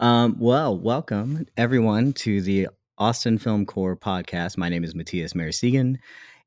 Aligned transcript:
Um, 0.00 0.36
well, 0.38 0.78
welcome 0.78 1.44
everyone 1.56 2.12
to 2.14 2.40
the 2.40 2.68
Austin 2.98 3.36
Film 3.36 3.66
Core 3.66 3.96
podcast. 3.96 4.56
My 4.56 4.68
name 4.68 4.84
is 4.84 4.94
Mattias 4.94 5.34
Marisegan, 5.34 5.96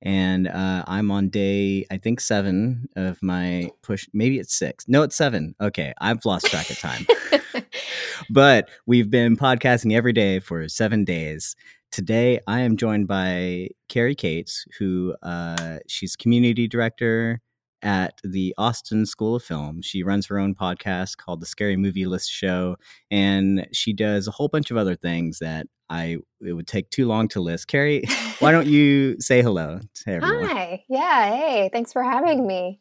and 0.01 0.47
uh, 0.47 0.85
I'm 0.87 1.11
on 1.11 1.27
day, 1.27 1.85
I 1.91 1.97
think, 1.97 2.21
seven 2.21 2.87
of 2.95 3.21
my 3.21 3.69
push. 3.83 4.07
Maybe 4.13 4.39
it's 4.39 4.55
six. 4.55 4.87
No, 4.87 5.03
it's 5.03 5.17
seven. 5.17 5.53
Okay, 5.59 5.93
I've 5.99 6.23
lost 6.23 6.45
track 6.45 6.69
of 6.69 6.79
time. 6.79 7.05
but 8.29 8.69
we've 8.85 9.09
been 9.09 9.35
podcasting 9.35 9.93
every 9.93 10.13
day 10.13 10.39
for 10.39 10.69
seven 10.69 11.03
days. 11.03 11.57
Today, 11.91 12.39
I 12.47 12.61
am 12.61 12.77
joined 12.77 13.09
by 13.09 13.67
Carrie 13.89 14.15
Cates, 14.15 14.63
who 14.79 15.13
uh, 15.23 15.79
she's 15.89 16.15
community 16.15 16.69
director 16.69 17.41
at 17.81 18.19
the 18.23 18.53
Austin 18.57 19.05
School 19.05 19.35
of 19.35 19.43
Film. 19.43 19.81
She 19.81 20.03
runs 20.03 20.25
her 20.27 20.39
own 20.39 20.55
podcast 20.55 21.17
called 21.17 21.41
the 21.41 21.45
Scary 21.45 21.77
Movie 21.77 22.05
List 22.05 22.31
Show, 22.31 22.77
and 23.09 23.67
she 23.71 23.93
does 23.93 24.27
a 24.27 24.31
whole 24.31 24.47
bunch 24.47 24.71
of 24.71 24.77
other 24.77 24.95
things 24.95 25.39
that 25.39 25.67
I 25.89 26.17
it 26.39 26.53
would 26.53 26.67
take 26.67 26.89
too 26.89 27.07
long 27.07 27.27
to 27.29 27.41
list. 27.41 27.67
Carrie, 27.67 28.03
why 28.39 28.51
don't 28.51 28.67
you 28.67 29.19
say 29.19 29.41
hello 29.41 29.79
to 29.93 30.09
everyone? 30.09 30.45
Hi. 30.45 30.83
Yeah. 30.89 31.35
Hey, 31.35 31.69
thanks 31.71 31.91
for 31.91 32.03
having 32.03 32.47
me. 32.47 32.79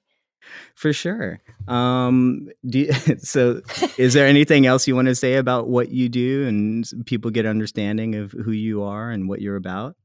For 0.75 0.93
sure. 0.93 1.41
Um, 1.69 2.49
do 2.67 2.81
you, 2.81 2.93
so, 3.19 3.61
is 3.99 4.15
there 4.15 4.27
anything 4.27 4.67
else 4.67 4.87
you 4.87 4.95
want 4.97 5.09
to 5.09 5.15
say 5.15 5.35
about 5.35 5.69
what 5.69 5.91
you 5.91 6.09
do 6.09 6.47
and 6.47 6.85
people 7.07 7.31
get 7.31 7.47
understanding 7.47 8.15
of 8.15 8.33
who 8.33 8.53
you 8.53 8.83
are 8.83 9.11
and 9.11 9.29
what 9.29 9.41
you're 9.41 9.57
about? 9.57 9.97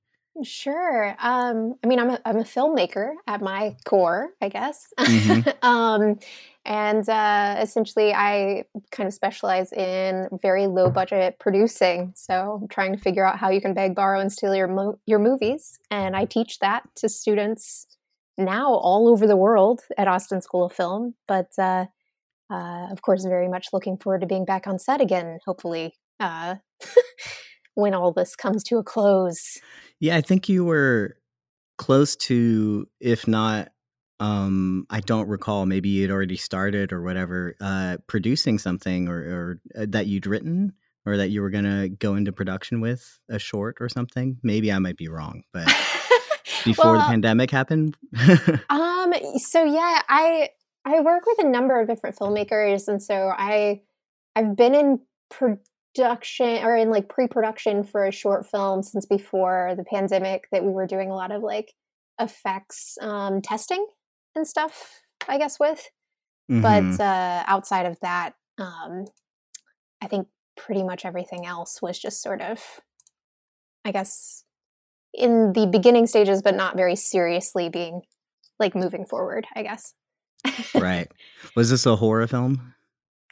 Sure. 0.43 1.15
Um, 1.19 1.75
I 1.81 1.87
mean, 1.87 1.97
I'm 1.99 2.09
a, 2.09 2.19
I'm 2.25 2.37
a 2.39 2.43
filmmaker 2.43 3.13
at 3.25 3.41
my 3.41 3.77
core, 3.85 4.31
I 4.41 4.49
guess. 4.49 4.87
Mhm. 4.99 5.53
um, 5.63 6.19
and 6.65 7.07
uh, 7.07 7.55
essentially, 7.61 8.13
I 8.13 8.65
kind 8.91 9.07
of 9.07 9.13
specialize 9.13 9.71
in 9.71 10.27
very 10.41 10.67
low 10.67 10.89
budget 10.89 11.37
producing. 11.39 12.11
So, 12.15 12.59
I'm 12.61 12.67
trying 12.67 12.91
to 12.93 12.99
figure 13.01 13.25
out 13.25 13.37
how 13.39 13.49
you 13.49 13.61
can 13.61 13.73
beg, 13.73 13.95
borrow, 13.95 14.19
and 14.19 14.31
steal 14.31 14.53
your 14.53 14.67
mo- 14.67 14.99
your 15.05 15.19
movies. 15.19 15.79
And 15.89 16.17
I 16.17 16.25
teach 16.25 16.59
that 16.59 16.83
to 16.97 17.07
students 17.07 17.87
now 18.37 18.73
all 18.73 19.07
over 19.07 19.25
the 19.27 19.37
world 19.37 19.81
at 19.97 20.09
Austin 20.09 20.41
School 20.41 20.65
of 20.65 20.73
Film. 20.73 21.13
But 21.29 21.47
uh, 21.57 21.85
uh, 22.51 22.87
of 22.91 23.01
course, 23.01 23.25
very 23.25 23.47
much 23.49 23.67
looking 23.73 23.97
forward 23.97 24.21
to 24.21 24.27
being 24.27 24.45
back 24.45 24.67
on 24.67 24.79
set 24.79 25.01
again. 25.01 25.39
Hopefully, 25.45 25.93
uh, 26.19 26.55
when 27.75 27.93
all 27.93 28.11
this 28.11 28.35
comes 28.35 28.63
to 28.65 28.77
a 28.77 28.83
close. 28.83 29.59
Yeah, 30.05 30.17
I 30.17 30.21
think 30.21 30.47
you 30.49 30.63
were 30.63 31.17
close 31.79 32.15
to, 32.15 32.87
if 32.99 33.27
not, 33.27 33.69
um, 34.19 34.85
I 34.91 34.99
don't 34.99 35.27
recall. 35.27 35.65
Maybe 35.65 35.89
you'd 35.89 36.11
already 36.11 36.35
started 36.35 36.93
or 36.93 37.01
whatever, 37.01 37.55
uh, 37.59 37.97
producing 38.05 38.59
something 38.59 39.07
or, 39.07 39.17
or 39.17 39.59
uh, 39.75 39.87
that 39.89 40.05
you'd 40.05 40.27
written 40.27 40.73
or 41.07 41.17
that 41.17 41.29
you 41.29 41.41
were 41.41 41.49
gonna 41.49 41.89
go 41.89 42.13
into 42.13 42.31
production 42.31 42.81
with 42.81 43.19
a 43.29 43.39
short 43.39 43.77
or 43.79 43.89
something. 43.89 44.37
Maybe 44.43 44.71
I 44.71 44.77
might 44.77 44.95
be 44.95 45.07
wrong, 45.07 45.41
but 45.51 45.65
before 46.63 46.97
the 46.97 47.03
pandemic 47.03 47.49
happened. 47.49 47.97
Um, 48.69 49.13
so 49.37 49.63
yeah, 49.63 50.01
I 50.07 50.49
I 50.83 50.99
work 51.01 51.25
with 51.25 51.39
a 51.39 51.47
number 51.47 51.79
of 51.79 51.87
different 51.87 52.15
filmmakers, 52.15 52.87
and 52.87 53.01
so 53.01 53.31
I 53.35 53.81
I've 54.35 54.55
been 54.55 54.73
in 54.73 54.99
production 55.95 56.63
or 56.63 56.75
in 56.75 56.89
like 56.89 57.09
pre-production 57.09 57.83
for 57.83 58.05
a 58.05 58.11
short 58.11 58.45
film 58.45 58.83
since 58.83 59.05
before 59.05 59.73
the 59.77 59.83
pandemic. 59.83 60.47
That 60.51 60.63
we 60.63 60.71
were 60.71 60.87
doing 60.87 61.09
a 61.11 61.15
lot 61.15 61.31
of 61.31 61.41
like 61.41 61.73
effects 62.19 62.97
um, 63.01 63.41
testing 63.41 63.85
and 64.35 64.47
stuff, 64.47 65.01
I 65.27 65.37
guess. 65.37 65.59
With, 65.59 65.89
Mhm. 66.51 66.61
but 66.61 67.03
uh, 67.03 67.43
outside 67.47 67.85
of 67.85 67.99
that, 68.01 68.33
um, 68.57 69.05
I 70.01 70.07
think 70.07 70.27
pretty 70.57 70.83
much 70.83 71.05
everything 71.05 71.45
else 71.45 71.81
was 71.81 71.97
just 71.97 72.21
sort 72.21 72.41
of, 72.41 72.61
I 73.83 73.91
guess, 73.91 74.43
in 75.13 75.53
the 75.53 75.65
beginning 75.65 76.07
stages, 76.07 76.41
but 76.41 76.55
not 76.55 76.75
very 76.77 76.95
seriously 76.95 77.69
being 77.69 78.01
like 78.59 78.75
moving 78.75 79.05
forward. 79.05 79.47
I 79.55 79.63
guess. 79.63 79.93
right. 80.75 81.11
Was 81.55 81.71
this 81.71 81.85
a 81.87 81.95
horror 81.95 82.27
film? 82.27 82.74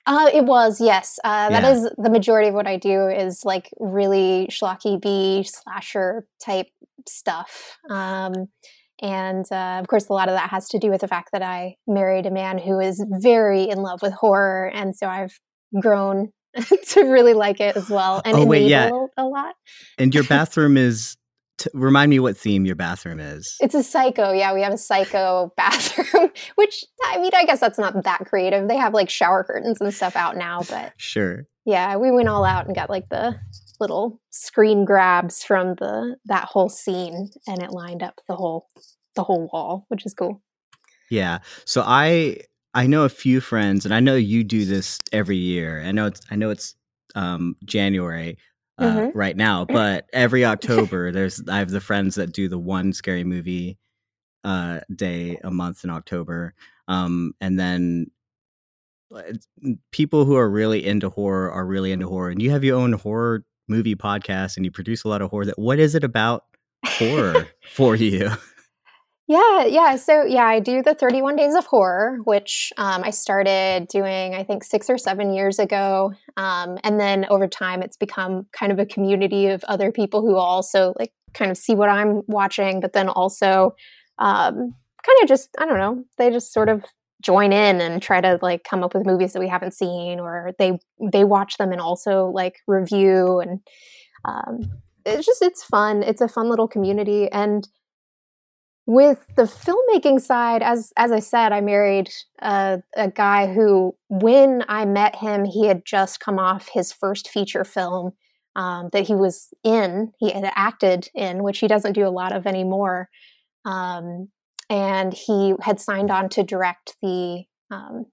Uh, 0.05 0.29
it 0.33 0.43
was 0.45 0.81
yes. 0.81 1.17
Uh, 1.23 1.49
that 1.49 1.63
Yeah. 1.63 1.71
is 1.71 1.89
the 1.97 2.09
majority 2.09 2.49
of 2.49 2.55
what 2.55 2.67
I 2.67 2.77
do 2.77 3.07
is 3.07 3.43
like 3.45 3.69
really 3.79 4.47
schlocky 4.51 4.99
B 5.01 5.43
slasher 5.43 6.25
type 6.43 6.67
stuff. 7.07 7.77
Um, 7.89 8.33
and 9.01 9.45
uh, 9.51 9.77
of 9.79 9.87
course, 9.87 10.07
a 10.09 10.13
lot 10.13 10.29
of 10.29 10.35
that 10.35 10.49
has 10.49 10.67
to 10.69 10.79
do 10.79 10.89
with 10.89 11.01
the 11.01 11.07
fact 11.07 11.29
that 11.33 11.41
I 11.41 11.75
married 11.87 12.25
a 12.25 12.31
man 12.31 12.57
who 12.57 12.79
is 12.79 13.03
very 13.09 13.63
in 13.69 13.79
love 13.79 14.01
with 14.01 14.13
horror, 14.13 14.69
and 14.73 14.95
so 14.95 15.07
I've 15.07 15.37
grown 15.81 16.31
to 16.89 17.01
really 17.03 17.33
like 17.33 17.59
it 17.59 17.75
as 17.75 17.89
well 17.89 18.21
and 18.23 18.37
Oh, 18.37 18.45
wait, 18.45 18.67
yeah. 18.69 18.91
a 19.17 19.25
lot. 19.25 19.55
And 19.97 20.13
your 20.13 20.23
bathroom 20.35 20.77
is. 20.77 21.17
T- 21.59 21.69
remind 21.73 22.09
me 22.09 22.19
what 22.19 22.35
theme 22.35 22.65
your 22.65 22.75
bathroom 22.75 23.19
is. 23.19 23.57
It's 23.61 23.75
a 23.75 23.83
psycho. 23.83 24.31
Yeah, 24.31 24.53
we 24.53 24.61
have 24.61 24.73
a 24.73 24.77
psycho 24.77 25.53
bathroom, 25.57 26.31
which 26.55 26.83
I 27.05 27.19
mean, 27.19 27.31
I 27.35 27.45
guess 27.45 27.59
that's 27.59 27.77
not 27.79 28.03
that 28.03 28.25
creative. 28.25 28.67
They 28.67 28.77
have 28.77 28.93
like 28.93 29.09
shower 29.09 29.43
curtains 29.43 29.79
and 29.79 29.93
stuff 29.93 30.15
out 30.15 30.35
now, 30.35 30.61
but 30.69 30.93
Sure. 30.97 31.45
yeah, 31.65 31.95
we 31.97 32.11
went 32.11 32.27
all 32.29 32.43
out 32.45 32.65
and 32.65 32.75
got 32.75 32.89
like 32.89 33.09
the 33.09 33.35
little 33.79 34.19
screen 34.31 34.85
grabs 34.85 35.43
from 35.43 35.75
the 35.75 36.15
that 36.25 36.45
whole 36.45 36.69
scene, 36.69 37.29
and 37.47 37.61
it 37.61 37.71
lined 37.71 38.01
up 38.01 38.19
the 38.27 38.35
whole 38.35 38.67
the 39.15 39.23
whole 39.23 39.47
wall, 39.53 39.85
which 39.89 40.05
is 40.05 40.13
cool. 40.13 40.41
Yeah. 41.11 41.39
So 41.65 41.83
I 41.85 42.37
I 42.73 42.87
know 42.87 43.03
a 43.03 43.09
few 43.09 43.41
friends, 43.41 43.85
and 43.85 43.93
I 43.93 43.99
know 43.99 44.15
you 44.15 44.43
do 44.43 44.65
this 44.65 44.97
every 45.11 45.37
year. 45.37 45.83
I 45.85 45.91
know 45.91 46.07
it's 46.07 46.21
I 46.31 46.35
know 46.35 46.49
it's 46.49 46.73
um, 47.15 47.55
January 47.63 48.39
uh, 48.77 48.83
Mhm. 48.83 49.11
right 49.15 49.37
now, 49.37 49.65
but 49.65 50.07
every 50.13 50.43
October 50.45 51.11
there's 51.13 51.41
I 51.47 51.59
have 51.59 51.69
the 51.69 51.79
friends 51.81 52.15
that 52.15 52.31
do 52.33 52.47
the 52.47 52.57
one 52.59 52.93
scary 52.93 53.23
movie 53.23 53.77
uh, 54.43 54.79
day 54.93 55.37
a 55.43 55.51
month 55.51 55.83
in 55.83 55.89
October, 55.89 56.53
um, 56.87 57.33
and 57.39 57.59
then 57.59 58.07
uh, 59.15 59.21
people 59.91 60.25
who 60.25 60.35
are 60.35 60.49
really 60.49 60.85
into 60.85 61.09
horror 61.09 61.51
are 61.51 61.65
really 61.65 61.91
into 61.91 62.07
horror. 62.07 62.29
And 62.29 62.41
you 62.41 62.49
have 62.51 62.63
your 62.63 62.77
own 62.79 62.93
horror 62.93 63.43
movie 63.67 63.95
podcast, 63.95 64.57
and 64.57 64.65
you 64.65 64.71
produce 64.71 65.03
a 65.03 65.07
lot 65.07 65.21
of 65.21 65.29
horror. 65.29 65.45
That 65.45 65.59
what 65.59 65.79
is 65.79 65.95
it 65.95 66.03
about 66.03 66.45
horror 66.85 67.47
for 67.71 67.95
you? 67.95 68.29
Yeah, 69.27 69.63
yeah. 69.65 69.95
So 69.95 70.23
yeah, 70.25 70.45
I 70.45 70.59
do 70.59 70.81
the 70.83 70.93
31 70.93 71.37
Days 71.37 71.55
of 71.55 71.65
Horror, 71.65 72.17
which 72.25 72.73
um, 72.77 73.03
I 73.03 73.09
started 73.11 73.87
doing, 73.87 74.35
I 74.35 74.43
think, 74.43 74.65
six 74.65 74.89
or 74.89 74.97
seven 74.97 75.33
years 75.33 75.59
ago, 75.59 76.11
um, 76.35 76.77
and 76.83 76.99
then 76.99 77.25
over 77.29 77.47
time, 77.47 77.81
it's 77.81 77.95
become 77.95 78.47
kind 78.51 78.71
of 78.73 78.79
a 78.79 78.85
community 78.85 79.47
of 79.47 79.63
other 79.65 79.91
people 79.93 80.21
who 80.21 80.35
also 80.35 80.93
like 80.99 81.13
kind 81.33 81.49
of 81.51 81.57
see 81.57 81.73
what 81.73 81.87
I'm 81.89 82.23
watching, 82.27 82.81
but 82.81 82.91
then 82.91 83.07
also 83.07 83.75
um, 84.19 84.55
kind 85.05 85.17
of 85.21 85.27
just 85.29 85.49
I 85.57 85.65
don't 85.65 85.77
know, 85.77 86.03
they 86.17 86.29
just 86.29 86.51
sort 86.51 86.67
of 86.67 86.83
join 87.21 87.53
in 87.53 87.79
and 87.79 88.01
try 88.01 88.19
to 88.19 88.37
like 88.41 88.65
come 88.65 88.83
up 88.83 88.93
with 88.93 89.05
movies 89.05 89.31
that 89.33 89.39
we 89.39 89.47
haven't 89.47 89.73
seen, 89.73 90.19
or 90.19 90.51
they 90.59 90.77
they 91.11 91.23
watch 91.23 91.55
them 91.57 91.71
and 91.71 91.79
also 91.79 92.25
like 92.25 92.57
review, 92.67 93.39
and 93.39 93.61
um, 94.25 94.59
it's 95.05 95.25
just 95.25 95.41
it's 95.41 95.63
fun. 95.63 96.03
It's 96.03 96.21
a 96.21 96.27
fun 96.27 96.49
little 96.49 96.67
community, 96.67 97.31
and 97.31 97.65
with 98.85 99.25
the 99.35 99.43
filmmaking 99.43 100.19
side 100.19 100.61
as 100.61 100.91
as 100.97 101.11
i 101.11 101.19
said 101.19 101.53
i 101.53 101.61
married 101.61 102.09
a, 102.41 102.81
a 102.97 103.09
guy 103.09 103.51
who 103.53 103.95
when 104.09 104.61
i 104.67 104.83
met 104.83 105.15
him 105.15 105.45
he 105.45 105.67
had 105.67 105.85
just 105.85 106.19
come 106.19 106.37
off 106.37 106.69
his 106.73 106.91
first 106.91 107.29
feature 107.29 107.63
film 107.63 108.11
um, 108.55 108.89
that 108.91 109.07
he 109.07 109.15
was 109.15 109.49
in 109.63 110.11
he 110.19 110.31
had 110.31 110.51
acted 110.55 111.09
in 111.15 111.43
which 111.43 111.59
he 111.59 111.67
doesn't 111.67 111.93
do 111.93 112.07
a 112.07 112.09
lot 112.09 112.35
of 112.35 112.45
anymore. 112.45 113.09
Um, 113.65 114.29
and 114.69 115.13
he 115.13 115.53
had 115.61 115.79
signed 115.79 116.11
on 116.11 116.29
to 116.29 116.43
direct 116.43 116.95
the 117.01 117.43
um, 117.71 118.05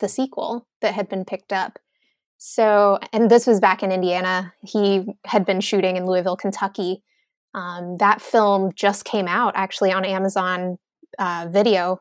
the 0.00 0.08
sequel 0.08 0.66
that 0.82 0.94
had 0.94 1.08
been 1.08 1.24
picked 1.24 1.52
up. 1.52 1.78
So 2.36 2.98
and 3.12 3.30
this 3.30 3.46
was 3.46 3.60
back 3.60 3.82
in 3.82 3.92
indiana. 3.92 4.52
He 4.62 5.06
had 5.24 5.46
been 5.46 5.60
shooting 5.60 5.96
in 5.96 6.06
louisville 6.06 6.36
kentucky 6.36 7.02
um, 7.56 7.96
that 7.98 8.20
film 8.22 8.70
just 8.74 9.04
came 9.04 9.26
out 9.26 9.54
actually 9.56 9.90
on 9.90 10.04
Amazon 10.04 10.78
uh, 11.18 11.48
Video 11.50 12.00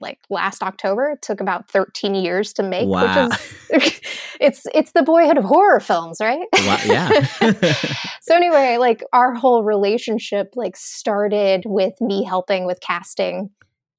like 0.00 0.18
last 0.30 0.62
October. 0.62 1.10
It 1.10 1.22
took 1.22 1.40
about 1.40 1.68
13 1.70 2.14
years 2.14 2.52
to 2.54 2.62
make, 2.62 2.88
Wow. 2.88 3.28
which 3.70 3.82
is 3.82 4.00
it's 4.40 4.66
it's 4.72 4.92
the 4.92 5.02
boyhood 5.02 5.36
of 5.36 5.44
horror 5.44 5.80
films, 5.80 6.18
right? 6.20 6.46
Wow, 6.52 6.78
yeah. 6.86 7.26
so 8.20 8.34
anyway, 8.36 8.76
like 8.78 9.02
our 9.12 9.34
whole 9.34 9.64
relationship 9.64 10.52
like 10.54 10.76
started 10.76 11.64
with 11.66 12.00
me 12.00 12.22
helping 12.24 12.64
with 12.64 12.80
casting 12.80 13.50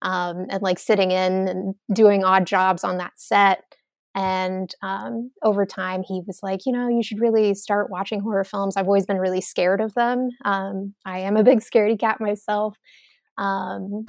um, 0.02 0.46
and 0.50 0.62
like 0.62 0.80
sitting 0.80 1.12
in 1.12 1.48
and 1.50 1.76
doing 1.94 2.24
odd 2.24 2.48
jobs 2.48 2.84
on 2.86 2.98
that 2.98 3.14
set. 3.18 3.69
And 4.16 4.74
um, 4.82 5.32
over 5.44 5.66
time, 5.66 6.04
he 6.04 6.22
was 6.26 6.40
like, 6.42 6.66
you 6.66 6.72
know, 6.72 6.88
you 6.88 7.04
should 7.04 7.20
really 7.20 7.54
start 7.54 7.90
watching 7.90 8.22
horror 8.22 8.44
films. 8.44 8.76
I've 8.76 8.88
always 8.88 9.06
been 9.06 9.20
really 9.20 9.42
scared 9.42 9.82
of 9.82 9.94
them. 9.94 10.30
Um, 10.46 10.96
I 11.06 11.20
am 11.20 11.38
a 11.38 11.44
big 11.50 11.60
scaredy 11.60 12.00
cat 12.00 12.20
myself. 12.20 12.78
Um, 13.38 14.06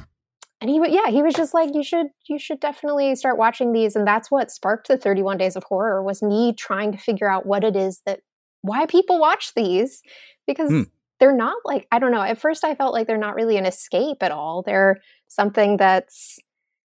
and 0.61 0.70
he 0.70 0.81
yeah 0.88 1.08
he 1.08 1.23
was 1.23 1.35
just 1.35 1.55
like 1.55 1.75
you 1.75 1.82
should 1.82 2.08
you 2.29 2.38
should 2.38 2.61
definitely 2.61 3.14
start 3.14 3.38
watching 3.38 3.73
these 3.73 3.97
and 3.97 4.06
that's 4.06 4.31
what 4.31 4.50
sparked 4.50 4.88
the 4.88 4.97
31 4.97 5.38
days 5.38 5.56
of 5.56 5.64
horror 5.64 6.03
was 6.03 6.23
me 6.23 6.53
trying 6.53 6.93
to 6.93 6.99
figure 6.99 7.31
out 7.31 7.46
what 7.46 7.64
it 7.64 7.76
is 7.76 8.03
that 8.06 8.20
why 8.62 8.87
people 8.87 9.19
watch 9.19 9.55
these 9.55 10.03
because 10.46 10.70
hmm. 10.70 10.82
they're 11.19 11.35
not 11.35 11.56
like 11.64 11.87
i 11.93 11.99
don't 11.99 12.12
know 12.12 12.23
at 12.23 12.38
first 12.38 12.64
i 12.64 12.75
felt 12.75 12.93
like 12.93 13.06
they're 13.06 13.17
not 13.17 13.35
really 13.35 13.56
an 13.56 13.67
escape 13.67 14.19
at 14.23 14.32
all 14.32 14.62
they're 14.62 14.99
something 15.29 15.76
that's 15.76 16.38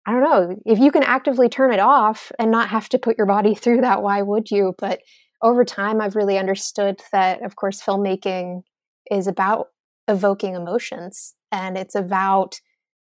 i 0.06 0.12
don't 0.12 0.24
know 0.24 0.56
if 0.66 0.80
you 0.80 0.92
can 0.92 1.04
actively 1.04 1.50
turn 1.50 1.74
it 1.74 1.80
off 1.80 2.32
and 2.40 2.52
not 2.52 2.70
have 2.70 2.90
to 2.90 2.98
put 3.00 3.18
your 3.18 3.28
body 3.28 3.56
through 3.62 3.82
that 3.82 4.02
why 4.02 4.22
would 4.22 4.50
you 4.52 4.74
but 4.78 5.00
over 5.42 5.64
time 5.66 6.02
i've 6.02 6.16
really 6.16 6.38
understood 6.38 7.00
that 7.12 7.44
of 7.44 7.56
course 7.56 7.82
filmmaking 7.82 8.62
is 9.10 9.28
about 9.28 9.68
evoking 10.08 10.56
emotions 10.56 11.34
and 11.52 11.78
it's 11.78 11.96
about 11.96 12.60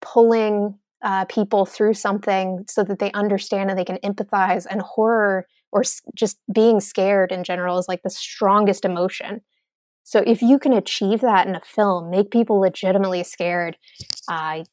pulling 0.01 0.77
uh, 1.03 1.25
people 1.25 1.65
through 1.65 1.93
something 1.93 2.63
so 2.69 2.83
that 2.83 2.99
they 2.99 3.11
understand 3.11 3.69
and 3.69 3.77
they 3.77 3.85
can 3.85 3.97
empathize. 4.03 4.65
And 4.69 4.81
horror 4.81 5.47
or 5.71 5.81
s- 5.81 6.01
just 6.15 6.37
being 6.53 6.79
scared 6.79 7.31
in 7.31 7.43
general 7.43 7.77
is 7.77 7.87
like 7.87 8.03
the 8.03 8.09
strongest 8.09 8.85
emotion. 8.85 9.41
So 10.03 10.23
if 10.25 10.41
you 10.41 10.59
can 10.59 10.73
achieve 10.73 11.21
that 11.21 11.47
in 11.47 11.55
a 11.55 11.61
film, 11.61 12.09
make 12.09 12.31
people 12.31 12.59
legitimately 12.59 13.23
scared, 13.23 13.77
uh, 14.29 14.57
man, 14.57 14.65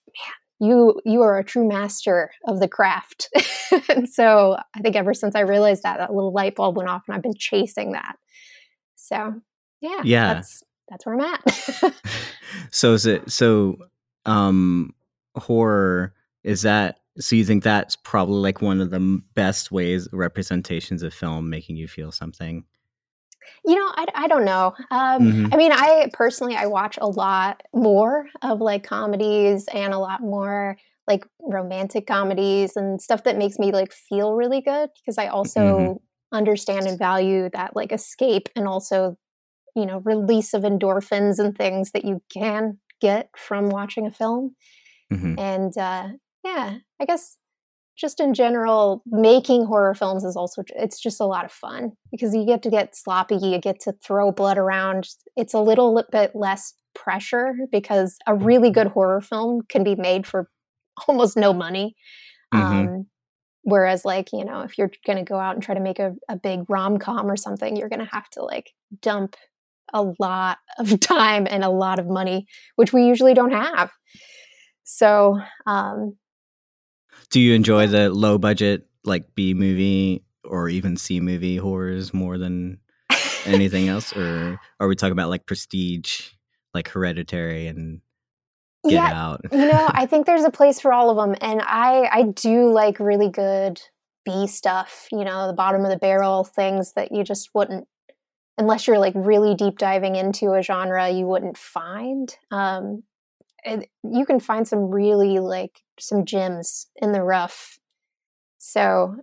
you 0.61 1.01
you 1.05 1.23
are 1.23 1.39
a 1.39 1.45
true 1.45 1.67
master 1.67 2.31
of 2.47 2.61
the 2.61 2.69
craft. 2.69 3.29
and 3.89 4.09
so 4.09 4.57
I 4.75 4.81
think 4.81 4.95
ever 4.95 5.15
since 5.15 5.35
I 5.35 5.41
realized 5.41 5.83
that, 5.83 5.99
that 5.99 6.15
little 6.15 6.33
light 6.33 6.55
bulb 6.55 6.77
went 6.77 6.89
off, 6.89 7.03
and 7.07 7.15
I've 7.15 7.23
been 7.23 7.35
chasing 7.35 7.93
that. 7.93 8.17
So 8.97 9.35
yeah, 9.81 10.03
yeah, 10.05 10.35
that's 10.35 10.63
that's 10.89 11.07
where 11.07 11.15
I'm 11.15 11.21
at. 11.21 11.95
so 12.71 12.93
is 12.93 13.07
it 13.07 13.31
so? 13.31 13.79
Um, 14.27 14.95
horror 15.37 16.15
is 16.45 16.63
that 16.63 17.01
so 17.19 17.37
you 17.37 17.45
think 17.45 17.63
that's 17.63 17.97
probably 17.97 18.41
like 18.41 18.61
one 18.63 18.81
of 18.81 18.91
the 18.91 19.23
best 19.35 19.73
ways 19.73 20.09
representations 20.13 21.03
of 21.03 21.15
film 21.15 21.51
making 21.51 21.77
you 21.77 21.89
feel 21.89 22.13
something 22.13 22.65
you 23.65 23.75
know 23.75 23.93
i, 23.95 24.07
I 24.15 24.29
don't 24.29 24.45
know 24.45 24.75
um, 24.91 25.23
mm-hmm. 25.23 25.55
i 25.55 25.57
mean 25.57 25.73
i 25.73 26.09
personally 26.13 26.57
i 26.57 26.67
watch 26.67 26.99
a 27.01 27.07
lot 27.07 27.63
more 27.75 28.27
of 28.43 28.61
like 28.61 28.85
comedies 28.85 29.67
and 29.73 29.93
a 29.93 29.99
lot 29.99 30.21
more 30.21 30.77
like 31.07 31.27
romantic 31.41 32.07
comedies 32.07 32.77
and 32.77 33.01
stuff 33.01 33.25
that 33.25 33.37
makes 33.37 33.59
me 33.59 33.73
like 33.73 33.93
feel 33.93 34.35
really 34.35 34.61
good 34.61 34.91
because 35.01 35.19
i 35.19 35.27
also 35.27 35.61
mm-hmm. 35.61 36.37
understand 36.37 36.87
and 36.87 36.99
value 36.99 37.49
that 37.53 37.75
like 37.75 37.93
escape 37.93 38.49
and 38.55 38.67
also 38.69 39.17
you 39.77 39.87
know 39.87 40.01
release 40.05 40.55
of 40.55 40.63
endorphins 40.63 41.39
and 41.39 41.57
things 41.57 41.93
that 41.93 42.05
you 42.05 42.23
can 42.33 42.79
get 43.01 43.31
from 43.37 43.71
watching 43.71 44.07
a 44.07 44.11
film 44.11 44.55
Mm-hmm. 45.13 45.39
And 45.39 45.77
uh, 45.77 46.09
yeah, 46.45 46.79
I 47.01 47.05
guess 47.05 47.37
just 48.01 48.19
in 48.19 48.33
general, 48.33 49.03
making 49.07 49.67
horror 49.67 49.95
films 49.95 50.25
is 50.25 50.35
also 50.35 50.63
it's 50.75 50.99
just 50.99 51.21
a 51.21 51.27
lot 51.27 51.45
of 51.45 51.53
fun 51.53 51.93
because 52.11 52.35
you 52.35 52.47
get 52.47 52.63
to 52.63 52.71
get 52.71 52.97
sloppy, 52.97 53.37
you 53.37 53.59
get 53.59 53.81
to 53.81 53.93
throw 54.03 54.33
blood 54.33 54.57
around. 54.57 55.07
It's 55.37 55.53
a 55.53 55.61
little 55.61 56.03
bit 56.11 56.33
less 56.35 56.73
pressure 56.95 57.53
because 57.71 58.17
a 58.27 58.35
really 58.35 58.71
good 58.71 58.89
horror 58.89 59.21
film 59.21 59.63
can 59.69 59.85
be 59.85 59.95
made 59.95 60.27
for 60.27 60.49
almost 61.09 61.37
no 61.37 61.53
money. 61.53 61.95
Mm-hmm. 62.55 62.89
Um, 62.89 63.07
whereas, 63.63 64.05
like 64.05 64.31
you 64.33 64.45
know, 64.45 64.63
if 64.63 64.79
you're 64.79 64.91
going 65.07 65.19
to 65.19 65.25
go 65.25 65.39
out 65.39 65.55
and 65.55 65.63
try 65.63 65.75
to 65.75 65.81
make 65.81 65.99
a, 65.99 66.15
a 66.29 66.37
big 66.37 66.69
rom 66.69 66.99
com 66.99 67.31
or 67.31 67.37
something, 67.37 67.77
you're 67.77 67.91
going 67.91 68.05
to 68.05 68.13
have 68.13 68.31
to 68.31 68.43
like 68.43 68.71
dump 69.03 69.37
a 69.93 70.03
lot 70.19 70.59
of 70.79 70.99
time 71.01 71.47
and 71.51 71.65
a 71.65 71.71
lot 71.71 71.99
of 71.99 72.07
money, 72.07 72.47
which 72.77 72.95
we 72.95 73.05
usually 73.05 73.35
don't 73.35 73.53
have. 73.53 73.91
So, 74.85 75.39
um, 75.67 76.17
do 77.31 77.41
you 77.41 77.55
enjoy 77.55 77.87
the 77.87 78.11
low 78.11 78.39
budget 78.39 78.87
like 79.05 79.35
B 79.35 79.55
movie 79.55 80.25
or 80.45 80.69
even 80.69 80.97
C 80.97 81.21
movie 81.21 81.57
horrors 81.57 82.13
more 82.13 82.39
than 82.39 82.79
anything 83.47 83.89
else, 83.89 84.15
or 84.15 84.61
are 84.79 84.89
we 84.89 84.97
talking 84.97 85.13
about 85.13 85.31
like 85.31 85.47
prestige, 85.47 86.31
like 86.75 86.89
Hereditary 86.89 87.67
and 87.67 88.01
Get 88.85 88.93
yeah, 88.95 89.13
Out? 89.13 89.41
you 89.53 89.59
know, 89.59 89.89
I 89.93 90.07
think 90.07 90.27
there's 90.27 90.45
a 90.45 90.51
place 90.51 90.81
for 90.81 90.93
all 90.93 91.11
of 91.11 91.17
them, 91.17 91.37
and 91.41 91.63
I 91.63 92.09
I 92.13 92.23
do 92.23 92.71
like 92.73 92.99
really 92.99 93.31
good 93.31 93.81
B 94.25 94.47
stuff. 94.47 95.07
You 95.13 95.25
know, 95.25 95.47
the 95.47 95.53
bottom 95.53 95.85
of 95.85 95.91
the 95.91 95.99
barrel 95.99 96.45
things 96.45 96.93
that 96.95 97.13
you 97.13 97.23
just 97.25 97.51
wouldn't 97.55 97.87
unless 98.59 98.87
you're 98.87 98.99
like 98.99 99.15
really 99.17 99.55
deep 99.55 99.79
diving 99.79 100.17
into 100.17 100.53
a 100.53 100.63
genre 100.63 101.09
you 101.09 101.27
wouldn't 101.27 101.57
find 101.57 102.37
um, 102.51 103.03
it, 103.65 103.89
you 104.05 104.27
can 104.27 104.39
find 104.39 104.69
some 104.69 104.91
really 104.91 105.39
like 105.39 105.81
some 106.01 106.25
gems 106.25 106.87
in 106.97 107.13
the 107.13 107.23
rough. 107.23 107.79
So 108.59 109.17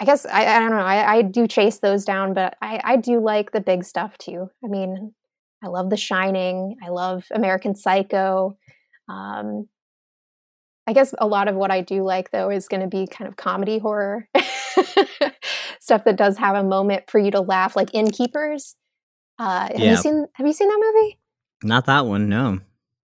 I 0.00 0.04
guess 0.04 0.24
I, 0.26 0.46
I 0.46 0.58
don't 0.58 0.70
know. 0.70 0.78
I, 0.78 1.16
I, 1.16 1.22
do 1.22 1.46
chase 1.46 1.78
those 1.78 2.04
down, 2.04 2.32
but 2.32 2.56
I, 2.62 2.80
I 2.82 2.96
do 2.96 3.20
like 3.20 3.52
the 3.52 3.60
big 3.60 3.84
stuff 3.84 4.16
too. 4.16 4.48
I 4.64 4.68
mean, 4.68 5.12
I 5.62 5.68
love 5.68 5.90
The 5.90 5.96
Shining. 5.96 6.76
I 6.82 6.88
love 6.88 7.26
American 7.32 7.74
Psycho. 7.74 8.56
Um, 9.08 9.68
I 10.86 10.92
guess 10.94 11.14
a 11.18 11.26
lot 11.26 11.48
of 11.48 11.54
what 11.54 11.70
I 11.70 11.82
do 11.82 12.02
like 12.02 12.30
though 12.30 12.50
is 12.50 12.66
going 12.66 12.80
to 12.80 12.86
be 12.86 13.06
kind 13.06 13.28
of 13.28 13.36
comedy 13.36 13.78
horror 13.78 14.28
stuff 15.80 16.04
that 16.04 16.16
does 16.16 16.38
have 16.38 16.56
a 16.56 16.64
moment 16.64 17.10
for 17.10 17.18
you 17.18 17.30
to 17.32 17.40
laugh, 17.40 17.76
like 17.76 17.90
Innkeepers. 17.92 18.76
Uh, 19.38 19.68
have 19.68 19.78
yeah. 19.78 19.90
you 19.90 19.96
seen 19.96 20.26
Have 20.34 20.46
you 20.46 20.52
seen 20.52 20.68
that 20.68 20.92
movie? 20.94 21.18
Not 21.62 21.86
that 21.86 22.06
one. 22.06 22.28
No. 22.28 22.60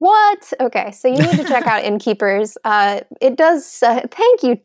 What? 0.06 0.52
Okay, 0.60 0.92
so 0.92 1.08
you 1.08 1.16
need 1.16 1.36
to 1.36 1.42
check 1.42 1.66
out 1.66 1.82
Innkeepers. 1.84 2.56
Uh, 2.62 3.00
it 3.20 3.34
does. 3.36 3.82
Uh, 3.82 4.02
thank 4.08 4.44
you. 4.44 4.56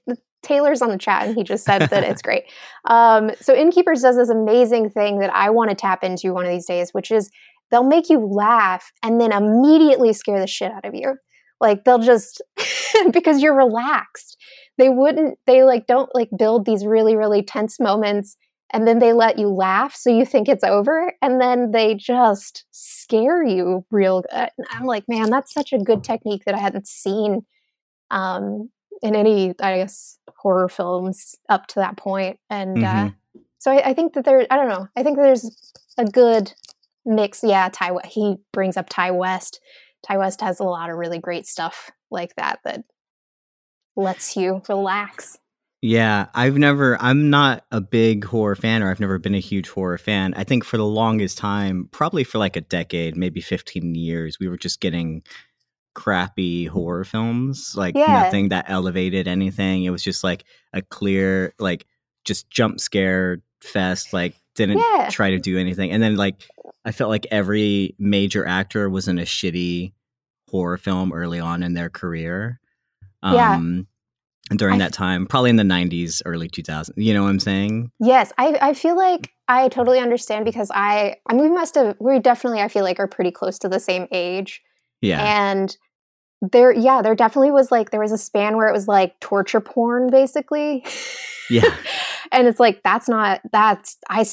Taylor's 0.44 0.84
on 0.84 0.90
the 0.90 1.00
chat, 1.00 1.26
and 1.26 1.36
he 1.36 1.44
just 1.44 1.66
said 1.66 1.90
that 1.90 2.04
it's 2.04 2.22
great. 2.22 2.44
Um, 2.86 3.30
so 3.40 3.54
Innkeepers 3.54 4.02
does 4.02 4.18
this 4.18 4.30
amazing 4.30 4.90
thing 4.90 5.20
that 5.20 5.32
I 5.36 5.52
want 5.52 5.70
to 5.70 5.76
tap 5.76 6.04
into 6.04 6.34
one 6.34 6.46
of 6.46 6.52
these 6.52 6.66
days, 6.66 6.96
which 6.96 7.12
is 7.12 7.30
they'll 7.70 7.84
make 7.84 8.10
you 8.10 8.18
laugh 8.18 8.92
and 9.04 9.22
then 9.22 9.32
immediately 9.32 10.14
scare 10.14 10.40
the 10.40 10.48
shit 10.48 10.72
out 10.72 10.84
of 10.84 10.96
you. 10.96 11.14
Like 11.60 11.84
they'll 11.84 12.00
just 12.00 12.42
because 13.12 13.42
you're 13.42 13.56
relaxed. 13.56 14.36
They 14.80 14.90
wouldn't. 14.90 15.38
They 15.46 15.64
like 15.64 15.86
don't 15.86 16.10
like 16.16 16.30
build 16.38 16.66
these 16.66 16.86
really 16.88 17.16
really 17.16 17.44
tense 17.44 17.80
moments 17.80 18.36
and 18.71 18.88
then 18.88 19.00
they 19.00 19.13
let 19.13 19.38
you 19.38 19.47
laugh 19.47 19.95
so 19.95 20.09
you 20.09 20.25
think 20.25 20.47
it's 20.50 20.63
over 20.63 21.13
and 21.21 21.39
then 21.39 21.71
they 21.71 21.94
just 21.94 22.65
scare 22.71 23.44
you 23.44 23.85
real 23.91 24.21
good 24.21 24.50
and 24.57 24.68
i'm 24.71 24.85
like 24.85 25.03
man 25.07 25.29
that's 25.29 25.53
such 25.53 25.73
a 25.73 25.77
good 25.77 26.03
technique 26.03 26.44
that 26.45 26.56
i 26.56 26.59
hadn't 26.59 26.88
seen 26.88 27.45
um, 28.09 28.69
in 29.01 29.15
any 29.15 29.53
i 29.62 29.77
guess 29.77 30.18
horror 30.38 30.69
films 30.69 31.35
up 31.50 31.68
to 31.68 31.75
that 31.75 31.97
point 31.97 32.39
and 32.50 32.83
uh, 32.83 32.88
mm-hmm. 32.88 33.07
uh, 33.07 33.41
so 33.59 33.71
I, 33.71 33.89
I, 33.89 33.94
think 33.94 34.13
that 34.13 34.25
there 34.25 34.45
i 34.50 34.56
don't 34.56 34.69
know 34.69 34.88
i 34.95 35.03
think 35.03 35.18
there's 35.18 35.73
a 35.97 36.06
good 36.06 36.53
mix 37.06 37.44
yeah 37.44 37.69
ty 37.71 37.92
he 38.06 38.37
brings 38.51 38.78
up 38.78 38.90
ti 38.90 39.11
west 39.11 39.59
ti 40.07 40.18
west 40.18 40.42
has 40.42 40.59
a 40.59 40.63
lot 40.63 40.90
of 40.90 40.97
really 40.97 41.19
great 41.19 41.45
stuff 41.45 41.92
like 42.09 42.35
that 42.35 42.59
that 42.63 42.83
lets 43.95 44.35
you 44.35 44.61
relax 44.69 45.37
yeah, 45.81 46.28
I've 46.35 46.57
never, 46.57 47.02
I'm 47.02 47.31
not 47.31 47.66
a 47.71 47.81
big 47.81 48.23
horror 48.23 48.56
fan, 48.56 48.83
or 48.83 48.92
I've 48.92 49.00
never 49.00 49.18
been 49.18 49.33
a 49.33 49.40
huge 49.40 49.68
horror 49.68 49.97
fan. 49.97 50.33
I 50.35 50.44
think 50.44 50.64
for 50.64 50.78
the 50.78 50.85
longest 50.85 51.40
time, 51.40 51.90
probably 51.92 52.23
for 52.23 52.38
like 52.38 52.56
a 52.56 52.61
decade, 52.61 53.18
maybe 53.18 53.42
15 53.42 53.95
years, 53.95 54.38
we 54.40 54.47
were 54.47 54.57
just 54.57 54.80
getting 54.80 55.23
crappy 55.95 56.66
horror 56.66 57.04
films, 57.04 57.73
like 57.76 57.95
yeah. 57.95 58.23
nothing 58.23 58.50
that 58.50 58.66
elevated 58.68 59.28
anything. 59.28 59.83
It 59.83 59.90
was 59.90 60.04
just 60.04 60.23
like 60.23 60.44
a 60.71 60.83
clear, 60.83 61.56
like, 61.57 61.88
just 62.26 62.47
jump 62.52 62.80
scare 62.80 63.42
fest, 63.61 64.14
like, 64.14 64.35
didn't 64.54 64.78
yeah. 64.78 65.09
try 65.09 65.31
to 65.31 65.40
do 65.40 65.57
anything. 65.57 65.90
And 65.90 66.04
then, 66.04 66.16
like, 66.16 66.47
I 66.85 66.92
felt 66.92 67.09
like 67.09 67.26
every 67.31 67.95
major 67.97 68.45
actor 68.45 68.88
was 68.88 69.07
in 69.07 69.18
a 69.18 69.23
shitty 69.23 69.94
horror 70.47 70.78
film 70.78 71.11
early 71.11 71.40
on 71.40 71.64
in 71.64 71.73
their 71.73 71.90
career. 71.90 72.59
Um, 73.23 73.35
yeah 73.35 73.81
during 74.58 74.80
that 74.80 74.94
time, 74.94 75.26
probably 75.26 75.50
in 75.50 75.56
the 75.56 75.64
90s, 75.64 76.22
early 76.26 76.50
2000s. 76.50 76.92
You 76.96 77.14
know 77.14 77.24
what 77.24 77.30
I'm 77.30 77.40
saying? 77.40 77.92
Yes, 78.00 78.31
I, 78.38 78.58
I 78.62 78.74
feel 78.74 78.98
like 78.98 79.31
I 79.48 79.70
totally 79.70 80.00
understand 80.00 80.46
because 80.46 80.72
I, 80.74 81.16
I 81.28 81.34
mean, 81.34 81.44
we 81.44 81.50
must 81.50 81.76
have, 81.76 81.96
we 82.00 82.20
definitely, 82.20 82.62
I 82.62 82.68
feel 82.68 82.84
like, 82.84 83.00
are 83.00 83.08
pretty 83.08 83.31
close 83.31 83.58
to 83.60 83.70
the 83.70 83.80
same 83.80 84.08
age. 84.12 84.62
Yeah. 85.02 85.50
And 85.50 85.76
there, 86.42 86.72
yeah, 86.72 87.02
there 87.02 87.16
definitely 87.16 87.52
was 87.52 87.72
like, 87.72 87.92
there 87.92 88.02
was 88.02 88.12
a 88.12 88.18
span 88.18 88.58
where 88.58 88.68
it 88.68 88.74
was 88.74 88.88
like 88.88 89.20
torture 89.20 89.62
porn, 89.62 90.10
basically. 90.10 90.86
Yeah. 91.50 91.76
and 92.31 92.48
it's 92.48 92.60
like, 92.60 92.81
that's 92.84 93.08
not, 93.08 93.42
that's, 93.52 93.98
I, 94.10 94.26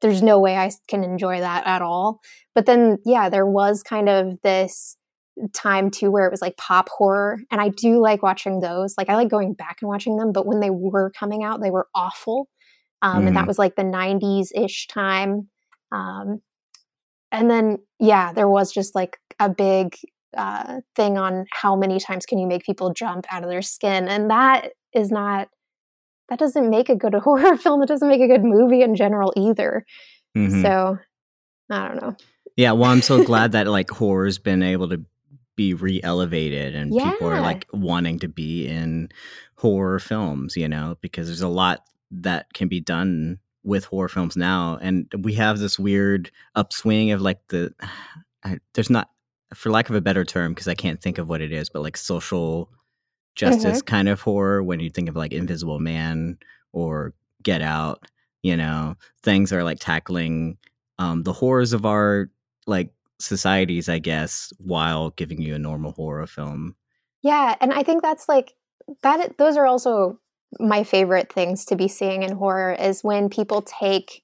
there's 0.00 0.22
no 0.22 0.38
way 0.38 0.56
I 0.56 0.70
can 0.88 1.02
enjoy 1.02 1.40
that 1.40 1.66
at 1.66 1.82
all. 1.82 2.20
But 2.54 2.66
then, 2.66 2.98
yeah, 3.04 3.28
there 3.28 3.46
was 3.46 3.82
kind 3.82 4.08
of 4.08 4.40
this, 4.42 4.96
time 5.52 5.90
too 5.90 6.10
where 6.10 6.26
it 6.26 6.30
was 6.30 6.40
like 6.40 6.56
pop 6.56 6.88
horror 6.88 7.38
and 7.50 7.60
i 7.60 7.68
do 7.68 8.00
like 8.00 8.22
watching 8.22 8.60
those 8.60 8.94
like 8.96 9.10
i 9.10 9.14
like 9.14 9.28
going 9.28 9.52
back 9.52 9.78
and 9.80 9.88
watching 9.88 10.16
them 10.16 10.32
but 10.32 10.46
when 10.46 10.60
they 10.60 10.70
were 10.70 11.10
coming 11.10 11.42
out 11.42 11.60
they 11.60 11.70
were 11.70 11.88
awful 11.94 12.48
um, 13.02 13.22
mm. 13.22 13.26
and 13.26 13.36
that 13.36 13.40
mm-hmm. 13.40 13.48
was 13.48 13.58
like 13.58 13.76
the 13.76 13.82
90s 13.82 14.48
ish 14.54 14.86
time 14.86 15.48
um, 15.92 16.40
and 17.30 17.50
then 17.50 17.78
yeah 17.98 18.32
there 18.32 18.48
was 18.48 18.72
just 18.72 18.94
like 18.94 19.18
a 19.38 19.50
big 19.50 19.94
uh, 20.36 20.80
thing 20.94 21.18
on 21.18 21.46
how 21.50 21.74
many 21.74 21.98
times 21.98 22.26
can 22.26 22.38
you 22.38 22.46
make 22.46 22.64
people 22.64 22.92
jump 22.92 23.24
out 23.30 23.42
of 23.42 23.48
their 23.48 23.62
skin, 23.62 24.08
and 24.08 24.30
that 24.30 24.72
is 24.92 25.10
not 25.10 25.48
that 26.28 26.38
doesn't 26.38 26.70
make 26.70 26.88
a 26.88 26.96
good 26.96 27.14
horror 27.24 27.56
film. 27.56 27.82
It 27.82 27.88
doesn't 27.88 28.08
make 28.08 28.20
a 28.20 28.28
good 28.28 28.44
movie 28.44 28.82
in 28.82 28.94
general 28.94 29.32
either. 29.36 29.84
Mm-hmm. 30.36 30.62
So 30.62 30.98
I 31.70 31.88
don't 31.88 32.02
know. 32.02 32.16
Yeah, 32.56 32.72
well, 32.72 32.90
I'm 32.90 33.02
so 33.02 33.24
glad 33.24 33.52
that 33.52 33.66
like 33.66 33.90
horror's 33.90 34.38
been 34.38 34.62
able 34.62 34.88
to 34.90 35.02
be 35.56 35.74
re-elevated 35.74 36.74
and 36.74 36.94
yeah. 36.94 37.10
people 37.10 37.28
are 37.28 37.40
like 37.40 37.66
wanting 37.72 38.18
to 38.20 38.28
be 38.28 38.66
in 38.66 39.08
horror 39.56 39.98
films, 39.98 40.56
you 40.56 40.68
know, 40.68 40.96
because 41.00 41.26
there's 41.26 41.40
a 41.40 41.48
lot 41.48 41.84
that 42.10 42.52
can 42.52 42.68
be 42.68 42.80
done 42.80 43.38
with 43.64 43.86
horror 43.86 44.08
films 44.08 44.36
now 44.36 44.78
and 44.80 45.12
we 45.22 45.34
have 45.34 45.58
this 45.58 45.76
weird 45.76 46.30
upswing 46.54 47.10
of 47.10 47.20
like 47.20 47.40
the 47.48 47.74
I, 48.44 48.58
there's 48.74 48.90
not 48.90 49.10
for 49.54 49.70
lack 49.70 49.88
of 49.88 49.94
a 49.94 50.00
better 50.00 50.24
term 50.24 50.52
because 50.52 50.68
I 50.68 50.74
can't 50.74 51.00
think 51.00 51.18
of 51.18 51.28
what 51.28 51.40
it 51.40 51.52
is, 51.52 51.68
but 51.68 51.82
like 51.82 51.96
social 51.96 52.70
justice 53.34 53.78
mm-hmm. 53.78 53.86
kind 53.86 54.08
of 54.08 54.20
horror 54.20 54.62
when 54.62 54.80
you 54.80 54.90
think 54.90 55.08
of 55.08 55.16
like 55.16 55.32
Invisible 55.32 55.78
Man 55.78 56.38
or 56.72 57.14
Get 57.42 57.62
Out, 57.62 58.04
you 58.42 58.56
know, 58.56 58.96
things 59.22 59.52
are 59.52 59.64
like 59.64 59.78
tackling 59.80 60.58
um, 60.98 61.22
the 61.22 61.32
horrors 61.32 61.72
of 61.72 61.84
our 61.84 62.30
like 62.66 62.92
societies, 63.18 63.88
I 63.88 63.98
guess, 63.98 64.52
while 64.58 65.10
giving 65.10 65.40
you 65.40 65.54
a 65.54 65.58
normal 65.58 65.92
horror 65.92 66.26
film. 66.26 66.76
Yeah, 67.22 67.56
and 67.60 67.72
I 67.72 67.82
think 67.82 68.02
that's 68.02 68.28
like 68.28 68.54
that. 69.02 69.38
Those 69.38 69.56
are 69.56 69.66
also 69.66 70.20
my 70.60 70.84
favorite 70.84 71.32
things 71.32 71.64
to 71.66 71.76
be 71.76 71.88
seeing 71.88 72.22
in 72.22 72.36
horror 72.36 72.72
is 72.72 73.02
when 73.02 73.28
people 73.28 73.62
take 73.62 74.22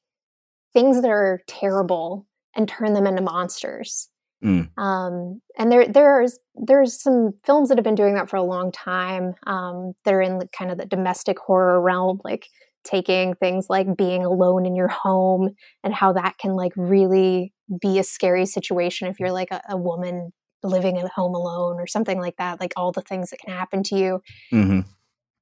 things 0.73 1.03
that 1.03 1.11
are 1.11 1.43
terrible 1.47 2.27
and 2.55 2.69
turn 2.69 2.93
them 2.93 3.07
into 3.07 3.23
monsters. 3.23 4.09
Mm. 4.45 4.77
Um, 4.77 5.41
and 5.57 5.71
there 5.71 5.87
there's 5.87 6.39
there's 6.55 7.01
some 7.01 7.33
films 7.45 7.69
that 7.69 7.79
have 7.79 7.85
been 7.85 7.95
doing 7.95 8.15
that 8.15 8.29
for 8.29 8.37
a 8.37 8.43
long 8.43 8.73
time. 8.73 9.35
Um, 9.47 9.93
that 10.05 10.15
are 10.15 10.23
in 10.23 10.39
the, 10.39 10.49
kind 10.49 10.71
of 10.71 10.79
the 10.79 10.87
domestic 10.87 11.39
horror 11.39 11.81
realm, 11.81 12.21
like 12.25 12.47
taking 12.85 13.35
things 13.35 13.67
like 13.69 13.97
being 13.97 14.25
alone 14.25 14.67
in 14.67 14.75
your 14.75 14.89
home 14.89 15.51
and 15.85 15.95
how 15.95 16.13
that 16.13 16.39
can 16.39 16.55
like 16.55 16.73
really 16.77 17.53
be 17.81 17.99
a 17.99 18.05
scary 18.05 18.47
situation 18.47 19.09
if 19.09 19.19
you're 19.19 19.33
like 19.33 19.51
a, 19.51 19.61
a 19.71 19.77
woman 19.77 20.33
living 20.63 20.99
at 20.99 21.11
home 21.11 21.35
alone 21.35 21.81
or 21.81 21.87
something 21.87 22.21
like 22.21 22.37
that. 22.37 22.61
Like 22.61 22.73
all 22.77 22.93
the 22.93 23.03
things 23.03 23.31
that 23.31 23.39
can 23.41 23.53
happen 23.53 23.83
to 23.85 23.97
you. 23.97 24.23
Mm-hmm. 24.53 24.81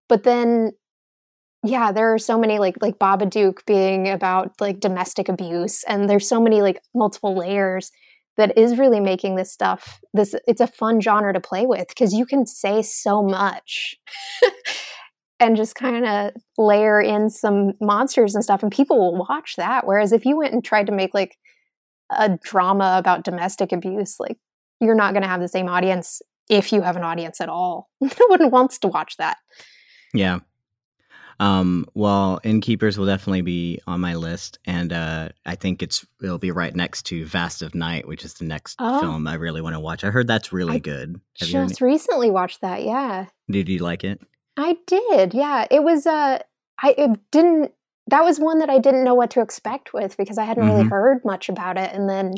But 0.08 0.24
then 0.24 0.72
yeah 1.62 1.92
there 1.92 2.12
are 2.12 2.18
so 2.18 2.38
many 2.38 2.58
like 2.58 2.76
like 2.80 2.98
babadook 2.98 3.64
being 3.66 4.08
about 4.08 4.52
like 4.60 4.80
domestic 4.80 5.28
abuse 5.28 5.84
and 5.84 6.08
there's 6.08 6.28
so 6.28 6.40
many 6.40 6.62
like 6.62 6.80
multiple 6.94 7.36
layers 7.36 7.90
that 8.36 8.56
is 8.56 8.78
really 8.78 9.00
making 9.00 9.36
this 9.36 9.52
stuff 9.52 10.00
this 10.14 10.34
it's 10.46 10.60
a 10.60 10.66
fun 10.66 11.00
genre 11.00 11.32
to 11.32 11.40
play 11.40 11.66
with 11.66 11.88
because 11.88 12.14
you 12.14 12.24
can 12.24 12.46
say 12.46 12.80
so 12.80 13.22
much 13.22 13.96
and 15.40 15.56
just 15.56 15.74
kind 15.74 16.06
of 16.06 16.32
layer 16.58 17.00
in 17.00 17.30
some 17.30 17.72
monsters 17.80 18.34
and 18.34 18.44
stuff 18.44 18.62
and 18.62 18.70
people 18.70 18.98
will 18.98 19.26
watch 19.28 19.56
that 19.56 19.86
whereas 19.86 20.12
if 20.12 20.24
you 20.24 20.36
went 20.36 20.52
and 20.52 20.64
tried 20.64 20.86
to 20.86 20.92
make 20.92 21.14
like 21.14 21.36
a 22.10 22.38
drama 22.42 22.96
about 22.98 23.24
domestic 23.24 23.72
abuse 23.72 24.20
like 24.20 24.38
you're 24.80 24.94
not 24.94 25.12
going 25.12 25.22
to 25.22 25.28
have 25.28 25.40
the 25.40 25.48
same 25.48 25.68
audience 25.68 26.22
if 26.48 26.72
you 26.72 26.82
have 26.82 26.96
an 26.96 27.04
audience 27.04 27.40
at 27.40 27.48
all 27.48 27.88
no 28.00 28.10
one 28.28 28.50
wants 28.50 28.78
to 28.78 28.88
watch 28.88 29.16
that 29.16 29.38
yeah 30.14 30.38
um, 31.40 31.86
well, 31.94 32.38
Innkeepers 32.44 32.98
will 32.98 33.06
definitely 33.06 33.40
be 33.40 33.80
on 33.86 33.98
my 33.98 34.14
list, 34.14 34.58
and 34.66 34.92
uh, 34.92 35.30
I 35.46 35.54
think 35.54 35.82
it's 35.82 36.06
it'll 36.22 36.36
be 36.36 36.50
right 36.50 36.76
next 36.76 37.06
to 37.06 37.24
Vast 37.24 37.62
of 37.62 37.74
Night, 37.74 38.06
which 38.06 38.26
is 38.26 38.34
the 38.34 38.44
next 38.44 38.76
oh. 38.78 39.00
film 39.00 39.26
I 39.26 39.34
really 39.34 39.62
want 39.62 39.72
to 39.72 39.80
watch. 39.80 40.04
I 40.04 40.10
heard 40.10 40.26
that's 40.26 40.52
really 40.52 40.74
I 40.74 40.78
good. 40.80 41.18
Have 41.38 41.48
just 41.48 41.80
recently 41.80 42.30
watched 42.30 42.60
that. 42.60 42.82
Yeah. 42.82 43.24
Did 43.50 43.70
you 43.70 43.78
like 43.78 44.04
it? 44.04 44.20
I 44.60 44.76
did. 44.86 45.34
Yeah, 45.34 45.66
it 45.70 45.82
was. 45.82 46.06
Uh, 46.06 46.40
I 46.82 46.94
it 46.96 47.18
didn't. 47.30 47.72
That 48.06 48.24
was 48.24 48.40
one 48.40 48.58
that 48.58 48.70
I 48.70 48.78
didn't 48.78 49.04
know 49.04 49.14
what 49.14 49.30
to 49.32 49.40
expect 49.40 49.92
with 49.92 50.16
because 50.16 50.38
I 50.38 50.44
hadn't 50.44 50.64
mm-hmm. 50.64 50.76
really 50.76 50.88
heard 50.88 51.24
much 51.24 51.48
about 51.48 51.78
it, 51.78 51.92
and 51.92 52.08
then 52.08 52.34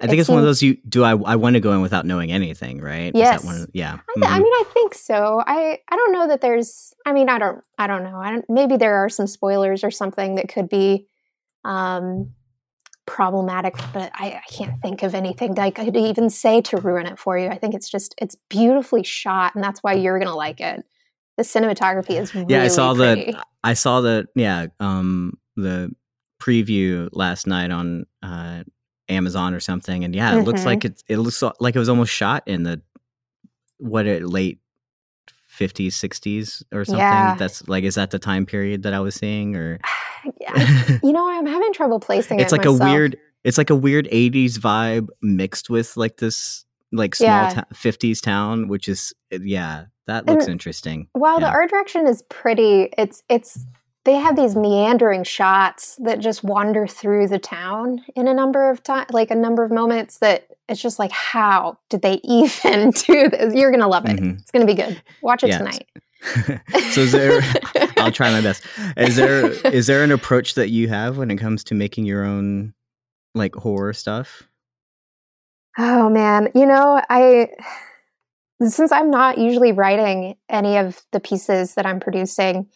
I 0.00 0.06
think 0.06 0.18
it 0.18 0.20
it's 0.20 0.28
one 0.28 0.38
of 0.38 0.44
those 0.44 0.62
you 0.62 0.76
do. 0.88 1.02
I 1.02 1.10
I 1.10 1.36
want 1.36 1.54
to 1.54 1.60
go 1.60 1.72
in 1.72 1.80
without 1.80 2.06
knowing 2.06 2.30
anything, 2.30 2.80
right? 2.80 3.10
Yes. 3.14 3.42
Of, 3.42 3.68
yeah. 3.72 3.94
I, 3.94 3.96
mm-hmm. 3.96 4.24
I, 4.24 4.38
mean, 4.38 4.52
I 4.52 4.64
think 4.72 4.94
so. 4.94 5.42
I 5.44 5.80
I 5.88 5.96
don't 5.96 6.12
know 6.12 6.28
that 6.28 6.40
there's. 6.40 6.94
I 7.04 7.12
mean, 7.12 7.28
I 7.28 7.38
don't. 7.38 7.64
I 7.78 7.88
don't 7.88 8.04
know. 8.04 8.16
I 8.16 8.30
don't. 8.30 8.44
Maybe 8.48 8.76
there 8.76 8.96
are 8.96 9.08
some 9.08 9.26
spoilers 9.26 9.82
or 9.82 9.90
something 9.90 10.36
that 10.36 10.48
could 10.48 10.68
be 10.68 11.08
um, 11.64 12.30
problematic, 13.06 13.74
but 13.92 14.12
I, 14.14 14.34
I 14.34 14.42
can't 14.48 14.80
think 14.80 15.02
of 15.02 15.16
anything 15.16 15.54
that 15.54 15.62
I 15.62 15.70
could 15.70 15.96
even 15.96 16.30
say 16.30 16.60
to 16.62 16.76
ruin 16.76 17.06
it 17.06 17.18
for 17.18 17.36
you. 17.36 17.48
I 17.48 17.58
think 17.58 17.74
it's 17.74 17.90
just 17.90 18.14
it's 18.18 18.36
beautifully 18.48 19.02
shot, 19.02 19.56
and 19.56 19.64
that's 19.64 19.82
why 19.82 19.94
you're 19.94 20.20
gonna 20.20 20.36
like 20.36 20.60
it. 20.60 20.84
The 21.38 21.44
cinematography 21.44 22.20
is 22.20 22.34
really 22.34 22.52
yeah. 22.52 22.64
I 22.64 22.68
saw 22.68 22.94
pretty. 22.94 23.32
the 23.32 23.44
I 23.64 23.72
saw 23.72 24.02
the 24.02 24.26
yeah 24.34 24.66
um 24.80 25.38
the 25.56 25.90
preview 26.40 27.08
last 27.12 27.46
night 27.46 27.70
on 27.70 28.04
uh 28.22 28.64
Amazon 29.08 29.54
or 29.54 29.60
something. 29.60 30.04
And 30.04 30.14
yeah, 30.14 30.32
it 30.32 30.36
mm-hmm. 30.36 30.46
looks 30.46 30.66
like 30.66 30.84
it. 30.84 31.02
It 31.08 31.18
looks 31.18 31.42
like 31.60 31.74
it 31.74 31.78
was 31.78 31.88
almost 31.88 32.12
shot 32.12 32.42
in 32.46 32.64
the 32.64 32.82
what 33.78 34.06
it 34.06 34.24
late 34.24 34.58
50s 35.58 35.88
60s 35.88 36.62
or 36.72 36.84
something 36.84 36.98
yeah. 36.98 37.34
that's 37.34 37.66
like 37.68 37.82
is 37.82 37.96
that 37.96 38.10
the 38.10 38.18
time 38.18 38.46
period 38.46 38.84
that 38.84 38.94
i 38.94 39.00
was 39.00 39.16
seeing 39.16 39.56
or 39.56 39.80
yeah. 40.40 40.98
you 41.02 41.12
know 41.12 41.28
i'm 41.28 41.46
having 41.46 41.72
trouble 41.72 41.98
placing 41.98 42.38
it. 42.38 42.42
it's 42.42 42.52
it 42.52 42.56
like 42.56 42.66
myself. 42.66 42.80
a 42.80 42.84
weird 42.84 43.16
it's 43.44 43.58
like 43.58 43.70
a 43.70 43.74
weird 43.74 44.06
80s 44.06 44.54
vibe 44.58 45.08
mixed 45.20 45.68
with 45.68 45.96
like 45.96 46.18
this 46.18 46.64
like 46.92 47.14
small 47.14 47.28
yeah. 47.28 47.50
ta- 47.50 47.64
50s 47.72 48.20
town 48.20 48.68
which 48.68 48.88
is 48.88 49.12
yeah 49.32 49.86
that 50.08 50.26
looks 50.26 50.44
and 50.44 50.52
interesting 50.52 51.08
while 51.12 51.40
yeah. 51.40 51.48
the 51.48 51.52
art 51.52 51.70
direction 51.70 52.06
is 52.06 52.22
pretty 52.28 52.88
it's 52.98 53.22
it's 53.28 53.64
they 54.08 54.14
have 54.14 54.36
these 54.36 54.56
meandering 54.56 55.22
shots 55.22 55.96
that 55.96 56.18
just 56.18 56.42
wander 56.42 56.86
through 56.86 57.28
the 57.28 57.38
town 57.38 58.02
in 58.16 58.26
a 58.26 58.32
number 58.32 58.70
of 58.70 58.82
times, 58.82 59.10
like 59.12 59.30
a 59.30 59.34
number 59.34 59.62
of 59.62 59.70
moments 59.70 60.20
that 60.20 60.48
it's 60.66 60.80
just 60.80 60.98
like, 60.98 61.10
how 61.10 61.76
did 61.90 62.00
they 62.00 62.14
even 62.24 62.90
do 62.92 63.28
this? 63.28 63.54
You're 63.54 63.70
going 63.70 63.82
to 63.82 63.86
love 63.86 64.06
it. 64.06 64.16
Mm-hmm. 64.16 64.38
It's 64.38 64.50
going 64.50 64.66
to 64.66 64.72
be 64.72 64.80
good. 64.80 65.02
Watch 65.20 65.44
it 65.44 65.48
yeah. 65.48 65.58
tonight. 65.58 65.86
so 66.92 67.02
is 67.02 67.12
there 67.12 67.42
I'll 67.98 68.10
try 68.10 68.30
my 68.30 68.40
best. 68.40 68.64
Is 68.96 69.16
there 69.16 69.50
is 69.72 69.86
there 69.86 70.02
an 70.02 70.10
approach 70.10 70.54
that 70.54 70.70
you 70.70 70.88
have 70.88 71.18
when 71.18 71.30
it 71.30 71.36
comes 71.36 71.62
to 71.64 71.74
making 71.74 72.06
your 72.06 72.24
own 72.24 72.72
like 73.34 73.54
horror 73.54 73.92
stuff? 73.92 74.48
Oh 75.76 76.08
man, 76.08 76.48
you 76.54 76.66
know, 76.66 77.00
I 77.08 77.50
since 78.62 78.92
I'm 78.92 79.10
not 79.10 79.38
usually 79.38 79.72
writing 79.72 80.36
any 80.48 80.76
of 80.76 81.00
the 81.12 81.20
pieces 81.20 81.74
that 81.74 81.86
I'm 81.86 82.00
producing, 82.00 82.68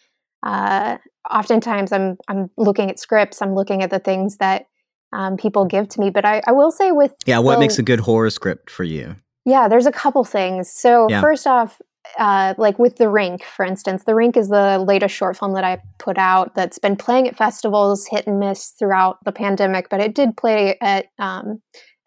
uh, 0.43 0.99
oftentimes 1.31 1.93
I'm 1.93 2.17
I'm 2.29 2.51
looking 2.57 2.91
at 2.91 2.99
scripts, 2.99 3.43
I'm 3.43 3.55
looking 3.55 3.83
at 3.83 3.91
the 3.91 3.99
things 3.99 4.37
that 4.39 4.67
um, 5.13 5.37
people 5.37 5.65
give 5.65 5.89
to 5.91 6.01
me. 6.01 6.11
But 6.11 6.25
I, 6.25 6.43
I 6.47 6.53
will 6.53 6.71
say 6.71 6.93
with 6.93 7.15
yeah, 7.27 7.39
what 7.39 7.59
makes 7.59 7.79
a 7.79 7.83
good 7.83 8.01
horror 8.01 8.31
script 8.31 8.71
for 8.71 8.85
you? 8.85 9.17
Yeah, 9.45 9.69
there's 9.69 9.87
a 9.87 9.93
couple 9.93 10.25
things. 10.25 10.71
So 10.71 11.09
yeah. 11.11 11.21
first 11.21 11.47
off, 11.47 11.81
uh, 12.19 12.55
like 12.59 12.79
with 12.79 12.97
the 12.97 13.09
rink, 13.09 13.45
for 13.45 13.65
instance, 13.65 14.05
the 14.05 14.15
rink 14.15 14.37
is 14.37 14.49
the 14.49 14.79
latest 14.79 15.15
short 15.15 15.37
film 15.37 15.55
that 15.55 15.65
I 15.65 15.81
put 15.99 16.19
out 16.19 16.55
that's 16.55 16.79
been 16.79 16.97
playing 16.97 17.29
at 17.29 17.37
festivals, 17.37 18.07
hit 18.07 18.27
and 18.27 18.39
miss 18.39 18.69
throughout 18.79 19.19
the 19.25 19.33
pandemic, 19.33 19.89
but 19.89 20.01
it 20.01 20.15
did 20.15 20.37
play 20.37 20.79
at 20.81 21.07
um, 21.19 21.61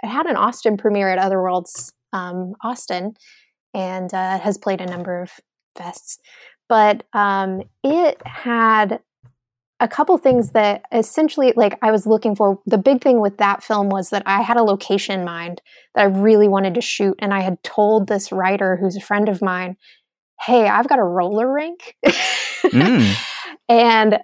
it 0.03 0.07
had 0.07 0.27
an 0.27 0.35
Austin 0.35 0.77
premiere 0.77 1.09
at 1.09 1.19
Otherworlds 1.19 1.91
um, 2.13 2.53
Austin, 2.63 3.15
and 3.75 4.13
uh, 4.13 4.39
has 4.39 4.57
played 4.57 4.81
a 4.81 4.85
number 4.85 5.21
of 5.21 5.31
fests 5.77 6.17
but 6.67 7.03
um, 7.13 7.61
it 7.83 8.19
had 8.25 8.99
a 9.79 9.87
couple 9.87 10.17
things 10.17 10.51
that 10.51 10.85
essentially 10.91 11.51
like 11.55 11.77
i 11.81 11.91
was 11.91 12.07
looking 12.07 12.35
for 12.35 12.59
the 12.65 12.77
big 12.77 13.01
thing 13.01 13.19
with 13.19 13.37
that 13.37 13.61
film 13.61 13.89
was 13.89 14.09
that 14.09 14.23
i 14.25 14.41
had 14.41 14.55
a 14.57 14.63
location 14.63 15.19
in 15.19 15.25
mind 15.25 15.61
that 15.93 16.01
i 16.01 16.05
really 16.05 16.47
wanted 16.47 16.73
to 16.73 16.81
shoot 16.81 17.15
and 17.19 17.33
i 17.33 17.41
had 17.41 17.61
told 17.61 18.07
this 18.07 18.31
writer 18.31 18.77
who's 18.77 18.95
a 18.95 19.01
friend 19.01 19.27
of 19.27 19.41
mine 19.41 19.75
hey 20.41 20.67
i've 20.67 20.87
got 20.87 20.99
a 20.99 21.03
roller 21.03 21.51
rink 21.51 21.95
mm. 22.05 23.15
and 23.69 24.17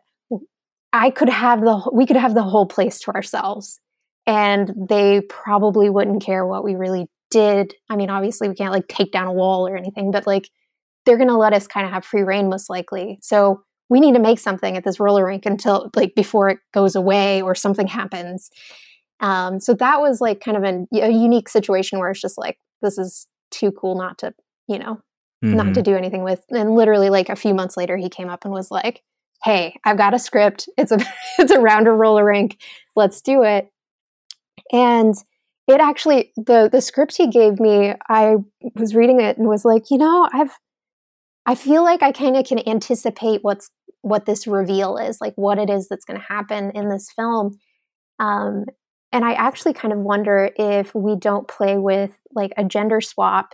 i 0.93 1.10
could 1.10 1.29
have 1.29 1.60
the 1.60 1.89
we 1.91 2.05
could 2.05 2.15
have 2.15 2.34
the 2.34 2.43
whole 2.43 2.65
place 2.65 3.00
to 3.00 3.12
ourselves 3.12 3.79
and 4.25 4.74
they 4.89 5.20
probably 5.22 5.89
wouldn't 5.89 6.24
care 6.24 6.46
what 6.46 6.63
we 6.63 6.75
really 6.75 7.10
did 7.32 7.74
i 7.90 7.96
mean 7.96 8.10
obviously 8.10 8.48
we 8.48 8.56
can't 8.56 8.74
like 8.74 8.88
take 8.88 9.12
down 9.12 9.26
a 9.26 9.34
wall 9.34 9.68
or 9.68 9.76
anything 9.76 10.12
but 10.12 10.28
like 10.28 10.50
they're 11.06 11.18
going 11.18 11.30
to 11.30 11.38
let 11.38 11.54
us 11.54 11.68
kind 11.68 11.86
of 11.86 11.92
have 11.92 12.06
free 12.06 12.22
reign 12.22 12.50
most 12.50 12.70
likely. 12.70 13.20
So 13.22 13.64
we 13.90 14.00
need 14.00 14.14
to 14.14 14.20
make 14.20 14.40
something 14.40 14.78
at 14.78 14.84
this 14.84 15.00
roller 15.00 15.26
rink 15.26 15.46
until 15.46 15.90
like 15.96 16.16
before 16.16 16.50
it 16.50 16.60
goes 16.74 16.96
away 16.96 17.42
or 17.42 17.56
something 17.56 17.88
happens. 17.88 18.50
Um, 19.20 19.60
so 19.60 19.74
that 19.76 20.00
was 20.00 20.22
like 20.22 20.42
kind 20.42 20.58
of 20.58 20.64
an, 20.64 20.88
a 20.94 21.10
unique 21.10 21.50
situation 21.50 22.00
where 22.00 22.10
it's 22.12 22.22
just 22.22 22.38
like 22.38 22.58
this 22.82 22.98
is 22.98 23.28
too 23.50 23.72
cool 23.72 23.96
not 23.96 24.18
to, 24.20 24.34
you 24.68 24.80
know, 24.80 25.02
mm-hmm. 25.44 25.56
not 25.56 25.64
to 25.66 25.70
mm-hmm. 25.72 25.82
do 25.82 25.96
anything 25.96 26.24
with. 26.24 26.44
And 26.50 26.76
literally 26.76 27.10
like 27.10 27.30
a 27.30 27.36
few 27.36 27.54
months 27.54 27.78
later, 27.78 27.98
he 27.98 28.10
came 28.10 28.30
up 28.30 28.46
and 28.46 28.54
was 28.54 28.72
like, 28.72 29.04
"Hey, 29.44 29.76
I've 29.84 29.98
got 29.98 30.14
a 30.14 30.20
script. 30.20 30.70
It's 30.78 30.92
a 30.92 31.00
it's 31.38 31.52
a 31.52 31.60
rounder 31.60 31.96
roller 31.96 32.26
rink. 32.26 32.58
Let's 32.96 33.22
do 33.22 33.44
it." 33.44 33.70
And 34.72 35.14
it 35.68 35.80
actually 35.80 36.32
the 36.36 36.70
the 36.72 36.82
script 36.82 37.18
he 37.18 37.27
gave 37.27 37.60
me, 37.60 37.94
I 38.10 38.36
was 38.75 38.96
reading 38.96 39.22
it 39.22 39.38
and 39.38 39.48
was 39.48 39.65
like, 39.65 39.84
you 39.89 39.98
know, 39.98 40.27
I've 40.34 40.58
I 41.46 41.56
feel 41.56 41.84
like 41.84 42.03
I 42.03 42.12
kind 42.12 42.38
of 42.38 42.46
can 42.46 42.68
anticipate 42.68 43.39
what's 43.44 43.70
what 44.01 44.25
this 44.25 44.48
reveal 44.48 44.98
is, 44.98 45.22
like 45.22 45.34
what 45.36 45.60
it 45.60 45.70
is 45.70 45.88
that's 45.88 46.06
going 46.06 46.20
to 46.20 46.25
happen 46.25 46.72
in 46.72 46.89
this 46.89 47.10
film. 47.15 47.58
Um, 48.20 48.65
and 49.12 49.25
I 49.25 49.34
actually 49.34 49.74
kind 49.74 49.94
of 49.94 50.00
wonder 50.00 50.51
if 50.56 50.96
we 50.96 51.15
don't 51.15 51.48
play 51.48 51.77
with 51.77 52.18
like 52.34 52.51
a 52.58 52.63
gender 52.63 53.01
swap 53.01 53.53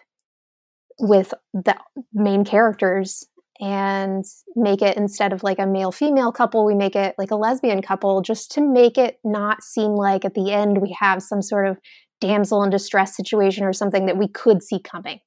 with 0.99 1.33
the 1.53 1.75
main 2.13 2.45
characters 2.45 3.25
and 3.59 4.23
make 4.55 4.81
it 4.81 4.97
instead 4.97 5.33
of 5.33 5.43
like 5.43 5.59
a 5.59 5.65
male 5.65 5.91
female 5.91 6.31
couple, 6.31 6.65
we 6.65 6.75
make 6.75 6.95
it 6.95 7.15
like 7.17 7.31
a 7.31 7.35
lesbian 7.35 7.81
couple 7.81 8.21
just 8.21 8.51
to 8.51 8.61
make 8.61 8.97
it 8.97 9.19
not 9.23 9.63
seem 9.63 9.91
like 9.91 10.25
at 10.25 10.33
the 10.33 10.51
end 10.51 10.81
we 10.81 10.95
have 10.99 11.21
some 11.21 11.41
sort 11.41 11.67
of 11.67 11.77
damsel 12.19 12.63
in 12.63 12.69
distress 12.69 13.15
situation 13.15 13.63
or 13.63 13.73
something 13.73 14.05
that 14.05 14.17
we 14.17 14.27
could 14.27 14.63
see 14.63 14.79
coming. 14.79 15.19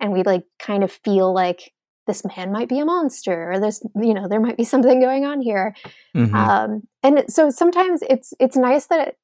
And 0.00 0.12
we 0.12 0.22
like 0.22 0.44
kind 0.58 0.84
of 0.84 0.92
feel 0.92 1.32
like 1.32 1.72
this 2.06 2.24
man 2.24 2.52
might 2.52 2.68
be 2.68 2.78
a 2.78 2.84
monster 2.84 3.52
or 3.52 3.60
this 3.60 3.82
you 4.00 4.14
know 4.14 4.28
there 4.28 4.40
might 4.40 4.56
be 4.56 4.64
something 4.64 5.00
going 5.00 5.24
on 5.24 5.40
here 5.40 5.74
mm-hmm. 6.16 6.34
um, 6.34 6.82
and 7.02 7.24
so 7.28 7.50
sometimes 7.50 8.00
it's 8.08 8.32
it's 8.38 8.56
nice 8.56 8.86
that 8.86 9.08
it, 9.08 9.16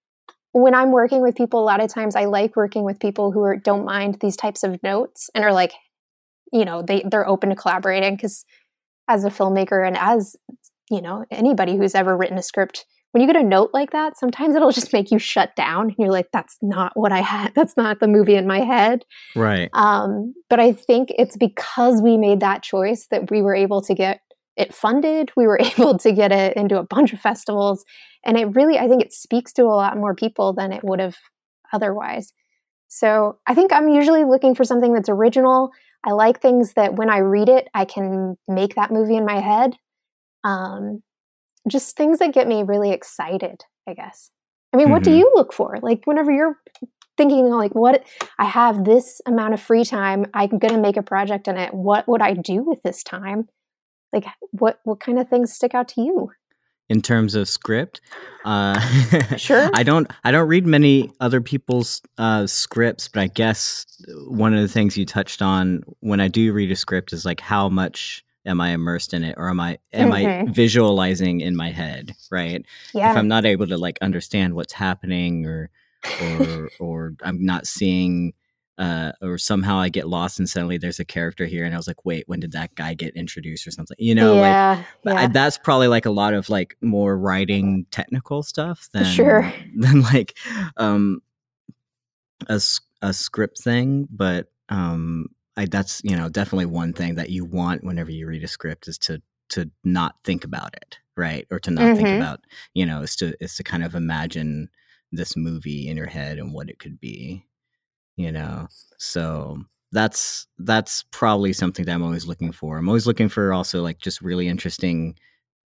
when 0.52 0.74
i'm 0.74 0.90
working 0.90 1.22
with 1.22 1.36
people 1.36 1.60
a 1.60 1.64
lot 1.64 1.82
of 1.82 1.92
times 1.92 2.16
i 2.16 2.24
like 2.24 2.56
working 2.56 2.84
with 2.84 2.98
people 2.98 3.30
who 3.30 3.40
are, 3.42 3.56
don't 3.56 3.84
mind 3.84 4.18
these 4.20 4.36
types 4.36 4.62
of 4.62 4.82
notes 4.82 5.30
and 5.34 5.44
are 5.44 5.52
like 5.52 5.72
you 6.52 6.64
know 6.64 6.82
they 6.82 7.02
they're 7.10 7.28
open 7.28 7.50
to 7.50 7.56
collaborating 7.56 8.16
because 8.16 8.44
as 9.08 9.24
a 9.24 9.30
filmmaker 9.30 9.86
and 9.86 9.96
as 9.96 10.36
you 10.90 11.00
know 11.00 11.24
anybody 11.30 11.76
who's 11.76 11.94
ever 11.94 12.16
written 12.16 12.38
a 12.38 12.42
script 12.42 12.86
when 13.12 13.20
you 13.20 13.26
get 13.26 13.40
a 13.40 13.46
note 13.46 13.70
like 13.72 13.92
that, 13.92 14.18
sometimes 14.18 14.56
it'll 14.56 14.72
just 14.72 14.92
make 14.92 15.10
you 15.10 15.18
shut 15.18 15.54
down. 15.54 15.88
And 15.88 15.96
you're 15.98 16.10
like, 16.10 16.30
that's 16.32 16.56
not 16.62 16.92
what 16.94 17.12
I 17.12 17.20
had. 17.20 17.52
That's 17.54 17.76
not 17.76 18.00
the 18.00 18.08
movie 18.08 18.34
in 18.34 18.46
my 18.46 18.60
head. 18.60 19.04
Right. 19.36 19.70
Um, 19.74 20.34
but 20.48 20.58
I 20.58 20.72
think 20.72 21.12
it's 21.18 21.36
because 21.36 22.00
we 22.00 22.16
made 22.16 22.40
that 22.40 22.62
choice 22.62 23.06
that 23.10 23.30
we 23.30 23.42
were 23.42 23.54
able 23.54 23.82
to 23.82 23.94
get 23.94 24.20
it 24.56 24.74
funded. 24.74 25.30
We 25.36 25.46
were 25.46 25.58
able 25.78 25.98
to 25.98 26.12
get 26.12 26.32
it 26.32 26.56
into 26.56 26.78
a 26.78 26.84
bunch 26.84 27.12
of 27.12 27.20
festivals. 27.20 27.84
And 28.24 28.38
it 28.38 28.46
really, 28.56 28.78
I 28.78 28.88
think 28.88 29.02
it 29.02 29.12
speaks 29.12 29.52
to 29.54 29.64
a 29.64 29.76
lot 29.76 29.96
more 29.96 30.14
people 30.14 30.54
than 30.54 30.72
it 30.72 30.82
would 30.82 31.00
have 31.00 31.16
otherwise. 31.72 32.32
So 32.88 33.38
I 33.46 33.54
think 33.54 33.72
I'm 33.72 33.88
usually 33.88 34.24
looking 34.24 34.54
for 34.54 34.64
something 34.64 34.92
that's 34.92 35.08
original. 35.08 35.70
I 36.04 36.12
like 36.12 36.40
things 36.40 36.74
that 36.74 36.94
when 36.94 37.10
I 37.10 37.18
read 37.18 37.48
it, 37.48 37.68
I 37.74 37.84
can 37.84 38.36
make 38.48 38.74
that 38.74 38.90
movie 38.90 39.16
in 39.16 39.24
my 39.24 39.40
head. 39.40 39.76
Um, 40.44 41.02
just 41.68 41.96
things 41.96 42.18
that 42.18 42.34
get 42.34 42.48
me 42.48 42.64
really 42.64 42.90
excited, 42.90 43.62
I 43.88 43.94
guess. 43.94 44.30
I 44.72 44.76
mean, 44.76 44.86
mm-hmm. 44.86 44.92
what 44.92 45.04
do 45.04 45.10
mm-hmm. 45.10 45.20
you 45.20 45.32
look 45.34 45.52
for? 45.52 45.78
Like 45.80 46.02
whenever 46.04 46.32
you're 46.32 46.58
thinking 47.16 47.50
like 47.50 47.74
what 47.74 48.04
I 48.38 48.46
have 48.46 48.84
this 48.84 49.20
amount 49.26 49.54
of 49.54 49.60
free 49.60 49.84
time, 49.84 50.26
I'm 50.34 50.58
going 50.58 50.74
to 50.74 50.80
make 50.80 50.96
a 50.96 51.02
project 51.02 51.46
in 51.46 51.56
it. 51.56 51.72
What 51.72 52.08
would 52.08 52.22
I 52.22 52.34
do 52.34 52.62
with 52.62 52.82
this 52.82 53.02
time? 53.02 53.48
Like 54.12 54.24
what 54.50 54.80
what 54.84 55.00
kind 55.00 55.18
of 55.18 55.28
things 55.28 55.52
stick 55.52 55.74
out 55.74 55.88
to 55.88 56.02
you? 56.02 56.32
In 56.92 57.00
terms 57.00 57.34
of 57.34 57.48
script. 57.48 58.02
Uh, 58.44 58.78
sure. 59.38 59.70
I 59.72 59.82
don't. 59.82 60.06
I 60.24 60.30
don't 60.30 60.46
read 60.46 60.66
many 60.66 61.10
other 61.20 61.40
people's 61.40 62.02
uh, 62.18 62.46
scripts, 62.46 63.08
but 63.08 63.20
I 63.22 63.28
guess 63.28 63.86
one 64.28 64.52
of 64.52 64.60
the 64.60 64.68
things 64.68 64.98
you 64.98 65.06
touched 65.06 65.40
on 65.40 65.82
when 66.00 66.20
I 66.20 66.28
do 66.28 66.52
read 66.52 66.70
a 66.70 66.76
script 66.76 67.14
is 67.14 67.24
like 67.24 67.40
how 67.40 67.70
much 67.70 68.22
am 68.44 68.60
I 68.60 68.70
immersed 68.70 69.14
in 69.14 69.24
it 69.24 69.36
or 69.38 69.48
am 69.48 69.58
I 69.58 69.78
am 69.94 70.10
mm-hmm. 70.10 70.48
I 70.48 70.52
visualizing 70.52 71.40
in 71.40 71.56
my 71.56 71.70
head, 71.70 72.12
right? 72.30 72.62
Yeah. 72.92 73.10
If 73.10 73.16
I'm 73.16 73.28
not 73.28 73.46
able 73.46 73.66
to 73.68 73.78
like 73.78 73.98
understand 74.02 74.54
what's 74.54 74.74
happening 74.74 75.46
or 75.46 75.70
or 76.20 76.70
or 76.78 77.14
I'm 77.22 77.42
not 77.42 77.66
seeing 77.66 78.34
uh, 78.78 79.12
or 79.20 79.38
somehow 79.38 79.78
I 79.78 79.88
get 79.88 80.08
lost 80.08 80.38
and 80.38 80.48
suddenly 80.48 80.78
there's 80.78 80.98
a 80.98 81.04
character 81.04 81.44
here 81.44 81.64
and 81.64 81.74
I 81.74 81.76
was 81.76 81.86
like, 81.86 82.04
wait, 82.04 82.24
when 82.26 82.40
did 82.40 82.52
that 82.52 82.74
guy 82.74 82.94
get 82.94 83.14
introduced 83.14 83.66
or 83.66 83.70
something? 83.70 83.96
You 83.98 84.14
know, 84.14 84.34
yeah, 84.34 84.82
like 85.04 85.14
yeah. 85.14 85.22
I, 85.22 85.26
that's 85.28 85.58
probably 85.58 85.88
like 85.88 86.06
a 86.06 86.10
lot 86.10 86.34
of 86.34 86.48
like 86.48 86.76
more 86.80 87.16
writing 87.16 87.86
technical 87.90 88.42
stuff 88.42 88.88
than 88.92 89.04
sure 89.04 89.52
than 89.76 90.02
like 90.02 90.36
um 90.76 91.20
a 92.48 92.60
a 93.02 93.12
script 93.12 93.60
thing, 93.60 94.08
but 94.10 94.50
um 94.68 95.28
I, 95.56 95.66
that's 95.66 96.00
you 96.04 96.16
know 96.16 96.28
definitely 96.28 96.66
one 96.66 96.92
thing 96.92 97.16
that 97.16 97.30
you 97.30 97.44
want 97.44 97.84
whenever 97.84 98.10
you 98.10 98.26
read 98.26 98.42
a 98.42 98.48
script 98.48 98.88
is 98.88 98.98
to 98.98 99.20
to 99.50 99.70
not 99.84 100.16
think 100.24 100.44
about 100.44 100.74
it 100.74 100.98
right 101.16 101.46
or 101.50 101.60
to 101.60 101.70
not 101.70 101.84
mm-hmm. 101.84 101.96
think 101.96 102.08
about 102.08 102.40
you 102.72 102.86
know 102.86 103.02
is 103.02 103.14
to 103.16 103.34
is 103.42 103.54
to 103.56 103.62
kind 103.62 103.84
of 103.84 103.94
imagine 103.94 104.70
this 105.10 105.36
movie 105.36 105.88
in 105.88 105.96
your 105.96 106.06
head 106.06 106.38
and 106.38 106.54
what 106.54 106.70
it 106.70 106.78
could 106.78 106.98
be 106.98 107.44
you 108.16 108.32
know? 108.32 108.68
So 108.98 109.58
that's 109.92 110.46
that's 110.58 111.04
probably 111.10 111.52
something 111.52 111.84
that 111.84 111.92
i'm 111.92 112.02
always 112.02 112.26
looking 112.26 112.52
for. 112.52 112.78
I'm 112.78 112.88
always 112.88 113.06
looking 113.06 113.28
for 113.28 113.52
also 113.52 113.82
like 113.82 113.98
just 113.98 114.22
really 114.22 114.48
interesting 114.48 115.16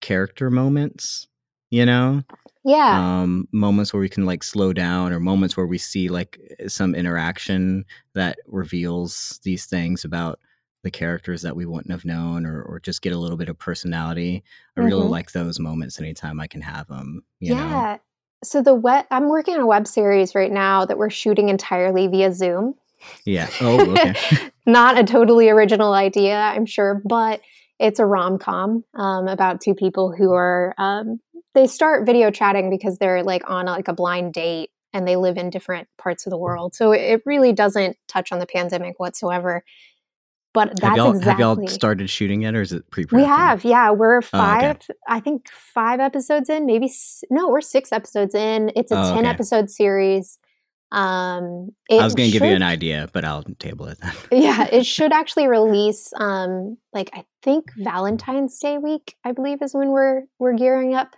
character 0.01 0.51
moments 0.51 1.29
you 1.71 1.85
know? 1.85 2.23
Yeah. 2.65 3.21
Um 3.21 3.49
moments 3.53 3.93
where 3.93 4.01
we 4.01 4.09
can 4.09 4.27
like 4.27 4.43
slow 4.43 4.73
down 4.73 5.13
or 5.13 5.21
moments 5.21 5.57
where 5.57 5.67
we 5.67 5.79
see 5.79 6.09
like 6.09 6.39
some 6.67 6.95
interaction 6.95 7.85
that 8.15 8.39
reveals 8.47 9.41
these 9.43 9.67
things 9.67 10.05
about 10.05 10.41
the 10.83 10.91
characters 10.91 11.43
that 11.43 11.57
we 11.57 11.67
wouldn't 11.67 11.91
have 11.91 12.05
known 12.05 12.47
or, 12.47 12.63
or 12.63 12.79
just 12.79 13.03
get 13.03 13.13
a 13.13 13.19
little 13.19 13.37
bit 13.37 13.49
of 13.49 13.59
personality. 13.59 14.43
I 14.77 14.81
mm-hmm. 14.81 14.89
really 14.89 15.09
like 15.09 15.33
those 15.33 15.59
moments 15.59 15.99
anytime 15.99 16.41
i 16.41 16.47
can 16.47 16.61
have 16.61 16.87
them 16.89 17.23
yeah 17.41 17.55
know? 17.55 17.99
So 18.43 18.63
the 18.63 18.75
wet 18.75 19.07
i'm 19.11 19.29
working 19.29 19.55
on 19.55 19.61
a 19.61 19.67
web 19.67 19.87
series 19.87 20.35
right 20.35 20.53
now 20.53 20.85
that 20.85 20.99
we're 20.99 21.11
shooting 21.11 21.49
entirely 21.49 22.07
via 22.07 22.33
zoom 22.33 22.75
yeah 23.25 23.49
oh 23.61 23.93
okay 23.93 24.15
not 24.67 24.99
a 24.99 25.05
totally 25.05 25.49
original 25.49 25.93
idea 25.93 26.37
i'm 26.37 26.67
sure 26.67 27.01
but 27.05 27.41
it's 27.79 28.01
a 28.01 28.07
rom-com 28.07 28.85
um, 28.95 29.29
about 29.29 29.61
two 29.61 29.75
people 29.75 30.13
who 30.13 30.33
are 30.33 30.75
um, 30.79 31.21
they 31.55 31.67
start 31.67 32.07
video 32.07 32.31
chatting 32.31 32.71
because 32.71 32.99
they're 32.99 33.23
like 33.23 33.49
on 33.49 33.67
like 33.67 33.89
a 33.89 33.93
blind 33.93 34.33
date 34.33 34.71
and 34.93 35.07
they 35.07 35.17
live 35.17 35.37
in 35.37 35.51
different 35.51 35.89
parts 35.99 36.27
of 36.27 36.31
the 36.31 36.39
world. 36.39 36.75
So 36.75 36.93
it 36.93 37.23
really 37.27 37.53
doesn't 37.53 37.97
touch 38.07 38.33
on 38.33 38.39
the 38.39 38.47
pandemic 38.47 38.99
whatsoever. 38.99 39.65
But 40.55 40.71
that's 40.71 40.83
have 40.83 40.97
y'all, 40.97 41.11
exactly. 41.11 41.31
Have 41.31 41.59
y'all 41.59 41.67
started 41.69 42.09
shooting 42.09 42.43
yet, 42.43 42.55
or 42.55 42.63
is 42.63 42.73
it 42.73 42.91
pre? 42.91 43.05
We 43.13 43.23
have, 43.25 43.65
yeah. 43.65 43.91
We're 43.91 44.23
five. 44.23 44.65
Oh, 44.65 44.71
okay. 44.71 44.95
I 45.07 45.21
think 45.21 45.49
five 45.51 46.01
episodes 46.01 46.49
in, 46.49 46.67
maybe 46.67 46.91
no, 47.31 47.49
we're 47.49 47.61
six 47.61 47.93
episodes 47.93 48.35
in. 48.35 48.73
It's 48.75 48.91
a 48.91 48.99
oh, 48.99 49.15
ten 49.15 49.19
okay. 49.21 49.29
episode 49.29 49.71
series. 49.71 50.39
Um, 50.91 51.73
I 51.91 52.03
was 52.03 52.15
going 52.15 52.31
to 52.31 52.33
give 52.33 52.49
you 52.49 52.55
an 52.55 52.63
idea, 52.63 53.11
but 53.13 53.25
I'll 53.25 53.43
table 53.59 53.89
it. 53.89 53.99
yeah, 54.33 54.67
it 54.73 54.87
should 54.87 55.13
actually 55.13 55.47
release. 55.47 56.13
Um, 56.17 56.79
like 56.95 57.11
I 57.13 57.25
think 57.43 57.67
Valentine's 57.77 58.59
Day 58.59 58.79
week, 58.79 59.17
I 59.25 59.33
believe, 59.33 59.61
is 59.61 59.75
when 59.75 59.91
we're 59.91 60.23
we're 60.39 60.55
gearing 60.55 60.95
up. 60.95 61.15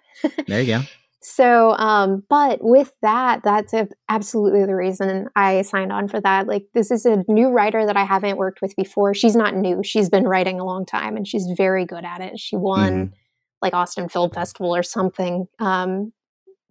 there 0.48 0.60
you 0.60 0.78
go. 0.78 0.82
So, 1.22 1.72
um, 1.72 2.22
but 2.30 2.60
with 2.62 2.94
that, 3.02 3.42
that's 3.44 3.74
absolutely 4.08 4.64
the 4.64 4.74
reason 4.74 5.28
I 5.36 5.62
signed 5.62 5.92
on 5.92 6.08
for 6.08 6.20
that. 6.20 6.46
Like, 6.46 6.64
this 6.72 6.90
is 6.90 7.04
a 7.04 7.24
new 7.28 7.50
writer 7.50 7.84
that 7.84 7.96
I 7.96 8.04
haven't 8.04 8.38
worked 8.38 8.62
with 8.62 8.74
before. 8.74 9.12
She's 9.12 9.36
not 9.36 9.54
new; 9.54 9.82
she's 9.82 10.08
been 10.08 10.24
writing 10.24 10.58
a 10.58 10.64
long 10.64 10.86
time, 10.86 11.16
and 11.16 11.28
she's 11.28 11.46
very 11.56 11.84
good 11.84 12.04
at 12.04 12.20
it. 12.20 12.38
She 12.38 12.56
won. 12.56 12.92
Mm-hmm 12.92 13.14
like 13.62 13.74
Austin 13.74 14.08
Film 14.08 14.30
Festival 14.30 14.74
or 14.74 14.82
something 14.82 15.46
um, 15.58 16.12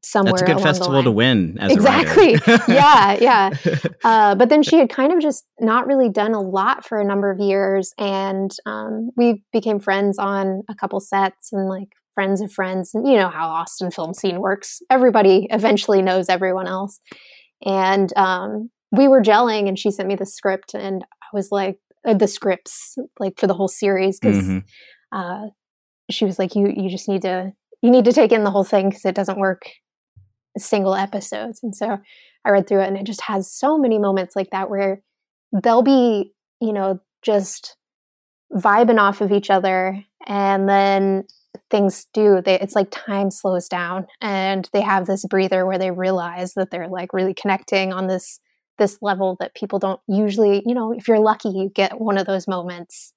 somewhere. 0.01 0.33
That's 0.33 0.41
a 0.41 0.53
good 0.53 0.61
festival 0.61 1.03
to 1.03 1.11
win. 1.11 1.57
exactly. 1.61 2.37
yeah, 2.73 3.17
yeah. 3.19 3.49
Uh, 4.01 4.33
but 4.33 4.47
then 4.47 4.63
she 4.63 4.77
had 4.77 4.89
kind 4.89 5.11
of 5.11 5.19
just 5.19 5.45
not 5.59 5.85
really 5.85 6.07
done 6.07 6.33
a 6.33 6.39
lot 6.39 6.85
for 6.85 7.01
a 7.01 7.03
number 7.03 7.29
of 7.29 7.37
years, 7.37 7.93
and 7.97 8.49
um, 8.65 9.09
we 9.17 9.43
became 9.51 9.77
friends 9.77 10.17
on 10.17 10.63
a 10.69 10.73
couple 10.73 11.01
sets 11.01 11.51
and 11.51 11.67
like 11.67 11.89
friends 12.15 12.41
of 12.41 12.51
friends. 12.51 12.91
And 12.93 13.07
you 13.07 13.15
know 13.15 13.29
how 13.29 13.49
Austin 13.49 13.91
film 13.91 14.13
scene 14.13 14.39
works. 14.39 14.81
Everybody 14.89 15.47
eventually 15.51 16.01
knows 16.01 16.29
everyone 16.29 16.67
else, 16.67 16.99
and 17.65 18.11
um, 18.15 18.69
we 18.91 19.07
were 19.07 19.21
gelling. 19.21 19.67
And 19.67 19.77
she 19.77 19.91
sent 19.91 20.07
me 20.07 20.15
the 20.15 20.25
script, 20.25 20.73
and 20.73 21.03
I 21.21 21.27
was 21.33 21.49
like, 21.51 21.77
uh, 22.05 22.13
the 22.13 22.27
scripts 22.27 22.97
like 23.19 23.39
for 23.39 23.47
the 23.47 23.55
whole 23.55 23.69
series 23.69 24.19
because. 24.19 24.43
Mm-hmm. 24.43 24.59
Uh, 25.11 25.47
she 26.11 26.25
was 26.25 26.37
like, 26.37 26.55
"You 26.55 26.71
you 26.75 26.89
just 26.89 27.07
need 27.07 27.23
to 27.23 27.51
you 27.81 27.91
need 27.91 28.05
to 28.05 28.13
take 28.13 28.31
in 28.31 28.43
the 28.43 28.51
whole 28.51 28.63
thing 28.63 28.89
because 28.89 29.05
it 29.05 29.15
doesn't 29.15 29.39
work 29.39 29.63
single 30.57 30.95
episodes. 30.95 31.59
And 31.63 31.75
so 31.75 31.97
I 32.45 32.49
read 32.49 32.67
through 32.67 32.81
it 32.81 32.87
and 32.87 32.97
it 32.97 33.05
just 33.05 33.21
has 33.21 33.51
so 33.51 33.77
many 33.77 33.99
moments 33.99 34.35
like 34.35 34.49
that 34.51 34.69
where 34.69 35.01
they'll 35.63 35.83
be, 35.83 36.33
you 36.59 36.73
know, 36.73 36.99
just 37.21 37.77
vibing 38.53 38.99
off 38.99 39.21
of 39.21 39.31
each 39.31 39.49
other 39.49 40.03
and 40.25 40.67
then 40.67 41.25
things 41.69 42.07
do 42.13 42.41
they 42.43 42.59
it's 42.59 42.75
like 42.75 42.89
time 42.91 43.31
slows 43.31 43.67
down 43.67 44.07
and 44.21 44.69
they 44.73 44.81
have 44.81 45.05
this 45.05 45.25
breather 45.25 45.65
where 45.65 45.77
they 45.77 45.91
realize 45.91 46.53
that 46.53 46.71
they're 46.71 46.87
like 46.87 47.13
really 47.13 47.33
connecting 47.33 47.93
on 47.93 48.07
this 48.07 48.39
this 48.77 48.97
level 49.01 49.35
that 49.39 49.55
people 49.55 49.79
don't 49.79 49.99
usually 50.07 50.63
you 50.65 50.73
know 50.73 50.91
if 50.91 51.07
you're 51.07 51.19
lucky 51.19 51.49
you 51.49 51.71
get 51.73 51.99
one 51.99 52.17
of 52.17 52.25
those 52.25 52.47
moments 52.47 53.13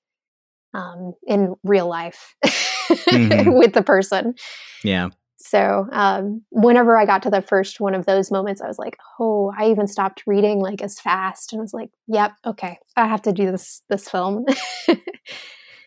um, 0.74 1.12
in 1.26 1.54
real 1.64 1.86
life 1.86 2.34
mm-hmm. 2.44 3.52
with 3.52 3.72
the 3.72 3.82
person 3.82 4.34
yeah 4.82 5.08
So 5.44 5.88
um, 5.90 6.42
whenever 6.50 6.96
I 6.96 7.04
got 7.04 7.22
to 7.24 7.30
the 7.30 7.42
first 7.42 7.80
one 7.80 7.94
of 7.94 8.06
those 8.06 8.30
moments, 8.30 8.62
I 8.62 8.68
was 8.68 8.78
like, 8.78 8.96
oh, 9.18 9.52
I 9.58 9.70
even 9.70 9.88
stopped 9.88 10.22
reading 10.24 10.60
like 10.60 10.80
as 10.80 11.00
fast, 11.00 11.52
and 11.52 11.60
I 11.60 11.62
was 11.62 11.74
like, 11.74 11.90
yep, 12.06 12.32
okay, 12.46 12.78
I 12.96 13.08
have 13.08 13.22
to 13.22 13.32
do 13.32 13.50
this 13.50 13.82
this 13.88 14.08
film. 14.08 14.44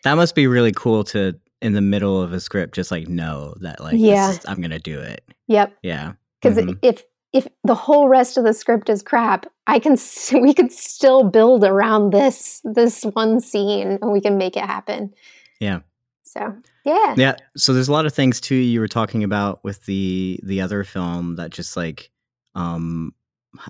that 0.04 0.14
must 0.14 0.34
be 0.34 0.46
really 0.46 0.72
cool 0.72 1.04
to 1.04 1.40
in 1.62 1.72
the 1.72 1.80
middle 1.80 2.20
of 2.20 2.32
a 2.32 2.40
script 2.40 2.74
just 2.74 2.90
like 2.90 3.08
know 3.08 3.54
that 3.60 3.80
like 3.80 3.94
Yeah. 3.98 4.30
is, 4.30 4.40
I'm 4.46 4.60
gonna 4.60 4.78
do 4.78 5.00
it. 5.00 5.24
yep, 5.48 5.74
Yeah. 5.82 6.12
because 6.40 6.58
Mhm. 6.58 6.78
if 6.82 7.02
if 7.32 7.46
the 7.64 7.74
whole 7.74 8.08
rest 8.08 8.38
of 8.38 8.44
the 8.44 8.54
script 8.54 8.88
is 8.88 9.02
crap, 9.02 9.46
I 9.66 9.78
can 9.78 9.96
we 10.40 10.54
could 10.54 10.72
still 10.72 11.22
build 11.24 11.64
around 11.64 12.10
this 12.12 12.60
this 12.64 13.02
one 13.04 13.40
scene, 13.40 13.98
and 14.00 14.12
we 14.12 14.20
can 14.20 14.38
make 14.38 14.56
it 14.56 14.64
happen. 14.64 15.12
Yeah. 15.60 15.80
So 16.22 16.54
yeah, 16.84 17.14
Yeah. 17.16 17.36
So 17.56 17.72
there's 17.72 17.88
a 17.88 17.92
lot 17.92 18.06
of 18.06 18.12
things 18.14 18.40
too 18.40 18.54
you 18.54 18.80
were 18.80 18.88
talking 18.88 19.24
about 19.24 19.62
with 19.64 19.84
the 19.86 20.38
the 20.42 20.60
other 20.60 20.84
film 20.84 21.36
that 21.36 21.50
just 21.50 21.76
like 21.76 22.10
um 22.54 23.12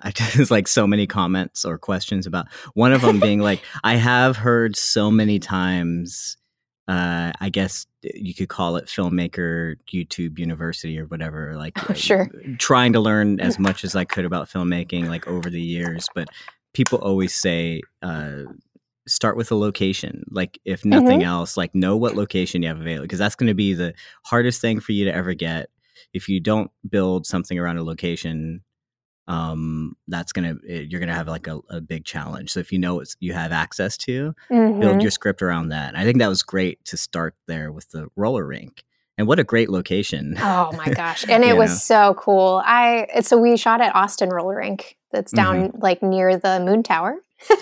I 0.03 0.11
just 0.11 0.51
like 0.51 0.67
so 0.69 0.87
many 0.87 1.07
comments 1.07 1.65
or 1.65 1.79
questions 1.79 2.27
about 2.27 2.47
one 2.75 2.93
of 2.93 3.01
them 3.03 3.21
being 3.21 3.41
like 3.41 3.63
I 3.85 3.95
have 3.97 4.37
heard 4.37 4.77
so 4.77 5.11
many 5.11 5.39
times 5.39 6.37
uh 6.89 7.33
I 7.41 7.49
guess 7.49 7.87
you 8.03 8.33
could 8.35 8.49
call 8.49 8.77
it 8.77 8.87
filmmaker 8.87 9.77
YouTube 9.93 10.39
university 10.39 10.99
or 10.99 11.07
whatever 11.07 11.57
like 11.57 11.75
Oh, 11.91 11.95
sure. 12.09 12.29
trying 12.59 12.93
to 12.93 13.01
learn 13.01 13.41
as 13.41 13.59
much 13.59 13.85
as 13.85 13.97
I 13.97 14.05
could 14.13 14.25
about 14.25 14.49
filmmaking 14.49 15.09
like 15.09 15.27
over 15.27 15.51
the 15.51 15.61
years 15.61 16.07
but 16.15 16.29
people 16.75 16.99
always 16.99 17.35
say 17.35 17.83
uh 18.03 18.43
start 19.09 19.37
with 19.37 19.51
a 19.53 19.55
location 19.57 20.25
like 20.31 20.59
if 20.65 20.85
nothing 20.85 21.23
else 21.23 21.57
like 21.57 21.75
know 21.75 21.97
what 21.97 22.17
location 22.17 22.63
you 22.63 22.69
have 22.69 22.81
available 22.81 23.03
because 23.05 23.19
that's 23.21 23.37
going 23.37 23.47
to 23.49 23.55
be 23.55 23.73
the 23.73 23.95
hardest 24.25 24.61
thing 24.61 24.81
for 24.81 24.93
you 24.93 25.05
to 25.05 25.15
ever 25.15 25.33
get 25.33 25.69
if 26.13 26.29
you 26.29 26.41
don't 26.41 26.71
build 26.89 27.25
something 27.27 27.59
around 27.59 27.79
a 27.79 27.85
location 27.85 28.61
um 29.29 29.97
that's 30.09 30.33
gonna 30.33 30.55
you're 30.65 31.01
gonna 31.01 31.13
have 31.15 31.27
like 31.29 31.47
a, 31.49 31.59
a 31.71 31.81
big 31.81 32.05
challenge 32.05 32.51
so 32.51 32.61
if 32.61 32.71
you 32.73 32.79
know 32.79 32.95
what 32.97 33.09
you 33.19 33.33
have 33.33 33.51
access 33.53 33.97
to 33.97 34.35
build 34.49 34.97
Mhm. 34.99 35.03
your 35.03 35.11
script 35.11 35.43
around 35.43 35.71
that 35.71 35.89
and 35.89 35.97
i 35.99 36.05
think 36.05 36.19
that 36.19 36.29
was 36.29 36.43
great 36.45 36.85
to 36.85 36.97
start 36.97 37.35
there 37.49 37.73
with 37.73 37.91
the 37.91 38.07
roller 38.17 38.47
rink 38.47 38.85
and 39.19 39.27
what 39.27 39.39
a 39.41 39.45
great 39.45 39.69
location 39.71 40.37
Oh 40.41 40.71
my 40.77 40.93
gosh. 40.93 41.25
And 41.29 41.43
it 41.43 41.57
was 41.57 41.71
know. 41.71 41.77
so 41.77 42.15
cool. 42.19 42.63
I 42.65 43.09
so 43.23 43.39
we 43.39 43.57
shot 43.57 43.81
at 43.81 43.95
Austin 43.97 44.29
Roller 44.29 44.57
Rink 44.59 44.99
that's 45.11 45.33
down 45.33 45.73
like 45.79 46.03
near 46.03 46.37
the 46.37 46.61
Moon 46.61 46.83
Tower. 46.83 47.17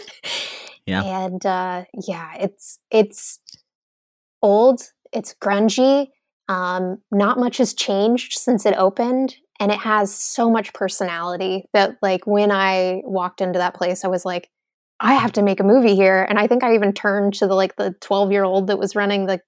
Yeah. 0.87 1.03
And 1.03 1.47
uh 1.47 1.85
yeah, 2.07 2.35
it's 2.41 2.79
it's 2.91 3.39
old, 4.43 4.83
it's 5.13 5.35
grungy. 5.41 6.09
Um 6.49 6.99
not 7.11 7.39
much 7.39 7.57
has 7.59 7.73
changed 7.73 8.35
since 8.35 8.67
it 8.67 8.75
opened 8.77 9.37
and 9.61 9.71
it 9.73 9.79
has 9.79 10.15
so 10.15 10.51
much 10.51 10.73
personality 10.73 11.65
that 11.73 11.97
like 12.03 12.27
when 12.27 12.51
I 12.51 13.03
walked 13.05 13.41
into 13.41 13.59
that 13.59 13.75
place 13.75 14.05
I 14.05 14.09
was 14.09 14.25
like 14.25 14.51
I 15.01 15.15
have 15.15 15.33
to 15.33 15.43
make 15.43 15.61
a 15.61 15.65
movie 15.65 15.97
here 15.97 16.25
and 16.29 16.39
I 16.39 16.47
think 16.47 16.63
I 16.63 16.75
even 16.75 16.93
turned 16.93 17.35
to 17.35 17.47
the 17.47 17.55
like 17.55 17.77
the 17.77 17.95
12-year-old 18.01 18.69
that 18.69 18.79
was 18.79 18.95
running 18.95 19.27
the 19.27 19.41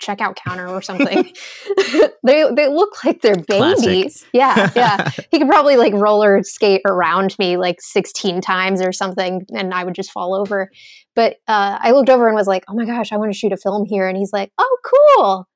checkout 0.00 0.36
counter 0.36 0.66
or 0.68 0.80
something. 0.80 1.24
they 2.24 2.44
they 2.56 2.68
look 2.68 3.04
like 3.04 3.20
they're 3.20 3.34
Classic. 3.36 3.84
babies. 3.84 4.24
Yeah, 4.32 4.70
yeah. 4.74 5.10
He 5.30 5.38
could 5.38 5.48
probably 5.48 5.76
like 5.76 5.92
roller 5.92 6.42
skate 6.42 6.80
around 6.86 7.36
me 7.38 7.56
like 7.56 7.80
16 7.80 8.40
times 8.40 8.80
or 8.80 8.92
something 8.92 9.44
and 9.52 9.74
I 9.74 9.84
would 9.84 9.94
just 9.94 10.10
fall 10.10 10.34
over. 10.34 10.70
But 11.14 11.34
uh, 11.48 11.78
I 11.80 11.90
looked 11.92 12.08
over 12.08 12.26
and 12.26 12.34
was 12.34 12.46
like, 12.46 12.64
"Oh 12.68 12.74
my 12.74 12.84
gosh, 12.84 13.12
I 13.12 13.16
want 13.16 13.32
to 13.32 13.38
shoot 13.38 13.52
a 13.52 13.56
film 13.56 13.84
here." 13.84 14.08
And 14.08 14.16
he's 14.16 14.32
like, 14.32 14.50
"Oh, 14.58 14.76
cool. 15.16 15.48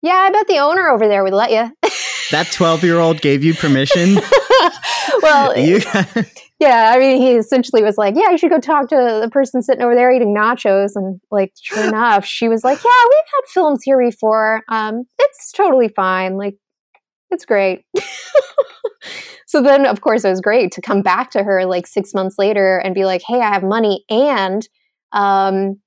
Yeah, 0.00 0.14
I 0.14 0.30
bet 0.30 0.46
the 0.48 0.58
owner 0.58 0.88
over 0.88 1.06
there 1.06 1.22
would 1.22 1.34
let 1.34 1.50
you." 1.50 1.70
That 2.32 2.50
12 2.52 2.82
year 2.82 2.98
old 2.98 3.20
gave 3.20 3.44
you 3.44 3.54
permission 3.54 4.18
well, 5.22 5.56
you 5.58 5.80
yeah, 6.58 6.92
I 6.94 6.98
mean, 6.98 7.20
he 7.20 7.32
essentially 7.32 7.82
was 7.82 7.96
like, 7.96 8.14
"Yeah, 8.16 8.30
you 8.30 8.38
should 8.38 8.50
go 8.50 8.60
talk 8.60 8.88
to 8.88 9.20
the 9.22 9.30
person 9.30 9.62
sitting 9.62 9.82
over 9.82 9.94
there 9.94 10.12
eating 10.12 10.34
nachos." 10.34 10.92
And 10.94 11.20
like, 11.30 11.52
sure 11.60 11.84
enough, 11.84 12.24
she 12.24 12.48
was 12.48 12.64
like, 12.64 12.82
"Yeah, 12.82 13.04
we've 13.08 13.32
had 13.34 13.48
films 13.48 13.82
here 13.82 13.98
before. 13.98 14.62
Um, 14.68 15.04
it's 15.18 15.52
totally 15.52 15.88
fine. 15.88 16.36
Like, 16.36 16.56
it's 17.30 17.44
great." 17.44 17.84
so 19.46 19.62
then, 19.62 19.86
of 19.86 20.00
course, 20.00 20.24
it 20.24 20.30
was 20.30 20.40
great 20.40 20.72
to 20.72 20.80
come 20.80 21.02
back 21.02 21.30
to 21.32 21.42
her 21.42 21.64
like 21.66 21.86
six 21.86 22.14
months 22.14 22.36
later 22.38 22.78
and 22.78 22.94
be 22.94 23.04
like, 23.04 23.22
"Hey, 23.26 23.40
I 23.40 23.52
have 23.52 23.62
money, 23.62 24.04
and 24.08 24.66
um, 25.12 25.80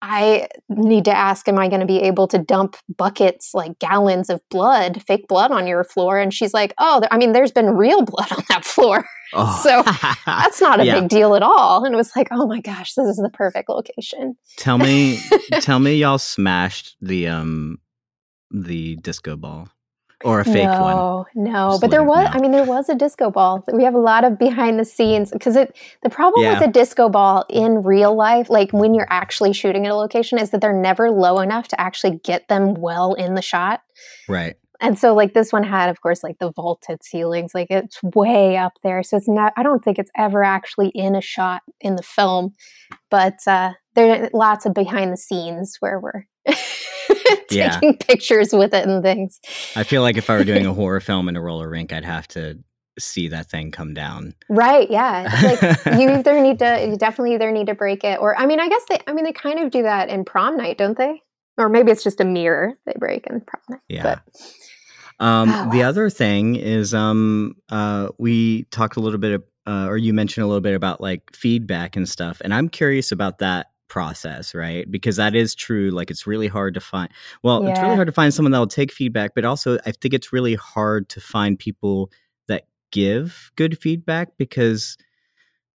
I 0.00 0.48
need 0.68 1.04
to 1.06 1.16
ask, 1.16 1.48
am 1.48 1.58
I 1.58 1.68
going 1.68 1.80
to 1.80 1.86
be 1.86 1.98
able 2.02 2.28
to 2.28 2.38
dump 2.38 2.76
buckets, 2.96 3.50
like 3.54 3.78
gallons 3.80 4.30
of 4.30 4.40
blood, 4.48 5.02
fake 5.02 5.26
blood 5.28 5.50
on 5.50 5.66
your 5.66 5.82
floor?" 5.84 6.18
And 6.18 6.32
she's 6.32 6.54
like, 6.54 6.72
"Oh, 6.78 7.02
I 7.10 7.18
mean, 7.18 7.32
there's 7.32 7.52
been 7.52 7.70
real 7.70 8.02
blood 8.12 8.30
on 8.32 8.44
that 8.48 8.64
floor." 8.64 9.04
oh. 9.34 9.60
So, 9.62 9.82
That's 10.26 10.60
not 10.60 10.80
a 10.80 10.84
Yeah. 10.86 11.00
big 11.00 11.08
deal 11.08 11.34
at 11.34 11.42
all. 11.42 11.84
And 11.84 11.92
it 11.94 11.96
was 11.96 12.12
like, 12.16 12.28
oh 12.30 12.46
my 12.46 12.60
gosh, 12.60 12.94
this 12.94 13.06
is 13.08 13.16
the 13.16 13.30
perfect 13.30 13.68
location. 13.68 14.36
tell 14.56 14.78
me 14.78 15.18
tell 15.60 15.78
me 15.80 15.94
y'all 15.96 16.18
smashed 16.18 16.96
the 17.00 17.26
um 17.28 17.78
the 18.50 18.96
disco 18.96 19.36
ball 19.36 19.68
or 20.24 20.40
a 20.40 20.44
fake 20.44 20.68
one 20.80 20.96
no, 20.96 21.26
no. 21.34 21.70
Just 21.70 21.80
but 21.80 21.90
there 21.90 22.02
was, 22.02 22.28
I 22.32 22.40
mean, 22.40 22.50
there 22.50 22.64
was 22.64 22.88
a 22.88 22.94
disco 22.94 23.30
ball. 23.30 23.64
We 23.72 23.84
have 23.84 23.94
a 23.94 23.98
lot 24.00 24.24
of 24.24 24.38
behind 24.38 24.78
the 24.78 24.84
scenes 24.84 25.30
because 25.30 25.56
it. 25.56 25.76
The 26.02 26.10
problem 26.10 26.42
Yeah. 26.44 26.58
with 26.58 26.68
a 26.68 26.72
disco 26.72 27.08
ball 27.08 27.44
in 27.48 27.82
real 27.82 28.14
life, 28.14 28.50
like 28.50 28.72
when 28.72 28.94
you're 28.94 29.06
actually 29.10 29.52
shooting 29.52 29.86
at 29.86 29.92
a 29.92 29.94
location, 29.94 30.38
is 30.38 30.50
that 30.50 30.60
they're 30.60 30.72
never 30.72 31.10
low 31.10 31.38
enough 31.40 31.68
to 31.68 31.80
actually 31.80 32.20
get 32.24 32.48
them 32.48 32.74
well 32.74 33.14
in 33.14 33.34
the 33.34 33.42
shot. 33.42 33.82
right 34.28 34.56
And 34.80 34.98
so, 34.98 35.14
like 35.14 35.34
this 35.34 35.52
one 35.52 35.64
had, 35.64 35.88
of 35.90 36.00
course, 36.00 36.22
like 36.22 36.38
the 36.38 36.52
vaulted 36.52 37.02
ceilings, 37.02 37.52
like 37.54 37.68
it's 37.70 38.00
way 38.02 38.56
up 38.56 38.74
there. 38.82 39.02
So 39.02 39.16
it's 39.16 39.28
not. 39.28 39.52
I 39.56 39.62
don't 39.62 39.84
think 39.84 39.98
it's 39.98 40.10
ever 40.16 40.44
actually 40.44 40.88
in 40.90 41.14
a 41.16 41.20
shot 41.20 41.62
in 41.80 41.96
the 41.96 42.02
film, 42.02 42.54
but 43.10 43.38
uh, 43.46 43.72
there 43.94 44.24
are 44.24 44.30
lots 44.32 44.66
of 44.66 44.74
behind 44.74 45.12
the 45.12 45.16
scenes 45.16 45.76
where 45.80 45.98
we're 45.98 46.24
Yeah. 47.50 47.70
taking 47.80 47.96
pictures 47.96 48.52
with 48.52 48.74
it 48.74 48.86
and 48.86 49.02
things. 49.02 49.40
i 49.74 49.82
feel 49.82 50.02
like 50.02 50.16
if 50.18 50.28
i 50.28 50.36
were 50.36 50.44
doing 50.44 50.66
a 50.66 50.74
horror 50.74 51.00
film 51.00 51.28
in 51.28 51.36
a 51.36 51.40
roller 51.40 51.68
rink 51.68 51.92
i'd 51.92 52.04
have 52.04 52.28
to 52.28 52.58
see 52.98 53.28
that 53.28 53.48
thing 53.48 53.70
come 53.70 53.94
down 53.94 54.34
Right? 54.48 54.90
Yeah. 54.90 55.28
Like 55.42 55.62
you 55.98 56.10
either 56.18 56.40
need 56.42 56.58
to, 56.58 56.84
you 56.90 56.96
definitely 56.96 57.34
either 57.34 57.52
need 57.52 57.68
to 57.68 57.74
break 57.74 58.02
it, 58.02 58.18
or 58.20 58.36
I 58.36 58.44
mean, 58.46 58.58
I 58.58 58.68
guess 58.68 58.82
they, 58.88 58.98
I 59.06 59.12
mean, 59.12 59.24
they 59.24 59.32
kind 59.32 59.60
of 59.60 59.70
do 59.70 59.84
that 59.84 60.08
in 60.08 60.24
prom 60.24 60.56
night, 60.56 60.78
don't 60.78 60.98
they? 60.98 61.22
Or 61.56 61.68
maybe 61.68 61.92
it's 61.92 62.02
just 62.02 62.20
a 62.20 62.24
mirror 62.24 62.72
they 62.86 62.94
break 62.98 63.26
in 63.28 63.40
prom 63.42 63.62
night. 63.70 63.80
Yeah. 63.88 64.02
But 64.02 65.24
Um, 65.24 65.48
Oh, 65.48 65.70
the 65.70 65.78
wow. 65.80 65.88
other 65.90 66.10
thing 66.10 66.56
is, 66.56 66.92
um, 66.92 67.54
uh, 67.68 68.08
we 68.18 68.64
talked 68.64 68.96
a 68.96 69.00
little 69.00 69.18
bit, 69.20 69.42
uh, 69.64 69.86
or 69.86 69.96
you 69.96 70.12
mentioned 70.12 70.42
a 70.42 70.48
little 70.48 70.60
bit 70.60 70.74
about 70.74 71.00
like 71.00 71.22
feedback 71.36 71.94
and 71.94 72.08
stuff, 72.08 72.40
and 72.44 72.52
I'm 72.52 72.68
curious 72.68 73.12
about 73.12 73.38
that 73.38 73.68
process, 73.88 74.54
right? 74.54 74.90
Because 74.90 75.16
that 75.16 75.34
is 75.34 75.54
true. 75.54 75.90
Like, 75.90 76.10
it's 76.10 76.26
really 76.26 76.48
hard 76.48 76.74
to 76.74 76.80
find. 76.80 77.10
Well, 77.42 77.62
it's 77.66 77.82
really 77.82 77.94
hard 77.96 78.06
to 78.08 78.12
find 78.12 78.32
someone 78.32 78.52
that 78.52 78.58
will 78.58 78.66
take 78.66 78.92
feedback, 78.92 79.32
but 79.34 79.44
also 79.44 79.78
I 79.86 79.92
think 79.92 80.14
it's 80.14 80.32
really 80.32 80.54
hard 80.54 81.08
to 81.10 81.20
find 81.20 81.58
people 81.58 82.10
that 82.48 82.64
give 82.92 83.50
good 83.56 83.78
feedback 83.80 84.36
because 84.38 84.96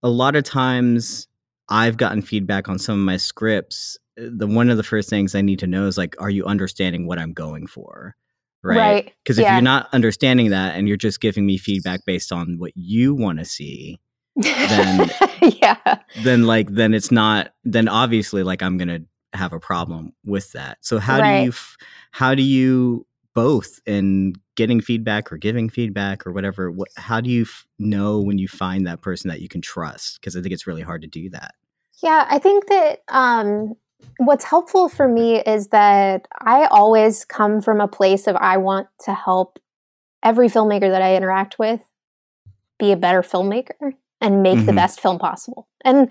a 0.02 0.08
lot 0.08 0.36
of 0.36 0.44
times 0.44 1.28
I've 1.68 1.96
gotten 1.96 2.22
feedback 2.22 2.68
on 2.68 2.78
some 2.78 2.98
of 2.98 3.04
my 3.04 3.16
scripts. 3.16 3.96
uh, 4.20 4.26
The 4.30 4.46
one 4.46 4.70
of 4.70 4.76
the 4.76 4.82
first 4.82 5.08
things 5.08 5.34
I 5.34 5.40
need 5.40 5.58
to 5.60 5.66
know 5.66 5.86
is 5.86 5.96
like, 5.98 6.14
are 6.20 6.30
you 6.30 6.44
understanding 6.44 7.06
what 7.06 7.18
I'm 7.18 7.32
going 7.32 7.66
for? 7.66 8.16
right. 8.64 9.12
Because 9.24 9.38
if 9.38 9.44
Yeah. 9.46 9.54
you're 9.54 9.62
not 9.62 9.88
understanding 9.92 10.50
that 10.50 10.76
and 10.76 10.86
you're 10.86 10.96
just 10.96 11.20
giving 11.20 11.46
me 11.46 11.58
feedback 11.58 12.04
based 12.06 12.32
on 12.32 12.58
what 12.58 12.72
you 12.76 13.14
want 13.14 13.38
to 13.38 13.44
see, 13.44 14.00
then- 14.36 15.10
yeah. 15.62 15.98
then 16.22 16.44
like 16.44 16.68
then 16.70 16.94
it's 16.94 17.10
not 17.10 17.52
then 17.64 17.88
obviously 17.88 18.42
like 18.42 18.62
I'm 18.62 18.78
gonna 18.78 19.00
have 19.34 19.52
a 19.52 19.60
problem 19.60 20.12
with 20.24 20.52
that. 20.52 20.78
So 20.82 20.98
how 20.98 21.20
Right. 21.20 21.40
do 21.40 21.44
you 21.46 21.52
how 22.10 22.34
do 22.34 22.42
you 22.42 23.06
both 23.34 23.80
in 23.86 24.34
getting 24.56 24.80
feedback 24.80 25.32
or 25.32 25.38
giving 25.38 25.68
feedback 25.70 26.26
or 26.26 26.32
whatever? 26.32 26.70
What 26.70 26.88
how 26.96 27.20
do 27.20 27.30
you 27.30 27.42
f- 27.42 27.66
know 27.78 28.20
when 28.20 28.38
you 28.38 28.48
find 28.48 28.86
that 28.86 29.00
person 29.00 29.28
that 29.28 29.40
you 29.40 29.48
can 29.48 29.62
trust? 29.62 30.20
Because 30.20 30.36
I 30.36 30.42
think 30.42 30.52
it's 30.52 30.66
really 30.66 30.82
hard 30.82 31.02
to 31.02 31.08
do 31.08 31.30
that. 31.30 31.54
Yeah, 32.02 32.26
I 32.28 32.38
think 32.38 32.66
that 32.66 33.00
um, 33.08 33.74
what's 34.18 34.44
helpful 34.44 34.88
for 34.88 35.06
me 35.08 35.40
is 35.40 35.68
that 35.68 36.26
I 36.40 36.66
always 36.66 37.24
come 37.24 37.60
from 37.62 37.80
a 37.80 37.88
place 37.88 38.26
of 38.26 38.36
I 38.36 38.56
want 38.58 38.88
to 39.04 39.14
help 39.14 39.58
every 40.22 40.48
filmmaker 40.48 40.90
that 40.90 41.00
I 41.02 41.16
interact 41.16 41.58
with 41.58 41.80
be 42.78 42.92
a 42.92 42.96
better 42.96 43.22
filmmaker 43.22 43.94
and 44.22 44.42
make 44.42 44.64
the 44.64 44.72
Mhm. 44.72 44.76
best 44.76 45.00
film 45.00 45.18
possible. 45.18 45.68
And 45.84 46.10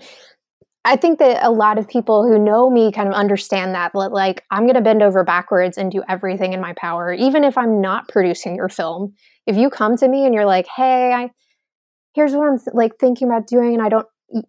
I 0.84 0.96
think 0.96 1.18
that 1.20 1.44
a 1.44 1.50
lot 1.50 1.78
of 1.78 1.86
people 1.88 2.26
who 2.26 2.38
know 2.38 2.68
me 2.68 2.90
kind 2.92 3.08
of 3.08 3.14
understand 3.14 3.74
that, 3.74 3.94
li- 3.94 4.08
like, 4.08 4.44
I'm 4.50 4.62
going 4.64 4.74
to 4.74 4.80
bend 4.80 5.00
over 5.02 5.22
backwards 5.24 5.78
and 5.78 5.90
do 5.92 6.02
everything 6.08 6.52
in 6.52 6.60
my 6.60 6.72
power, 6.74 7.12
even 7.12 7.44
if 7.44 7.56
I'm 7.56 7.80
not 7.80 8.08
producing 8.08 8.56
your 8.56 8.68
film. 8.68 9.14
If 9.46 9.56
you 9.56 9.70
come 9.70 9.96
to 9.98 10.08
me 10.08 10.24
and 10.26 10.34
you're 10.34 10.44
like, 10.46 10.66
hey, 10.76 11.12
I, 11.12 11.30
here's 12.14 12.32
what 12.34 12.48
I'm 12.48 12.58
th- 12.58 12.74
like 12.74 12.92
thinking 12.98 13.28
about 13.28 13.46
doing, 13.46 13.74
and 13.74 13.82
I 13.82 13.88
don't, 13.88 14.06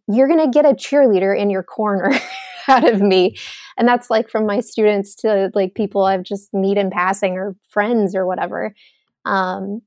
you're 0.08 0.28
going 0.28 0.40
to 0.44 0.50
get 0.50 0.66
a 0.66 0.74
cheerleader 0.74 1.38
in 1.38 1.50
your 1.52 1.64
corner 1.64 2.12
out 2.68 2.90
of 2.92 3.00
me. 3.02 3.36
And 3.78 3.88
that's 3.88 4.10
like 4.10 4.28
from 4.30 4.46
my 4.48 4.60
students 4.60 5.14
to 5.18 5.52
like 5.54 5.76
people 5.76 6.06
I've 6.06 6.24
just 6.24 6.52
meet 6.54 6.78
in 6.78 6.90
passing 6.90 7.34
or 7.38 7.56
friends 7.70 8.16
or 8.16 8.26
whatever. 8.26 8.74
Um, 9.26 9.82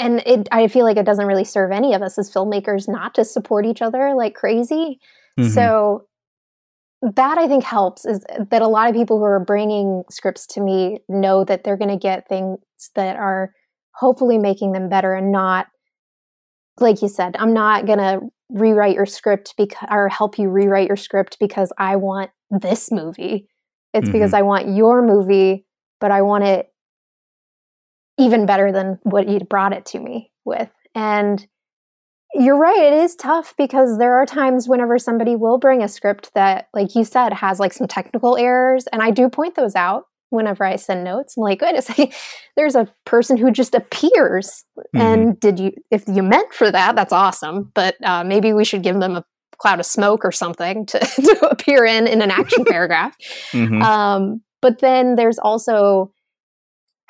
and 0.00 0.22
it, 0.26 0.48
I 0.50 0.68
feel 0.68 0.84
like 0.84 0.96
it 0.96 1.06
doesn't 1.06 1.26
really 1.26 1.44
serve 1.44 1.70
any 1.70 1.94
of 1.94 2.02
us 2.02 2.18
as 2.18 2.32
filmmakers 2.32 2.88
not 2.88 3.14
to 3.14 3.24
support 3.24 3.66
each 3.66 3.82
other 3.82 4.14
like 4.16 4.34
crazy. 4.34 4.98
Mm-hmm. 5.38 5.50
So 5.50 6.06
that 7.02 7.38
I 7.38 7.48
think 7.48 7.64
helps 7.64 8.04
is 8.04 8.24
that 8.50 8.62
a 8.62 8.68
lot 8.68 8.88
of 8.88 8.94
people 8.94 9.18
who 9.18 9.24
are 9.24 9.44
bringing 9.44 10.02
scripts 10.10 10.46
to 10.48 10.60
me 10.60 10.98
know 11.08 11.44
that 11.44 11.64
they're 11.64 11.76
going 11.76 11.90
to 11.90 11.96
get 11.96 12.28
things 12.28 12.58
that 12.94 13.16
are 13.16 13.52
hopefully 13.94 14.38
making 14.38 14.72
them 14.72 14.88
better 14.88 15.14
and 15.14 15.32
not 15.32 15.66
like 16.78 17.02
you 17.02 17.08
said 17.08 17.36
i'm 17.38 17.52
not 17.52 17.86
going 17.86 17.98
to 17.98 18.20
rewrite 18.50 18.94
your 18.94 19.06
script 19.06 19.54
because 19.56 19.86
or 19.90 20.08
help 20.08 20.38
you 20.38 20.48
rewrite 20.48 20.88
your 20.88 20.96
script 20.96 21.36
because 21.38 21.72
i 21.78 21.96
want 21.96 22.30
this 22.50 22.90
movie 22.90 23.46
it's 23.92 24.04
mm-hmm. 24.04 24.12
because 24.12 24.32
i 24.32 24.42
want 24.42 24.74
your 24.74 25.02
movie 25.02 25.66
but 26.00 26.10
i 26.10 26.22
want 26.22 26.44
it 26.44 26.66
even 28.20 28.46
better 28.46 28.70
than 28.70 28.98
what 29.02 29.28
you 29.28 29.40
brought 29.40 29.72
it 29.72 29.84
to 29.86 29.98
me 29.98 30.30
with 30.44 30.70
and 30.94 31.46
you're 32.34 32.56
right 32.56 32.78
it 32.78 32.92
is 32.92 33.16
tough 33.16 33.54
because 33.58 33.98
there 33.98 34.14
are 34.14 34.26
times 34.26 34.68
whenever 34.68 34.98
somebody 34.98 35.34
will 35.34 35.58
bring 35.58 35.82
a 35.82 35.88
script 35.88 36.30
that 36.34 36.68
like 36.74 36.94
you 36.94 37.04
said 37.04 37.32
has 37.32 37.58
like 37.58 37.72
some 37.72 37.88
technical 37.88 38.36
errors 38.36 38.86
and 38.92 39.02
i 39.02 39.10
do 39.10 39.28
point 39.28 39.56
those 39.56 39.74
out 39.74 40.04
whenever 40.30 40.64
I 40.64 40.76
send 40.76 41.04
notes. 41.04 41.36
I'm 41.36 41.42
like, 41.42 41.58
goodness, 41.58 41.90
there's 42.56 42.74
a 42.74 42.88
person 43.04 43.36
who 43.36 43.50
just 43.50 43.74
appears. 43.74 44.64
Mm-hmm. 44.94 45.00
And 45.00 45.40
did 45.40 45.60
you, 45.60 45.72
if 45.90 46.04
you 46.08 46.22
meant 46.22 46.54
for 46.54 46.70
that, 46.70 46.96
that's 46.96 47.12
awesome. 47.12 47.70
But 47.74 47.96
uh, 48.02 48.24
maybe 48.24 48.52
we 48.52 48.64
should 48.64 48.82
give 48.82 48.98
them 48.98 49.16
a 49.16 49.24
cloud 49.58 49.80
of 49.80 49.86
smoke 49.86 50.24
or 50.24 50.32
something 50.32 50.86
to, 50.86 50.98
to 50.98 51.48
appear 51.50 51.84
in 51.84 52.06
in 52.06 52.22
an 52.22 52.30
action 52.30 52.64
paragraph. 52.68 53.14
Mm-hmm. 53.52 53.82
Um, 53.82 54.40
but 54.62 54.80
then 54.80 55.16
there's 55.16 55.38
also, 55.38 56.12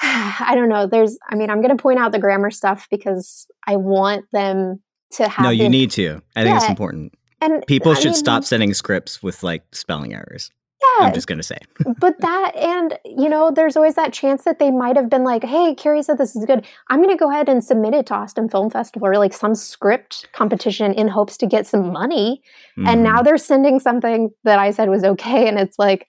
I 0.03 0.53
don't 0.55 0.69
know. 0.69 0.87
There's, 0.87 1.19
I 1.29 1.35
mean, 1.35 1.51
I'm 1.51 1.61
going 1.61 1.77
to 1.77 1.81
point 1.81 1.99
out 1.99 2.13
the 2.13 2.19
grammar 2.19 2.51
stuff 2.51 2.89
because 2.91 3.47
I 3.67 3.77
want 3.77 4.25
them 4.33 4.81
to 5.13 5.29
have. 5.29 5.45
No, 5.45 5.51
you 5.51 5.69
need 5.69 5.91
to. 5.93 6.23
I 6.37 6.43
think 6.43 6.55
yeah, 6.55 6.57
it's 6.57 6.69
important. 6.69 7.15
And 7.41 7.65
people 7.67 7.95
should 7.95 8.07
mean, 8.07 8.15
stop 8.15 8.45
sending 8.45 8.75
scripts 8.75 9.23
with 9.23 9.43
like 9.43 9.65
spelling 9.73 10.15
errors. 10.15 10.51
Yeah. 10.83 11.07
I'm 11.07 11.15
just 11.15 11.27
going 11.27 11.39
to 11.39 11.45
say. 11.45 11.59
but 11.99 12.21
that, 12.21 12.57
and, 12.57 12.99
you 13.05 13.29
know, 13.29 13.51
there's 13.55 13.77
always 13.77 13.97
that 13.97 14.13
chance 14.13 14.45
that 14.45 14.59
they 14.59 14.71
might 14.71 14.97
have 14.97 15.11
been 15.11 15.25
like, 15.25 15.45
hey, 15.45 15.75
Carrie 15.75 16.03
said 16.03 16.17
this 16.17 16.35
is 16.35 16.45
good. 16.47 16.67
I'm 16.89 17.03
going 17.03 17.15
to 17.15 17.17
go 17.17 17.31
ahead 17.31 17.49
and 17.49 17.63
submit 17.63 17.95
it 17.95 18.07
to 18.07 18.15
Austin 18.15 18.49
Film 18.49 18.71
Festival 18.71 19.09
or 19.09 19.19
like 19.19 19.35
some 19.35 19.55
script 19.55 20.29
competition 20.33 20.95
in 20.95 21.09
hopes 21.09 21.37
to 21.39 21.47
get 21.47 21.67
some 21.67 21.93
money. 21.93 22.43
Mm. 22.79 22.89
And 22.89 23.03
now 23.03 23.17
mm-hmm. 23.17 23.25
they're 23.25 23.39
sending 23.39 23.79
something 23.79 24.31
that 24.45 24.59
I 24.59 24.71
said 24.71 24.89
was 24.89 25.05
okay. 25.05 25.49
And 25.49 25.59
it's 25.59 25.79
like 25.79 26.07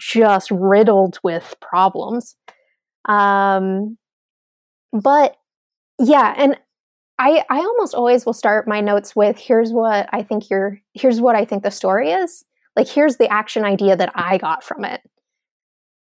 just 0.00 0.50
riddled 0.50 1.18
with 1.22 1.54
problems. 1.60 2.34
Um, 3.08 3.98
but 4.92 5.36
yeah. 5.98 6.34
And 6.36 6.56
I, 7.18 7.44
I 7.50 7.58
almost 7.58 7.94
always 7.94 8.24
will 8.24 8.32
start 8.32 8.68
my 8.68 8.80
notes 8.80 9.16
with 9.16 9.36
here's 9.38 9.72
what 9.72 10.08
I 10.12 10.22
think 10.22 10.50
you're, 10.50 10.80
here's 10.94 11.20
what 11.20 11.34
I 11.34 11.44
think 11.44 11.64
the 11.64 11.70
story 11.70 12.12
is 12.12 12.44
like, 12.78 12.88
here's 12.88 13.16
the 13.16 13.30
action 13.30 13.64
idea 13.64 13.96
that 13.96 14.12
I 14.14 14.38
got 14.38 14.62
from 14.62 14.84
it. 14.84 15.00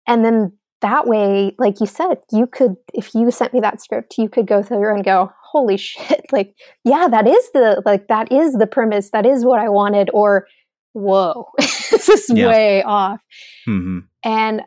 And 0.07 0.25
then 0.25 0.53
that 0.81 1.07
way, 1.07 1.55
like 1.59 1.79
you 1.79 1.87
said, 1.87 2.19
you 2.33 2.47
could, 2.47 2.77
if 2.95 3.15
you 3.15 3.31
sent 3.31 3.53
me 3.53 3.61
that 3.61 3.83
script, 3.83 4.17
you 4.17 4.31
could 4.31 4.47
go 4.47 4.63
through 4.63 4.95
and 4.95 5.05
go, 5.05 5.31
holy 5.43 5.77
shit, 5.79 6.25
like, 6.33 6.55
yeah, 6.85 7.07
that 7.09 7.27
is 7.27 7.51
the, 7.53 7.83
like, 7.85 8.09
that 8.09 8.33
is 8.33 8.55
the 8.55 8.67
premise. 8.67 9.11
That 9.11 9.27
is 9.27 9.45
what 9.45 9.61
I 9.61 9.69
wanted. 9.69 10.09
Or, 10.15 10.47
whoa, 10.95 11.49
this 11.59 12.09
is 12.09 12.31
yeah. 12.31 12.49
way 12.49 12.83
off. 12.83 13.21
Mm-hmm. 13.69 13.99
And 14.25 14.63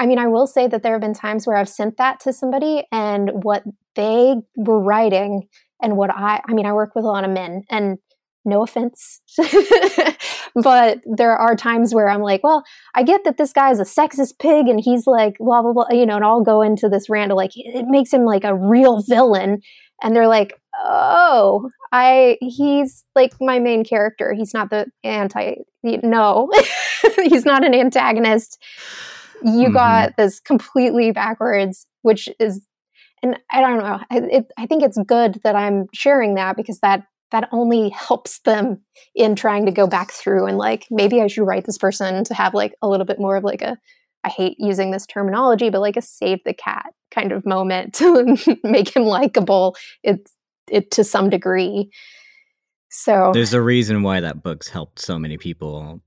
I 0.00 0.06
mean, 0.06 0.18
I 0.18 0.28
will 0.28 0.46
say 0.46 0.66
that 0.66 0.82
there 0.82 0.92
have 0.92 1.02
been 1.02 1.12
times 1.12 1.46
where 1.46 1.56
I've 1.56 1.68
sent 1.68 1.98
that 1.98 2.20
to 2.20 2.32
somebody 2.32 2.84
and 2.90 3.30
what 3.42 3.62
they 3.96 4.34
were 4.56 4.80
writing 4.80 5.46
and 5.82 5.94
what 5.94 6.10
I, 6.10 6.40
I 6.48 6.54
mean, 6.54 6.64
I 6.64 6.72
work 6.72 6.94
with 6.94 7.04
a 7.04 7.08
lot 7.08 7.24
of 7.24 7.30
men 7.30 7.64
and 7.68 7.98
no 8.46 8.62
offense. 8.62 9.20
but 10.54 11.00
there 11.04 11.36
are 11.36 11.54
times 11.54 11.94
where 11.94 12.08
I'm 12.08 12.22
like, 12.22 12.42
well, 12.42 12.64
I 12.94 13.02
get 13.02 13.24
that 13.24 13.36
this 13.36 13.52
guy 13.52 13.70
is 13.72 13.78
a 13.78 13.82
sexist 13.82 14.38
pig 14.40 14.68
and 14.68 14.80
he's 14.80 15.06
like, 15.06 15.34
blah, 15.38 15.60
blah, 15.60 15.74
blah, 15.74 15.90
you 15.90 16.06
know, 16.06 16.16
and 16.16 16.24
I'll 16.24 16.42
go 16.42 16.62
into 16.62 16.88
this 16.88 17.10
rant 17.10 17.30
of 17.30 17.36
like, 17.36 17.50
it 17.54 17.84
makes 17.86 18.10
him 18.10 18.24
like 18.24 18.44
a 18.44 18.56
real 18.56 19.02
villain. 19.02 19.60
And 20.02 20.16
they're 20.16 20.28
like, 20.28 20.58
oh, 20.82 21.68
I, 21.92 22.38
he's 22.40 23.04
like 23.14 23.34
my 23.38 23.58
main 23.58 23.84
character. 23.84 24.32
He's 24.32 24.54
not 24.54 24.70
the 24.70 24.86
anti, 25.04 25.56
no, 25.82 26.50
he's 27.22 27.44
not 27.44 27.66
an 27.66 27.74
antagonist. 27.74 28.58
You 29.42 29.66
mm-hmm. 29.66 29.72
got 29.72 30.16
this 30.16 30.40
completely 30.40 31.12
backwards, 31.12 31.86
which 32.02 32.28
is 32.38 32.66
and 33.22 33.38
I 33.50 33.60
don't 33.60 33.78
know. 33.78 34.00
I, 34.10 34.18
it, 34.18 34.52
I, 34.56 34.66
think 34.66 34.82
it's 34.82 34.98
good 35.06 35.40
that 35.44 35.54
I'm 35.54 35.88
sharing 35.92 36.36
that 36.36 36.56
because 36.56 36.80
that 36.80 37.04
that 37.32 37.48
only 37.52 37.90
helps 37.90 38.40
them 38.40 38.80
in 39.14 39.36
trying 39.36 39.66
to 39.66 39.72
go 39.72 39.86
back 39.86 40.10
through 40.10 40.46
and 40.46 40.58
like 40.58 40.86
maybe 40.90 41.20
I 41.20 41.26
should 41.26 41.44
write 41.44 41.64
this 41.64 41.78
person 41.78 42.24
to 42.24 42.34
have 42.34 42.54
like 42.54 42.74
a 42.82 42.88
little 42.88 43.06
bit 43.06 43.20
more 43.20 43.36
of 43.36 43.44
like 43.44 43.62
a 43.62 43.76
I 44.24 44.28
hate 44.28 44.56
using 44.58 44.90
this 44.90 45.06
terminology, 45.06 45.70
but 45.70 45.80
like 45.80 45.96
a 45.96 46.02
save 46.02 46.44
the 46.44 46.52
cat 46.52 46.92
kind 47.10 47.32
of 47.32 47.46
moment 47.46 47.94
to 47.94 48.36
make 48.64 48.94
him 48.94 49.04
likable. 49.04 49.76
It's 50.02 50.32
it 50.68 50.90
to 50.92 51.04
some 51.04 51.30
degree. 51.30 51.90
So 52.90 53.30
there's 53.32 53.54
a 53.54 53.62
reason 53.62 54.02
why 54.02 54.20
that 54.20 54.42
book's 54.42 54.68
helped 54.68 54.98
so 54.98 55.18
many 55.18 55.38
people 55.38 56.00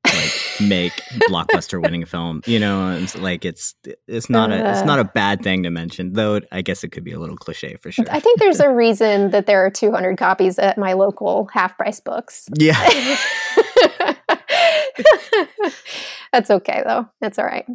make 0.62 0.94
blockbuster 1.30 1.82
winning 1.84 2.06
film. 2.06 2.42
You 2.46 2.60
know, 2.60 2.90
and 2.90 3.14
like 3.22 3.46
it's 3.46 3.76
it's 4.08 4.30
not 4.30 4.52
a 4.52 4.72
it's 4.72 4.86
not 4.86 5.00
a 5.00 5.04
uh. 5.04 5.12
bad 5.14 5.44
thing 5.44 5.64
to 5.64 5.70
mention, 5.70 6.14
though. 6.14 6.42
I 6.52 6.62
guess 6.62 6.84
it 6.84 6.90
could 6.90 7.04
be 7.04 7.14
a 7.14 7.20
little 7.20 7.38
cliche 7.38 7.76
for 7.78 7.92
sure. 7.92 8.06
I 8.10 8.20
think 8.20 8.40
there's 8.40 8.60
a 8.60 8.70
reason 8.74 9.32
that 9.32 9.46
there 9.46 9.66
are 9.66 9.70
200 9.70 10.18
copies 10.18 10.60
at 10.60 10.78
my 10.78 10.94
local 10.94 11.50
half 11.54 11.78
price 11.78 12.00
books. 12.00 12.48
Yeah. 12.56 12.80
That's 16.32 16.50
okay 16.50 16.84
though. 16.86 17.08
That's 17.22 17.38
all 17.40 17.46
right. 17.46 17.66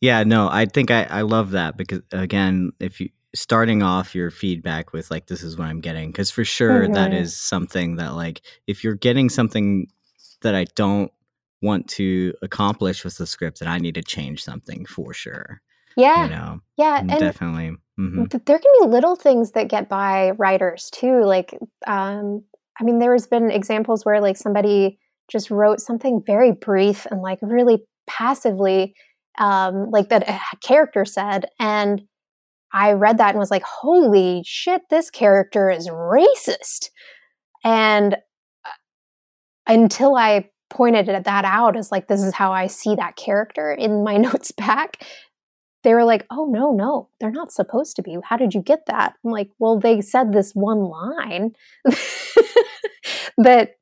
Yeah, 0.00 0.22
no, 0.22 0.48
I 0.48 0.66
think 0.66 0.90
I, 0.90 1.04
I 1.04 1.22
love 1.22 1.52
that 1.52 1.76
because 1.76 2.00
again, 2.12 2.72
if 2.78 3.00
you 3.00 3.10
starting 3.34 3.82
off 3.82 4.14
your 4.14 4.30
feedback 4.30 4.92
with 4.92 5.10
like 5.10 5.26
this 5.26 5.42
is 5.42 5.58
what 5.58 5.66
i'm 5.66 5.80
getting 5.80 6.10
because 6.10 6.30
for 6.30 6.44
sure 6.44 6.84
mm-hmm. 6.84 6.92
that 6.92 7.12
is 7.12 7.36
something 7.36 7.96
that 7.96 8.14
like 8.14 8.40
if 8.68 8.84
you're 8.84 8.94
getting 8.94 9.28
something 9.28 9.88
that 10.42 10.54
i 10.54 10.64
don't 10.76 11.10
want 11.64 11.88
to 11.88 12.32
accomplish 12.42 13.04
with 13.04 13.16
the 13.16 13.26
script 13.26 13.58
that 13.58 13.68
i 13.68 13.78
need 13.78 13.94
to 13.94 14.02
change 14.02 14.42
something 14.42 14.84
for 14.86 15.12
sure 15.12 15.60
yeah 15.96 16.24
you 16.24 16.30
know 16.30 16.60
yeah 16.76 16.98
and 16.98 17.08
definitely 17.08 17.70
mm-hmm. 17.98 18.24
there 18.46 18.58
can 18.58 18.72
be 18.80 18.86
little 18.86 19.16
things 19.16 19.52
that 19.52 19.68
get 19.68 19.88
by 19.88 20.30
writers 20.32 20.90
too 20.92 21.22
like 21.24 21.58
um 21.86 22.42
i 22.80 22.84
mean 22.84 22.98
there's 22.98 23.26
been 23.26 23.50
examples 23.50 24.04
where 24.04 24.20
like 24.20 24.36
somebody 24.36 24.98
just 25.30 25.50
wrote 25.50 25.80
something 25.80 26.22
very 26.26 26.52
brief 26.52 27.06
and 27.10 27.22
like 27.22 27.38
really 27.42 27.82
passively 28.06 28.94
um 29.38 29.90
like 29.90 30.10
that 30.10 30.28
a 30.28 30.40
character 30.60 31.04
said 31.04 31.46
and 31.58 32.02
I 32.74 32.92
read 32.92 33.18
that 33.18 33.30
and 33.30 33.38
was 33.38 33.52
like, 33.52 33.62
holy 33.62 34.42
shit, 34.44 34.82
this 34.90 35.08
character 35.08 35.70
is 35.70 35.88
racist. 35.88 36.90
And 37.62 38.14
uh, 38.14 38.70
until 39.68 40.16
I 40.16 40.50
pointed 40.74 41.08
at 41.08 41.24
that 41.24 41.44
out 41.44 41.76
as 41.76 41.92
like, 41.92 42.08
this 42.08 42.22
is 42.22 42.34
how 42.34 42.52
I 42.52 42.66
see 42.66 42.94
that 42.96 43.16
character 43.16 43.72
in 43.72 44.04
my 44.04 44.16
notes 44.28 44.52
back, 44.52 45.04
they 45.82 45.94
were 45.94 46.04
like, 46.04 46.26
oh, 46.30 46.46
no, 46.46 46.72
no, 46.72 47.08
they're 47.20 47.30
not 47.30 47.52
supposed 47.52 47.96
to 47.96 48.02
be. 48.02 48.16
How 48.24 48.36
did 48.36 48.54
you 48.54 48.62
get 48.62 48.86
that? 48.86 49.14
I'm 49.24 49.30
like, 49.30 49.50
well, 49.58 49.78
they 49.78 50.00
said 50.00 50.32
this 50.32 50.52
one 50.52 50.80
line 50.80 51.52
that 53.38 53.72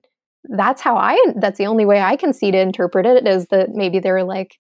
that's 0.44 0.80
how 0.82 0.96
I, 0.96 1.16
that's 1.36 1.58
the 1.58 1.66
only 1.66 1.84
way 1.84 2.00
I 2.00 2.16
can 2.16 2.32
see 2.32 2.50
to 2.50 2.58
interpret 2.58 3.06
it 3.06 3.26
is 3.28 3.46
that 3.46 3.70
maybe 3.70 4.00
they 4.00 4.10
were 4.10 4.24
like, 4.24 4.58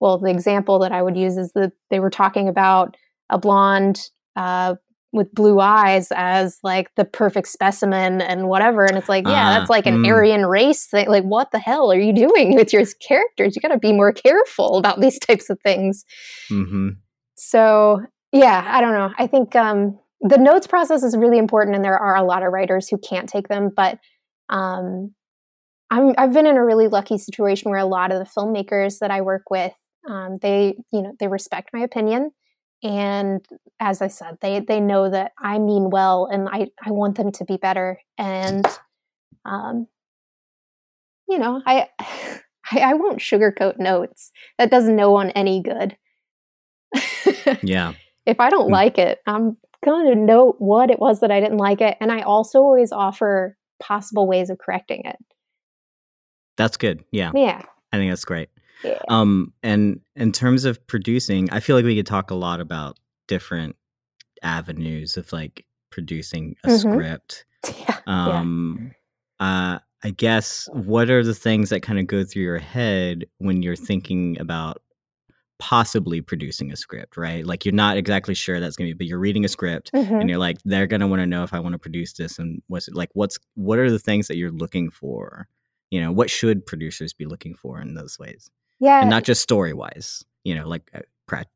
well, 0.00 0.18
the 0.18 0.30
example 0.30 0.78
that 0.78 0.92
I 0.92 1.02
would 1.02 1.16
use 1.16 1.36
is 1.36 1.52
that 1.52 1.72
they 1.90 2.00
were 2.00 2.10
talking 2.10 2.48
about 2.48 2.96
a 3.28 3.38
blonde 3.38 4.08
uh, 4.36 4.76
with 5.12 5.32
blue 5.32 5.60
eyes 5.60 6.08
as 6.14 6.58
like 6.62 6.94
the 6.96 7.04
perfect 7.04 7.48
specimen 7.48 8.20
and 8.20 8.48
whatever. 8.48 8.84
And 8.84 8.98
it's 8.98 9.08
like, 9.08 9.26
yeah, 9.26 9.48
uh, 9.48 9.58
that's 9.58 9.70
like 9.70 9.86
an 9.86 10.02
mm. 10.02 10.08
Aryan 10.08 10.46
race 10.46 10.86
thing. 10.86 11.08
Like, 11.08 11.24
what 11.24 11.50
the 11.50 11.58
hell 11.58 11.90
are 11.90 11.98
you 11.98 12.12
doing 12.12 12.54
with 12.54 12.72
your 12.72 12.84
characters? 13.00 13.56
You 13.56 13.62
got 13.62 13.68
to 13.68 13.78
be 13.78 13.92
more 13.92 14.12
careful 14.12 14.76
about 14.76 15.00
these 15.00 15.18
types 15.18 15.48
of 15.48 15.58
things. 15.60 16.04
Mm-hmm. 16.50 16.90
So, 17.36 18.00
yeah, 18.32 18.64
I 18.66 18.80
don't 18.80 18.92
know. 18.92 19.12
I 19.18 19.26
think 19.26 19.56
um, 19.56 19.98
the 20.20 20.38
notes 20.38 20.66
process 20.66 21.02
is 21.02 21.16
really 21.16 21.38
important, 21.38 21.76
and 21.76 21.84
there 21.84 21.98
are 21.98 22.16
a 22.16 22.24
lot 22.24 22.42
of 22.42 22.52
writers 22.52 22.88
who 22.88 22.98
can't 22.98 23.28
take 23.28 23.48
them. 23.48 23.70
But 23.74 23.98
um, 24.50 25.14
I'm, 25.90 26.14
I've 26.18 26.34
been 26.34 26.46
in 26.46 26.56
a 26.56 26.64
really 26.64 26.88
lucky 26.88 27.16
situation 27.16 27.70
where 27.70 27.80
a 27.80 27.86
lot 27.86 28.12
of 28.12 28.18
the 28.18 28.30
filmmakers 28.30 28.98
that 28.98 29.10
I 29.10 29.22
work 29.22 29.50
with, 29.50 29.72
um, 30.08 30.38
they, 30.42 30.76
you 30.92 31.02
know, 31.02 31.12
they 31.18 31.28
respect 31.28 31.70
my 31.72 31.80
opinion 31.80 32.32
and 32.82 33.44
as 33.80 34.00
i 34.02 34.06
said 34.06 34.38
they 34.40 34.60
they 34.60 34.80
know 34.80 35.10
that 35.10 35.32
i 35.38 35.58
mean 35.58 35.90
well 35.90 36.26
and 36.30 36.48
i 36.48 36.66
i 36.84 36.90
want 36.90 37.16
them 37.16 37.32
to 37.32 37.44
be 37.44 37.56
better 37.56 38.00
and 38.16 38.64
um 39.44 39.86
you 41.28 41.38
know 41.38 41.60
i 41.66 41.88
i, 42.72 42.78
I 42.78 42.94
won't 42.94 43.18
sugarcoat 43.18 43.78
notes 43.78 44.30
that 44.58 44.70
does 44.70 44.88
no 44.88 45.10
one 45.10 45.30
any 45.30 45.62
good 45.62 45.96
yeah 47.62 47.94
if 48.28 48.40
I 48.40 48.50
don't 48.50 48.68
Mm. 48.68 48.72
like 48.72 48.98
it, 48.98 49.20
I'm 49.26 49.56
going 49.82 50.06
to 50.06 50.14
note 50.14 50.56
what 50.58 50.90
it 50.90 50.98
was 50.98 51.20
that 51.20 51.30
I 51.30 51.40
didn't 51.40 51.56
like 51.56 51.80
it. 51.80 51.96
And 51.98 52.12
I 52.12 52.20
also 52.20 52.60
always 52.60 52.92
offer 52.92 53.56
possible 53.80 54.26
ways 54.26 54.50
of 54.50 54.58
correcting 54.58 55.02
it. 55.06 55.16
That's 56.58 56.76
good. 56.76 57.04
Yeah. 57.10 57.32
Yeah. 57.34 57.62
I 57.90 57.96
think 57.96 58.10
that's 58.12 58.26
great. 58.26 58.50
Yeah. 58.84 58.98
Um, 59.08 59.52
and 59.62 60.00
in 60.16 60.32
terms 60.32 60.64
of 60.64 60.84
producing, 60.86 61.50
I 61.50 61.60
feel 61.60 61.76
like 61.76 61.84
we 61.84 61.96
could 61.96 62.06
talk 62.06 62.30
a 62.30 62.34
lot 62.34 62.60
about 62.60 62.98
different 63.26 63.76
avenues 64.42 65.16
of 65.16 65.32
like 65.32 65.64
producing 65.90 66.56
a 66.64 66.68
Mhm. 66.68 66.78
script. 66.80 67.44
yeah. 67.88 67.98
Um, 68.06 68.92
uh, 69.40 69.78
I 70.04 70.10
guess 70.10 70.68
what 70.72 71.10
are 71.10 71.24
the 71.24 71.34
things 71.34 71.70
that 71.70 71.82
kind 71.82 71.98
of 71.98 72.06
go 72.06 72.22
through 72.24 72.42
your 72.44 72.58
head 72.58 73.26
when 73.38 73.62
you're 73.62 73.74
thinking 73.76 74.38
about 74.38 74.80
possibly 75.58 76.20
producing 76.20 76.70
a 76.70 76.76
script, 76.76 77.16
right? 77.16 77.44
Like 77.44 77.64
you're 77.64 77.74
not 77.74 77.96
exactly 77.96 78.34
sure 78.34 78.60
that's 78.60 78.76
gonna 78.76 78.90
be, 78.90 78.94
but 78.94 79.06
you're 79.08 79.18
reading 79.18 79.44
a 79.44 79.48
script 79.48 79.90
Mhm. 79.92 80.20
and 80.20 80.30
you're 80.30 80.38
like, 80.38 80.58
they're 80.64 80.86
gonna 80.86 81.08
want 81.08 81.20
to 81.20 81.26
know 81.26 81.42
if 81.42 81.52
I 81.52 81.58
want 81.58 81.72
to 81.72 81.78
produce 81.80 82.12
this 82.12 82.38
and 82.38 82.62
what's 82.68 82.86
it 82.86 82.94
like 82.94 83.10
what's 83.14 83.38
what 83.54 83.78
are 83.80 83.90
the 83.90 83.98
things 83.98 84.28
that 84.28 84.36
you're 84.36 84.52
looking 84.52 84.88
for? 84.88 85.48
You 85.90 86.00
know, 86.00 86.12
what 86.12 86.30
should 86.30 86.64
producers 86.64 87.12
be 87.12 87.24
looking 87.24 87.54
for 87.56 87.80
in 87.80 87.94
those 87.94 88.18
ways? 88.20 88.50
Yeah. 88.80 89.00
And 89.00 89.10
not 89.10 89.24
just 89.24 89.42
story 89.42 89.72
wise, 89.72 90.24
you 90.44 90.54
know, 90.54 90.68
like 90.68 90.90
uh, 90.94 91.00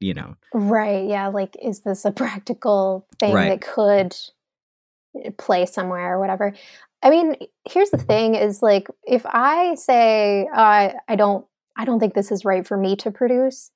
you 0.01 0.15
know. 0.15 0.35
Right. 0.53 1.09
Yeah. 1.09 1.29
Like, 1.29 1.57
is 1.63 1.81
this 1.81 2.05
a 2.05 2.11
practical 2.13 3.07
thing 3.19 3.33
Right. 3.35 3.49
that 3.49 3.61
could 3.61 4.15
eh, 5.25 5.31
play 5.39 5.67
somewhere 5.67 6.15
or 6.17 6.21
whatever? 6.21 6.53
I 7.03 7.11
mean, 7.11 7.37
here's 7.69 7.91
the 7.91 7.97
thing: 7.99 8.35
is 8.35 8.63
like 8.63 8.87
if 9.05 9.25
I 9.27 9.75
say 9.77 10.47
uh, 10.55 10.91
I 11.09 11.17
don't, 11.17 11.45
I 11.77 11.85
don't 11.85 11.99
think 12.01 12.15
this 12.15 12.31
is 12.31 12.45
right 12.45 12.67
for 12.67 12.77
me 12.77 12.97
to 12.97 13.11
produce. 13.11 13.71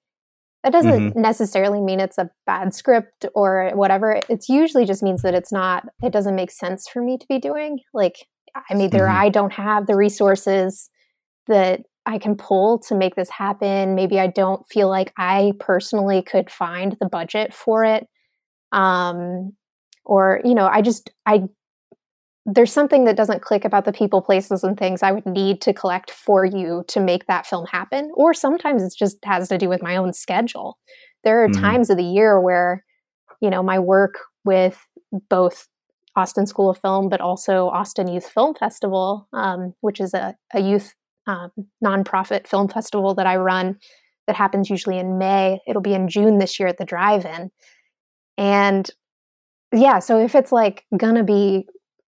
That 0.62 0.72
doesn't 0.72 1.14
necessarily 1.16 1.80
mean 1.80 2.00
it's 2.00 2.18
a 2.18 2.28
bad 2.44 2.74
script 2.74 3.24
or 3.36 3.70
whatever. 3.74 4.20
It's 4.28 4.48
usually 4.48 4.84
just 4.84 5.00
means 5.02 5.22
that 5.22 5.32
it's 5.34 5.52
not. 5.52 5.86
It 6.02 6.12
doesn't 6.12 6.34
make 6.34 6.50
sense 6.50 6.88
for 6.88 7.00
me 7.00 7.16
to 7.18 7.26
be 7.28 7.38
doing. 7.38 7.78
Like, 7.94 8.26
I'm 8.68 8.80
either 8.80 9.02
Mhm. 9.02 9.10
I 9.14 9.28
don't 9.28 9.52
have 9.52 9.86
the 9.86 9.94
resources 9.94 10.90
that 11.46 11.82
I 12.06 12.18
can 12.18 12.36
pull 12.36 12.78
to 12.80 12.94
make 12.94 13.16
this 13.16 13.30
happen. 13.30 13.94
Maybe 13.94 14.20
I 14.20 14.28
don't 14.28 14.66
feel 14.68 14.88
like 14.88 15.12
I 15.18 15.52
personally 15.58 16.22
could 16.22 16.50
find 16.50 16.96
the 17.00 17.08
budget 17.08 17.52
for 17.52 17.84
it. 17.84 18.06
Um, 18.72 19.54
or, 20.04 20.40
you 20.44 20.54
know, 20.54 20.66
I 20.66 20.82
just, 20.82 21.10
I, 21.26 21.42
there's 22.44 22.72
something 22.72 23.04
that 23.06 23.16
doesn't 23.16 23.42
click 23.42 23.64
about 23.64 23.84
the 23.84 23.92
people, 23.92 24.22
places, 24.22 24.62
and 24.62 24.78
things 24.78 25.02
I 25.02 25.10
would 25.10 25.26
need 25.26 25.60
to 25.62 25.74
collect 25.74 26.12
for 26.12 26.44
you 26.44 26.84
to 26.88 27.00
make 27.00 27.26
that 27.26 27.44
film 27.44 27.66
happen. 27.66 28.12
Or 28.14 28.32
sometimes 28.32 28.84
it 28.84 28.94
just 28.96 29.16
has 29.24 29.48
to 29.48 29.58
do 29.58 29.68
with 29.68 29.82
my 29.82 29.96
own 29.96 30.12
schedule. 30.12 30.78
There 31.24 31.42
are 31.42 31.48
Mhm. 31.48 31.60
times 31.60 31.90
of 31.90 31.96
the 31.96 32.04
year 32.04 32.40
where, 32.40 32.84
you 33.40 33.50
know, 33.50 33.64
my 33.64 33.80
work 33.80 34.20
with 34.44 34.80
both 35.28 35.66
Austin 36.14 36.46
School 36.46 36.70
of 36.70 36.78
Film, 36.78 37.08
but 37.08 37.20
also 37.20 37.68
Austin 37.68 38.06
Youth 38.06 38.28
Film 38.28 38.54
Festival, 38.54 39.26
um, 39.32 39.74
which 39.80 40.00
is 40.00 40.14
a, 40.14 40.36
a 40.54 40.60
youth 40.60 40.94
um, 41.26 41.50
nonprofit 41.84 42.46
film 42.46 42.68
festival 42.68 43.14
that 43.14 43.26
I 43.26 43.36
run 43.36 43.78
that 44.26 44.36
happens 44.36 44.70
usually 44.70 44.98
in 44.98 45.18
May. 45.18 45.60
It'll 45.66 45.82
be 45.82 45.94
in 45.94 46.08
June 46.08 46.38
this 46.38 46.58
year 46.58 46.68
at 46.68 46.78
the 46.78 46.84
drive 46.84 47.24
in. 47.24 47.50
And 48.38 48.88
yeah, 49.72 49.98
so 49.98 50.18
if 50.18 50.34
it's 50.34 50.52
like 50.52 50.84
gonna 50.96 51.24
be 51.24 51.66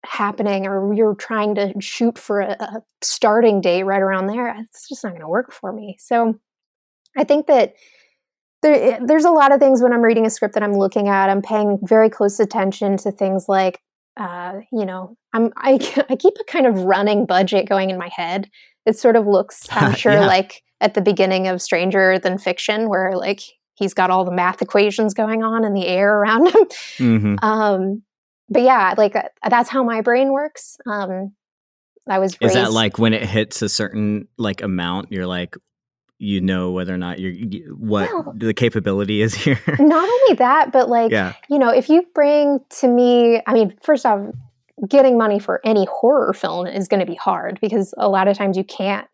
happening 0.05 0.65
or 0.65 0.93
you're 0.93 1.15
trying 1.15 1.55
to 1.55 1.73
shoot 1.79 2.17
for 2.17 2.41
a, 2.41 2.51
a 2.59 2.83
starting 3.01 3.61
date 3.61 3.83
right 3.83 4.01
around 4.01 4.27
there, 4.27 4.55
it's 4.59 4.87
just 4.89 5.03
not 5.03 5.13
gonna 5.13 5.29
work 5.29 5.51
for 5.51 5.71
me. 5.71 5.97
So 5.99 6.39
I 7.17 7.23
think 7.23 7.47
that 7.47 7.75
there, 8.61 8.99
there's 9.03 9.25
a 9.25 9.31
lot 9.31 9.51
of 9.51 9.59
things 9.59 9.81
when 9.81 9.93
I'm 9.93 10.01
reading 10.01 10.25
a 10.25 10.29
script 10.29 10.53
that 10.53 10.63
I'm 10.63 10.73
looking 10.73 11.07
at. 11.07 11.29
I'm 11.29 11.41
paying 11.41 11.79
very 11.81 12.09
close 12.09 12.39
attention 12.39 12.97
to 12.97 13.11
things 13.11 13.45
like, 13.47 13.79
uh, 14.17 14.59
you 14.71 14.85
know, 14.85 15.17
I'm 15.33 15.51
I, 15.57 15.73
I 16.09 16.15
keep 16.15 16.35
a 16.39 16.43
kind 16.45 16.67
of 16.67 16.83
running 16.83 17.25
budget 17.25 17.67
going 17.67 17.89
in 17.89 17.97
my 17.97 18.09
head. 18.15 18.49
It 18.85 18.97
sort 18.97 19.15
of 19.15 19.27
looks, 19.27 19.67
I'm 19.71 19.93
sure, 20.03 20.13
Yeah. 20.13 20.25
like 20.27 20.63
at 20.79 20.93
the 20.95 21.01
beginning 21.01 21.47
of 21.47 21.61
Stranger 21.61 22.17
Than 22.19 22.37
Fiction, 22.37 22.89
where 22.89 23.15
like 23.15 23.41
he's 23.75 23.93
got 23.93 24.09
all 24.09 24.25
the 24.25 24.31
math 24.31 24.61
equations 24.61 25.13
going 25.13 25.43
on 25.43 25.63
in 25.63 25.73
the 25.73 25.85
air 25.87 26.19
around 26.19 26.47
him. 26.47 26.65
hmm 26.97 27.35
Um, 27.43 28.01
but 28.49 28.63
yeah, 28.63 28.93
like 28.97 29.15
uh, 29.15 29.23
that's 29.49 29.69
how 29.69 29.83
my 29.83 30.01
brain 30.01 30.31
works. 30.33 30.77
Um, 30.85 31.33
I 32.09 32.19
was 32.19 32.35
Is 32.41 32.53
that 32.53 32.71
like 32.73 32.97
when 32.97 33.13
it 33.13 33.23
hits 33.23 33.61
a 33.61 33.69
certain 33.69 34.27
like 34.37 34.61
amount, 34.61 35.11
you're 35.11 35.27
like, 35.27 35.55
you 36.17 36.41
know 36.41 36.71
whether 36.71 36.93
or 36.93 36.97
not 36.97 37.19
you're 37.19 37.31
you- 37.31 37.75
what 37.79 38.09
Well- 38.11 38.33
the 38.35 38.53
capability 38.53 39.21
is 39.21 39.33
here? 39.43 39.59
not 39.79 40.03
only 40.09 40.35
that, 40.37 40.71
but 40.73 40.89
like 40.89 41.11
yeah. 41.11 41.33
you 41.49 41.57
know, 41.59 41.69
if 41.69 41.87
you 41.89 42.03
bring 42.13 42.59
to 42.81 42.87
me, 42.87 43.41
I 43.47 43.53
mean, 43.53 43.75
first 43.83 44.05
off, 44.05 44.19
getting 44.87 45.17
money 45.17 45.39
for 45.39 45.61
any 45.65 45.85
horror 45.85 46.33
film 46.33 46.67
is 46.67 46.87
going 46.87 46.99
to 46.99 47.05
be 47.05 47.15
hard 47.15 47.59
because 47.61 47.93
a 47.97 48.09
lot 48.09 48.27
of 48.27 48.37
times 48.37 48.57
you 48.57 48.63
can't 48.63 49.07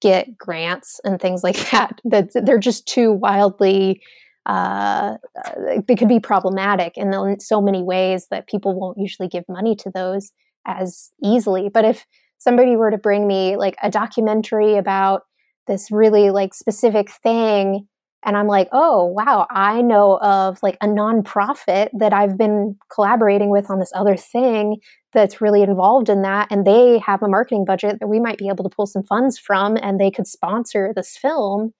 get 0.00 0.36
grants 0.36 1.00
and 1.04 1.20
things 1.20 1.42
like 1.42 1.56
that. 1.70 2.00
That 2.04 2.30
they're 2.34 2.58
just 2.58 2.86
too 2.86 3.12
wildly. 3.12 4.02
Uh, 4.46 5.16
they 5.88 5.96
could 5.96 6.08
be 6.08 6.20
problematic 6.20 6.96
in 6.96 7.40
so 7.40 7.60
many 7.60 7.82
ways 7.82 8.28
that 8.30 8.46
people 8.46 8.78
won't 8.78 8.98
usually 8.98 9.28
give 9.28 9.44
money 9.48 9.74
to 9.74 9.90
those 9.90 10.30
as 10.66 11.10
easily. 11.22 11.68
But 11.68 11.84
if 11.84 12.06
somebody 12.38 12.76
were 12.76 12.90
to 12.90 12.98
bring 12.98 13.26
me 13.26 13.56
like 13.56 13.76
a 13.82 13.90
documentary 13.90 14.76
about 14.76 15.22
this 15.66 15.90
really 15.90 16.30
like 16.30 16.54
specific 16.54 17.10
thing 17.10 17.88
and 18.26 18.36
I'm 18.36 18.48
like, 18.48 18.68
oh, 18.72 19.04
wow, 19.04 19.46
I 19.50 19.80
know 19.80 20.18
of 20.18 20.58
like 20.60 20.76
a 20.80 20.86
nonprofit 20.86 21.88
that 21.96 22.12
I've 22.12 22.36
been 22.36 22.76
collaborating 22.92 23.50
with 23.50 23.70
on 23.70 23.78
this 23.78 23.92
other 23.94 24.16
thing 24.16 24.78
that's 25.12 25.40
really 25.40 25.62
involved 25.62 26.08
in 26.08 26.22
that. 26.22 26.48
And 26.50 26.66
they 26.66 26.98
have 26.98 27.22
a 27.22 27.28
marketing 27.28 27.64
budget 27.64 28.00
that 28.00 28.08
we 28.08 28.18
might 28.18 28.36
be 28.36 28.48
able 28.48 28.64
to 28.64 28.74
pull 28.74 28.86
some 28.86 29.04
funds 29.04 29.38
from 29.38 29.78
and 29.80 30.00
they 30.00 30.10
could 30.10 30.26
sponsor 30.26 30.92
this 30.94 31.16
film. 31.16 31.72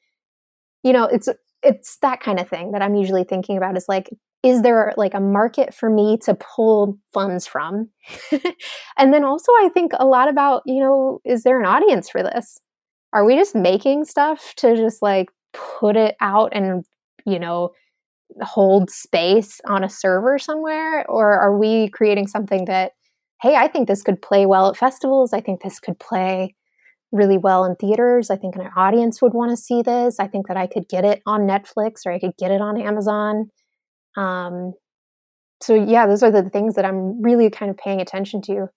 You 0.84 0.92
know, 0.92 1.04
it's 1.06 1.28
it's 1.64 1.96
that 1.98 2.20
kind 2.20 2.38
of 2.38 2.48
thing 2.48 2.70
that 2.72 2.82
I'm 2.82 2.94
usually 2.94 3.24
thinking 3.24 3.56
about 3.56 3.76
is 3.76 3.86
like, 3.88 4.08
is 4.44 4.62
there 4.62 4.94
like 4.96 5.14
a 5.14 5.20
market 5.20 5.74
for 5.74 5.90
me 5.90 6.16
to 6.18 6.34
pull 6.36 6.96
funds 7.12 7.48
from? 7.48 7.88
and 8.96 9.12
then 9.12 9.24
also 9.24 9.50
I 9.58 9.68
think 9.74 9.90
a 9.98 10.06
lot 10.06 10.28
about, 10.28 10.62
you 10.64 10.80
know, 10.80 11.18
is 11.24 11.42
there 11.42 11.58
an 11.58 11.66
audience 11.66 12.08
for 12.08 12.22
this? 12.22 12.60
Are 13.12 13.24
we 13.24 13.34
just 13.34 13.56
making 13.56 14.04
stuff 14.04 14.54
to 14.58 14.76
just 14.76 15.02
like 15.02 15.30
put 15.78 15.96
it 15.96 16.16
out 16.20 16.52
and 16.52 16.84
you 17.24 17.38
know 17.38 17.70
hold 18.42 18.90
space 18.90 19.60
on 19.66 19.84
a 19.84 19.88
server 19.88 20.38
somewhere? 20.38 21.08
Or 21.08 21.32
are 21.38 21.56
we 21.56 21.88
creating 21.90 22.26
something 22.26 22.64
that 22.66 22.92
hey 23.42 23.54
i 23.54 23.68
think 23.68 23.86
this 23.86 24.02
could 24.02 24.20
play 24.22 24.46
well 24.46 24.68
at 24.68 24.76
festivals. 24.76 25.32
I 25.32 25.40
think 25.40 25.62
this 25.62 25.80
could 25.80 25.98
play 25.98 26.54
really 27.12 27.38
well 27.38 27.64
in 27.64 27.76
theaters. 27.76 28.30
I 28.30 28.36
think 28.36 28.56
an 28.56 28.68
audience 28.76 29.22
would 29.22 29.32
want 29.32 29.50
to 29.50 29.56
see 29.56 29.82
this. 29.82 30.18
I 30.18 30.26
think 30.26 30.48
that 30.48 30.56
i 30.56 30.66
could 30.66 30.88
get 30.88 31.04
it 31.04 31.22
on 31.26 31.42
netflix 31.42 32.06
or 32.06 32.12
i 32.12 32.18
could 32.18 32.36
get 32.38 32.50
it 32.50 32.60
on 32.60 32.80
amazon. 32.80 33.50
Um, 34.16 34.72
so 35.62 35.74
yeah 35.74 36.06
those 36.06 36.22
are 36.22 36.30
the 36.30 36.48
things 36.50 36.74
that 36.74 36.84
i'm 36.84 37.22
really 37.22 37.50
kind 37.50 37.70
of 37.70 37.76
paying 37.76 38.00
attention 38.00 38.42
to. 38.42 38.68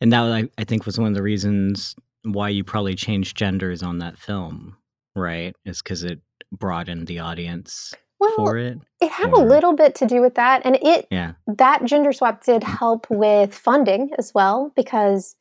And 0.00 0.12
that 0.12 0.22
I, 0.22 0.48
I 0.58 0.64
think 0.64 0.86
was 0.86 0.98
one 0.98 1.08
of 1.08 1.14
the 1.14 1.22
reasons 1.22 1.96
why 2.22 2.50
you 2.50 2.64
probably 2.64 2.94
changed 2.94 3.36
genders 3.36 3.82
on 3.82 3.98
that 3.98 4.18
film, 4.18 4.76
right? 5.16 5.54
Is 5.64 5.82
because 5.82 6.04
it 6.04 6.20
broadened 6.52 7.06
the 7.06 7.18
audience 7.20 7.94
well 8.18 8.32
for 8.36 8.58
it. 8.58 8.78
it 9.00 9.10
had 9.10 9.30
or- 9.32 9.42
a 9.42 9.44
little 9.46 9.74
bit 9.74 9.94
to 9.94 10.06
do 10.06 10.20
with 10.20 10.34
that 10.34 10.62
and 10.64 10.76
it 10.82 11.06
Yeah. 11.10 11.32
that 11.46 11.84
gender 11.84 12.12
swap 12.12 12.44
did 12.44 12.62
help 12.64 13.06
with 13.08 13.54
funding 13.54 14.10
as 14.18 14.32
well 14.34 14.72
because 14.76 15.36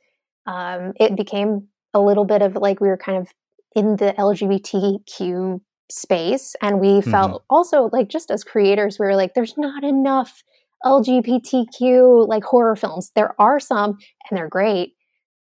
um, 0.46 0.94
it 1.00 1.16
became 1.18 1.68
a 1.94 2.00
little 2.00 2.26
bit 2.26 2.42
of 2.42 2.56
like 2.56 2.80
we 2.80 2.88
were 2.88 2.98
kind 2.98 3.18
of 3.18 3.28
in 3.76 3.98
the 3.98 4.14
LGBTQ 4.18 5.60
space, 5.92 6.56
and 6.62 6.80
we 6.80 7.02
felt 7.02 7.44
also 7.50 7.90
like 7.92 8.08
just 8.10 8.30
as 8.32 8.44
creators, 8.44 8.98
we 9.00 9.06
were 9.06 9.16
like, 9.16 9.34
there's 9.34 9.58
not 9.58 9.84
enough 9.84 10.44
LGBTQ 10.86 12.28
like 12.28 12.44
horror 12.44 12.76
films. 12.76 13.12
There 13.16 13.36
are 13.40 13.60
some, 13.60 13.98
and 14.30 14.38
they're 14.38 14.50
great, 14.50 14.94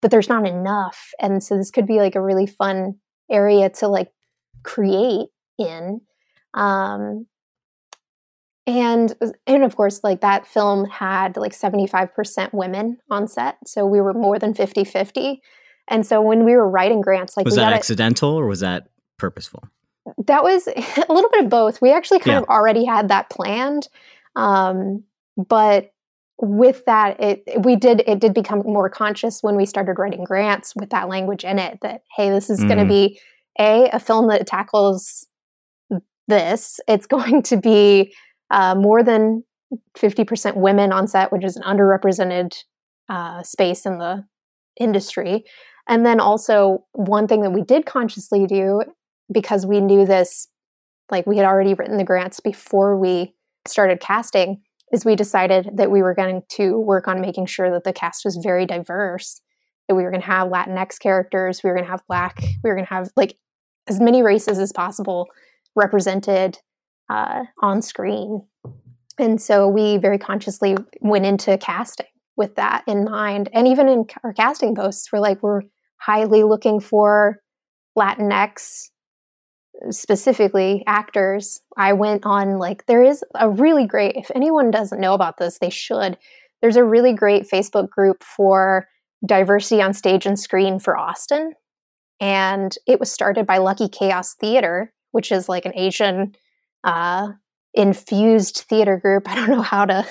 but 0.02 0.12
there's 0.12 0.30
not 0.30 0.48
enough, 0.48 1.10
and 1.22 1.44
so 1.44 1.58
this 1.58 1.72
could 1.72 1.88
be 1.88 2.00
like 2.00 2.16
a 2.16 2.22
really 2.22 2.48
fun 2.48 2.96
area 3.30 3.70
to 3.70 3.88
like 3.88 4.10
create 4.64 5.28
in. 5.58 6.02
Um, 6.54 7.28
and 8.68 9.16
and 9.48 9.64
of 9.64 9.76
course 9.76 10.02
like 10.04 10.22
that 10.22 10.46
film 10.46 10.86
had 10.86 11.38
like 11.38 11.54
75% 11.54 12.54
women 12.54 12.98
on 13.10 13.28
set 13.28 13.58
so 13.66 13.86
we 13.86 14.02
were 14.02 14.14
more 14.14 14.38
than 14.38 14.54
50-50 14.54 15.38
and 15.88 16.06
so 16.06 16.22
when 16.22 16.44
we 16.44 16.52
were 16.52 16.70
writing 16.70 17.02
grants 17.02 17.38
like 17.38 17.46
was 17.46 17.56
that 17.56 17.72
accidental 17.72 18.32
or 18.32 18.46
was 18.46 18.60
that 18.60 18.90
purposeful? 19.18 19.64
that 20.26 20.44
was 20.44 20.68
a 20.68 21.14
little 21.14 21.30
bit 21.32 21.46
of 21.46 21.50
both 21.50 21.82
we 21.82 21.92
actually 21.94 22.20
kind 22.20 22.36
Yeah. 22.36 22.40
of 22.42 22.50
already 22.50 22.84
had 22.84 23.08
that 23.08 23.30
planned 23.30 23.88
um, 24.36 25.04
but 25.38 25.92
with 26.40 26.86
that 26.86 27.20
it 27.22 27.44
we 27.64 27.76
did 27.76 28.04
it 28.06 28.20
did 28.20 28.34
become 28.34 28.60
more 28.60 28.90
conscious 28.90 29.42
when 29.42 29.56
we 29.56 29.66
started 29.66 29.98
writing 29.98 30.24
grants 30.24 30.76
with 30.76 30.90
that 30.92 31.08
language 31.08 31.44
in 31.44 31.58
it 31.58 31.80
that 31.82 32.04
hey 32.16 32.30
this 32.30 32.50
is 32.50 32.64
going 32.64 32.78
to 32.78 32.86
be 32.86 33.20
a 33.60 33.90
a 33.92 34.00
film 34.00 34.28
that 34.28 34.48
tackles 34.48 35.28
this, 36.28 36.80
it's 36.88 37.08
going 37.08 37.42
to 37.44 37.58
be 37.58 38.14
uh, 38.52 38.76
more 38.76 39.04
than 39.04 39.44
50% 39.98 40.56
women 40.56 40.92
on 40.92 41.08
set, 41.08 41.32
which 41.32 41.44
is 41.44 41.58
an 41.58 41.64
underrepresented 41.64 42.56
uh, 43.10 43.44
space 43.44 43.86
in 43.86 43.98
the 43.98 44.26
industry. 44.80 45.44
And 45.90 46.06
then 46.06 46.20
also, 46.20 46.86
one 46.94 47.28
thing 47.28 47.42
that 47.42 47.52
we 47.52 47.62
did 47.62 47.86
consciously 47.86 48.46
do 48.46 48.82
because 49.32 49.66
we 49.66 49.82
knew 49.82 50.06
this, 50.06 50.48
like 51.12 51.26
we 51.26 51.38
had 51.38 51.46
already 51.46 51.74
written 51.74 51.98
the 51.98 52.04
grants 52.04 52.40
before 52.40 52.98
we 52.98 53.34
started 53.66 54.00
casting, 54.00 54.62
is 54.92 55.06
we 55.06 55.16
decided 55.16 55.70
that 55.76 55.92
we 55.92 56.02
were 56.02 56.14
going 56.14 56.44
to 56.50 56.80
work 56.80 57.08
on 57.08 57.22
making 57.22 57.46
sure 57.46 57.72
that 57.72 57.84
the 57.84 57.94
cast 57.94 58.24
was 58.24 58.40
very 58.42 58.66
diverse, 58.66 59.42
that 59.88 59.96
we 59.96 60.04
were 60.04 60.12
going 60.12 60.22
to 60.22 60.28
have 60.28 60.50
Latinx 60.50 61.00
characters, 61.00 61.62
we 61.64 61.70
were 61.70 61.76
going 61.76 61.86
to 61.86 61.92
have 61.92 62.08
Black, 62.08 62.38
we 62.64 62.70
were 62.70 62.76
going 62.76 62.86
to 62.86 62.94
have 62.94 63.10
like 63.16 63.38
as 63.88 64.00
many 64.00 64.22
races 64.22 64.60
as 64.60 64.72
possible 64.72 65.28
represented 65.76 66.60
uh, 67.10 67.44
on 67.62 67.82
screen. 67.82 68.46
And 69.20 69.42
so 69.42 69.68
we 69.68 69.98
very 69.98 70.18
consciously 70.18 70.78
went 71.02 71.26
into 71.26 71.58
casting 71.58 72.08
with 72.36 72.56
that 72.56 72.84
in 72.88 73.04
mind. 73.04 73.50
And 73.54 73.68
even 73.68 73.88
in 73.90 74.06
our 74.24 74.34
casting 74.34 74.76
posts, 74.76 75.12
we're 75.12 75.20
like, 75.20 75.42
we're 75.42 75.62
highly 75.98 76.44
looking 76.44 76.80
for 76.80 77.42
Latinx 77.98 78.90
specifically 79.90 80.84
actors. 80.88 81.62
I 81.76 81.94
went 81.94 82.26
on 82.26 82.58
like 82.58 82.86
there 82.86 83.04
is 83.04 83.24
a 83.36 83.50
really 83.50 83.86
great 83.86 84.16
if 84.16 84.32
anyone 84.34 84.72
doesn't 84.72 85.00
know 85.00 85.14
about 85.14 85.38
this, 85.38 85.60
they 85.60 85.70
should. 85.70 86.18
There's 86.62 86.76
a 86.76 86.84
really 86.84 87.14
great 87.14 87.48
Facebook 87.48 87.90
group 87.90 88.24
for 88.24 88.88
diversity 89.26 89.82
on 89.82 89.94
stage 89.94 90.26
and 90.26 90.40
screen 90.40 90.80
for 90.80 90.98
Austin. 90.98 91.54
And 92.20 92.76
it 92.88 93.00
was 93.00 93.12
started 93.12 93.46
by 93.46 93.58
Lucky 93.60 93.88
Chaos 93.88 94.34
Theater, 94.34 94.94
which 95.12 95.32
is 95.32 95.48
like 95.48 95.66
an 95.66 95.74
Asian 95.76 96.36
uh, 96.84 97.30
infused 97.74 98.66
theater 98.70 98.98
group. 98.98 99.30
I 99.30 99.36
don't 99.36 99.50
know 99.50 99.62
how 99.62 99.86
to 99.86 100.06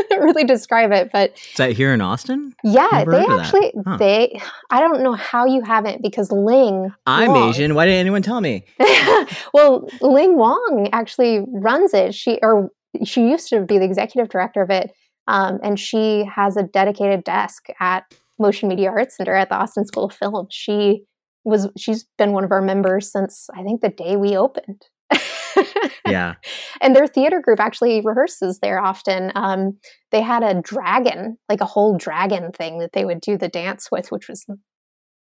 really 0.10 0.44
describe 0.44 0.92
it, 0.92 1.10
but 1.12 1.32
is 1.36 1.56
that 1.56 1.72
here 1.72 1.92
in 1.92 2.00
Austin? 2.00 2.54
Yeah, 2.64 3.04
they 3.04 3.24
actually 3.26 3.72
huh. 3.86 3.96
they. 3.98 4.40
I 4.70 4.80
don't 4.80 5.02
know 5.02 5.14
how 5.14 5.46
you 5.46 5.62
haven't 5.62 6.02
because 6.02 6.32
Ling. 6.32 6.92
I'm 7.06 7.30
Wong, 7.30 7.50
Asian. 7.50 7.74
Why 7.74 7.84
didn't 7.84 8.00
anyone 8.00 8.22
tell 8.22 8.40
me? 8.40 8.64
well, 9.54 9.88
Ling 10.00 10.36
Wong 10.36 10.88
actually 10.92 11.44
runs 11.48 11.94
it. 11.94 12.14
She 12.14 12.38
or 12.42 12.70
she 13.04 13.28
used 13.28 13.48
to 13.50 13.60
be 13.60 13.78
the 13.78 13.84
executive 13.84 14.30
director 14.30 14.62
of 14.62 14.70
it, 14.70 14.92
um, 15.26 15.58
and 15.62 15.78
she 15.78 16.24
has 16.24 16.56
a 16.56 16.62
dedicated 16.62 17.24
desk 17.24 17.66
at 17.80 18.04
Motion 18.38 18.68
Media 18.68 18.90
Arts 18.90 19.16
Center 19.16 19.34
at 19.34 19.48
the 19.48 19.56
Austin 19.56 19.84
School 19.84 20.04
of 20.04 20.14
Film. 20.14 20.46
She 20.50 21.04
was 21.44 21.68
she's 21.76 22.06
been 22.18 22.32
one 22.32 22.44
of 22.44 22.52
our 22.52 22.62
members 22.62 23.10
since 23.10 23.48
I 23.56 23.62
think 23.62 23.80
the 23.80 23.88
day 23.88 24.16
we 24.16 24.36
opened 24.36 24.86
yeah. 26.06 26.34
And 26.80 26.96
their 26.96 27.06
theater 27.06 27.40
group 27.40 27.60
actually 27.60 28.00
rehearses 28.00 28.58
there 28.60 28.80
often. 28.80 29.30
Um, 29.36 29.78
they 30.10 30.20
had 30.20 30.42
a 30.42 30.60
dragon, 30.60 31.38
like 31.48 31.60
a 31.60 31.66
whole 31.66 31.96
dragon 31.96 32.50
thing 32.50 32.80
that 32.80 32.92
they 32.92 33.04
would 33.04 33.20
do 33.20 33.38
the 33.38 33.48
dance 33.48 33.88
with, 33.92 34.10
which 34.10 34.26
was 34.28 34.44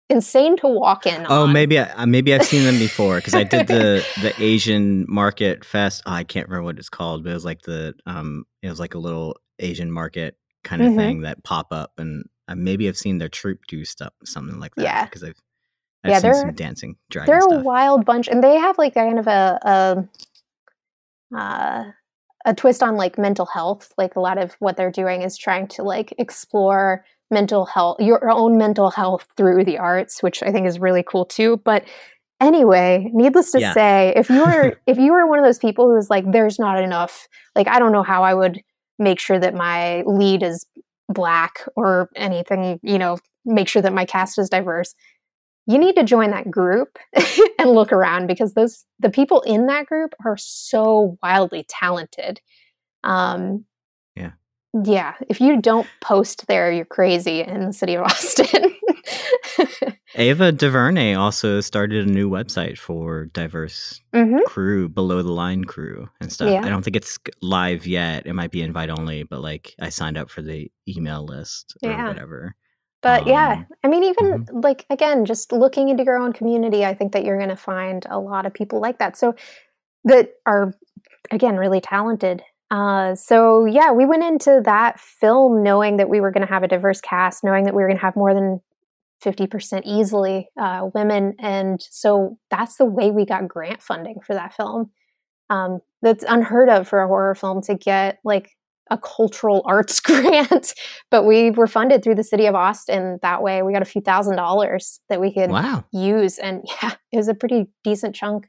insane 0.09 0.57
to 0.59 0.69
walk 0.69 1.05
in. 1.05 1.27
Oh, 1.29 1.43
on. 1.45 1.53
maybe 1.53 1.81
I, 1.81 2.05
maybe 2.05 2.33
I've 2.33 2.45
seen 2.45 2.63
them 2.63 2.79
before 2.79 3.17
because 3.17 3.35
I 3.35 3.43
did 3.43 3.67
the 3.67 4.07
the 4.23 4.41
Asian 4.41 5.05
Market 5.09 5.65
Fest. 5.65 6.05
Oh, 6.07 6.13
I 6.13 6.23
can't 6.23 6.47
remember 6.47 6.67
what 6.67 6.79
it's 6.79 6.89
called, 6.89 7.25
but 7.25 7.31
it 7.31 7.35
was 7.35 7.45
like 7.45 7.63
the 7.63 7.95
um, 8.07 8.45
it 8.63 8.69
was 8.69 8.79
like 8.79 8.95
a 8.95 9.01
little 9.01 9.37
Asian 9.59 9.91
market 9.91 10.37
kind 10.63 10.81
of 10.81 10.89
mm-hmm. 10.91 10.99
thing 10.99 11.21
that 11.23 11.43
pop 11.43 11.73
up, 11.73 11.95
and 11.99 12.25
uh, 12.47 12.55
maybe 12.55 12.87
I've 12.87 12.97
seen 12.97 13.19
their 13.19 13.29
troupe 13.29 13.67
do 13.67 13.85
stuff, 13.85 14.13
something 14.25 14.61
like 14.61 14.77
that. 14.77 14.85
Yeah, 14.85 15.05
because 15.07 15.25
I've 15.25 15.43
I've 16.05 16.23
yeah, 16.23 16.33
some 16.33 16.55
dancing 16.55 16.97
dragon 17.11 17.33
They're 17.33 17.41
stuff. 17.41 17.61
a 17.61 17.65
wild 17.65 18.05
bunch, 18.05 18.29
and 18.29 18.43
they 18.43 18.57
have 18.57 18.79
like 18.79 18.95
kind 18.95 19.19
of 19.19 19.27
a, 19.27 20.09
a 21.33 21.37
uh, 21.37 21.85
a 22.45 22.55
twist 22.55 22.83
on 22.83 22.97
like 22.97 23.19
mental 23.19 23.47
health. 23.47 23.93
Like 23.99 24.17
a 24.17 24.21
lot 24.21 24.39
of 24.39 24.55
what 24.61 24.77
they're 24.77 24.93
doing 24.93 25.23
is 25.23 25.37
trying 25.37 25.67
to 25.69 25.83
like 25.83 26.15
explore 26.19 27.05
mental 27.31 27.67
health, 27.67 28.01
your 28.01 28.31
own 28.31 28.57
mental 28.57 28.91
health 28.91 29.27
through 29.37 29.65
the 29.65 29.79
arts, 29.79 30.23
which 30.23 30.43
I 30.43 30.53
think 30.53 30.67
is 30.67 30.79
really 30.79 31.03
cool 31.03 31.27
too. 31.27 31.61
But 31.65 31.85
anyway, 32.41 33.11
needless 33.13 33.51
to 33.53 33.61
yeah. 33.61 33.75
say, 33.75 34.13
if 34.17 34.31
you 34.31 34.45
were 34.45 34.79
if 34.87 34.99
you 34.99 35.13
were 35.13 35.27
one 35.27 35.41
of 35.41 35.45
those 35.45 35.59
people 35.59 35.89
who's 35.89 36.09
like, 36.09 36.31
there's 36.31 36.59
not 36.59 36.83
enough, 36.83 37.27
like 37.57 37.67
I 37.67 37.79
don't 37.81 37.93
know 37.93 38.05
how 38.05 38.23
I 38.23 38.35
would 38.35 38.63
make 39.01 39.19
sure 39.19 39.39
that 39.39 39.55
my 39.55 40.03
lead 40.07 40.43
is 40.43 40.65
black 41.09 41.65
or 41.77 42.09
anything, 42.15 42.79
you 42.83 42.99
know, 42.99 43.19
make 43.45 43.69
sure 43.69 43.83
that 43.83 43.93
my 43.93 44.05
cast 44.05 44.39
is 44.39 44.49
diverse 44.49 44.95
you 45.69 45.79
need 45.79 45.97
to 45.97 46.03
join 46.03 46.31
that 46.31 46.51
group 46.51 46.99
and 47.59 47.71
look 47.71 47.93
around 47.93 48.27
because 48.27 48.55
those 48.55 48.85
the 48.99 49.11
people 49.11 49.43
in 49.43 49.67
that 49.67 49.87
group 49.87 50.15
are 50.25 50.37
so 50.39 51.19
wildly 51.23 51.67
talented. 51.69 52.41
Um, 53.05 53.67
yeah, 54.17 54.33
yeah. 54.83 55.15
If 55.29 55.43
you 55.43 55.61
don't 55.61 55.87
post 56.01 56.47
there, 56.47 56.73
you're 56.73 56.87
crazy 56.87 57.43
in 57.43 57.67
the 57.67 57.73
city 57.75 57.95
of 57.95 58.03
Austin. 58.05 58.75
Ava 60.15 60.53
DuVernay 60.53 61.15
also 61.15 61.61
started 61.61 62.09
a 62.09 62.11
new 62.11 62.31
website 62.31 62.79
for 62.79 63.27
diverse 63.27 64.01
mm-hmm. 64.15 64.39
crew, 64.47 64.89
below 64.89 65.23
the 65.23 65.33
line 65.33 65.65
crew 65.65 66.09
and 66.21 66.33
stuff. 66.33 66.51
Yeah. 66.51 66.65
I 66.65 66.71
don't 66.71 66.83
think 66.83 66.97
it's 66.97 67.19
live 67.43 67.87
yet. 67.87 68.27
It 68.27 68.33
might 68.33 68.51
be 68.51 68.63
invite 68.63 68.89
only, 68.89 69.23
but 69.23 69.43
like 69.43 69.75
I 69.81 69.91
signed 69.91 70.17
up 70.17 70.31
for 70.31 70.41
the 70.41 70.73
email 70.89 71.27
list 71.27 71.77
or 71.83 71.91
yeah. 71.91 72.09
whatever. 72.09 72.57
But 73.03 73.23
um, 73.23 73.29
yeah, 73.29 73.65
I 73.85 73.89
mean, 73.89 74.05
even 74.05 74.45
mm-hmm. 74.45 74.61
like 74.61 74.87
again, 74.91 75.25
just 75.25 75.53
looking 75.53 75.89
into 75.89 76.05
your 76.05 76.19
own 76.19 76.33
community, 76.33 76.85
I 76.85 76.95
think 76.95 77.13
that 77.13 77.25
you're 77.25 77.37
going 77.37 77.49
to 77.49 77.57
find 77.57 78.05
a 78.11 78.19
lot 78.19 78.47
of 78.47 78.55
people 78.55 78.81
like 78.81 78.99
that. 78.99 79.17
So 79.17 79.35
that 80.05 80.31
are 80.47 80.75
again 81.31 81.57
really 81.57 81.81
talented. 81.81 82.43
Uh, 82.71 83.15
so 83.15 83.65
yeah, 83.65 83.93
we 83.93 84.05
went 84.05 84.25
into 84.25 84.61
that 84.65 85.01
film 85.01 85.63
knowing 85.63 85.97
that 85.97 86.09
we 86.09 86.21
were 86.21 86.31
going 86.31 86.47
to 86.47 86.53
have 86.53 86.63
a 86.63 86.69
diverse 86.69 87.01
cast, 87.01 87.43
knowing 87.43 87.65
that 87.65 87.75
we 87.75 87.83
were 87.83 87.89
going 87.89 87.99
to 87.99 88.05
have 88.05 88.17
more 88.17 88.35
than 88.35 88.61
50% 89.25 89.83
easily 89.85 90.49
uh, 90.61 90.89
women. 90.95 91.35
And 91.39 91.81
so 91.91 92.39
that's 92.51 92.77
the 92.77 92.85
way 92.85 93.11
we 93.11 93.25
got 93.25 93.49
grant 93.49 93.83
funding 93.83 94.21
for 94.25 94.35
that 94.35 94.55
film. 94.55 94.91
Um, 95.51 95.81
that's 96.03 96.25
unheard 96.29 96.69
of 96.69 96.87
for 96.87 97.01
a 97.01 97.09
horror 97.09 97.35
film 97.35 97.63
to 97.63 97.75
get 97.75 98.19
like 98.23 98.51
a 98.91 98.99
cultural 98.99 99.63
arts 99.65 100.01
grant, 100.09 100.75
but 101.11 101.25
we 101.25 101.51
were 101.51 101.67
funded 101.67 102.03
through 102.03 102.17
the 102.17 102.25
city 102.25 102.47
of 102.47 102.55
Austin 102.55 103.19
that 103.23 103.43
way. 103.43 103.63
We 103.63 103.73
got 103.73 103.83
a 103.83 103.87
few 103.87 104.01
thousand 104.01 104.37
dollars 104.37 105.01
that 105.09 105.21
we 105.21 105.33
could 105.33 105.51
wow. 105.51 105.85
use, 105.93 106.39
and 106.39 106.63
yeah, 106.83 106.93
it 107.13 107.17
was 107.17 107.29
a 107.29 107.35
pretty 107.35 107.67
decent 107.85 108.15
chunk. 108.15 108.49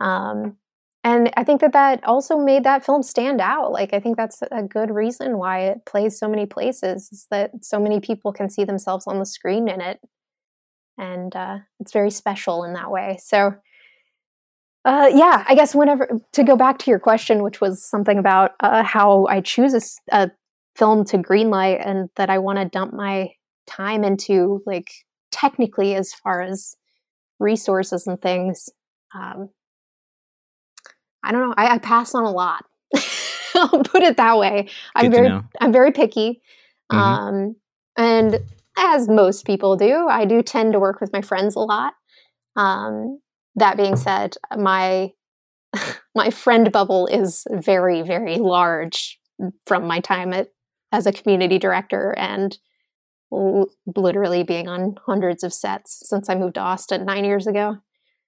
Um, 0.00 0.56
and 1.04 1.30
I 1.36 1.44
think 1.44 1.60
that 1.60 1.72
that 1.72 2.04
also 2.04 2.36
made 2.36 2.64
that 2.64 2.84
film 2.84 3.02
stand 3.02 3.40
out. 3.40 3.72
Like 3.72 3.94
I 3.94 4.00
think 4.00 4.16
that's 4.16 4.42
a 4.50 4.62
good 4.62 4.90
reason 4.90 5.38
why 5.38 5.60
it 5.60 5.86
plays 5.86 6.18
so 6.18 6.28
many 6.28 6.44
places 6.44 7.08
is 7.12 7.26
that 7.30 7.52
so 7.62 7.78
many 7.78 8.00
people 8.00 8.32
can 8.32 8.50
see 8.50 8.64
themselves 8.64 9.06
on 9.06 9.18
the 9.18 9.26
screen 9.26 9.68
in 9.68 9.80
it, 9.80 10.00
and 10.96 11.34
uh, 11.34 11.58
it's 11.80 11.92
very 11.92 12.10
special 12.10 12.64
in 12.64 12.74
that 12.74 12.90
way. 12.90 13.18
So 13.22 13.54
uh, 14.88 15.10
yeah, 15.14 15.44
I 15.46 15.54
guess 15.54 15.74
whenever 15.74 16.18
to 16.32 16.42
go 16.42 16.56
back 16.56 16.78
to 16.78 16.90
your 16.90 16.98
question, 16.98 17.42
which 17.42 17.60
was 17.60 17.84
something 17.84 18.16
about 18.16 18.52
uh, 18.60 18.82
how 18.82 19.26
I 19.26 19.42
choose 19.42 19.74
a, 19.74 20.16
a, 20.16 20.30
film 20.76 21.04
to 21.04 21.18
greenlight 21.18 21.84
and 21.84 22.08
that 22.14 22.30
I 22.30 22.38
want 22.38 22.58
to 22.60 22.64
dump 22.64 22.94
my 22.94 23.30
time 23.66 24.02
into, 24.02 24.62
like 24.64 24.88
technically 25.30 25.94
as 25.94 26.14
far 26.14 26.40
as 26.40 26.76
resources 27.38 28.06
and 28.06 28.18
things. 28.22 28.70
Um, 29.14 29.50
I 31.22 31.32
don't 31.32 31.48
know. 31.48 31.54
I, 31.58 31.74
I, 31.74 31.78
pass 31.78 32.14
on 32.14 32.24
a 32.24 32.30
lot. 32.30 32.64
I'll 33.56 33.82
put 33.82 34.04
it 34.04 34.16
that 34.16 34.38
way. 34.38 34.68
I'm 34.94 35.10
very, 35.10 35.28
I'm 35.60 35.72
very 35.72 35.92
picky, 35.92 36.40
mm-hmm. 36.90 36.96
um, 36.96 37.56
and 37.98 38.38
as 38.78 39.06
most 39.06 39.44
people 39.44 39.76
do, 39.76 40.06
I 40.08 40.24
do 40.24 40.42
tend 40.42 40.72
to 40.72 40.78
work 40.78 41.00
with 41.00 41.12
my 41.12 41.20
friends 41.20 41.56
a 41.56 41.60
lot. 41.60 41.92
Um, 42.56 43.18
that 43.58 43.76
being 43.76 43.96
said, 43.96 44.36
my 44.56 45.12
my 46.14 46.30
friend 46.30 46.70
bubble 46.72 47.06
is 47.06 47.46
very 47.50 48.02
very 48.02 48.36
large 48.36 49.18
from 49.66 49.86
my 49.86 50.00
time 50.00 50.32
at 50.32 50.48
as 50.90 51.06
a 51.06 51.12
community 51.12 51.58
director 51.58 52.14
and 52.16 52.58
l- 53.32 53.68
literally 53.94 54.42
being 54.42 54.68
on 54.68 54.96
hundreds 55.04 55.44
of 55.44 55.52
sets 55.52 56.02
since 56.08 56.30
I 56.30 56.34
moved 56.34 56.54
to 56.54 56.60
Austin 56.60 57.04
9 57.04 57.24
years 57.26 57.46
ago. 57.46 57.76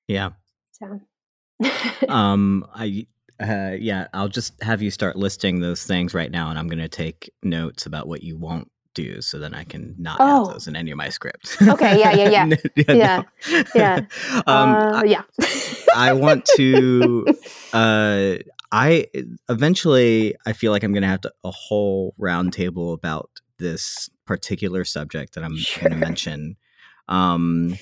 Yeah. 0.07 0.31
So 0.73 1.01
um 2.09 2.67
I 2.75 3.07
uh, 3.41 3.75
yeah, 3.79 4.07
I'll 4.13 4.29
just 4.29 4.63
have 4.63 4.83
you 4.83 4.91
start 4.91 5.17
listing 5.17 5.61
those 5.61 5.85
things 5.85 6.13
right 6.13 6.31
now, 6.31 6.51
and 6.51 6.59
I'm 6.59 6.69
going 6.69 6.79
to 6.79 6.89
take 6.89 7.31
notes 7.43 7.87
about 7.87 8.07
what 8.07 8.23
you 8.23 8.37
won't 8.37 8.71
do 9.03 9.21
so 9.23 9.39
then 9.39 9.55
I 9.55 9.65
can 9.65 9.95
not 9.99 10.19
oh. 10.21 10.45
have 10.47 10.55
those 10.55 10.69
in 10.69 10.77
any 10.77 10.91
of 10.91 10.97
my 10.97 11.09
scripts. 11.09 11.61
okay, 11.63 11.99
yeah, 11.99 12.13
yeah, 12.15 12.29
yeah. 12.31 12.57
yeah, 12.77 13.23
yeah. 13.47 13.67
Yeah. 13.75 14.01
Um, 14.47 14.75
uh, 14.75 15.03
yeah. 15.05 15.23
I 15.97 16.13
want 16.13 16.45
to 16.57 17.27
uh 17.73 18.37
I 18.73 19.07
eventually 19.49 20.35
I 20.47 20.53
feel 20.53 20.73
like 20.73 20.83
I'm 20.85 20.93
going 20.93 21.03
to 21.03 21.09
have 21.09 21.23
to, 21.23 21.33
a 21.45 21.51
whole 21.51 22.15
roundtable 22.21 22.95
about 22.95 23.31
this 23.59 24.09
particular 24.27 24.85
subject 24.85 25.35
that 25.35 25.45
I'm 25.45 25.57
sure. 25.57 25.89
going 25.89 26.01
to 26.01 26.07
mention. 26.07 26.57
Um 27.09 27.77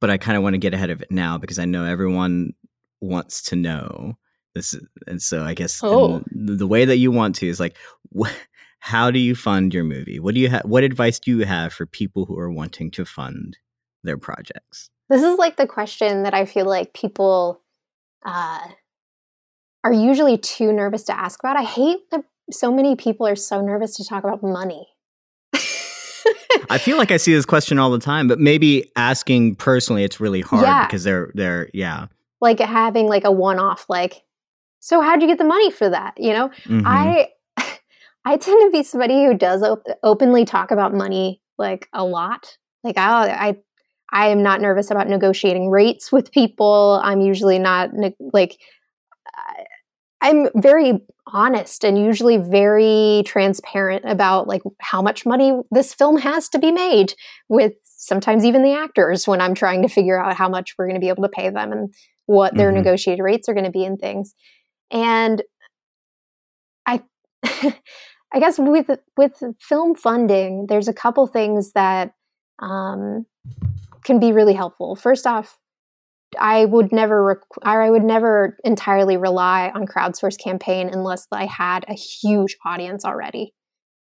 but 0.00 0.10
I 0.10 0.18
kind 0.18 0.36
of 0.36 0.42
want 0.42 0.54
to 0.54 0.58
get 0.58 0.74
ahead 0.74 0.90
of 0.90 1.02
it 1.02 1.10
now 1.10 1.38
because 1.38 1.58
I 1.58 1.64
know 1.64 1.84
everyone 1.84 2.52
wants 3.00 3.42
to 3.42 3.56
know 3.56 4.16
this, 4.54 4.74
and 5.06 5.22
so 5.22 5.42
I 5.42 5.54
guess 5.54 5.80
Oh. 5.82 6.22
the, 6.32 6.56
the 6.56 6.66
way 6.66 6.84
that 6.84 6.96
you 6.98 7.10
want 7.10 7.36
to 7.36 7.46
is 7.46 7.60
like, 7.60 7.76
wh- 8.18 8.32
how 8.80 9.10
do 9.10 9.18
you 9.18 9.34
fund 9.34 9.72
your 9.72 9.84
movie? 9.84 10.18
What 10.18 10.34
do 10.34 10.40
you 10.40 10.48
have? 10.48 10.62
What 10.64 10.82
advice 10.84 11.18
do 11.18 11.30
you 11.36 11.44
have 11.46 11.72
for 11.72 11.86
people 11.86 12.24
who 12.24 12.38
are 12.38 12.50
wanting 12.50 12.90
to 12.92 13.04
fund 13.04 13.56
their 14.02 14.16
projects? 14.18 14.90
This 15.08 15.22
is 15.22 15.38
like 15.38 15.56
the 15.56 15.66
question 15.66 16.22
that 16.24 16.34
I 16.34 16.44
feel 16.46 16.66
like 16.66 16.92
people 16.94 17.60
uh, 18.24 18.66
are 19.84 19.92
usually 19.92 20.38
too 20.38 20.72
nervous 20.72 21.02
to 21.04 21.18
ask 21.18 21.40
about. 21.40 21.56
I 21.56 21.62
hate 21.64 21.98
that 22.10 22.24
so 22.50 22.72
many 22.72 22.96
people 22.96 23.26
are 23.26 23.36
so 23.36 23.60
nervous 23.60 23.96
to 23.96 24.04
talk 24.04 24.24
about 24.24 24.42
money. 24.42 24.88
I 26.68 26.78
feel 26.78 26.96
like 26.96 27.10
I 27.10 27.16
see 27.16 27.32
this 27.32 27.46
question 27.46 27.78
all 27.78 27.90
the 27.90 27.98
time, 27.98 28.28
but 28.28 28.38
maybe 28.38 28.90
asking 28.94 29.56
personally, 29.56 30.04
it's 30.04 30.20
really 30.20 30.40
hard 30.42 30.62
Yeah. 30.62 30.86
because 30.86 31.02
they're 31.04 31.30
they're 31.34 31.68
yeah. 31.74 32.06
like 32.40 32.60
having 32.60 33.06
like 33.06 33.24
a 33.24 33.32
one-off 33.32 33.86
like 33.88 34.22
so 34.80 35.00
how'd 35.02 35.20
you 35.20 35.28
get 35.28 35.36
the 35.38 35.44
money 35.44 35.70
for 35.70 35.88
that 35.90 36.14
you 36.16 36.32
know 36.32 36.48
Mhm. 36.64 36.84
i 36.86 37.28
i 38.24 38.36
tend 38.36 38.60
to 38.62 38.70
be 38.70 38.82
somebody 38.82 39.24
who 39.24 39.34
does 39.34 39.62
op- 39.62 39.84
openly 40.02 40.44
talk 40.44 40.70
about 40.70 40.94
money 40.94 41.40
like 41.58 41.88
a 41.92 42.04
lot. 42.04 42.56
Like 42.84 42.96
I, 42.98 43.28
I 43.48 43.56
i 44.12 44.28
am 44.28 44.42
not 44.42 44.60
nervous 44.60 44.90
about 44.90 45.08
negotiating 45.08 45.68
rates 45.70 46.10
with 46.10 46.32
people. 46.32 47.00
I'm 47.02 47.20
usually 47.20 47.58
not 47.58 47.90
ne- 47.92 48.16
like 48.32 48.58
i'm 50.20 50.48
very 50.56 50.98
honest 51.28 51.84
and 51.84 51.96
usually 51.98 52.36
very 52.36 53.22
transparent 53.26 54.04
about 54.06 54.48
like 54.48 54.62
how 54.80 55.00
much 55.00 55.24
money 55.24 55.52
this 55.70 55.94
film 55.94 56.18
has 56.18 56.48
to 56.48 56.58
be 56.58 56.72
made 56.72 57.14
with 57.48 57.72
sometimes 57.84 58.44
even 58.44 58.62
the 58.62 58.72
actors 58.74 59.26
when 59.28 59.40
i'm 59.40 59.54
trying 59.54 59.82
to 59.82 59.88
figure 59.88 60.20
out 60.22 60.34
how 60.36 60.48
much 60.48 60.74
we're 60.76 60.86
going 60.86 61.00
to 61.00 61.04
be 61.04 61.08
able 61.08 61.22
to 61.22 61.28
pay 61.28 61.48
them 61.48 61.72
and 61.72 61.94
what 62.26 62.56
their 62.56 62.70
Mhm. 62.70 62.74
negotiated 62.74 63.22
rates 63.22 63.48
are 63.48 63.54
going 63.54 63.64
to 63.64 63.72
be 63.72 63.84
and 63.84 63.98
things. 63.98 64.34
And 64.92 65.42
i 68.32 68.38
guess 68.38 68.58
with 68.58 68.90
with 69.16 69.42
film 69.60 69.94
funding 69.94 70.66
there's 70.68 70.88
a 70.88 70.92
couple 70.92 71.26
things 71.26 71.72
that 71.72 72.12
um, 72.60 73.24
can 74.04 74.20
be 74.20 74.32
really 74.32 74.54
helpful 74.54 74.94
first 74.94 75.26
off 75.26 75.58
i 76.38 76.64
would 76.64 76.92
never 76.92 77.36
requ- 77.36 77.66
or 77.66 77.82
i 77.82 77.90
would 77.90 78.04
never 78.04 78.56
entirely 78.64 79.16
rely 79.16 79.70
on 79.74 79.86
crowdsource 79.86 80.38
campaign 80.38 80.88
unless 80.92 81.26
i 81.32 81.46
had 81.46 81.84
a 81.88 81.94
huge 81.94 82.56
audience 82.64 83.04
already 83.04 83.54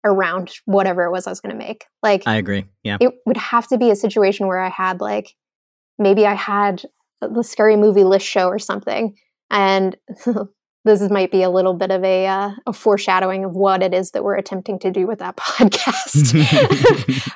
around 0.04 0.52
whatever 0.66 1.04
it 1.04 1.12
was 1.12 1.28
i 1.28 1.30
was 1.30 1.40
going 1.40 1.52
to 1.52 1.58
make 1.58 1.86
like 2.02 2.24
I 2.26 2.38
agree. 2.38 2.66
Yeah. 2.84 2.98
it 3.00 3.14
would 3.26 3.38
have 3.38 3.68
to 3.68 3.78
be 3.78 3.92
a 3.92 3.96
situation 3.96 4.48
where 4.48 4.60
I 4.60 4.70
had 4.70 5.02
like 5.02 5.36
maybe 6.00 6.26
I 6.26 6.34
had 6.34 6.84
the 7.22 7.44
scary 7.44 7.76
movie 7.76 8.06
list 8.06 8.26
show 8.26 8.48
or 8.48 8.58
something, 8.58 9.16
and 9.52 9.98
this 10.86 11.02
might 11.10 11.32
be 11.32 11.44
a 11.44 11.50
little 11.50 11.74
bit 11.74 11.92
of 11.92 12.04
a, 12.04 12.26
uh, 12.26 12.52
a 12.66 12.74
foreshadowing 12.74 13.44
of 13.44 13.54
what 13.54 13.84
it 13.84 13.94
is 13.94 14.12
that 14.12 14.24
we're 14.24 14.38
attempting 14.38 14.80
to 14.80 14.92
do 14.92 15.06
with 15.06 15.20
that 15.20 15.36
podcast. 15.38 16.34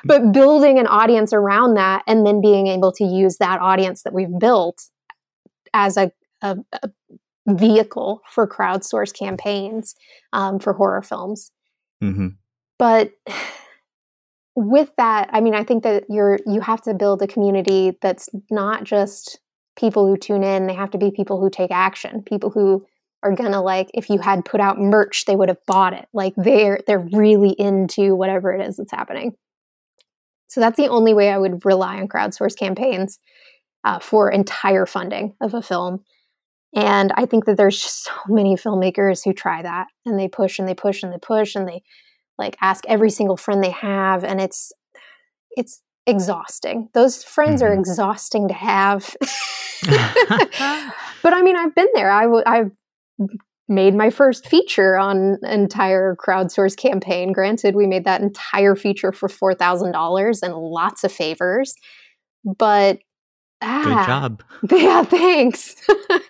but 0.04 0.32
building 0.32 0.78
an 0.78 0.86
audience 0.86 1.32
around 1.32 1.74
that, 1.74 2.02
and 2.06 2.26
then 2.26 2.40
being 2.40 2.66
able 2.66 2.92
to 2.92 3.04
use 3.04 3.36
that 3.38 3.60
audience 3.60 4.02
that 4.02 4.12
we've 4.12 4.38
built 4.38 4.88
as 5.72 5.96
a, 5.96 6.10
a, 6.42 6.56
a 6.82 6.90
vehicle 7.46 8.22
for 8.30 8.48
crowdsource 8.48 9.12
campaigns 9.12 9.94
um, 10.32 10.58
for 10.58 10.72
horror 10.72 11.02
films. 11.02 11.50
Hmm 12.00 12.28
but 12.78 13.12
with 14.56 14.90
that 14.96 15.28
i 15.32 15.40
mean 15.40 15.54
i 15.54 15.64
think 15.64 15.82
that 15.82 16.04
you're 16.08 16.38
you 16.46 16.60
have 16.60 16.82
to 16.82 16.94
build 16.94 17.22
a 17.22 17.26
community 17.26 17.96
that's 18.00 18.28
not 18.50 18.84
just 18.84 19.38
people 19.76 20.06
who 20.06 20.16
tune 20.16 20.44
in. 20.44 20.66
They 20.66 20.74
have 20.74 20.92
to 20.92 20.98
be 20.98 21.10
people 21.10 21.40
who 21.40 21.50
take 21.50 21.70
action 21.70 22.22
people 22.22 22.50
who 22.50 22.86
are 23.24 23.34
gonna 23.34 23.62
like 23.62 23.90
if 23.94 24.08
you 24.10 24.18
had 24.20 24.44
put 24.44 24.60
out 24.60 24.78
merch 24.78 25.24
they 25.24 25.34
would 25.34 25.48
have 25.48 25.64
bought 25.66 25.92
it. 25.94 26.06
Like 26.12 26.34
they're 26.36 26.80
they're 26.86 27.08
really 27.12 27.50
into 27.58 28.14
whatever 28.14 28.52
it 28.52 28.60
is 28.66 28.76
that's 28.76 28.92
happening. 28.92 29.34
So 30.46 30.60
that's 30.60 30.76
the 30.76 30.88
only 30.88 31.14
way 31.14 31.30
i 31.30 31.38
would 31.38 31.64
rely 31.64 31.96
on 31.98 32.06
crowdsource 32.08 32.56
campaigns 32.56 33.18
uh, 33.84 33.98
for 33.98 34.30
entire 34.30 34.86
funding 34.86 35.34
of 35.40 35.54
a 35.54 35.62
film. 35.62 36.04
And 36.76 37.12
i 37.16 37.26
think 37.26 37.44
that 37.46 37.56
there's 37.56 37.80
just 37.80 38.04
so 38.04 38.12
many 38.28 38.54
filmmakers 38.56 39.24
who 39.24 39.32
try 39.32 39.62
that 39.62 39.86
and 40.06 40.18
they 40.18 40.28
push 40.28 40.58
and 40.58 40.68
they 40.68 40.74
push 40.74 41.02
and 41.02 41.12
they 41.12 41.18
push 41.18 41.54
and 41.56 41.66
they 41.68 41.82
like 42.38 42.56
ask 42.60 42.84
every 42.88 43.10
single 43.10 43.36
friend 43.36 43.62
they 43.64 43.70
have 43.70 44.22
and 44.24 44.40
it's 44.40 44.72
it's 45.56 45.80
exhausting. 46.06 46.88
Those 46.92 47.22
friends 47.24 47.62
are 47.62 47.70
Mhm. 47.74 47.78
exhausting 47.78 48.48
to 48.48 48.54
have. 48.54 49.16
But 51.22 51.32
i 51.32 51.42
mean 51.42 51.56
i've 51.56 51.74
been 51.74 51.88
there. 51.94 52.10
I 52.10 52.22
w- 52.24 52.42
i've 52.46 52.70
made 53.68 53.94
my 53.94 54.10
first 54.10 54.46
feature 54.46 54.98
on 54.98 55.38
an 55.42 55.60
entire 55.60 56.16
crowdsource 56.16 56.76
campaign 56.76 57.32
granted 57.32 57.74
we 57.74 57.86
made 57.86 58.04
that 58.04 58.20
entire 58.20 58.76
feature 58.76 59.12
for 59.12 59.28
$4000 59.28 60.42
and 60.42 60.54
lots 60.54 61.02
of 61.02 61.10
favors 61.10 61.74
but 62.58 62.98
Good 63.64 63.70
ah, 63.70 64.06
job. 64.06 64.42
yeah, 64.70 65.02
thanks. 65.04 65.74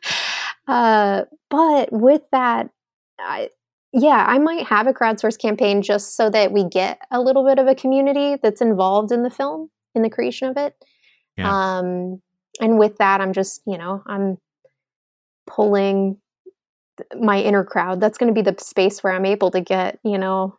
uh, 0.68 1.22
but 1.51 1.93
with 1.93 2.22
that, 2.30 2.70
I, 3.18 3.51
yeah, 3.93 4.24
I 4.26 4.39
might 4.39 4.66
have 4.66 4.87
a 4.87 4.93
crowdsource 4.93 5.39
campaign 5.39 5.82
just 5.82 6.16
so 6.16 6.30
that 6.30 6.53
we 6.53 6.68
get 6.68 7.01
a 7.11 7.20
little 7.20 7.45
bit 7.45 7.59
of 7.59 7.66
a 7.66 7.74
community 7.74 8.37
that's 8.41 8.61
involved 8.61 9.11
in 9.11 9.24
the 9.24 9.30
film, 9.30 9.70
in 9.97 10.03
the 10.03 10.11
creation 10.11 10.49
of 10.49 10.57
it. 10.57 10.74
Yeah. 11.37 11.78
Um, 11.78 12.22
and 12.61 12.78
with 12.78 12.99
that, 12.99 13.20
I'm 13.20 13.32
just, 13.32 13.62
you 13.66 13.78
know, 13.78 14.03
I'm 14.07 14.39
pulling 15.49 16.18
my 17.20 17.40
inner 17.40 17.64
crowd. 17.64 18.01
That's 18.01 18.18
going 18.18 18.34
to 18.34 18.42
be 18.42 18.49
the 18.49 18.57
space 18.62 19.03
where 19.03 19.12
I'm 19.12 19.26
able 19.26 19.51
to 19.53 19.61
get, 19.61 19.99
you 20.05 20.18
know, 20.18 20.57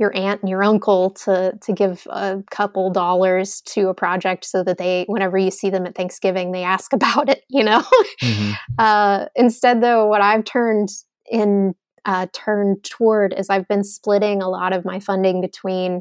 your 0.00 0.16
aunt 0.16 0.40
and 0.40 0.48
your 0.48 0.64
uncle 0.64 1.10
to 1.10 1.52
to 1.60 1.72
give 1.74 2.06
a 2.08 2.42
couple 2.50 2.90
dollars 2.90 3.60
to 3.66 3.88
a 3.90 3.94
project 3.94 4.46
so 4.46 4.64
that 4.64 4.78
they 4.78 5.04
whenever 5.06 5.36
you 5.36 5.50
see 5.50 5.68
them 5.68 5.84
at 5.86 5.94
Thanksgiving 5.94 6.52
they 6.52 6.64
ask 6.64 6.92
about 6.94 7.28
it 7.28 7.44
you 7.48 7.62
know 7.62 7.82
Mhm. 8.22 8.54
uh, 8.78 9.26
instead 9.36 9.82
though 9.82 10.06
what 10.06 10.22
I've 10.22 10.44
turned 10.44 10.88
in 11.30 11.74
uh, 12.06 12.26
turned 12.32 12.82
toward 12.82 13.34
is 13.34 13.50
I've 13.50 13.68
been 13.68 13.84
splitting 13.84 14.40
a 14.40 14.48
lot 14.48 14.72
of 14.72 14.86
my 14.86 15.00
funding 15.00 15.42
between 15.42 16.00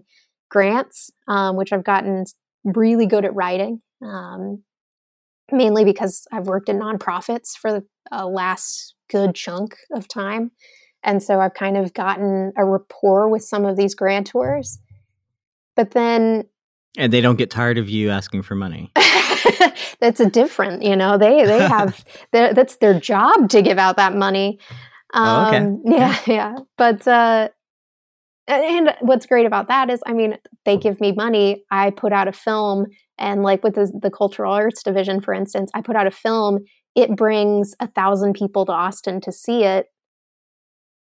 grants 0.49 1.11
um, 1.27 1.57
which 1.57 1.73
I've 1.73 1.83
gotten 1.83 2.23
really 2.63 3.05
good 3.05 3.25
at 3.25 3.35
writing 3.35 3.81
um, 4.01 4.63
mainly 5.51 5.83
because 5.83 6.25
I've 6.31 6.47
worked 6.47 6.69
in 6.69 6.79
nonprofits 6.79 7.57
for 7.59 7.73
the 7.73 7.85
uh, 8.13 8.25
last 8.27 8.95
good 9.09 9.35
chunk 9.35 9.75
of 9.91 10.07
time 10.07 10.51
and 11.03 11.23
so 11.23 11.39
I've 11.39 11.53
kind 11.53 11.77
of 11.77 11.93
gotten 11.93 12.51
a 12.57 12.65
rapport 12.65 13.29
with 13.29 13.43
some 13.43 13.65
of 13.65 13.77
these 13.77 13.95
grantors. 13.95 14.79
But 15.75 15.91
then 15.91 16.45
And 16.97 17.13
they 17.13 17.21
don't 17.21 17.37
get 17.37 17.49
tired 17.49 17.77
of 17.77 17.89
you 17.89 18.09
asking 18.09 18.41
for 18.41 18.55
money. 18.55 18.91
that's 19.99 20.19
a 20.19 20.29
different, 20.29 20.83
you 20.83 20.95
know, 20.95 21.17
they 21.17 21.45
they 21.45 21.59
have 21.59 22.03
that's 22.31 22.77
their 22.77 22.99
job 22.99 23.49
to 23.49 23.61
give 23.61 23.77
out 23.77 23.97
that 23.97 24.15
money. 24.15 24.59
Oh, 25.13 25.47
okay. 25.47 25.57
Um, 25.57 25.81
yeah, 25.85 26.19
yeah. 26.27 26.55
But 26.77 27.07
uh 27.07 27.49
and 28.47 28.87
and 28.87 28.95
what's 29.01 29.25
great 29.25 29.45
about 29.45 29.69
that 29.69 29.89
is 29.89 30.01
I 30.05 30.13
mean, 30.13 30.37
they 30.65 30.75
give 30.75 30.99
me 30.99 31.13
money, 31.13 31.63
I 31.71 31.91
put 31.91 32.11
out 32.11 32.27
a 32.27 32.33
film 32.33 32.87
and 33.17 33.43
like 33.43 33.63
with 33.63 33.75
the, 33.75 33.91
the 34.01 34.11
cultural 34.11 34.53
arts 34.53 34.83
division 34.83 35.21
for 35.21 35.33
instance, 35.33 35.71
I 35.73 35.81
put 35.81 35.95
out 35.95 36.07
a 36.07 36.11
film, 36.11 36.59
it 37.01 37.15
brings 37.15 37.75
a 37.79 37.87
thousand 37.87 38.33
people 38.33 38.65
to 38.65 38.71
Austin 38.71 39.21
to 39.21 39.31
see 39.31 39.63
it 39.63 39.87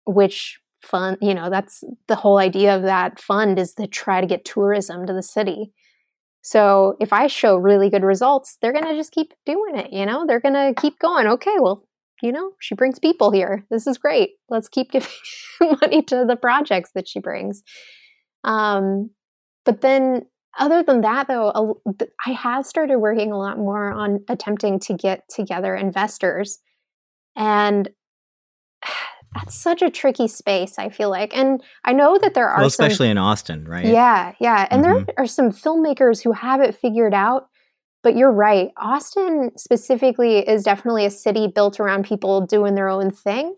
which 0.07 0.61
fund 0.83 1.19
you 1.21 1.35
know 1.35 1.51
that's 1.51 1.83
the 2.07 2.15
whole 2.15 2.39
idea 2.39 2.77
of 2.77 2.83
that 2.83 3.21
fund 3.21 3.59
is 3.59 3.75
to 3.75 3.87
try 3.87 4.21
to 4.21 4.27
get 4.27 4.45
tourism 4.45 5.07
to 5.07 5.13
the 5.13 5.23
city. 5.23 5.73
So 6.43 6.97
if 7.01 7.13
i 7.13 7.27
show 7.27 7.57
really 7.57 7.91
good 7.91 8.05
results 8.05 8.57
they're 8.61 8.73
going 8.73 8.85
to 8.85 8.95
just 8.95 9.13
keep 9.13 9.33
doing 9.45 9.77
it 9.77 9.93
you 9.93 10.07
know? 10.07 10.25
They're 10.27 10.41
going 10.41 10.55
to 10.55 10.81
keep 10.81 10.99
going. 10.99 11.27
Okay 11.27 11.57
well 11.59 11.89
you 12.23 12.33
know 12.33 12.53
she 12.61 12.75
brings 12.75 12.99
people 12.99 13.31
here. 13.31 13.67
This 13.71 13.87
is 13.87 13.99
great. 13.99 14.31
Let's 14.49 14.69
keep 14.69 14.91
giving 14.93 15.11
money 15.61 16.03
to 16.03 16.25
the 16.27 16.37
projects 16.37 16.93
that 16.95 17.09
she 17.09 17.19
brings. 17.21 17.63
Um 18.45 19.11
but 19.65 19.81
then 19.81 20.27
other 20.59 20.83
than 20.83 21.01
that 21.03 21.29
though 21.29 21.81
i 22.27 22.31
have 22.31 22.67
started 22.67 22.99
working 22.99 23.33
a 23.33 23.39
lot 23.39 23.59
more 23.59 23.93
on 23.93 24.23
attempting 24.29 24.79
to 24.81 24.95
get 24.95 25.29
together 25.29 25.75
investors. 25.75 26.59
And 27.37 27.89
that's 29.35 29.55
such 29.55 29.83
a 29.83 29.91
tricky 29.91 30.29
space 30.29 30.79
i 30.79 30.89
feel 30.89 31.11
like. 31.11 31.37
And 31.37 31.63
i 31.85 31.93
know 31.93 32.19
that 32.19 32.35
there 32.35 32.49
are 32.49 32.59
Well, 32.61 32.71
some 32.71 32.87
especially 32.87 33.09
in 33.11 33.19
Austin, 33.19 33.67
right? 33.67 33.87
yeah 33.87 34.33
yeah. 34.41 34.67
And 34.71 34.85
Mhm. 34.85 35.07
there 35.07 35.15
are 35.19 35.27
some 35.27 35.51
filmmakers 35.51 36.23
who 36.23 36.33
have 36.33 36.61
it 36.61 36.75
figured 36.75 37.15
out. 37.15 37.49
But 38.03 38.17
you're 38.17 38.33
right 38.33 38.71
austin 38.77 39.51
specifically 39.57 40.39
is 40.39 40.63
definitely 40.63 41.07
a 41.07 41.11
city 41.11 41.49
built 41.49 41.81
around 41.81 42.05
people 42.05 42.41
doing 42.47 42.75
their 42.75 42.89
own 42.89 43.11
thing. 43.11 43.57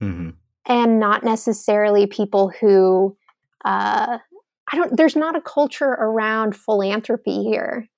Hmm 0.00 0.30
and 0.66 1.00
not 1.00 1.24
necessarily 1.24 2.06
people 2.06 2.52
who 2.60 3.16
uh 3.64 4.18
i 4.72 4.76
don't 4.76 4.96
there's 4.96 5.16
not 5.16 5.36
a 5.36 5.40
culture 5.40 5.90
around 5.90 6.56
philanthropy 6.56 7.42
here 7.44 7.88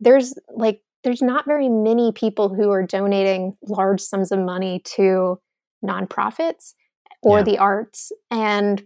there's 0.00 0.34
like 0.54 0.80
there's 1.04 1.22
not 1.22 1.46
very 1.46 1.68
many 1.68 2.12
people 2.12 2.52
who 2.52 2.70
are 2.70 2.82
donating 2.82 3.56
large 3.62 4.00
sums 4.00 4.32
of 4.32 4.40
money 4.40 4.80
to 4.84 5.38
nonprofits 5.84 6.74
or 7.22 7.38
Yeah. 7.38 7.44
the 7.44 7.58
arts. 7.58 8.10
And 8.30 8.84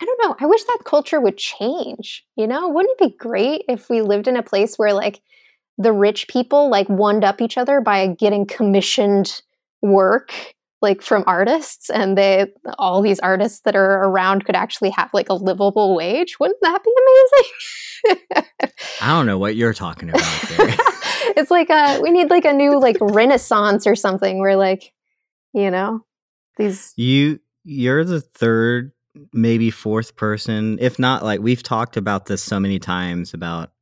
I 0.00 0.04
don't 0.04 0.20
know, 0.22 0.36
I 0.38 0.46
wish 0.46 0.62
that 0.64 0.82
culture 0.84 1.20
would 1.20 1.36
change. 1.38 2.24
You 2.36 2.46
know, 2.46 2.68
wouldn't 2.68 3.00
it 3.00 3.10
be 3.10 3.16
great 3.16 3.64
if 3.68 3.90
we 3.90 4.00
lived 4.02 4.28
in 4.28 4.36
a 4.36 4.42
place 4.42 4.76
where 4.76 4.92
like 4.92 5.20
the 5.76 5.92
rich 5.92 6.28
people 6.28 6.68
like 6.70 6.88
one 6.88 7.24
up 7.24 7.40
each 7.40 7.58
other 7.58 7.80
by 7.80 8.06
getting 8.08 8.46
commissioned 8.46 9.42
work 9.82 10.53
like 10.84 11.02
from 11.02 11.24
artists 11.26 11.90
and 11.90 12.16
they 12.16 12.46
all 12.78 13.02
these 13.02 13.18
artists 13.18 13.62
that 13.62 13.74
are 13.74 14.04
around 14.04 14.44
could 14.44 14.54
actually 14.54 14.90
have 14.90 15.10
like 15.12 15.28
a 15.28 15.34
livable 15.34 15.96
wage 15.96 16.38
wouldn't 16.38 16.60
that 16.62 16.84
be 16.84 16.92
amazing 17.02 17.50
I 19.00 19.08
don't 19.08 19.26
know 19.26 19.38
what 19.38 19.56
you're 19.56 19.74
talking 19.74 20.10
about. 20.10 20.22
It's 21.36 21.50
like 21.50 21.70
a 21.70 22.00
we 22.02 22.10
need 22.10 22.28
like 22.28 22.44
a 22.44 22.52
new 22.52 22.78
like 22.78 22.98
renaissance 23.00 23.86
or 23.86 23.96
something 23.96 24.38
where 24.40 24.56
like 24.56 24.92
you 25.54 25.70
know 25.70 26.04
these 26.58 26.92
you 26.96 27.40
you're 27.64 28.04
the 28.04 28.20
third, 28.20 28.92
maybe 29.32 29.70
fourth 29.70 30.16
person, 30.16 30.78
if 30.80 30.98
not 30.98 31.24
like 31.24 31.40
we've 31.40 31.62
talked 31.62 31.96
about 31.96 32.26
this 32.26 32.42
so 32.42 32.60
many 32.60 32.78
times 32.78 33.32
about 33.32 33.72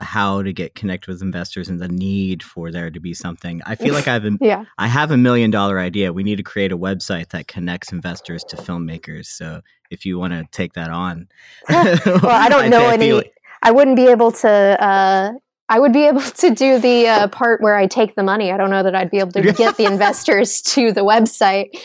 how 0.00 0.42
to 0.42 0.52
get 0.52 0.74
connected 0.74 1.10
with 1.10 1.22
investors 1.22 1.68
and 1.68 1.80
the 1.80 1.88
need 1.88 2.42
for 2.42 2.70
there 2.70 2.90
to 2.90 3.00
be 3.00 3.12
something. 3.14 3.60
I 3.66 3.74
feel 3.74 3.94
like 3.94 4.06
I've 4.08 4.24
a, 4.24 4.36
yeah 4.40 4.64
I 4.78 4.86
have 4.86 5.10
a 5.10 5.16
million 5.16 5.50
dollar 5.50 5.78
idea. 5.78 6.12
We 6.12 6.22
need 6.22 6.36
to 6.36 6.42
create 6.42 6.72
a 6.72 6.78
website 6.78 7.30
that 7.30 7.48
connects 7.48 7.92
investors 7.92 8.44
to 8.44 8.56
filmmakers. 8.56 9.26
So 9.26 9.62
if 9.90 10.06
you 10.06 10.18
want 10.18 10.32
to 10.34 10.46
take 10.52 10.74
that 10.74 10.90
on, 10.90 11.28
well 11.68 12.26
i 12.26 12.48
don't 12.48 12.70
know 12.70 12.88
any 12.88 13.12
like- 13.12 13.32
i 13.62 13.70
wouldn't 13.70 13.96
be 13.96 14.06
able 14.06 14.30
to 14.30 14.48
uh 14.48 15.32
I 15.68 15.78
would 15.78 15.92
be 15.92 16.06
able 16.06 16.20
to 16.42 16.54
do 16.54 16.78
the 16.78 17.08
uh, 17.08 17.28
part 17.28 17.60
where 17.60 17.76
I 17.76 17.86
take 17.86 18.14
the 18.14 18.22
money. 18.22 18.50
I 18.52 18.56
don't 18.56 18.70
know 18.70 18.82
that 18.82 18.94
I'd 18.94 19.10
be 19.10 19.18
able 19.18 19.32
to 19.32 19.52
get 19.52 19.76
the 19.76 19.84
investors 19.92 20.62
to 20.62 20.92
the 20.92 21.02
website. 21.02 21.78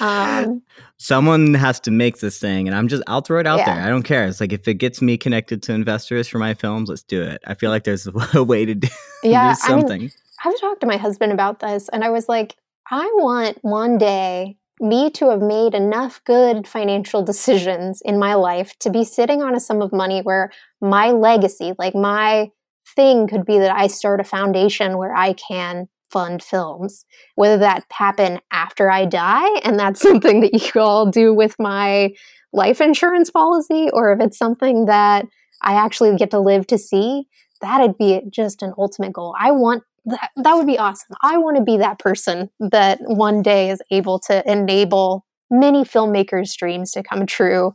Um, 0.00 0.62
someone 0.98 1.54
has 1.54 1.78
to 1.78 1.92
make 1.92 2.18
this 2.18 2.40
thing 2.40 2.66
and 2.66 2.76
i'm 2.76 2.88
just 2.88 3.04
i'll 3.06 3.20
throw 3.20 3.38
it 3.38 3.46
out 3.46 3.58
Yeah. 3.58 3.72
there 3.76 3.84
i 3.84 3.88
don't 3.88 4.02
care 4.02 4.26
it's 4.26 4.40
like 4.40 4.52
if 4.52 4.66
it 4.66 4.74
gets 4.74 5.00
me 5.00 5.16
connected 5.16 5.62
to 5.62 5.72
investors 5.72 6.26
for 6.26 6.38
my 6.38 6.54
films 6.54 6.88
let's 6.88 7.04
do 7.04 7.22
it 7.22 7.40
i 7.46 7.54
feel 7.54 7.70
like 7.70 7.84
there's 7.84 8.08
a 8.34 8.42
way 8.42 8.64
to 8.64 8.74
do, 8.74 8.88
yeah, 9.22 9.54
do 9.64 9.74
I 9.74 9.76
mean, 9.76 10.10
I've 10.44 10.60
talked 10.60 10.80
to 10.80 10.86
my 10.86 10.96
husband 10.96 11.32
about 11.32 11.60
this, 11.60 11.88
and 11.88 12.04
I 12.04 12.10
was 12.10 12.28
like, 12.28 12.56
I 12.90 13.10
want 13.16 13.58
one 13.62 13.98
day 13.98 14.56
me 14.80 15.10
to 15.10 15.30
have 15.30 15.40
made 15.40 15.74
enough 15.74 16.22
good 16.24 16.66
financial 16.68 17.22
decisions 17.22 18.00
in 18.04 18.18
my 18.18 18.34
life 18.34 18.78
to 18.78 18.90
be 18.90 19.04
sitting 19.04 19.42
on 19.42 19.54
a 19.56 19.60
sum 19.60 19.82
of 19.82 19.92
money 19.92 20.20
where 20.20 20.52
my 20.80 21.10
legacy, 21.10 21.72
like 21.78 21.94
my 21.96 22.50
thing, 22.94 23.26
could 23.26 23.44
be 23.44 23.58
that 23.58 23.74
I 23.74 23.86
start 23.86 24.20
a 24.20 24.24
foundation 24.24 24.98
where 24.98 25.14
I 25.14 25.32
can 25.32 25.88
fund 26.10 26.42
films, 26.42 27.04
whether 27.34 27.58
that 27.58 27.84
happen 27.92 28.40
after 28.50 28.90
I 28.90 29.04
die, 29.04 29.60
and 29.64 29.78
that's 29.78 30.00
something 30.08 30.40
that 30.40 30.74
you 30.74 30.80
all 30.80 31.06
do 31.06 31.34
with 31.34 31.56
my 31.58 32.10
life 32.52 32.80
insurance 32.80 33.30
policy, 33.30 33.88
or 33.92 34.12
if 34.12 34.20
it's 34.20 34.38
something 34.38 34.86
that 34.86 35.26
I 35.62 35.74
actually 35.74 36.16
get 36.16 36.30
to 36.30 36.40
live 36.40 36.66
to 36.68 36.78
see, 36.78 37.26
that'd 37.60 37.98
be 37.98 38.22
just 38.30 38.62
an 38.62 38.72
ultimate 38.78 39.12
goal. 39.12 39.34
I 39.38 39.50
want 39.50 39.82
that, 40.06 40.30
that 40.36 40.54
would 40.54 40.66
be 40.66 40.78
awesome. 40.78 41.16
I 41.22 41.36
want 41.36 41.58
to 41.58 41.62
be 41.62 41.76
that 41.78 41.98
person 41.98 42.48
that 42.60 42.98
one 43.02 43.42
day 43.42 43.70
is 43.70 43.82
able 43.90 44.18
to 44.20 44.50
enable 44.50 45.26
many 45.50 45.84
filmmakers' 45.84 46.56
dreams 46.56 46.92
to 46.92 47.02
come 47.02 47.26
true 47.26 47.72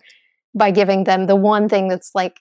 by 0.56 0.72
giving 0.72 1.04
them 1.04 1.28
the 1.28 1.36
one 1.36 1.68
thing 1.70 1.88
that's 1.88 2.12
like 2.16 2.40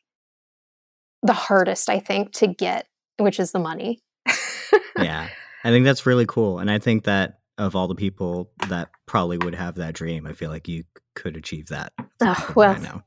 the 1.23 1.33
hardest, 1.33 1.89
I 1.89 1.99
think, 1.99 2.33
to 2.35 2.47
get, 2.47 2.87
which 3.19 3.39
is 3.41 3.53
the 3.53 3.59
money. 3.59 4.01
yeah 4.99 5.29
i 5.65 5.71
think 5.71 5.85
that's 5.85 6.07
really 6.07 6.27
cool 6.27 6.59
and 6.59 6.71
i 6.71 6.79
think 6.79 7.05
that 7.05 7.41
of 7.59 7.75
all 7.75 7.89
the 7.89 7.95
people 7.95 8.51
that 8.69 8.89
probably 9.07 9.37
would 9.39 9.55
have 9.55 9.75
that 9.75 9.95
dream 9.95 10.27
i 10.27 10.33
feel 10.33 10.51
like 10.51 10.69
you 10.69 10.85
could 11.15 11.37
achieve 11.37 11.69
that 11.69 11.93
Oh, 12.21 12.53
well, 12.55 12.73
right 12.73 12.83
now 12.83 13.03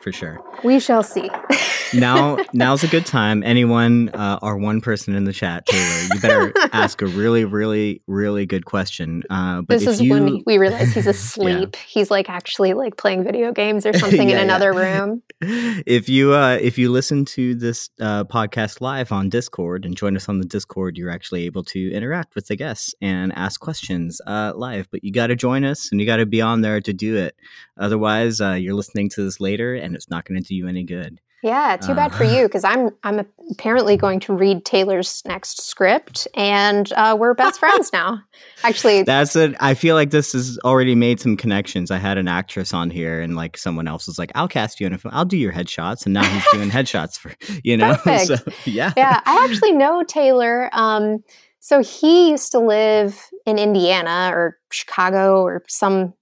for 0.00 0.12
sure 0.12 0.38
we 0.62 0.78
shall 0.78 1.02
see. 1.02 1.28
now 1.94 2.38
now's 2.52 2.82
a 2.84 2.88
good 2.88 3.06
time 3.06 3.42
anyone 3.42 4.08
uh, 4.10 4.38
or 4.42 4.56
one 4.58 4.80
person 4.80 5.14
in 5.14 5.24
the 5.24 5.32
chat 5.32 5.64
taylor 5.66 6.08
you 6.14 6.20
better 6.20 6.52
ask 6.72 7.02
a 7.02 7.06
really 7.06 7.44
really 7.44 8.02
really 8.06 8.46
good 8.46 8.64
question 8.64 9.22
uh, 9.30 9.60
but 9.62 9.78
this 9.78 9.82
if 9.84 9.88
is 9.90 10.00
you 10.02 10.10
when 10.12 10.42
we 10.46 10.58
realize 10.58 10.92
he's 10.92 11.06
asleep. 11.16 11.76
He's 11.76 12.10
like 12.10 12.28
actually 12.28 12.72
like 12.74 12.96
playing 12.96 13.24
video 13.24 13.52
games 13.52 13.86
or 13.86 13.92
something 13.98 14.28
Yeah, 14.28 14.40
in 14.40 14.48
yeah. 14.48 14.54
another 14.56 14.72
room. 14.72 15.22
if 15.42 16.08
you 16.08 16.34
uh 16.34 16.58
if 16.60 16.78
you 16.78 16.90
listen 16.90 17.24
to 17.24 17.54
this 17.54 17.90
uh 18.00 18.24
podcast 18.24 18.80
live 18.80 19.10
on 19.12 19.28
discord 19.28 19.84
and 19.84 19.96
join 19.96 20.16
us 20.16 20.28
on 20.28 20.38
the 20.38 20.44
discord 20.46 20.96
you're 20.96 21.10
actually 21.10 21.46
able 21.46 21.64
to 21.64 21.90
interact 21.92 22.34
with 22.34 22.46
the 22.46 22.56
guests 22.56 22.94
and 23.00 23.32
ask 23.36 23.60
questions 23.60 24.20
uh 24.26 24.52
live 24.54 24.88
but 24.90 25.02
you 25.02 25.10
got 25.12 25.28
to 25.28 25.36
join 25.36 25.64
us 25.64 25.90
and 25.90 26.00
you 26.00 26.06
got 26.06 26.16
to 26.16 26.26
be 26.26 26.40
on 26.40 26.60
there 26.60 26.80
to 26.80 26.92
do 26.92 27.16
it 27.16 27.34
otherwise 27.78 28.40
uh 28.40 28.52
you're 28.52 28.74
listening 28.74 29.08
to 29.08 29.22
this 29.24 29.40
later 29.40 29.74
and 29.74 29.94
it's 29.96 30.10
not 30.10 30.24
going 30.24 30.40
to 30.40 30.46
do 30.46 30.54
you 30.54 30.68
any 30.68 30.84
good 30.84 31.20
Yeah, 31.42 31.76
too 31.78 31.94
bad 31.94 32.12
for 32.14 32.24
Uh. 32.24 32.36
you 32.36 32.42
because 32.46 32.64
I'm 32.64 32.90
I'm 33.02 33.26
apparently 33.50 33.96
going 33.96 34.20
to 34.20 34.34
read 34.34 34.64
Taylor's 34.64 35.22
next 35.26 35.62
script, 35.62 36.28
and 36.34 36.92
uh, 36.94 37.16
we're 37.18 37.34
best 37.34 37.58
friends 37.58 37.90
now. 37.94 38.20
Actually, 38.62 39.02
that's 39.04 39.34
it 39.36 39.54
i 39.60 39.72
feel 39.74 39.94
like 39.94 40.10
this 40.10 40.32
has 40.32 40.58
already 40.64 40.94
made 40.94 41.18
some 41.18 41.34
connections 41.36 41.90
i 41.90 41.96
had 41.96 42.18
an 42.18 42.28
actress 42.28 42.74
on 42.74 42.90
here 42.90 43.20
and 43.22 43.34
like 43.36 43.56
someone 43.56 43.88
else 43.88 44.06
was 44.06 44.18
like 44.18 44.30
i'll 44.34 44.48
cast 44.48 44.80
you 44.80 44.86
in 44.86 44.92
a 44.92 44.98
film 44.98 45.12
i'll 45.14 45.24
do 45.24 45.36
your 45.38 45.52
headshots 45.52 46.04
and 46.04 46.12
now 46.12 46.22
he's 46.24 46.44
doing 46.52 46.68
headshots 46.78 47.18
for 47.18 47.32
you 47.64 47.76
know 47.76 47.94
Perfect. 48.04 48.26
so 48.26 48.36
yeah 48.70 48.92
yeah, 48.98 49.20
I 49.24 49.46
actually 49.48 49.72
know 49.72 50.02
Taylor. 50.02 50.68
Um, 50.74 51.24
so 51.60 51.82
he 51.82 52.30
used 52.30 52.52
to 52.52 52.58
live 52.58 53.18
in 53.46 53.58
Indiana 53.58 54.30
or 54.32 54.58
Chicago 54.70 55.42
or 55.42 55.62
some 55.68 56.12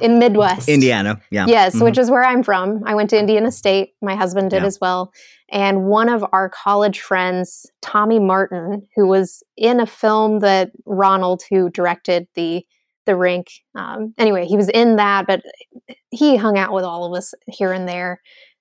in 0.00 0.18
Midwest. 0.18 0.68
indiana 0.68 1.20
yeah 1.30 1.46
Yes, 1.48 1.76
Mhm. 1.76 1.84
which 1.84 1.98
is 1.98 2.10
where 2.10 2.24
I'm 2.24 2.42
from. 2.42 2.82
I 2.86 2.94
went 2.94 3.10
to 3.10 3.18
Indiana 3.18 3.50
State. 3.52 3.90
My 4.00 4.14
husband 4.14 4.50
did 4.50 4.62
Yeah. 4.62 4.66
as 4.66 4.78
well. 4.80 5.12
And 5.50 5.84
one 5.86 6.08
of 6.08 6.24
our 6.32 6.48
college 6.48 7.00
friends, 7.00 7.66
Tommy 7.82 8.18
Martin, 8.18 8.86
who 8.96 9.06
was 9.06 9.42
in 9.56 9.80
a 9.80 9.86
film 9.86 10.38
that 10.40 10.70
Ronald, 10.86 11.42
who 11.50 11.68
directed 11.70 12.26
the 12.34 12.64
the 13.04 13.16
rink, 13.16 13.48
um, 13.74 14.14
anyway, 14.16 14.46
he 14.46 14.56
was 14.56 14.68
in 14.68 14.94
that, 14.96 15.26
but 15.26 15.42
he 16.10 16.36
hung 16.36 16.56
out 16.56 16.72
with 16.72 16.84
all 16.84 17.04
of 17.04 17.18
us 17.18 17.34
here 17.48 17.72
and 17.72 17.88
there. 17.88 18.20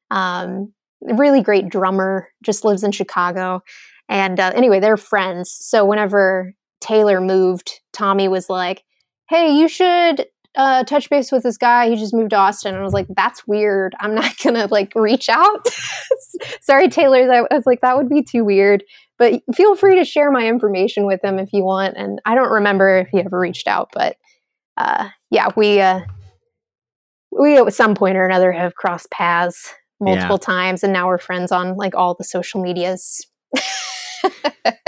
Um, 0.10 0.74
really 1.02 1.42
great 1.42 1.70
drummer, 1.70 2.28
just 2.44 2.66
lives 2.66 2.84
in 2.84 2.92
Chicago. 2.92 3.62
And 4.10 4.40
uh, 4.40 4.52
anyway, 4.56 4.80
they're 4.80 4.98
friends. 4.98 5.52
So 5.60 5.86
whenever 5.86 6.54
Taylor 6.82 7.22
moved, 7.22 7.82
Tommy 7.94 8.28
was 8.28 8.50
like, 8.50 8.84
"Hey, 9.30 9.52
you 9.54 9.68
should 9.68 10.26
uh, 10.56 10.84
touch 10.84 11.10
base 11.10 11.32
with 11.32 11.44
this 11.44 11.58
guy. 11.58 11.90
He 11.90 11.96
just 11.96 12.14
moved 12.14 12.32
to 12.32 12.38
Austin." 12.38 12.74
And 12.74 12.82
I 12.82 12.84
was 12.84 12.94
like, 12.94 13.08
"That's 13.16 13.48
weird. 13.48 13.96
I'm 14.00 14.16
not 14.16 14.34
gonna 14.44 14.68
like 14.68 14.94
reach 14.96 15.30
out." 15.30 15.68
Sorry, 16.62 16.88
Taylor. 16.90 17.28
That 17.28 17.48
I 17.52 17.56
was 17.56 17.66
like, 17.66 17.82
that 17.82 17.98
would 17.98 18.10
be 18.10 18.24
too 18.24 18.44
weird. 18.44 18.84
But 19.18 19.42
feel 19.54 19.76
free 19.76 19.96
to 19.96 20.06
share 20.06 20.32
my 20.32 20.48
information 20.48 21.06
with 21.06 21.24
him 21.24 21.38
if 21.38 21.54
you 21.54 21.64
want. 21.64 21.96
And 21.96 22.20
I 22.26 22.34
don't 22.36 22.52
remember 22.52 22.98
if 22.98 23.10
he 23.10 23.20
ever 23.20 23.40
reached 23.40 23.68
out, 23.68 23.90
but 23.94 24.18
uh, 24.78 25.10
yeah, 25.30 25.50
we 25.56 25.80
uh, 25.80 26.02
we 27.32 27.58
at 27.58 27.74
some 27.74 27.96
point 27.96 28.18
or 28.18 28.26
another 28.26 28.52
have 28.52 28.76
crossed 28.76 29.12
paths 29.12 29.74
multiple 30.00 30.38
times, 30.40 30.84
and 30.84 30.92
now 30.92 31.08
we're 31.08 31.18
friends 31.18 31.52
on 31.52 31.78
like 31.78 31.96
all 31.96 32.16
the 32.16 32.24
social 32.24 32.62
medias. 32.62 33.26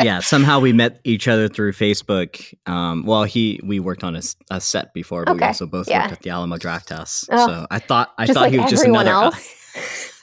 yeah 0.01 0.19
somehow 0.19 0.59
we 0.59 0.73
met 0.73 0.99
each 1.03 1.27
other 1.27 1.47
through 1.47 1.71
facebook 1.71 2.53
um 2.65 3.03
well 3.05 3.23
he 3.23 3.59
we 3.63 3.79
worked 3.79 4.03
on 4.03 4.15
a 4.51 4.61
set 4.61 4.93
before 4.93 5.25
but 5.25 5.35
we 5.35 5.41
also 5.41 5.65
both 5.65 5.87
yeah. 5.87 6.01
worked 6.01 6.13
at 6.13 6.21
the 6.21 6.29
alamo 6.29 6.57
drafthouse 6.57 7.27
Oh, 7.31 7.47
so 7.47 7.67
i 7.71 7.79
thought 7.79 8.13
i 8.17 8.25
thought 8.25 8.35
like 8.35 8.53
he 8.53 8.59
was 8.59 8.69
just 8.69 8.85
another 8.85 9.11
else. 9.11 9.55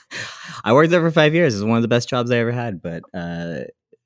i 0.63 0.73
worked 0.73 0.91
there 0.91 1.01
for 1.01 1.11
five 1.11 1.33
years 1.33 1.55
it's 1.55 1.63
one 1.63 1.77
of 1.77 1.81
the 1.81 1.87
best 1.87 2.09
jobs 2.09 2.31
i 2.31 2.37
ever 2.37 2.51
had 2.51 2.81
but 2.81 3.03
uh, 3.13 3.61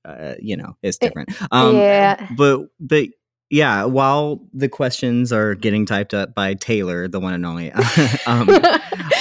uh 0.06 0.36
you 0.40 0.58
know 0.58 0.76
it's 0.82 0.98
different 0.98 1.30
um 1.52 1.76
yeah. 1.76 2.28
but 2.38 2.68
but 2.80 3.08
yeah 3.50 3.84
while 3.84 4.42
the 4.54 4.68
questions 4.68 5.32
are 5.32 5.54
getting 5.56 5.86
typed 5.86 6.14
up 6.14 6.34
by 6.34 6.54
taylor 6.56 7.08
the 7.08 7.20
one 7.20 7.34
and 7.34 7.46
only 7.46 7.72
um 8.26 8.50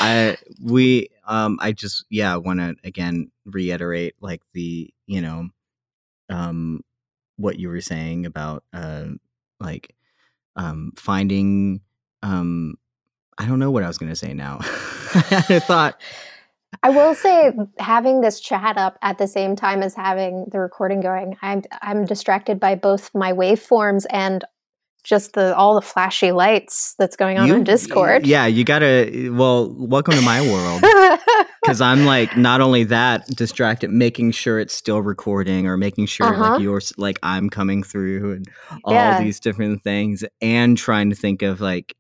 I 0.04 0.36
we 0.62 1.08
um 1.26 1.58
I 1.60 1.72
just 1.72 2.04
yeah 2.10 2.36
want 2.36 2.60
to 2.60 2.76
again 2.84 3.30
reiterate 3.46 4.14
like 4.20 4.42
the 4.52 4.92
you 5.06 5.20
know 5.20 5.48
um 6.28 6.80
what 7.36 7.58
you 7.58 7.68
were 7.68 7.80
saying 7.80 8.26
about 8.26 8.64
uh 8.72 9.06
like 9.60 9.94
um 10.56 10.92
finding 10.96 11.80
um 12.22 12.74
I 13.36 13.46
don't 13.46 13.58
know 13.58 13.70
what 13.70 13.82
I 13.82 13.88
was 13.88 13.98
gonna 13.98 14.16
say 14.16 14.34
now. 14.34 14.58
I 14.62 15.60
thought 15.60 16.00
I 16.82 16.90
will 16.90 17.14
say 17.14 17.52
having 17.78 18.20
this 18.20 18.40
chat 18.40 18.76
up 18.76 18.98
at 19.02 19.18
the 19.18 19.26
same 19.26 19.56
time 19.56 19.82
as 19.82 19.94
having 19.94 20.46
the 20.50 20.58
recording 20.58 21.00
going, 21.00 21.36
I'm 21.42 21.62
I'm 21.82 22.04
distracted 22.04 22.60
by 22.60 22.74
both 22.74 23.10
my 23.14 23.32
waveforms 23.32 24.04
and 24.10 24.44
just 25.02 25.34
the 25.34 25.54
all 25.56 25.74
the 25.74 25.82
flashy 25.82 26.32
lights 26.32 26.94
that's 26.98 27.16
going 27.16 27.38
on 27.38 27.46
you 27.46 27.54
on 27.54 27.64
Discord. 27.64 28.26
Yeah, 28.26 28.46
you 28.46 28.64
gotta 28.64 29.30
well, 29.32 29.74
welcome 29.76 30.14
to 30.14 30.22
my 30.22 30.40
world. 30.40 30.82
because 31.64 31.80
I'm 31.80 32.04
like 32.04 32.36
not 32.36 32.60
only 32.60 32.84
that 32.84 33.26
distracted, 33.28 33.90
making 33.90 34.32
sure 34.32 34.58
it's 34.60 34.74
still 34.74 35.00
recording 35.02 35.66
or 35.66 35.76
making 35.76 36.06
sure 36.06 36.26
Uh-huh. 36.26 36.52
like 36.52 36.60
you're 36.62 36.80
like 36.96 37.18
I'm 37.22 37.48
coming 37.50 37.82
through 37.82 38.32
and 38.34 38.48
all 38.84 38.92
Yeah. 38.92 39.20
these 39.22 39.40
different 39.40 39.82
things, 39.82 40.24
and 40.40 40.76
trying 40.76 41.10
to 41.10 41.16
think 41.16 41.42
of 41.42 41.60
like 41.60 41.96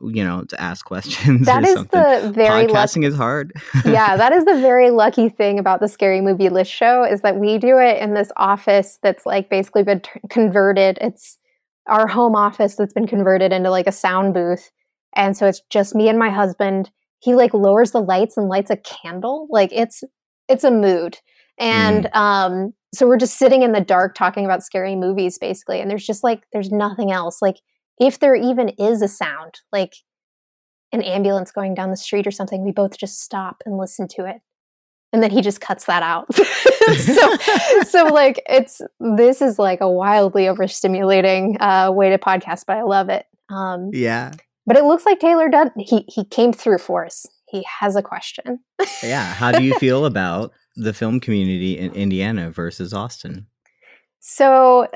you 0.00 0.22
know 0.24 0.42
to 0.44 0.60
ask 0.60 0.84
questions 0.92 1.46
That 1.46 1.64
is 1.64 1.74
something. 1.74 2.00
the 2.00 2.30
very 2.34 2.66
lucky 2.66 2.72
Podcasting 2.74 3.06
is 3.06 3.14
hard. 3.16 3.52
yeah, 3.84 4.16
that 4.22 4.32
is 4.32 4.44
the 4.44 4.60
very 4.60 4.90
lucky 4.90 5.28
thing 5.28 5.58
about 5.58 5.80
the 5.80 5.88
Scary 5.88 6.20
Movie 6.20 6.48
List 6.50 6.70
Show 6.72 7.04
is 7.04 7.20
that 7.22 7.36
we 7.36 7.58
do 7.58 7.78
it 7.78 8.02
in 8.02 8.14
this 8.14 8.30
office 8.36 8.98
that's 9.02 9.24
like 9.24 9.48
basically 9.48 9.82
been 9.84 10.00
t- 10.00 10.10
converted. 10.28 10.98
It's 11.00 11.38
our 11.86 12.06
home 12.06 12.34
office 12.34 12.76
that's 12.76 12.92
been 12.92 13.06
converted 13.06 13.52
into 13.52 13.70
like 13.70 13.86
a 13.86 13.92
sound 13.92 14.34
booth, 14.34 14.70
and 15.14 15.36
so 15.36 15.46
it's 15.46 15.62
just 15.70 15.94
me 15.94 16.08
and 16.08 16.18
my 16.18 16.30
husband. 16.30 16.90
He 17.20 17.34
like 17.34 17.54
lowers 17.54 17.92
the 17.92 18.00
lights 18.00 18.36
and 18.36 18.48
lights 18.48 18.70
a 18.70 18.76
candle. 18.76 19.46
Like 19.50 19.70
it's 19.72 20.02
it's 20.48 20.64
a 20.64 20.70
mood, 20.70 21.18
and 21.58 22.08
um, 22.12 22.74
so 22.94 23.06
we're 23.06 23.16
just 23.18 23.38
sitting 23.38 23.62
in 23.62 23.72
the 23.72 23.80
dark 23.80 24.14
talking 24.14 24.44
about 24.44 24.62
scary 24.62 24.96
movies 24.96 25.38
basically. 25.38 25.80
And 25.80 25.90
there's 25.90 26.06
just 26.06 26.24
like 26.24 26.44
there's 26.52 26.70
nothing 26.70 27.10
else. 27.10 27.42
Like 27.42 27.56
if 27.98 28.18
there 28.18 28.34
even 28.34 28.70
is 28.70 29.02
a 29.02 29.08
sound, 29.08 29.60
like 29.72 29.94
an 30.92 31.02
ambulance 31.02 31.50
going 31.50 31.74
down 31.74 31.90
the 31.90 31.96
street 31.96 32.26
or 32.26 32.30
something, 32.30 32.64
we 32.64 32.72
both 32.72 32.98
just 32.98 33.20
stop 33.20 33.62
and 33.66 33.76
listen 33.76 34.08
to 34.08 34.24
it. 34.24 34.36
And 35.12 35.22
then 35.22 35.30
he 35.30 35.42
just 35.42 35.60
cuts 35.60 35.84
that 35.84 36.02
out. 36.02 36.32
so, 36.96 37.36
so 37.84 38.04
like 38.12 38.42
it's 38.48 38.80
this 38.98 39.40
is 39.42 39.58
like 39.58 39.80
a 39.80 39.90
wildly 39.90 40.44
overstimulating 40.44 41.56
uh, 41.60 41.92
way 41.92 42.10
to 42.10 42.18
podcast, 42.18 42.64
but 42.66 42.76
I 42.76 42.82
love 42.82 43.08
it. 43.08 43.26
Um, 43.48 43.90
yeah, 43.92 44.32
but 44.66 44.76
it 44.76 44.84
looks 44.84 45.06
like 45.06 45.20
Taylor 45.20 45.48
done. 45.48 45.70
He 45.78 46.04
he 46.08 46.24
came 46.24 46.52
through 46.52 46.78
for 46.78 47.04
us. 47.04 47.26
He 47.48 47.64
has 47.80 47.96
a 47.96 48.02
question. 48.02 48.60
yeah. 49.02 49.34
How 49.34 49.52
do 49.52 49.62
you 49.62 49.74
feel 49.78 50.06
about 50.06 50.52
the 50.76 50.92
film 50.92 51.20
community 51.20 51.78
in 51.78 51.92
Indiana 51.94 52.50
versus 52.50 52.92
Austin? 52.92 53.46
So 54.20 54.88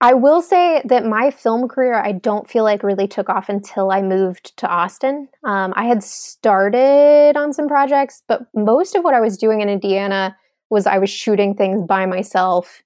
I 0.00 0.12
will 0.12 0.42
say 0.42 0.82
that 0.84 1.06
my 1.06 1.30
film 1.30 1.68
career, 1.68 1.94
I 1.94 2.12
don't 2.12 2.48
feel 2.48 2.64
like 2.64 2.82
really 2.82 3.06
took 3.06 3.30
off 3.30 3.48
until 3.48 3.90
I 3.90 4.02
moved 4.02 4.56
to 4.58 4.68
Austin. 4.68 5.28
Um, 5.44 5.72
I 5.76 5.84
had 5.84 6.02
started 6.02 7.36
on 7.36 7.52
some 7.52 7.68
projects, 7.68 8.22
but 8.28 8.42
most 8.54 8.94
of 8.94 9.04
what 9.04 9.14
I 9.14 9.20
was 9.20 9.38
doing 9.38 9.60
in 9.60 9.68
Indiana 9.68 10.36
was 10.68 10.86
I 10.86 10.98
was 10.98 11.10
shooting 11.10 11.54
things 11.54 11.86
by 11.86 12.06
myself 12.06 12.82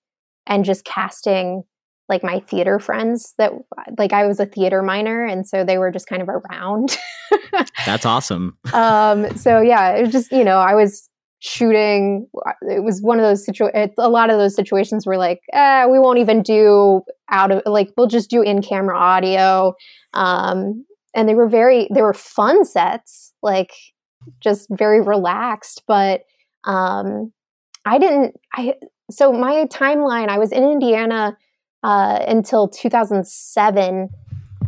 and 0.47 0.65
just 0.65 0.85
casting 0.85 1.65
like 2.09 2.23
my 2.25 2.41
theater 2.41 2.79
friends 2.79 3.35
that 3.39 3.53
like 3.99 4.13
I 4.13 4.27
was 4.27 4.41
a 4.41 4.47
theater 4.47 4.83
minor 4.83 5.25
and 5.25 5.47
so 5.47 5.65
they 5.65 5.79
were 5.79 5.91
just 5.91 6.07
kind 6.09 6.23
of 6.23 6.29
around. 6.29 6.97
That's 7.87 8.07
awesome. 8.07 8.57
um 8.73 9.37
so 9.37 9.61
yeah 9.61 9.91
it 9.97 10.03
was 10.03 10.13
just 10.13 10.33
you 10.33 10.45
know 10.45 10.59
i 10.59 10.75
was 10.75 11.09
shooting 11.41 12.27
it 12.63 12.83
was 12.83 13.01
one 13.03 13.19
of 13.19 13.23
those 13.25 13.45
situations 13.45 13.91
it- 13.91 13.95
a 13.99 14.09
lot 14.09 14.31
of 14.31 14.39
those 14.39 14.55
situations 14.57 15.07
were 15.07 15.17
like 15.17 15.41
eh, 15.53 15.87
we 15.87 15.99
won't 15.99 16.19
even 16.19 16.43
do 16.43 17.03
out 17.31 17.51
of 17.53 17.63
like 17.67 17.93
we'll 17.97 18.07
just 18.09 18.29
do 18.31 18.43
in 18.43 18.61
camera 18.63 18.97
audio 18.99 19.73
um 20.15 20.85
and 21.15 21.29
they 21.29 21.35
were 21.35 21.49
very 21.49 21.89
they 21.95 22.03
were 22.03 22.15
fun 22.15 22.65
sets 22.65 23.33
like 23.43 23.73
just 24.41 24.67
very 24.71 25.01
relaxed 25.01 25.83
but 25.87 26.23
um 26.65 27.33
i 27.85 27.99
didn't 27.99 28.35
i 28.55 28.75
so 29.11 29.33
my 29.33 29.65
timeline 29.67 30.29
i 30.29 30.39
was 30.39 30.51
in 30.51 30.65
indiana 30.65 31.37
uh 31.83 32.25
until 32.27 32.69
2007 32.69 34.09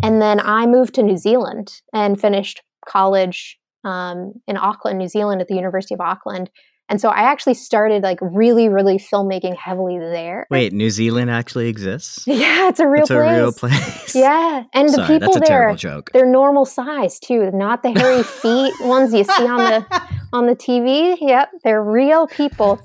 and 0.03 0.23
then 0.23 0.41
i 0.41 0.67
moved 0.67 0.95
to 0.95 1.03
new 1.03 1.17
zealand 1.17 1.81
and 1.93 2.21
finished 2.21 2.63
college 2.89 3.61
um, 3.85 4.35
in 4.47 4.57
Auckland, 4.57 4.99
New 4.99 5.09
Zealand, 5.09 5.41
at 5.41 5.49
the 5.49 5.55
University 5.55 5.95
of 5.95 6.01
Auckland. 6.01 6.51
And 6.89 7.01
so 7.01 7.09
I 7.09 7.21
actually 7.21 7.55
started 7.55 8.03
like 8.03 8.19
really, 8.21 8.69
really 8.69 8.99
filmmaking 8.99 9.57
heavily 9.57 9.97
there. 9.99 10.49
Wait, 10.51 10.73
New 10.73 10.91
Zealand 10.91 11.31
actually 11.31 11.69
exists? 11.69 12.27
Yeah, 12.27 12.69
it's 12.69 12.81
a 12.81 12.89
real 12.89 13.03
it's 13.03 13.11
a 13.11 13.15
place. 13.15 13.37
real 13.37 13.53
place. 13.53 14.15
Yeah, 14.15 14.65
and 14.75 14.89
the 14.89 15.07
people 15.07 15.37
a 15.37 15.41
there, 15.41 15.77
they're 16.13 16.27
normal 16.27 16.65
size 16.65 17.21
too, 17.21 17.51
not 17.53 17.85
the 17.85 17.93
hairy 17.93 18.23
feet 18.25 18.75
ones 18.81 19.15
you 19.15 19.23
see 19.23 19.47
on 19.47 19.59
the 19.59 20.03
on 20.33 20.47
the 20.47 20.57
TV. 20.57 21.17
Yep, 21.21 21.51
they're 21.63 21.83
real 21.83 22.27
people. 22.27 22.81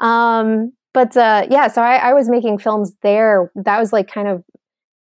Um, 0.00 0.72
but 0.94 1.16
uh, 1.16 1.46
yeah, 1.50 1.66
so 1.66 1.82
I, 1.82 1.96
I 1.96 2.12
was 2.14 2.30
making 2.30 2.58
films 2.58 2.94
there. 3.02 3.50
That 3.56 3.80
was 3.80 3.92
like 3.92 4.08
kind 4.10 4.28
of 4.28 4.42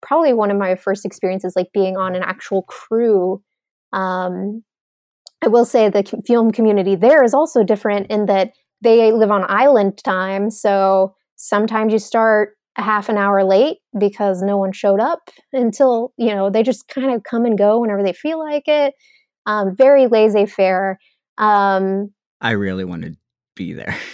probably 0.01 0.33
one 0.33 0.51
of 0.51 0.57
my 0.57 0.75
first 0.75 1.05
experiences, 1.05 1.53
like 1.55 1.71
being 1.71 1.95
on 1.95 2.15
an 2.15 2.23
actual 2.23 2.63
crew. 2.63 3.41
Um, 3.93 4.63
I 5.43 5.47
will 5.47 5.65
say 5.65 5.89
the 5.89 6.03
film 6.25 6.51
community 6.51 6.95
there 6.95 7.23
is 7.23 7.33
also 7.33 7.63
different 7.63 8.07
in 8.07 8.25
that 8.25 8.51
they 8.81 9.11
live 9.11 9.31
on 9.31 9.45
island 9.47 9.99
time. 10.03 10.49
So 10.49 11.15
sometimes 11.35 11.93
you 11.93 11.99
start 11.99 12.57
a 12.75 12.81
half 12.81 13.07
an 13.07 13.17
hour 13.17 13.43
late 13.43 13.77
because 13.97 14.41
no 14.41 14.57
one 14.57 14.71
showed 14.71 14.99
up 14.99 15.29
until, 15.51 16.11
you 16.17 16.33
know, 16.33 16.49
they 16.49 16.63
just 16.63 16.87
kind 16.87 17.11
of 17.11 17.23
come 17.23 17.45
and 17.45 17.57
go 17.57 17.79
whenever 17.79 18.01
they 18.01 18.13
feel 18.13 18.39
like 18.39 18.63
it. 18.67 18.95
Um, 19.45 19.75
very 19.75 20.07
laissez 20.07 20.47
faire. 20.47 20.97
Um, 21.37 22.13
I 22.41 22.51
really 22.51 22.83
want 22.83 23.03
to 23.03 23.15
be 23.55 23.73
there. 23.73 23.95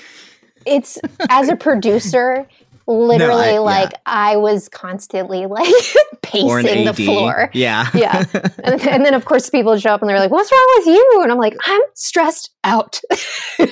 it's 0.70 1.00
as 1.30 1.50
a 1.50 1.56
producer, 1.56 2.48
literally 2.88 3.54
yeah. 3.54 3.60
like 3.60 3.92
I 4.06 4.38
was 4.38 4.70
constantly 4.70 5.46
like 5.46 5.74
pacing 6.22 6.86
the 6.86 6.94
floor. 6.94 7.50
Yeah. 7.54 7.88
Yeah. 7.94 8.26
And, 8.64 8.82
and 8.82 9.06
then, 9.06 9.14
of 9.14 9.26
course, 9.26 9.50
people 9.50 9.78
show 9.78 9.92
up 9.92 10.02
and 10.02 10.10
they're 10.10 10.20
like, 10.20 10.32
What's 10.32 10.52
wrong 10.52 10.74
with 10.78 10.88
you? 10.88 11.20
And 11.24 11.32
I'm 11.32 11.38
like, 11.38 11.58
I'm 11.66 11.82
stressed 11.94 12.52
out. 12.64 13.00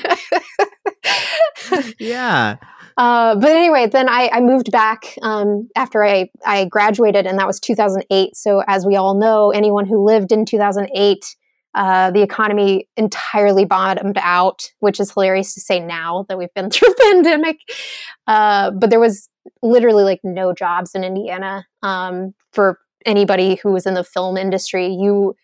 yeah. 1.99 2.57
Uh, 2.97 3.35
but 3.35 3.51
anyway, 3.51 3.87
then 3.87 4.09
I, 4.09 4.29
I 4.33 4.41
moved 4.41 4.71
back 4.71 5.15
um, 5.21 5.69
after 5.75 6.03
I, 6.03 6.29
I 6.45 6.65
graduated, 6.65 7.27
and 7.27 7.37
that 7.37 7.45
was 7.45 7.59
2008. 7.59 8.35
So, 8.35 8.63
as 8.67 8.87
we 8.87 8.95
all 8.95 9.13
know, 9.13 9.51
anyone 9.51 9.85
who 9.85 10.03
lived 10.03 10.31
in 10.31 10.45
2008, 10.45 11.35
uh, 11.77 12.09
the 12.09 12.23
economy 12.23 12.89
entirely 12.97 13.63
bottomed 13.63 14.17
out, 14.19 14.71
which 14.79 14.99
is 14.99 15.11
hilarious 15.11 15.53
to 15.53 15.61
say 15.61 15.79
now 15.79 16.25
that 16.27 16.35
we've 16.35 16.53
been 16.55 16.69
through 16.71 16.89
a 16.89 16.95
pandemic. 16.95 17.57
Uh, 18.25 18.71
but 18.71 18.89
there 18.89 18.99
was 18.99 19.29
literally 19.61 20.03
like 20.03 20.19
no 20.23 20.53
jobs 20.53 20.95
in 20.95 21.03
Indiana 21.03 21.67
um, 21.83 22.33
for 22.51 22.79
anybody 23.05 23.59
who 23.61 23.71
was 23.71 23.85
in 23.85 23.93
the 23.93 24.03
film 24.03 24.37
industry. 24.37 24.87
You, 24.87 25.35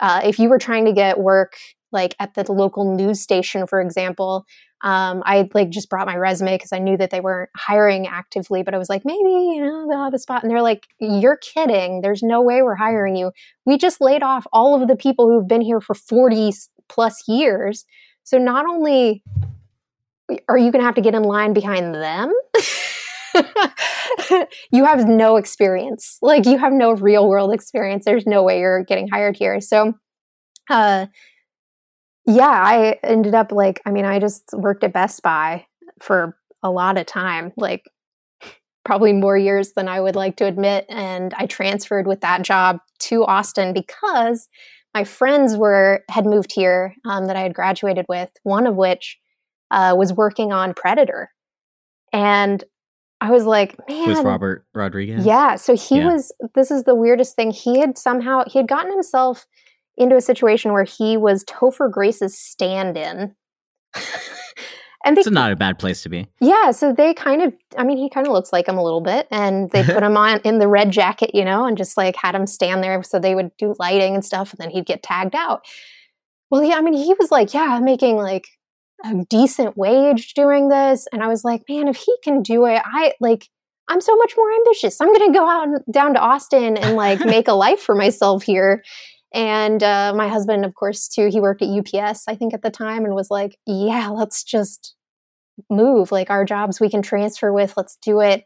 uh, 0.00 0.20
if 0.22 0.38
you 0.38 0.48
were 0.48 0.58
trying 0.58 0.84
to 0.84 0.92
get 0.92 1.18
work, 1.18 1.54
like 1.90 2.14
at 2.20 2.34
the 2.34 2.50
local 2.52 2.94
news 2.94 3.20
station, 3.20 3.66
for 3.66 3.80
example, 3.80 4.46
um, 4.82 5.22
I 5.26 5.48
like 5.52 5.68
just 5.70 5.90
brought 5.90 6.06
my 6.06 6.16
resume 6.16 6.54
because 6.54 6.72
I 6.72 6.78
knew 6.78 6.96
that 6.96 7.10
they 7.10 7.20
weren't 7.20 7.50
hiring 7.54 8.06
actively, 8.06 8.62
but 8.62 8.74
I 8.74 8.78
was 8.78 8.88
like, 8.88 9.04
maybe 9.04 9.28
you 9.28 9.60
know 9.62 9.86
they'll 9.88 10.04
have 10.04 10.14
a 10.14 10.18
spot, 10.18 10.42
and 10.42 10.50
they're 10.50 10.62
like, 10.62 10.86
"You're 10.98 11.36
kidding! 11.36 12.00
There's 12.00 12.22
no 12.22 12.40
way 12.40 12.62
we're 12.62 12.76
hiring 12.76 13.14
you. 13.14 13.32
We 13.66 13.76
just 13.76 14.00
laid 14.00 14.22
off 14.22 14.46
all 14.52 14.80
of 14.80 14.88
the 14.88 14.96
people 14.96 15.28
who've 15.28 15.46
been 15.46 15.60
here 15.60 15.80
for 15.80 15.94
forty 15.94 16.52
plus 16.88 17.28
years. 17.28 17.84
So 18.24 18.38
not 18.38 18.64
only 18.66 19.22
are 20.48 20.56
you 20.56 20.70
going 20.70 20.80
to 20.80 20.86
have 20.86 20.94
to 20.94 21.00
get 21.02 21.14
in 21.14 21.24
line 21.24 21.52
behind 21.52 21.94
them." 21.94 22.32
you 24.72 24.84
have 24.84 25.06
no 25.06 25.36
experience 25.36 26.18
like 26.20 26.44
you 26.46 26.58
have 26.58 26.72
no 26.72 26.92
real 26.92 27.28
world 27.28 27.52
experience 27.52 28.04
there's 28.04 28.26
no 28.26 28.42
way 28.42 28.58
you're 28.58 28.82
getting 28.84 29.06
hired 29.06 29.36
here 29.36 29.60
so 29.60 29.94
uh 30.68 31.06
yeah, 32.30 32.48
I 32.48 32.98
ended 33.02 33.34
up 33.34 33.52
like, 33.52 33.80
I 33.84 33.90
mean, 33.90 34.04
I 34.04 34.18
just 34.18 34.44
worked 34.52 34.84
at 34.84 34.92
Best 34.92 35.22
Buy 35.22 35.66
for 36.00 36.36
a 36.62 36.70
lot 36.70 36.98
of 36.98 37.06
time, 37.06 37.52
like 37.56 37.84
probably 38.84 39.12
more 39.12 39.36
years 39.36 39.72
than 39.72 39.88
I 39.88 40.00
would 40.00 40.16
like 40.16 40.36
to 40.36 40.46
admit. 40.46 40.86
And 40.88 41.34
I 41.36 41.46
transferred 41.46 42.06
with 42.06 42.20
that 42.20 42.42
job 42.42 42.78
to 43.00 43.24
Austin 43.24 43.72
because 43.72 44.48
my 44.94 45.04
friends 45.04 45.56
were 45.56 46.02
had 46.08 46.26
moved 46.26 46.52
here 46.52 46.94
um, 47.04 47.26
that 47.26 47.36
I 47.36 47.40
had 47.40 47.54
graduated 47.54 48.06
with. 48.08 48.30
One 48.42 48.66
of 48.66 48.76
which 48.76 49.18
uh, 49.70 49.94
was 49.96 50.12
working 50.12 50.52
on 50.52 50.74
Predator, 50.74 51.30
and 52.12 52.64
I 53.20 53.30
was 53.30 53.44
like, 53.44 53.76
man, 53.88 54.08
With 54.08 54.24
Robert 54.24 54.66
Rodriguez. 54.74 55.26
yeah. 55.26 55.56
So 55.56 55.76
he 55.76 55.98
Yeah. 55.98 56.12
was, 56.12 56.32
this 56.54 56.70
is 56.70 56.84
the 56.84 56.94
weirdest 56.94 57.36
thing. 57.36 57.50
He 57.50 57.78
had 57.78 57.98
somehow, 57.98 58.44
he 58.46 58.58
had 58.58 58.66
gotten 58.66 58.90
himself 58.90 59.46
into 60.00 60.16
a 60.16 60.20
situation 60.20 60.72
where 60.72 60.84
he 60.84 61.16
was 61.16 61.44
Topher 61.44 61.90
Grace's 61.90 62.36
stand 62.36 62.96
in. 62.96 63.34
and 65.04 65.16
they, 65.16 65.20
It's 65.20 65.30
not 65.30 65.52
a 65.52 65.56
bad 65.56 65.78
place 65.78 66.02
to 66.02 66.08
be. 66.08 66.28
yeah, 66.40 66.70
so 66.70 66.92
they 66.92 67.14
kind 67.14 67.42
of, 67.42 67.52
I 67.76 67.84
mean, 67.84 67.98
he 67.98 68.08
kind 68.10 68.26
of 68.26 68.32
looks 68.32 68.52
like 68.52 68.68
him 68.68 68.78
a 68.78 68.82
little 68.84 69.00
bit. 69.00 69.28
And 69.30 69.70
they 69.70 69.82
put 69.82 70.02
him 70.02 70.16
on 70.16 70.40
in 70.40 70.58
the 70.58 70.68
red 70.68 70.90
jacket, 70.90 71.34
you 71.34 71.44
know, 71.44 71.66
and 71.66 71.76
just 71.76 71.96
like 71.96 72.16
had 72.16 72.34
him 72.34 72.46
stand 72.46 72.82
there 72.82 73.02
so 73.02 73.18
they 73.18 73.34
would 73.34 73.50
do 73.58 73.74
lighting 73.78 74.14
and 74.14 74.24
stuff. 74.24 74.52
And 74.52 74.58
then 74.58 74.70
he'd 74.70 74.86
get 74.86 75.02
tagged 75.02 75.34
out. 75.34 75.64
Well, 76.50 76.64
yeah, 76.64 76.76
I 76.76 76.80
mean, 76.80 76.94
he 76.94 77.14
was 77.18 77.30
like, 77.30 77.54
yeah, 77.54 77.68
I'm 77.76 77.84
making 77.84 78.16
like 78.16 78.48
a 79.04 79.24
decent 79.28 79.76
wage 79.76 80.34
doing 80.34 80.68
this. 80.68 81.06
And 81.12 81.22
I 81.22 81.28
was 81.28 81.44
like, 81.44 81.62
man, 81.68 81.88
if 81.88 81.96
he 81.96 82.14
can 82.24 82.42
do 82.42 82.66
it, 82.66 82.82
I 82.84 83.12
like, 83.20 83.48
I'm 83.88 84.00
so 84.00 84.14
much 84.16 84.34
more 84.36 84.50
ambitious. 84.52 85.00
I'm 85.00 85.12
going 85.12 85.32
to 85.32 85.38
go 85.38 85.48
out 85.48 85.64
and 85.64 85.80
down 85.90 86.14
to 86.14 86.20
Austin 86.20 86.76
and 86.76 86.96
like 86.96 87.20
make 87.24 87.48
a 87.48 87.52
life 87.52 87.80
for 87.80 87.94
myself 87.94 88.42
here. 88.42 88.84
And 89.32 89.82
uh, 89.82 90.12
my 90.16 90.28
husband, 90.28 90.64
of 90.64 90.74
course, 90.74 91.08
too, 91.08 91.28
he 91.28 91.40
worked 91.40 91.62
at 91.62 91.68
UPS, 91.68 92.24
I 92.26 92.34
think, 92.34 92.52
at 92.52 92.62
the 92.62 92.70
time, 92.70 93.04
and 93.04 93.14
was 93.14 93.30
like, 93.30 93.56
yeah, 93.66 94.08
let's 94.08 94.42
just 94.42 94.94
move. 95.68 96.10
Like 96.10 96.30
our 96.30 96.44
jobs 96.44 96.80
we 96.80 96.90
can 96.90 97.02
transfer 97.02 97.52
with, 97.52 97.74
let's 97.76 97.96
do 98.02 98.20
it. 98.20 98.44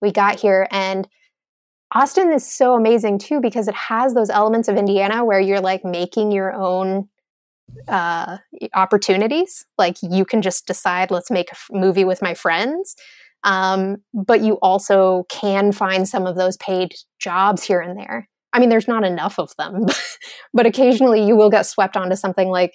We 0.00 0.12
got 0.12 0.40
here. 0.40 0.66
And 0.70 1.08
Austin 1.92 2.32
is 2.32 2.48
so 2.48 2.74
amazing 2.74 3.18
too 3.18 3.40
because 3.40 3.68
it 3.68 3.74
has 3.74 4.14
those 4.14 4.30
elements 4.30 4.68
of 4.68 4.76
Indiana 4.76 5.24
where 5.24 5.40
you're 5.40 5.60
like 5.60 5.84
making 5.84 6.32
your 6.32 6.52
own 6.52 7.08
uh, 7.88 8.38
opportunities. 8.74 9.66
Like 9.78 9.96
you 10.02 10.24
can 10.24 10.42
just 10.42 10.66
decide, 10.66 11.10
let's 11.10 11.30
make 11.30 11.50
a 11.50 11.54
f- 11.54 11.68
movie 11.70 12.04
with 12.04 12.20
my 12.20 12.34
friends. 12.34 12.96
Um, 13.44 13.98
but 14.12 14.40
you 14.40 14.54
also 14.62 15.24
can 15.28 15.70
find 15.70 16.08
some 16.08 16.26
of 16.26 16.34
those 16.34 16.56
paid 16.56 16.94
jobs 17.18 17.62
here 17.62 17.80
and 17.80 17.98
there. 17.98 18.28
I 18.54 18.60
mean, 18.60 18.68
there's 18.68 18.88
not 18.88 19.04
enough 19.04 19.38
of 19.38 19.50
them, 19.58 19.84
but 20.54 20.64
occasionally 20.64 21.26
you 21.26 21.36
will 21.36 21.50
get 21.50 21.66
swept 21.66 21.96
onto 21.96 22.16
something 22.16 22.48
like 22.48 22.72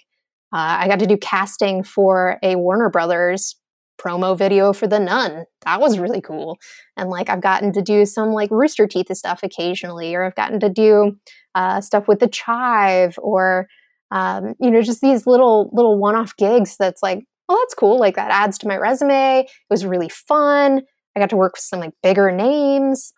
uh, 0.54 0.82
I 0.82 0.88
got 0.88 1.00
to 1.00 1.08
do 1.08 1.18
casting 1.18 1.84
for 1.84 2.38
a 2.44 2.56
Warner 2.56 2.90
Brothers 2.90 3.56
promo 4.00 4.38
video 4.38 4.74
for 4.74 4.88
The 4.88 5.00
Nun. 5.00 5.46
That 5.66 5.80
was 5.80 6.00
really 6.00 6.22
cool. 6.22 6.58
And 6.98 7.10
like 7.10 7.30
I've 7.30 7.42
gotten 7.42 7.72
to 7.74 7.82
do 7.82 8.06
some 8.06 8.30
like 8.30 8.50
Rooster 8.52 8.88
Teeth 8.88 9.16
stuff 9.16 9.42
occasionally, 9.44 10.16
or 10.16 10.24
I've 10.24 10.36
gotten 10.36 10.60
to 10.62 10.70
do 10.70 11.18
uh, 11.56 11.82
stuff 11.82 12.08
with 12.08 12.20
the 12.20 12.28
Chive, 12.28 13.18
or 13.22 13.68
um, 14.12 14.56
you 14.60 14.72
know, 14.72 14.82
just 14.82 15.02
these 15.02 15.28
little 15.28 15.70
little 15.72 16.00
one 16.00 16.16
off 16.16 16.36
gigs. 16.36 16.76
That's 16.78 17.04
like, 17.04 17.24
oh, 17.48 17.58
that's 17.62 17.76
cool. 17.76 18.00
Like 18.00 18.16
that 18.16 18.32
adds 18.32 18.58
to 18.60 18.68
my 18.68 18.78
resume. 18.78 19.42
It 19.42 19.50
was 19.70 19.86
really 19.86 20.10
fun. 20.10 20.82
I 21.16 21.20
got 21.20 21.30
to 21.30 21.38
work 21.38 21.54
with 21.54 21.62
some 21.62 21.80
like 21.80 21.94
bigger 22.02 22.32
names. 22.32 23.14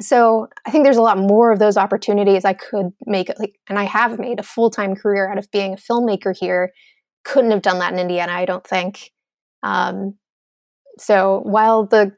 So 0.00 0.48
I 0.66 0.70
think 0.70 0.84
there's 0.84 0.96
a 0.96 1.02
lot 1.02 1.18
more 1.18 1.52
of 1.52 1.58
those 1.58 1.76
opportunities 1.76 2.44
I 2.44 2.54
could 2.54 2.92
make 3.06 3.30
like 3.38 3.58
and 3.68 3.78
I 3.78 3.84
have 3.84 4.18
made 4.18 4.40
a 4.40 4.42
full-time 4.42 4.96
career 4.96 5.30
out 5.30 5.38
of 5.38 5.50
being 5.50 5.74
a 5.74 5.76
filmmaker 5.76 6.36
here. 6.36 6.72
Couldn't 7.24 7.50
have 7.50 7.62
done 7.62 7.78
that 7.78 7.92
in 7.92 7.98
Indiana, 7.98 8.32
I 8.32 8.44
don't 8.44 8.66
think. 8.66 9.12
Um, 9.62 10.16
so 10.98 11.40
while 11.44 11.86
the 11.86 12.12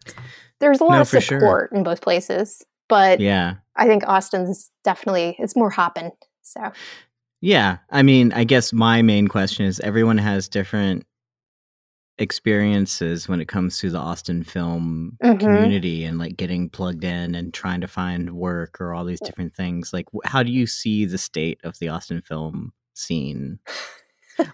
there's 0.60 0.80
a 0.80 0.84
lot 0.84 0.94
No, 0.94 1.00
of 1.00 1.08
support 1.08 1.72
in 1.72 1.82
both 1.82 2.00
places, 2.00 2.62
but 2.88 3.20
Yeah. 3.20 3.54
I 3.76 3.86
think 3.86 4.06
Austin's 4.06 4.70
definitely 4.84 5.36
it's 5.38 5.56
more 5.56 5.70
hopping. 5.70 6.12
So 6.42 6.72
Yeah. 7.40 7.78
I 7.90 8.02
mean, 8.02 8.32
I 8.32 8.44
guess 8.44 8.72
my 8.72 9.02
main 9.02 9.28
question 9.28 9.66
is 9.66 9.80
everyone 9.80 10.18
has 10.18 10.48
different 10.48 11.04
experiences 12.18 13.28
when 13.28 13.40
it 13.40 13.48
comes 13.48 13.78
to 13.78 13.90
the 13.90 13.98
Austin 13.98 14.44
film 14.44 15.16
Mhm. 15.22 15.40
community 15.40 16.04
and 16.04 16.18
like 16.18 16.36
getting 16.36 16.68
plugged 16.68 17.04
in 17.04 17.34
and 17.34 17.52
trying 17.52 17.80
to 17.80 17.88
find 17.88 18.32
work 18.34 18.80
or 18.80 18.94
all 18.94 19.04
these 19.04 19.20
different 19.20 19.54
things. 19.54 19.92
Like, 19.92 20.06
how 20.24 20.42
do 20.42 20.52
you 20.52 20.66
see 20.66 21.04
the 21.04 21.18
state 21.18 21.58
of 21.64 21.78
the 21.78 21.88
Austin 21.88 22.20
film 22.20 22.72
scene? 22.94 23.58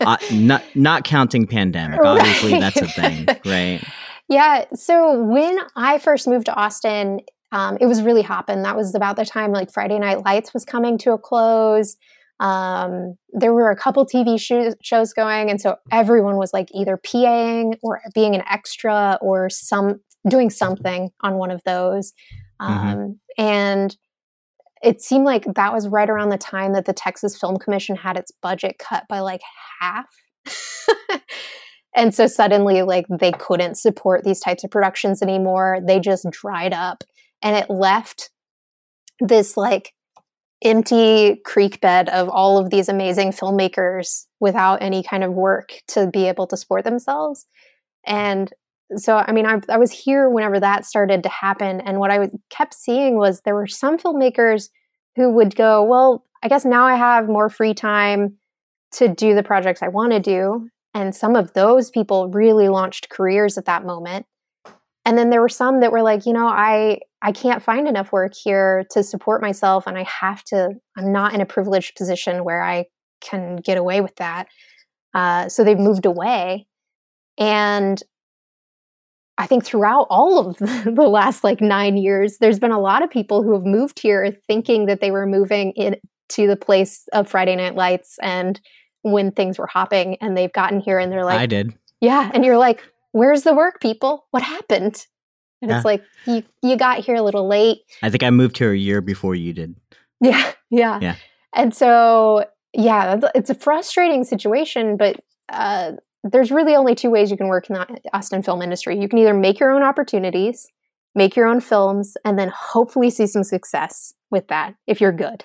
uh, 0.01 0.17
not 0.33 0.63
not 0.75 1.05
counting 1.05 1.47
pandemic. 1.47 2.01
Obviously, 2.01 2.59
that's 2.59 2.81
a 2.81 2.89
thing, 2.89 3.27
right? 3.45 3.83
Yeah. 4.29 4.65
So 4.75 5.23
when 5.23 5.59
I 5.77 5.99
first 5.99 6.29
moved 6.29 6.47
to 6.47 6.55
Austin, 6.55 7.21
um, 7.53 7.77
it 7.81 7.87
was 7.87 8.01
really 8.03 8.23
hopping. 8.23 8.63
That 8.63 8.77
was 8.77 8.95
about 8.95 9.17
the 9.17 9.25
time 9.25 9.53
like 9.53 9.73
Friday 9.73 9.99
Night 9.99 10.25
Lights 10.25 10.55
was 10.55 10.65
coming 10.65 10.99
to 10.99 11.13
a 11.13 11.19
close. 11.19 11.97
Um, 12.41 13.17
there 13.29 13.53
were 13.53 13.71
a 13.71 13.77
couple 13.77 14.05
TV 14.07 14.41
shows, 14.41 14.75
shows 14.83 15.13
going, 15.13 15.51
and 15.51 15.61
so 15.61 15.77
everyone 15.93 16.37
was 16.37 16.53
like 16.53 16.69
either 16.75 16.97
PAing 16.97 17.75
or 17.83 18.01
being 18.15 18.35
an 18.35 18.43
extra 18.51 19.19
or 19.21 19.51
some 19.51 20.01
doing 20.29 20.51
something 20.51 21.11
on 21.21 21.35
one 21.37 21.51
of 21.51 21.63
those. 21.65 22.13
Um, 22.59 23.21
And 23.39 23.97
it 24.83 25.03
seemed 25.03 25.25
like 25.25 25.45
that 25.55 25.73
was 25.73 25.89
right 25.89 26.09
around 26.09 26.31
the 26.31 26.39
time 26.39 26.73
that 26.73 26.87
the 26.87 26.93
Texas 26.93 27.39
Film 27.39 27.59
Commission 27.59 27.97
had 27.97 28.17
its 28.17 28.33
budget 28.43 28.77
cut 28.79 29.05
by 29.09 29.21
like 29.21 29.43
half. 29.81 30.07
and 31.97 32.15
so 32.15 32.27
suddenly 32.27 32.83
like 32.83 33.07
they 33.09 33.33
couldn't 33.33 33.77
support 33.77 34.25
these 34.25 34.41
types 34.41 34.65
of 34.65 34.71
productions 34.71 35.21
anymore. 35.21 35.79
They 35.87 36.01
just 36.01 36.27
dried 36.31 36.73
up 36.73 37.05
and 37.43 37.57
it 37.57 37.69
left 37.69 38.31
this 39.21 39.57
like 39.57 39.93
empty 40.63 41.41
creek 41.45 41.81
bed 41.81 42.09
of 42.11 42.29
all 42.29 42.59
of 42.59 42.71
these 42.71 42.89
amazing 42.89 43.31
filmmakers 43.31 44.27
without 44.41 44.83
any 44.83 45.03
kind 45.03 45.25
of 45.25 45.33
work 45.33 45.73
to 45.89 46.07
be 46.07 46.27
able 46.27 46.47
to 46.47 46.57
support 46.57 46.85
themselves. 46.85 47.47
And 48.07 48.53
so, 48.97 49.17
I 49.17 49.33
mean, 49.33 49.47
I, 49.47 49.61
I 49.69 49.79
was 49.79 49.93
here 49.93 50.29
whenever 50.29 50.61
that 50.61 50.85
started 50.85 51.23
to 51.23 51.29
happen. 51.29 51.81
And 51.81 51.99
what 51.99 52.11
I 52.11 52.19
was- 52.19 52.37
kept 52.51 52.75
seeing 52.75 53.17
was 53.17 53.41
there 53.43 53.55
were 53.55 53.67
some 53.67 53.99
filmmakers 53.99 54.69
who 55.17 55.31
would 55.33 55.55
go, 55.55 55.83
Well, 55.83 56.25
I 56.43 56.49
guess 56.49 56.65
now 56.65 56.85
I 56.85 56.97
have 56.97 57.29
more 57.29 57.49
free 57.49 57.75
time 57.75 58.37
to 58.93 59.09
do 59.09 59.35
the 59.35 59.43
projects 59.43 59.83
I 59.83 59.89
want 59.89 60.13
to 60.13 60.21
do. 60.21 60.69
And 60.95 61.15
some 61.15 61.37
of 61.37 61.53
those 61.53 61.91
people 61.91 62.29
really 62.31 62.69
launched 62.69 63.11
careers 63.11 63.57
at 63.57 63.67
that 63.67 63.85
moment. 63.85 64.27
And 65.11 65.19
then 65.19 65.31
there 65.31 65.41
were 65.41 65.49
some 65.49 65.81
that 65.81 65.91
were 65.91 66.03
like, 66.03 66.25
you 66.25 66.33
know, 66.33 66.47
I 66.47 67.01
I 67.21 67.33
can't 67.33 67.65
find 67.65 67.89
enough 67.89 68.13
work 68.13 68.33
here 68.33 68.85
to 68.93 69.03
support 69.03 69.43
myself 69.43 69.89
and 69.89 69.99
I 69.99 70.05
have 70.05 70.45
to 70.45 70.71
I'm 70.97 71.11
not 71.11 71.35
in 71.35 71.41
a 71.41 71.47
privileged 71.47 71.97
position 71.97 72.45
where 72.45 72.63
I 72.63 72.85
can 73.21 73.57
get 73.57 73.77
away 73.77 74.03
with 74.03 74.15
that. 74.17 74.47
Uh, 75.13 75.49
so 75.49 75.65
they've 75.65 75.77
moved 75.77 76.07
away. 76.07 76.69
And 77.37 78.01
I 79.37 79.49
think 79.49 79.65
throughout 79.65 80.07
all 80.11 80.47
of 80.47 80.59
the 80.59 81.09
last 81.09 81.43
like 81.43 81.61
nine 81.61 81.97
years, 81.97 82.39
there's 82.39 82.61
been 82.61 82.71
a 82.71 82.79
lot 82.79 83.03
of 83.03 83.11
people 83.11 83.43
who 83.43 83.53
have 83.55 83.65
moved 83.65 83.99
here 83.99 84.33
thinking 84.47 84.87
that 84.87 85.01
they 85.01 85.11
were 85.11 85.27
moving 85.27 85.73
in 85.73 85.97
to 86.29 86.47
the 86.47 86.57
place 86.57 87.09
of 87.13 87.27
Friday 87.27 87.57
Night 87.57 87.75
Lights 87.75 88.17
and 88.23 88.61
when 89.03 89.33
things 89.33 89.59
were 89.59 89.67
hopping, 89.67 90.19
and 90.21 90.37
they've 90.37 90.53
gotten 90.53 90.79
here 90.79 91.01
and 91.01 91.11
they're 91.11 91.25
like, 91.25 91.41
I 91.41 91.47
did. 91.47 91.75
yeah, 92.01 92.31
and 92.33 92.45
you're 92.45 92.59
like, 92.59 92.85
where's 93.13 93.43
the 93.43 93.55
work, 93.55 93.81
people? 93.81 94.27
What 94.31 94.43
happened? 94.43 95.07
And 95.63 95.71
Yeah. 95.71 95.77
it's 95.77 95.85
like 95.85 96.03
you 96.27 96.43
you 96.63 96.77
got 96.77 96.99
here 97.01 97.17
a 97.17 97.23
little 97.23 97.47
late. 97.49 97.79
I 98.03 98.11
think 98.11 98.23
I 98.23 98.31
moved 98.31 98.59
here 98.59 98.73
a 98.73 98.77
year 98.77 99.01
before 99.01 99.35
you 99.35 99.53
did. 99.53 99.75
Yeah, 100.21 100.53
yeah, 100.71 100.99
Yeah. 101.01 101.17
And 101.53 101.75
so, 101.75 102.45
yeah, 102.73 103.17
it's- 103.17 103.33
it's 103.35 103.51
a 103.51 103.55
frustrating 103.55 104.23
situation, 104.25 104.97
but 104.97 105.17
uh, 105.49 105.93
there's 106.23 106.51
really 106.53 106.77
only 106.77 106.95
two 106.95 107.11
ways 107.11 107.31
you 107.31 107.37
can 107.37 107.49
work 107.49 107.69
in 107.69 107.75
the 107.75 108.01
Austin 108.13 108.43
film 108.43 108.63
industry. 108.63 108.99
You 109.01 109.09
can 109.09 109.19
either 109.19 109.35
make 109.35 109.59
your 109.59 109.73
own 109.73 109.83
opportunities, 109.83 110.69
make 111.15 111.35
your 111.35 111.47
own 111.47 111.61
films, 111.61 112.17
and 112.25 112.39
then 112.39 112.53
hopefully 112.55 113.11
see 113.11 113.27
some 113.27 113.43
success 113.43 114.15
with 114.31 114.47
that 114.49 114.75
if 114.87 115.01
you're 115.01 115.13
good, 115.13 115.45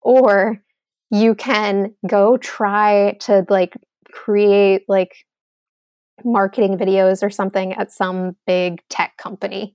or 0.00 0.62
you 1.10 1.34
can 1.34 1.94
go 2.06 2.36
try 2.38 3.16
to 3.20 3.44
like 3.50 3.74
create 4.10 4.84
like 4.88 5.26
marketing 6.24 6.78
videos 6.78 7.22
or 7.22 7.30
something 7.30 7.72
at 7.74 7.90
some 7.90 8.36
big 8.46 8.80
tech 8.88 9.16
company 9.16 9.74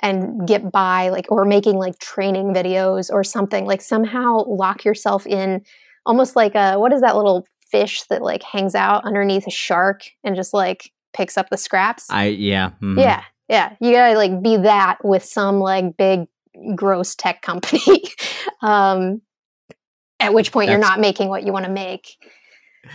and 0.00 0.46
get 0.46 0.70
by 0.70 1.08
like 1.08 1.30
or 1.30 1.44
making 1.44 1.76
like 1.76 1.98
training 1.98 2.52
videos 2.52 3.10
or 3.10 3.24
something 3.24 3.64
like 3.64 3.80
somehow 3.80 4.44
lock 4.46 4.84
yourself 4.84 5.26
in 5.26 5.62
almost 6.04 6.36
like 6.36 6.54
a 6.54 6.76
what 6.76 6.92
is 6.92 7.00
that 7.00 7.16
little 7.16 7.46
fish 7.70 8.02
that 8.10 8.22
like 8.22 8.42
hangs 8.42 8.74
out 8.74 9.04
underneath 9.04 9.46
a 9.46 9.50
shark 9.50 10.02
and 10.24 10.36
just 10.36 10.52
like 10.52 10.90
picks 11.14 11.38
up 11.38 11.48
the 11.50 11.56
scraps 11.56 12.06
I 12.10 12.26
yeah. 12.26 12.70
mhm. 12.82 12.98
yeah 12.98 13.22
yeah 13.48 13.74
you 13.80 13.92
gotta 13.92 14.16
like 14.16 14.42
be 14.42 14.58
that 14.58 14.98
with 15.02 15.24
some 15.24 15.58
like 15.58 15.96
big 15.96 16.26
gross 16.74 17.14
tech 17.14 17.42
company 17.42 18.02
um 18.62 19.22
at 20.20 20.34
which 20.34 20.52
point 20.52 20.70
you're 20.70 20.78
not 20.78 21.00
making 21.00 21.28
what 21.28 21.44
you 21.44 21.52
want 21.52 21.64
to 21.64 21.70
make 21.70 22.16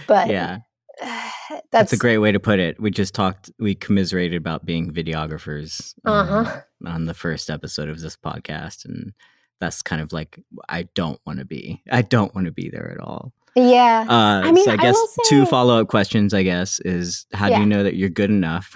but 0.07 0.29
Yeah. 0.29 0.59
That's, 0.99 1.33
That's 1.71 1.93
a 1.93 1.97
great 1.97 2.17
way 2.19 2.31
to 2.31 2.39
put 2.39 2.59
it. 2.59 2.79
We 2.79 2.91
just 2.91 3.13
talked, 3.13 3.51
we 3.59 3.75
commiserated 3.75 4.37
about 4.37 4.65
being 4.65 4.91
videographers 4.91 5.93
um, 6.05 6.13
Uh-huh. 6.29 6.61
on 6.85 7.05
the 7.05 7.13
first 7.13 7.49
episode 7.49 7.89
of 7.89 7.99
this 8.01 8.15
podcast. 8.17 8.85
And 8.85 9.13
that's 9.59 9.81
kind 9.81 10.01
of 10.01 10.11
like, 10.13 10.39
I 10.69 10.83
don't 10.95 11.19
want 11.25 11.39
to 11.39 11.45
be. 11.45 11.81
I 11.91 12.01
don't 12.01 12.33
want 12.35 12.45
to 12.45 12.51
be 12.51 12.69
there 12.69 12.91
at 12.91 12.99
all. 12.99 13.33
yeah 13.55 14.05
Uh, 14.07 14.51
mean, 14.51 14.63
so 14.65 14.71
I 14.71 14.73
I 14.75 14.77
guess 14.77 15.17
two 15.27 15.45
follow 15.47 15.81
up 15.81 15.87
questions, 15.87 16.33
I 16.33 16.43
guess, 16.43 16.79
is 16.81 17.25
how 17.33 17.47
do 17.47 17.53
Yeah. 17.53 17.59
you 17.61 17.65
know 17.65 17.83
that 17.83 17.95
you're 17.95 18.09
good 18.09 18.29
enough? 18.29 18.69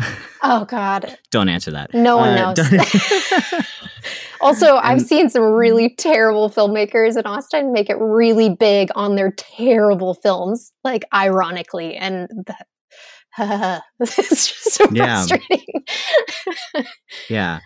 oh 0.43 0.65
god 0.65 1.17
don't 1.31 1.49
answer 1.49 1.71
that. 1.71 1.93
No 1.93 2.17
one 2.17 2.29
Uh, 2.37 2.53
knows. 2.53 2.71
Also, 4.41 4.75
I've 4.77 4.99
And- 4.99 5.07
seen 5.07 5.29
some 5.29 5.43
really 5.43 5.93
terrible 5.95 6.49
filmmakers 6.49 7.17
in 7.17 7.25
Austin 7.25 7.71
make 7.71 7.89
it 7.89 7.97
really 7.99 8.49
big 8.49 8.89
on 8.95 9.15
their 9.15 9.31
terrible 9.31 10.13
films, 10.15 10.71
like 10.83 11.03
ironically, 11.13 11.95
and 11.95 12.27
that 12.47 12.65
it's 13.99 14.15
just 14.47 14.71
so 14.73 14.85
Yeah. 14.91 15.25
frustrating. 15.25 15.85
yeah. 17.29 17.59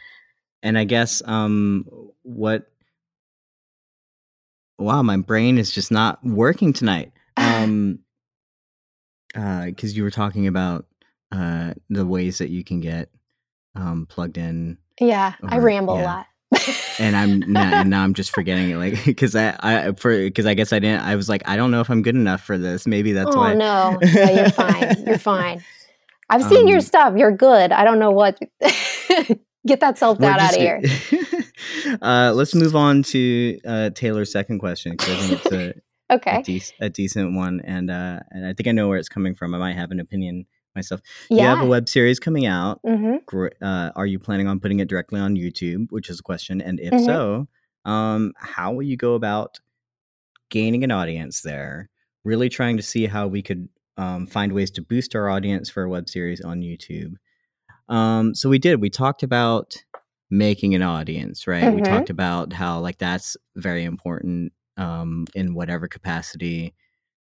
And 0.62 0.78
I 0.78 0.84
guess, 0.84 1.22
um, 1.26 1.86
what, 2.24 2.68
wow, 4.78 5.02
my 5.02 5.18
brain 5.18 5.58
is 5.58 5.72
just 5.72 5.92
not 5.92 6.24
working 6.24 6.74
tonight. 6.74 7.12
Um, 7.38 8.00
uh, 9.36 9.68
cause 9.78 9.94
you 9.94 10.04
were 10.04 10.12
talking 10.12 10.48
about, 10.48 10.86
uh, 11.32 11.74
the 11.90 12.06
ways 12.06 12.38
that 12.40 12.50
you 12.50 12.64
can 12.64 12.80
get, 12.80 13.10
um, 13.76 14.06
plugged 14.08 14.38
in. 14.38 14.78
yeah, 15.00 15.34
I 15.44 15.58
ramble 15.58 16.00
a 16.00 16.04
lot. 16.04 16.26
And 17.00 17.16
I'm 17.16 17.40
not, 17.52 17.74
and 17.74 17.90
now 17.90 18.04
I'm 18.04 18.14
just 18.14 18.32
forgetting 18.32 18.70
it, 18.70 18.78
like 18.78 19.04
because 19.06 19.36
I, 19.36 19.56
I 19.60 19.92
for 19.94 20.18
because 20.18 20.46
I 20.46 20.54
guess 20.54 20.74
I 20.74 20.80
didn't. 20.80 21.02
I 21.02 21.16
was 21.16 21.30
like, 21.30 21.48
I 21.48 21.56
don't 21.56 21.72
know 21.72 21.82
if 21.82 21.90
I'm 21.90 22.02
good 22.02 22.16
enough 22.16 22.42
for 22.42 22.58
this. 22.58 22.86
Maybe 22.88 23.14
that's 23.14 23.36
oh, 23.36 23.40
why. 23.40 23.54
no, 23.54 23.98
no, 24.14 24.24
you're 24.32 24.50
fine. 24.50 25.04
You're 25.06 25.18
fine. 25.18 25.64
I've 26.30 26.44
seen 26.44 26.62
um, 26.62 26.68
your 26.68 26.82
stuff. 26.82 27.14
You're 27.18 27.36
good. 27.36 27.72
I 27.72 27.84
don't 27.84 28.00
know 28.00 28.12
what. 28.12 28.40
Get 29.68 29.80
that 29.80 29.98
self 29.98 30.20
doubt 30.20 30.40
out 30.40 30.52
of 30.52 30.58
here. 30.58 30.80
uh, 32.02 32.32
let's 32.36 32.54
move 32.54 32.76
on 32.76 33.02
to 33.02 33.60
uh, 33.66 33.90
Taylor's 33.92 34.32
second 34.32 34.60
question 34.60 34.92
because 34.92 35.10
I 35.10 35.16
think 35.16 35.32
it's 35.46 35.52
a 36.12 36.14
okay 36.14 36.38
a, 36.38 36.44
de- 36.44 36.74
a, 36.82 36.90
decent 36.90 37.36
one, 37.36 37.62
and 37.62 37.90
uh, 37.90 38.20
and 38.30 38.46
I 38.46 38.54
think 38.54 38.68
I 38.68 38.74
know 38.74 38.88
where 38.88 39.00
it's 39.00 39.10
coming 39.10 39.34
from. 39.34 39.56
I 39.56 39.58
might 39.58 39.76
have 39.76 39.90
an 39.90 40.00
opinion 40.00 40.46
myself. 40.76 41.02
Yeah. 41.30 41.44
You 41.44 41.50
have 41.50 41.66
a 41.66 41.70
web 41.70 41.88
series 41.90 42.20
coming 42.20 42.46
out. 42.46 42.82
Mm-hmm. 42.86 43.46
Uh, 43.62 43.92
are 43.96 44.06
you 44.06 44.20
planning 44.20 44.48
on 44.48 44.60
putting 44.60 44.80
it 44.80 44.88
directly 44.88 45.20
on 45.20 45.36
YouTube? 45.36 45.88
Which 45.92 46.10
is 46.10 46.20
a 46.20 46.24
question, 46.24 46.62
and 46.62 46.80
if 46.80 46.94
mm-hmm. 46.94 47.06
so, 47.06 47.48
um, 47.86 48.34
how 48.38 48.74
will 48.74 48.84
you 48.84 48.98
go 48.98 49.14
about 49.14 49.60
gaining 50.50 50.84
an 50.84 50.92
audience 50.92 51.42
there? 51.42 51.90
Really 52.24 52.50
trying 52.50 52.78
to 52.78 52.84
see 52.84 53.06
how 53.06 53.28
we 53.28 53.42
could 53.42 53.70
um, 53.98 54.28
find 54.28 54.52
ways 54.52 54.72
to 54.72 54.82
boost 54.82 55.16
our 55.16 55.30
audience 55.30 55.70
for 55.70 55.84
a 55.84 55.90
web 55.90 56.10
series 56.10 56.42
on 56.42 56.62
YouTube. 56.62 57.16
Um, 57.88 58.34
so 58.34 58.50
we 58.50 58.60
did. 58.60 58.82
We 58.82 58.90
talked 58.90 59.24
about 59.24 59.78
making 60.30 60.76
an 60.76 60.82
audience, 60.82 61.48
right? 61.48 61.64
Mm-hmm. 61.64 61.76
We 61.76 61.82
talked 61.82 62.10
about 62.10 62.52
how 62.52 62.80
like 62.80 62.98
that's 62.98 63.38
very 63.56 63.84
important 63.84 64.54
um, 64.78 65.26
in 65.36 65.54
whatever 65.54 65.88
capacity, 65.88 66.74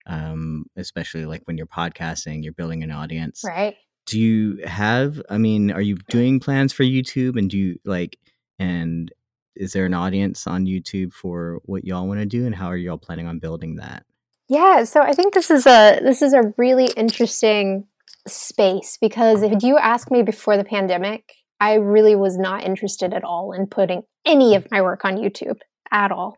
um, 0.06 0.64
especially 0.76 1.26
like 1.26 1.42
when 1.44 1.56
you're 1.56 1.66
podcasting, 1.66 2.42
you're 2.42 2.52
building 2.52 2.82
an 2.82 2.90
audience, 2.90 3.42
right? 3.44 3.76
Do 4.06 4.18
you 4.18 4.58
have? 4.66 5.22
I 5.30 5.38
mean, 5.38 5.70
are 5.70 5.80
you 5.80 5.96
doing 6.08 6.40
plans 6.40 6.72
for 6.72 6.82
YouTube? 6.82 7.36
And 7.36 7.48
do 7.48 7.58
you 7.58 7.78
like? 7.84 8.18
And 8.58 9.12
is 9.54 9.72
there 9.72 9.86
an 9.86 9.94
audience 9.94 10.46
on 10.46 10.66
YouTube 10.66 11.12
for 11.12 11.60
what 11.64 11.84
y'all 11.84 12.08
want 12.08 12.20
to 12.20 12.26
do? 12.26 12.46
And 12.46 12.54
how 12.54 12.66
are 12.66 12.76
y'all 12.76 12.98
planning 12.98 13.26
on 13.26 13.38
building 13.38 13.76
that? 13.76 14.04
Yeah, 14.48 14.84
so 14.84 15.00
I 15.00 15.12
think 15.12 15.34
this 15.34 15.50
is 15.50 15.66
a 15.66 16.00
this 16.02 16.20
is 16.20 16.34
a 16.34 16.52
really 16.56 16.86
interesting 16.96 17.86
space 18.26 18.98
because 19.00 19.42
if 19.42 19.62
you 19.62 19.78
ask 19.78 20.10
me 20.10 20.22
before 20.22 20.56
the 20.56 20.64
pandemic, 20.64 21.32
I 21.60 21.74
really 21.74 22.16
was 22.16 22.36
not 22.36 22.64
interested 22.64 23.14
at 23.14 23.24
all 23.24 23.52
in 23.52 23.66
putting 23.66 24.02
any 24.26 24.54
of 24.54 24.70
my 24.70 24.82
work 24.82 25.04
on 25.04 25.16
YouTube 25.16 25.58
at 25.90 26.12
all. 26.12 26.36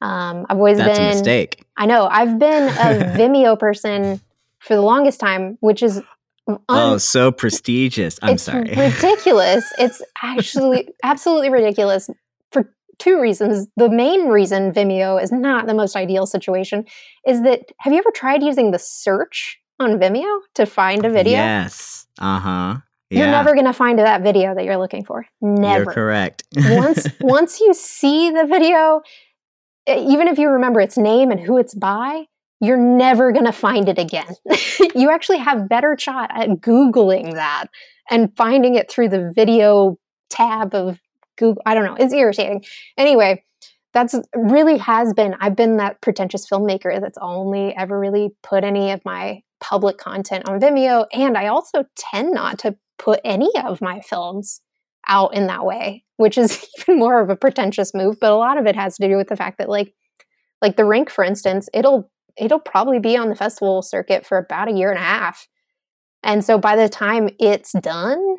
Um, 0.00 0.46
I've 0.48 0.58
always 0.58 0.78
That's 0.78 0.98
been 0.98 1.08
a 1.08 1.14
mistake. 1.14 1.64
I 1.76 1.86
know 1.86 2.06
I've 2.10 2.38
been 2.38 2.68
a 2.68 3.16
Vimeo 3.16 3.58
person 3.58 4.20
for 4.58 4.74
the 4.74 4.82
longest 4.82 5.20
time, 5.20 5.56
which 5.60 5.82
is 5.82 6.02
un- 6.46 6.58
oh 6.68 6.98
so 6.98 7.32
prestigious. 7.32 8.18
I'm 8.22 8.34
it's 8.34 8.44
sorry, 8.44 8.70
ridiculous. 8.76 9.64
it's 9.78 10.02
actually 10.22 10.88
absolutely 11.02 11.50
ridiculous 11.50 12.10
for 12.50 12.70
two 12.98 13.20
reasons. 13.20 13.68
The 13.76 13.88
main 13.88 14.28
reason 14.28 14.72
Vimeo 14.72 15.22
is 15.22 15.32
not 15.32 15.66
the 15.66 15.74
most 15.74 15.96
ideal 15.96 16.26
situation 16.26 16.84
is 17.26 17.42
that 17.42 17.70
have 17.78 17.92
you 17.92 17.98
ever 17.98 18.10
tried 18.10 18.42
using 18.42 18.70
the 18.70 18.78
search 18.78 19.58
on 19.78 19.98
Vimeo 19.98 20.40
to 20.54 20.66
find 20.66 21.04
a 21.04 21.10
video? 21.10 21.34
Yes. 21.34 22.06
Uh 22.18 22.38
huh. 22.38 22.76
Yeah. 23.10 23.20
You're 23.20 23.30
never 23.30 23.54
going 23.54 23.66
to 23.66 23.72
find 23.72 24.00
that 24.00 24.22
video 24.22 24.54
that 24.54 24.64
you're 24.64 24.78
looking 24.78 25.04
for. 25.04 25.26
Never. 25.40 25.84
You're 25.84 25.92
correct. 25.92 26.42
once 26.56 27.06
once 27.20 27.60
you 27.60 27.72
see 27.72 28.30
the 28.30 28.44
video, 28.46 29.00
even 29.88 30.28
if 30.28 30.38
you 30.38 30.48
remember 30.48 30.80
its 30.80 30.96
name 30.96 31.30
and 31.30 31.40
who 31.40 31.58
it's 31.58 31.74
by, 31.74 32.24
you're 32.60 32.76
never 32.76 33.32
going 33.32 33.44
to 33.44 33.52
find 33.52 33.88
it 33.88 33.98
again. 33.98 34.34
you 34.94 35.10
actually 35.10 35.38
have 35.38 35.68
better 35.68 35.96
shot 35.98 36.30
at 36.34 36.48
googling 36.60 37.34
that 37.34 37.66
and 38.10 38.34
finding 38.36 38.74
it 38.74 38.90
through 38.90 39.08
the 39.08 39.32
video 39.34 39.98
tab 40.30 40.74
of 40.74 40.98
Google. 41.36 41.62
I 41.66 41.74
don't 41.74 41.84
know. 41.84 41.96
It's 41.98 42.14
irritating. 42.14 42.64
Anyway, 42.96 43.44
that's 43.92 44.14
really 44.34 44.78
has 44.78 45.14
been 45.14 45.34
I've 45.40 45.56
been 45.56 45.78
that 45.78 46.00
pretentious 46.02 46.48
filmmaker 46.48 47.00
that's 47.00 47.18
only 47.20 47.74
ever 47.74 47.98
really 47.98 48.30
put 48.42 48.64
any 48.64 48.90
of 48.90 49.02
my 49.04 49.42
public 49.58 49.96
content 49.96 50.46
on 50.48 50.60
Vimeo 50.60 51.06
and 51.12 51.36
I 51.38 51.46
also 51.46 51.84
tend 51.96 52.32
not 52.32 52.58
to 52.60 52.76
put 52.98 53.20
any 53.24 53.50
of 53.64 53.80
my 53.80 54.00
films 54.00 54.60
out 55.08 55.34
in 55.34 55.46
that 55.46 55.64
way, 55.64 56.04
which 56.16 56.38
is 56.38 56.66
even 56.78 56.98
more 56.98 57.20
of 57.20 57.30
a 57.30 57.36
pretentious 57.36 57.94
move, 57.94 58.18
but 58.20 58.32
a 58.32 58.36
lot 58.36 58.58
of 58.58 58.66
it 58.66 58.76
has 58.76 58.96
to 58.96 59.08
do 59.08 59.16
with 59.16 59.28
the 59.28 59.36
fact 59.36 59.58
that 59.58 59.68
like 59.68 59.94
like 60.62 60.76
the 60.76 60.84
rink 60.84 61.10
for 61.10 61.24
instance, 61.24 61.68
it'll 61.74 62.10
it'll 62.36 62.60
probably 62.60 62.98
be 62.98 63.16
on 63.16 63.28
the 63.28 63.34
festival 63.34 63.82
circuit 63.82 64.26
for 64.26 64.38
about 64.38 64.68
a 64.68 64.72
year 64.72 64.90
and 64.90 64.98
a 64.98 65.02
half. 65.02 65.46
And 66.22 66.44
so 66.44 66.58
by 66.58 66.76
the 66.76 66.88
time 66.88 67.28
it's 67.38 67.72
done, 67.72 68.38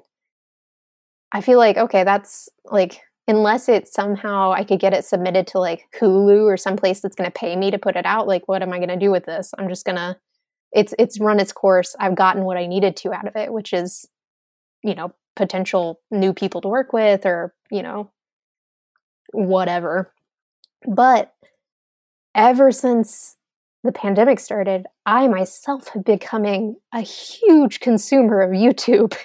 I 1.31 1.41
feel 1.41 1.57
like 1.57 1.77
okay, 1.77 2.03
that's 2.03 2.49
like 2.65 3.01
unless 3.27 3.67
it's 3.67 3.91
somehow 3.91 4.51
I 4.51 4.63
could 4.63 4.79
get 4.79 4.93
it 4.93 5.05
submitted 5.05 5.47
to 5.47 5.59
like 5.59 5.85
Hulu 5.99 6.43
or 6.43 6.57
someplace 6.57 7.01
that's 7.01 7.15
going 7.15 7.29
to 7.29 7.39
pay 7.39 7.55
me 7.55 7.71
to 7.71 7.77
put 7.77 7.97
it 7.97 8.05
out, 8.05 8.27
like 8.27 8.47
what 8.47 8.61
am 8.61 8.71
I 8.71 8.77
going 8.77 8.89
to 8.89 8.97
do 8.97 9.11
with 9.11 9.25
this? 9.25 9.53
I'm 9.57 9.69
just 9.69 9.85
going 9.85 9.97
to 9.97 10.17
it's 10.71 10.93
it's 10.99 11.19
run 11.19 11.39
its 11.39 11.51
course. 11.51 11.95
I've 11.99 12.15
gotten 12.15 12.43
what 12.43 12.57
I 12.57 12.67
needed 12.67 12.95
to 12.97 13.13
out 13.13 13.27
of 13.27 13.35
it, 13.35 13.51
which 13.53 13.73
is 13.73 14.05
you 14.83 14.95
know, 14.95 15.11
potential 15.37 16.01
new 16.11 16.33
people 16.33 16.59
to 16.61 16.67
work 16.67 16.91
with 16.91 17.25
or, 17.25 17.53
you 17.71 17.81
know, 17.81 18.11
whatever. 19.31 20.11
But 20.85 21.33
ever 22.35 22.71
since 22.71 23.37
the 23.83 23.91
pandemic 23.91 24.39
started, 24.39 24.85
I 25.05 25.27
myself 25.27 25.89
have 25.89 26.03
becoming 26.03 26.75
a 26.93 27.01
huge 27.01 27.79
consumer 27.79 28.41
of 28.41 28.51
YouTube. 28.51 29.15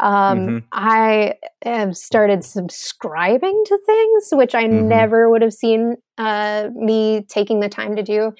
Um, 0.00 0.38
mm-hmm. 0.38 0.58
I 0.72 1.34
have 1.64 1.96
started 1.96 2.44
subscribing 2.44 3.62
to 3.66 3.78
things, 3.86 4.28
which 4.32 4.54
I 4.54 4.64
mm-hmm. 4.64 4.88
never 4.88 5.30
would 5.30 5.40
have 5.42 5.52
seen 5.52 5.96
uh, 6.18 6.68
me 6.74 7.24
taking 7.28 7.60
the 7.60 7.68
time 7.68 7.96
to 7.96 8.02
do. 8.02 8.32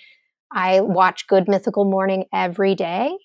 I 0.52 0.80
watch 0.80 1.26
Good 1.26 1.48
Mythical 1.48 1.84
Morning 1.84 2.24
every 2.32 2.74
day 2.74 3.16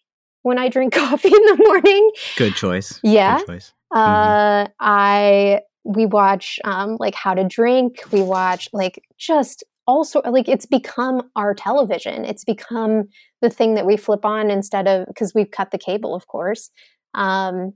when 0.43 0.57
I 0.57 0.69
drink 0.69 0.93
coffee 0.95 1.27
in 1.27 1.45
the 1.45 1.63
morning. 1.65 2.11
Good 2.37 2.55
choice. 2.55 2.99
Yeah. 3.03 3.39
Good 3.39 3.47
choice. 3.47 3.73
Uh, 3.91 4.65
mm-hmm. 4.65 4.71
I 4.79 5.61
we 5.83 6.05
watch 6.05 6.59
um, 6.65 6.97
like 6.99 7.15
How 7.15 7.33
to 7.33 7.43
Drink. 7.43 7.99
We 8.11 8.21
watch 8.21 8.69
like 8.73 9.01
just 9.17 9.63
all 9.87 9.99
also 9.99 10.21
like 10.29 10.47
it's 10.47 10.67
become 10.67 11.23
our 11.35 11.53
television. 11.55 12.23
It's 12.23 12.45
become 12.45 13.05
the 13.41 13.49
thing 13.49 13.73
that 13.73 13.87
we 13.87 13.97
flip 13.97 14.23
on 14.23 14.51
instead 14.51 14.87
of 14.87 15.07
because 15.07 15.33
we've 15.33 15.51
cut 15.51 15.71
the 15.71 15.79
cable, 15.79 16.13
of 16.13 16.27
course. 16.27 16.69
Um, 17.15 17.73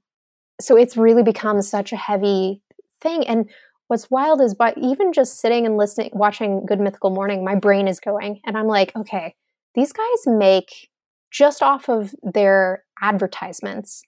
so 0.61 0.77
it's 0.77 0.95
really 0.95 1.23
become 1.23 1.61
such 1.61 1.91
a 1.91 1.97
heavy 1.97 2.61
thing. 3.01 3.25
And 3.27 3.49
what's 3.87 4.11
wild 4.11 4.41
is, 4.41 4.53
but 4.53 4.77
even 4.77 5.11
just 5.11 5.39
sitting 5.39 5.65
and 5.65 5.75
listening, 5.75 6.11
watching 6.13 6.65
Good 6.67 6.79
Mythical 6.79 7.09
Morning, 7.09 7.43
my 7.43 7.55
brain 7.55 7.87
is 7.87 7.99
going, 7.99 8.39
and 8.45 8.57
I'm 8.57 8.67
like, 8.67 8.95
okay, 8.95 9.33
these 9.73 9.91
guys 9.91 10.27
make 10.27 10.89
just 11.31 11.63
off 11.63 11.89
of 11.89 12.13
their 12.21 12.83
advertisements. 13.01 14.03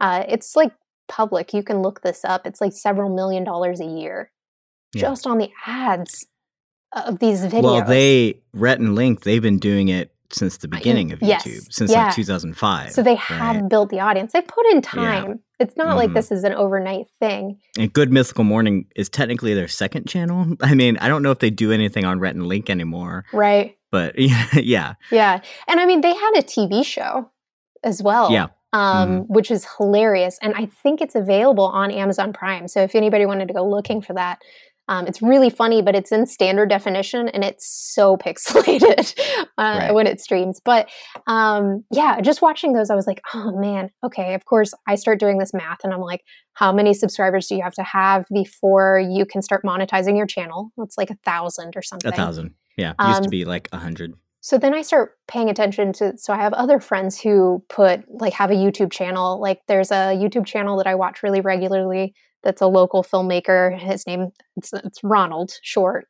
Uh, 0.00 0.24
it's 0.26 0.56
like 0.56 0.72
public. 1.10 1.52
You 1.52 1.62
can 1.62 1.82
look 1.82 2.02
this 2.02 2.24
up. 2.24 2.46
It's 2.46 2.60
like 2.60 2.72
several 2.72 3.14
million 3.14 3.44
dollars 3.44 3.80
a 3.80 3.84
year 3.84 4.30
yeah. 4.94 5.02
just 5.02 5.26
on 5.26 5.38
the 5.38 5.50
ads 5.66 6.26
of 6.92 7.18
these 7.18 7.40
videos. 7.40 7.62
Well, 7.62 7.84
they 7.84 8.40
Rhett 8.52 8.80
and 8.80 8.94
Link, 8.94 9.22
they've 9.22 9.42
been 9.42 9.58
doing 9.58 9.88
it 9.88 10.14
since 10.32 10.58
the 10.58 10.68
beginning 10.68 11.12
of 11.12 11.20
yes. 11.20 11.44
YouTube, 11.44 11.72
since 11.72 11.90
yeah. 11.90 12.06
like 12.06 12.14
2005. 12.14 12.92
So 12.92 13.02
they 13.02 13.16
have 13.16 13.56
right? 13.56 13.68
built 13.68 13.90
the 13.90 13.98
audience. 13.98 14.32
They 14.32 14.42
put 14.42 14.64
in 14.66 14.80
time. 14.80 15.28
Yeah. 15.28 15.34
It's 15.58 15.76
not 15.76 15.88
mm-hmm. 15.88 15.96
like 15.96 16.14
this 16.14 16.30
is 16.30 16.44
an 16.44 16.54
overnight 16.54 17.06
thing. 17.18 17.58
And 17.76 17.92
Good 17.92 18.12
Mythical 18.12 18.44
Morning 18.44 18.86
is 18.94 19.08
technically 19.08 19.54
their 19.54 19.68
second 19.68 20.08
channel. 20.08 20.54
I 20.62 20.74
mean, 20.74 20.96
I 20.98 21.08
don't 21.08 21.22
know 21.22 21.32
if 21.32 21.40
they 21.40 21.50
do 21.50 21.72
anything 21.72 22.04
on 22.04 22.20
Rhett 22.20 22.34
and 22.34 22.46
Link 22.46 22.70
anymore. 22.70 23.24
Right. 23.32 23.76
But 23.90 24.18
yeah. 24.18 24.94
Yeah. 25.10 25.40
And 25.66 25.80
I 25.80 25.86
mean, 25.86 26.00
they 26.00 26.14
had 26.14 26.32
a 26.36 26.42
TV 26.42 26.84
show 26.84 27.30
as 27.82 28.02
well. 28.02 28.30
Yeah 28.30 28.48
um, 28.72 29.08
mm-hmm. 29.08 29.32
which 29.32 29.50
is 29.50 29.66
hilarious. 29.76 30.38
And 30.42 30.54
I 30.54 30.66
think 30.66 31.00
it's 31.00 31.14
available 31.14 31.64
on 31.64 31.90
Amazon 31.90 32.32
Prime. 32.32 32.68
So 32.68 32.82
if 32.82 32.94
anybody 32.94 33.26
wanted 33.26 33.48
to 33.48 33.54
go 33.54 33.68
looking 33.68 34.00
for 34.00 34.14
that, 34.14 34.40
um, 34.90 35.06
it's 35.06 35.22
really 35.22 35.50
funny, 35.50 35.82
but 35.82 35.94
it's 35.94 36.10
in 36.10 36.26
standard 36.26 36.68
definition 36.68 37.28
and 37.28 37.44
it's 37.44 37.64
so 37.64 38.16
pixelated 38.24 39.18
uh, 39.38 39.44
right. 39.56 39.94
when 39.94 40.06
it 40.08 40.20
streams. 40.20 40.60
But 40.62 40.88
um, 41.28 41.84
yeah, 41.92 42.20
just 42.20 42.42
watching 42.42 42.72
those, 42.72 42.90
I 42.90 42.96
was 42.96 43.06
like, 43.06 43.22
oh 43.32 43.56
man, 43.56 43.90
okay. 44.04 44.34
Of 44.34 44.44
course, 44.44 44.74
I 44.88 44.96
start 44.96 45.20
doing 45.20 45.38
this 45.38 45.54
math 45.54 45.78
and 45.84 45.94
I'm 45.94 46.00
like, 46.00 46.22
how 46.54 46.72
many 46.72 46.92
subscribers 46.92 47.46
do 47.46 47.54
you 47.54 47.62
have 47.62 47.74
to 47.74 47.84
have 47.84 48.26
before 48.34 48.98
you 48.98 49.24
can 49.24 49.42
start 49.42 49.62
monetizing 49.64 50.16
your 50.16 50.26
channel? 50.26 50.72
It's 50.78 50.98
like 50.98 51.10
a 51.10 51.16
thousand 51.24 51.76
or 51.76 51.82
something. 51.82 52.12
A 52.12 52.16
thousand. 52.16 52.54
Yeah. 52.76 52.94
Used 53.00 53.18
um, 53.18 53.22
to 53.22 53.30
be 53.30 53.44
like 53.44 53.68
a 53.72 53.78
hundred. 53.78 54.14
So 54.42 54.56
then 54.56 54.74
I 54.74 54.82
start 54.82 55.18
paying 55.28 55.50
attention 55.50 55.92
to 55.94 56.16
so 56.16 56.32
I 56.32 56.38
have 56.38 56.54
other 56.54 56.80
friends 56.80 57.20
who 57.20 57.62
put 57.68 58.02
like 58.08 58.32
have 58.34 58.50
a 58.50 58.54
YouTube 58.54 58.90
channel. 58.90 59.40
Like 59.40 59.60
there's 59.68 59.90
a 59.90 60.16
YouTube 60.16 60.46
channel 60.46 60.76
that 60.78 60.86
I 60.86 60.94
watch 60.94 61.22
really 61.22 61.40
regularly 61.40 62.14
that's 62.42 62.62
a 62.62 62.66
local 62.66 63.02
filmmaker. 63.02 63.78
His 63.78 64.06
name 64.06 64.30
it's, 64.56 64.72
it's 64.72 65.00
Ronald 65.04 65.52
Short. 65.62 66.06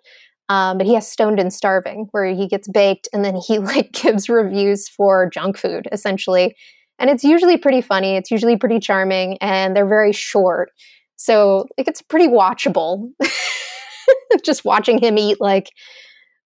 Um, 0.48 0.78
but 0.78 0.86
he 0.86 0.94
has 0.94 1.06
Stoned 1.06 1.38
and 1.38 1.52
Starving, 1.52 2.08
where 2.10 2.34
he 2.34 2.48
gets 2.48 2.66
baked 2.66 3.08
and 3.12 3.24
then 3.24 3.36
he 3.36 3.58
like 3.60 3.92
gives 3.92 4.28
reviews 4.28 4.88
for 4.88 5.28
junk 5.32 5.56
food, 5.56 5.88
essentially. 5.92 6.56
And 6.98 7.08
it's 7.08 7.24
usually 7.24 7.56
pretty 7.56 7.80
funny. 7.80 8.16
It's 8.16 8.30
usually 8.30 8.56
pretty 8.56 8.78
charming, 8.78 9.38
and 9.38 9.74
they're 9.74 9.88
very 9.88 10.12
short, 10.12 10.70
so 11.16 11.66
like 11.78 11.88
it's 11.88 12.02
pretty 12.02 12.28
watchable. 12.28 13.10
just 14.44 14.64
watching 14.64 14.98
him 14.98 15.18
eat 15.18 15.40
like 15.40 15.70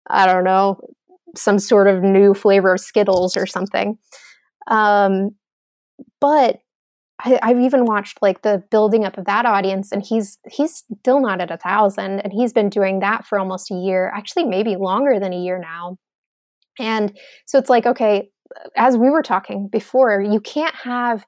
I 0.08 0.26
don't 0.26 0.44
know 0.44 0.78
some 1.36 1.58
sort 1.58 1.88
of 1.88 2.02
new 2.02 2.34
flavor 2.34 2.74
of 2.74 2.80
Skittles 2.80 3.36
or 3.36 3.46
something. 3.46 3.98
Um, 4.66 5.30
but 6.20 6.58
I, 7.24 7.38
have 7.42 7.60
even 7.60 7.84
watched 7.84 8.20
like 8.20 8.42
the 8.42 8.62
building 8.70 9.04
up 9.04 9.18
of 9.18 9.26
that 9.26 9.46
audience, 9.46 9.92
and 9.92 10.04
he's 10.04 10.38
he's 10.50 10.84
still 11.00 11.20
not 11.20 11.40
at 11.40 11.50
a 11.50 11.56
thousand, 11.56 12.20
and 12.20 12.32
he's 12.32 12.52
been 12.52 12.68
doing 12.68 13.00
that 13.00 13.26
for 13.26 13.38
almost 13.38 13.70
a 13.70 13.74
year, 13.74 14.10
actually 14.14 14.44
maybe 14.44 14.76
longer 14.76 15.20
than 15.20 15.32
a 15.32 15.38
year 15.40 15.58
now. 15.58 15.96
And 16.78 17.16
so 17.46 17.58
it's 17.58 17.70
like, 17.70 17.86
okay, 17.86 18.30
as 18.76 18.96
we 18.96 19.10
were 19.10 19.22
talking 19.22 19.68
before, 19.68 20.20
you 20.20 20.40
can't 20.40 20.74
have, 20.74 21.24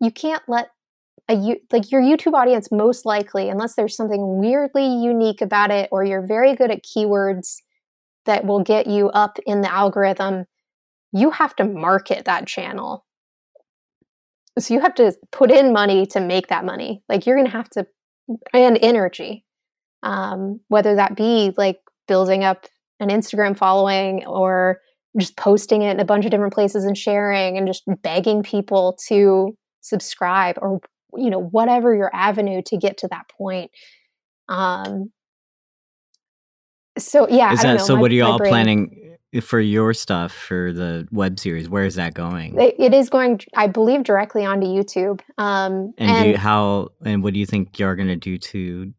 you 0.00 0.10
can't 0.10 0.42
let 0.48 0.70
a 1.28 1.34
you 1.34 1.56
like 1.70 1.90
your 1.92 2.00
YouTube 2.00 2.32
audience 2.32 2.72
most 2.72 3.04
likely, 3.04 3.50
unless 3.50 3.74
there's 3.74 3.96
something 3.96 4.38
weirdly 4.38 4.86
unique 4.86 5.42
about 5.42 5.70
it, 5.70 5.88
or 5.92 6.04
you're 6.04 6.26
very 6.26 6.56
good 6.56 6.70
at 6.70 6.84
keywords 6.84 7.58
that 8.26 8.44
will 8.44 8.62
get 8.62 8.86
you 8.86 9.08
up 9.10 9.38
in 9.46 9.60
the 9.60 9.72
algorithm, 9.72 10.44
you 11.12 11.30
have 11.30 11.56
to 11.56 11.64
market 11.64 12.24
that 12.26 12.46
channel. 12.46 13.04
So 14.58 14.74
you 14.74 14.80
have 14.80 14.94
to 14.96 15.14
put 15.30 15.50
in 15.50 15.72
money 15.72 16.06
to 16.06 16.20
make 16.20 16.48
that 16.48 16.64
money. 16.64 17.02
Like 17.08 17.26
you're 17.26 17.36
going 17.36 17.50
to 17.50 17.56
have 17.56 17.70
to, 17.70 17.86
and 18.52 18.78
energy, 18.82 19.44
um, 20.02 20.60
whether 20.68 20.96
that 20.96 21.16
be 21.16 21.52
like 21.56 21.78
building 22.06 22.44
up 22.44 22.66
an 23.00 23.08
Instagram 23.08 23.56
following 23.56 24.26
or 24.26 24.80
just 25.18 25.36
posting 25.36 25.82
it 25.82 25.92
in 25.92 26.00
a 26.00 26.04
bunch 26.04 26.24
of 26.24 26.30
different 26.30 26.52
places 26.52 26.84
and 26.84 26.96
sharing 26.96 27.56
and 27.56 27.66
just 27.66 27.84
begging 28.02 28.42
people 28.42 28.98
to 29.08 29.56
subscribe 29.80 30.58
or 30.60 30.80
you 31.16 31.30
know 31.30 31.40
whatever 31.40 31.94
your 31.94 32.10
avenue 32.14 32.60
to 32.66 32.76
get 32.76 32.98
to 32.98 33.08
that 33.08 33.24
point 33.30 33.70
um 34.48 35.10
so 36.98 37.28
yeah 37.28 37.52
is 37.52 37.62
that 37.62 37.78
know, 37.78 37.84
so 37.84 37.94
my, 37.94 38.00
what 38.00 38.10
are 38.10 38.14
you 38.14 38.24
all 38.24 38.38
brain, 38.38 38.50
planning 38.50 39.08
for 39.42 39.60
your 39.60 39.92
stuff 39.92 40.32
for 40.32 40.72
the 40.72 41.06
web 41.12 41.38
series? 41.38 41.68
Where 41.68 41.84
is 41.84 41.96
that 41.96 42.14
going? 42.14 42.58
It, 42.58 42.74
it 42.78 42.94
is 42.94 43.10
going 43.10 43.40
i 43.54 43.66
believe 43.66 44.04
directly 44.04 44.44
onto 44.44 44.66
youtube 44.66 45.20
um 45.38 45.92
and, 45.98 46.10
and 46.10 46.30
you, 46.30 46.36
how 46.38 46.88
and 47.04 47.22
what 47.22 47.34
do 47.34 47.40
you 47.40 47.46
think 47.46 47.78
you're 47.78 47.94
going 47.94 48.08
to 48.08 48.16
do 48.16 48.38
to 48.38 48.92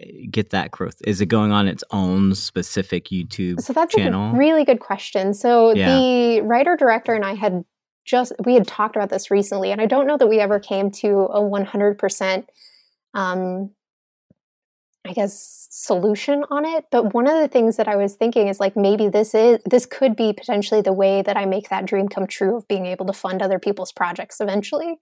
eh, 0.00 0.26
get 0.30 0.50
that 0.50 0.70
growth? 0.70 0.96
Is 1.06 1.20
it 1.20 1.26
going 1.26 1.52
on 1.52 1.68
its 1.68 1.84
own 1.90 2.34
specific 2.34 3.06
youtube 3.06 3.60
so 3.60 3.72
that's 3.72 3.94
channel? 3.94 4.34
a 4.34 4.38
really 4.38 4.64
good 4.64 4.80
question. 4.80 5.34
So 5.34 5.74
yeah. 5.74 5.96
the 5.96 6.40
writer 6.42 6.76
director 6.76 7.14
and 7.14 7.24
i 7.24 7.34
had 7.34 7.64
just 8.04 8.32
we 8.44 8.54
had 8.54 8.66
talked 8.66 8.96
about 8.96 9.10
this 9.10 9.30
recently 9.30 9.70
and 9.70 9.80
i 9.80 9.86
don't 9.86 10.06
know 10.06 10.16
that 10.16 10.28
we 10.28 10.40
ever 10.40 10.58
came 10.58 10.90
to 10.90 11.08
a 11.08 11.40
100% 11.40 12.46
um, 13.14 13.70
I 15.08 15.12
guess 15.14 15.68
solution 15.70 16.44
on 16.50 16.66
it. 16.66 16.84
But 16.90 17.14
one 17.14 17.26
of 17.26 17.40
the 17.40 17.48
things 17.48 17.76
that 17.76 17.88
I 17.88 17.96
was 17.96 18.14
thinking 18.14 18.48
is 18.48 18.60
like 18.60 18.76
maybe 18.76 19.08
this 19.08 19.34
is 19.34 19.58
this 19.64 19.86
could 19.86 20.14
be 20.14 20.34
potentially 20.34 20.82
the 20.82 20.92
way 20.92 21.22
that 21.22 21.36
I 21.36 21.46
make 21.46 21.70
that 21.70 21.86
dream 21.86 22.08
come 22.08 22.26
true 22.26 22.56
of 22.58 22.68
being 22.68 22.84
able 22.84 23.06
to 23.06 23.12
fund 23.12 23.40
other 23.40 23.58
people's 23.58 23.92
projects 23.92 24.40
eventually 24.40 24.98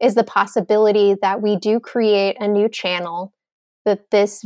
is 0.00 0.14
the 0.14 0.24
possibility 0.24 1.14
that 1.22 1.40
we 1.40 1.56
do 1.56 1.78
create 1.78 2.36
a 2.40 2.48
new 2.48 2.68
channel 2.68 3.32
that 3.84 4.10
this 4.10 4.44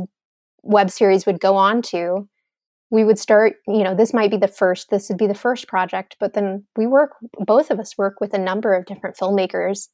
web 0.62 0.90
series 0.90 1.24
would 1.24 1.40
go 1.40 1.57
on 1.57 1.80
to. 1.82 2.28
We 2.90 3.05
would 3.05 3.18
start, 3.18 3.55
you 3.66 3.82
know, 3.82 3.94
this 3.94 4.12
might 4.12 4.30
be 4.30 4.36
the 4.36 4.48
first, 4.48 4.90
this 4.90 5.09
would 5.09 5.18
be 5.18 5.26
the 5.26 5.34
first 5.34 5.66
project, 5.66 6.16
but 6.20 6.34
then 6.34 6.64
we 6.76 6.86
work, 6.86 7.12
both 7.38 7.70
of 7.70 7.80
us 7.80 7.96
work 7.96 8.20
with 8.20 8.34
a 8.34 8.38
number 8.38 8.74
of 8.74 8.84
different 8.84 9.16
filmmakers 9.16 9.88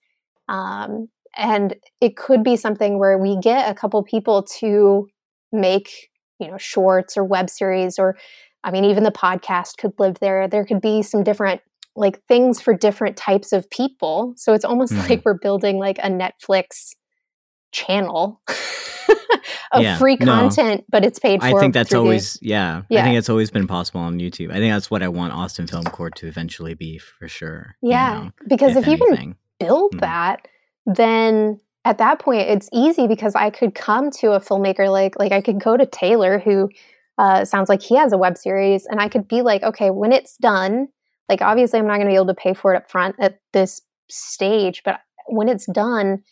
um, 0.48 1.08
and 1.36 1.74
it 2.00 2.16
could 2.16 2.42
be 2.42 2.56
something 2.56 2.98
where 2.98 3.18
we 3.18 3.36
get 3.40 3.70
a 3.70 3.74
couple 3.74 4.02
people 4.02 4.42
to 4.42 5.08
make 5.52 6.10
you 6.38 6.48
know 6.48 6.58
shorts 6.58 7.16
or 7.16 7.24
web 7.24 7.48
series 7.48 7.98
or 7.98 8.16
i 8.64 8.70
mean 8.70 8.84
even 8.84 9.04
the 9.04 9.12
podcast 9.12 9.76
could 9.78 9.92
live 9.98 10.18
there 10.20 10.48
there 10.48 10.64
could 10.64 10.80
be 10.80 11.02
some 11.02 11.22
different 11.22 11.60
like 11.94 12.22
things 12.26 12.60
for 12.60 12.74
different 12.74 13.16
types 13.16 13.52
of 13.52 13.68
people 13.70 14.34
so 14.36 14.52
it's 14.52 14.64
almost 14.64 14.92
mm-hmm. 14.94 15.08
like 15.08 15.22
we're 15.24 15.38
building 15.38 15.78
like 15.78 15.98
a 15.98 16.08
netflix 16.08 16.94
channel 17.72 18.40
of 19.72 19.82
yeah, 19.82 19.98
free 19.98 20.16
content 20.16 20.80
no. 20.80 20.84
but 20.88 21.04
it's 21.04 21.18
paid 21.18 21.40
for 21.40 21.46
i 21.46 21.60
think 21.60 21.74
that's 21.74 21.94
always 21.94 22.38
yeah, 22.40 22.82
yeah, 22.88 23.00
i 23.00 23.04
think 23.04 23.16
it's 23.16 23.28
always 23.28 23.50
been 23.50 23.66
possible 23.66 24.00
on 24.00 24.18
youtube 24.18 24.50
i 24.50 24.54
think 24.54 24.72
that's 24.72 24.90
what 24.90 25.02
i 25.02 25.08
want 25.08 25.32
austin 25.32 25.66
film 25.66 25.84
Court 25.84 26.14
to 26.16 26.26
eventually 26.26 26.74
be 26.74 26.98
for 26.98 27.28
sure 27.28 27.76
yeah 27.82 28.18
you 28.18 28.24
know, 28.24 28.30
because 28.48 28.76
if, 28.76 28.86
if 28.86 28.98
you 28.98 29.16
can 29.16 29.34
build 29.58 29.92
mm-hmm. 29.92 30.00
that 30.00 30.46
then 30.86 31.60
at 31.84 31.98
that 31.98 32.18
point 32.18 32.48
it's 32.48 32.68
easy 32.72 33.06
because 33.06 33.34
I 33.34 33.50
could 33.50 33.74
come 33.74 34.10
to 34.12 34.32
a 34.32 34.40
filmmaker 34.40 34.90
like 34.90 35.18
like 35.18 35.32
I 35.32 35.40
could 35.40 35.60
go 35.60 35.76
to 35.76 35.86
Taylor 35.86 36.38
who 36.38 36.70
uh, 37.18 37.44
sounds 37.44 37.68
like 37.68 37.82
he 37.82 37.96
has 37.96 38.12
a 38.12 38.18
web 38.18 38.36
series 38.36 38.86
and 38.86 39.00
I 39.00 39.08
could 39.08 39.26
be 39.26 39.42
like, 39.42 39.62
okay, 39.62 39.90
when 39.90 40.12
it's 40.12 40.36
done, 40.36 40.88
like 41.28 41.40
obviously 41.42 41.78
I'm 41.78 41.86
not 41.86 41.94
going 41.94 42.06
to 42.06 42.10
be 42.10 42.16
able 42.16 42.26
to 42.26 42.34
pay 42.34 42.54
for 42.54 42.74
it 42.74 42.76
up 42.76 42.90
front 42.90 43.16
at 43.18 43.40
this 43.52 43.80
stage, 44.08 44.82
but 44.84 45.00
when 45.26 45.48
it's 45.48 45.66
done 45.66 46.22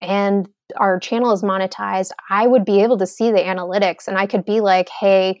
and 0.00 0.48
our 0.76 0.98
channel 0.98 1.32
is 1.32 1.42
monetized, 1.42 2.10
I 2.28 2.46
would 2.46 2.64
be 2.64 2.82
able 2.82 2.98
to 2.98 3.06
see 3.06 3.30
the 3.30 3.38
analytics 3.38 4.08
and 4.08 4.18
I 4.18 4.26
could 4.26 4.44
be 4.44 4.60
like, 4.60 4.88
hey, 4.88 5.40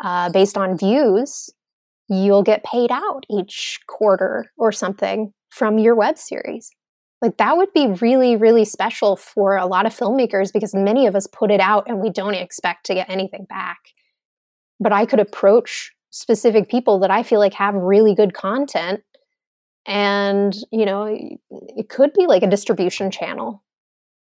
uh, 0.00 0.30
based 0.30 0.56
on 0.56 0.78
views, 0.78 1.50
you'll 2.08 2.42
get 2.42 2.64
paid 2.64 2.90
out 2.90 3.24
each 3.30 3.80
quarter 3.86 4.50
or 4.56 4.72
something 4.72 5.32
from 5.50 5.78
your 5.78 5.94
web 5.94 6.18
series. 6.18 6.70
Like 7.26 7.38
that 7.38 7.56
would 7.56 7.72
be 7.72 7.88
really, 7.88 8.36
really 8.36 8.64
special 8.64 9.16
for 9.16 9.56
a 9.56 9.66
lot 9.66 9.84
of 9.84 9.92
filmmakers 9.92 10.52
because 10.52 10.72
many 10.76 11.08
of 11.08 11.16
us 11.16 11.26
put 11.26 11.50
it 11.50 11.58
out 11.58 11.88
and 11.88 11.98
we 11.98 12.08
don't 12.08 12.34
expect 12.34 12.86
to 12.86 12.94
get 12.94 13.10
anything 13.10 13.46
back. 13.48 13.78
But 14.78 14.92
I 14.92 15.06
could 15.06 15.18
approach 15.18 15.92
specific 16.10 16.68
people 16.68 17.00
that 17.00 17.10
I 17.10 17.24
feel 17.24 17.40
like 17.40 17.54
have 17.54 17.74
really 17.74 18.14
good 18.14 18.32
content. 18.32 19.02
And, 19.86 20.56
you 20.70 20.86
know, 20.86 21.04
it 21.50 21.88
could 21.88 22.12
be 22.12 22.28
like 22.28 22.44
a 22.44 22.46
distribution 22.46 23.10
channel, 23.10 23.64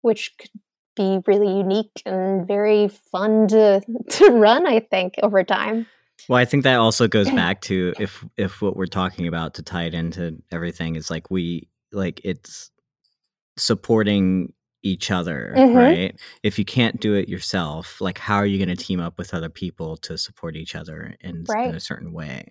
which 0.01 0.33
could 0.41 0.51
be 0.97 1.19
really 1.27 1.55
unique 1.55 2.03
and 2.07 2.49
very 2.49 2.89
fun 2.89 3.47
to, 3.49 3.83
to 4.09 4.31
run, 4.31 4.67
I 4.67 4.81
think, 4.81 5.17
over 5.23 5.45
time. 5.45 5.87
Well, 6.31 6.39
I 6.39 6.47
think 6.47 6.63
that 6.63 6.77
also 6.77 7.09
goes 7.09 7.31
back 7.43 7.61
to 7.63 7.93
if 8.01 8.25
if 8.39 8.63
what 8.63 8.75
we're 8.75 8.87
talking 8.87 9.27
about 9.27 9.53
to 9.55 9.63
tie 9.63 9.85
it 9.85 9.93
into 9.93 10.43
everything 10.51 10.97
is 10.97 11.11
like 11.11 11.31
we 11.31 11.69
like 11.93 12.23
it's 12.25 12.71
supporting 13.57 14.53
each 14.83 15.11
other, 15.11 15.53
mm-hmm. 15.57 15.77
right? 15.77 16.21
If 16.43 16.59
you 16.59 16.65
can't 16.65 17.01
do 17.01 17.15
it 17.15 17.29
yourself, 17.29 18.01
like 18.01 18.19
how 18.19 18.37
are 18.37 18.47
you 18.47 18.65
going 18.65 18.75
to 18.75 18.83
team 18.83 19.01
up 19.01 19.19
with 19.19 19.35
other 19.35 19.49
people 19.49 19.97
to 19.99 20.17
support 20.17 20.57
each 20.57 20.75
other 20.75 21.17
in, 21.21 21.45
right. 21.49 21.69
in 21.69 21.75
a 21.75 21.81
certain 21.81 22.13
way? 22.13 22.47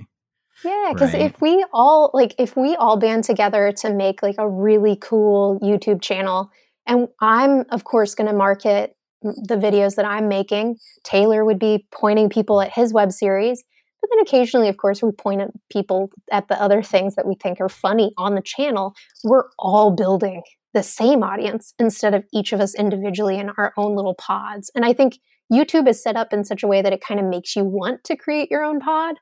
Yeah, 0.64 0.92
because 0.94 1.14
right? 1.14 1.24
if 1.24 1.40
we 1.42 1.66
all 1.74 2.12
like 2.14 2.34
if 2.40 2.56
we 2.56 2.76
all 2.76 2.98
band 2.98 3.26
together 3.26 3.74
to 3.80 3.94
make 3.94 4.24
like 4.24 4.36
a 4.38 4.50
really 4.50 4.96
cool 4.96 5.60
YouTube 5.60 6.02
channel, 6.02 6.50
and 6.88 7.10
I'm 7.20 7.66
of 7.72 7.84
course 7.84 8.16
going 8.16 8.28
to 8.28 8.36
market 8.36 8.96
the 9.22 9.56
videos 9.56 9.96
that 9.96 10.06
I'm 10.06 10.28
making, 10.28 10.78
Taylor 11.04 11.44
would 11.44 11.60
be 11.60 11.86
pointing 11.92 12.30
people 12.30 12.62
at 12.62 12.72
his 12.72 12.94
web 12.94 13.12
series. 13.12 13.64
But 14.02 14.10
then 14.12 14.20
occasionally, 14.20 14.70
of 14.70 14.78
course, 14.78 15.02
we 15.02 15.12
point 15.12 15.42
at 15.42 15.50
people 15.70 16.10
at 16.32 16.48
the 16.48 16.62
other 16.62 16.82
things 16.82 17.16
that 17.16 17.28
we 17.28 17.36
think 17.36 17.60
are 17.60 17.70
funny 17.70 18.14
on 18.18 18.36
the 18.36 18.42
channel. 18.42 18.94
We're 19.24 19.46
all 19.58 19.92
building 19.92 20.44
the 20.76 20.84
same 20.84 21.24
audience 21.24 21.74
instead 21.80 22.14
of 22.14 22.26
each 22.34 22.54
of 22.54 22.60
us 22.60 22.76
individually 22.76 23.40
in 23.40 23.50
our 23.58 23.74
own 23.78 23.96
little 23.96 24.14
pods. 24.14 24.70
And 24.76 24.86
I 24.86 24.94
think 24.94 25.18
YouTube 25.52 25.88
is 25.88 26.04
set 26.04 26.18
up 26.18 26.34
in 26.34 26.44
such 26.44 26.64
a 26.64 26.68
way 26.68 26.82
that 26.82 26.94
it 26.94 27.02
kind 27.02 27.20
of 27.20 27.26
makes 27.26 27.56
you 27.56 27.64
want 27.64 28.04
to 28.04 28.16
create 28.16 28.52
your 28.52 28.62
own 28.62 28.80
pod, 28.80 29.16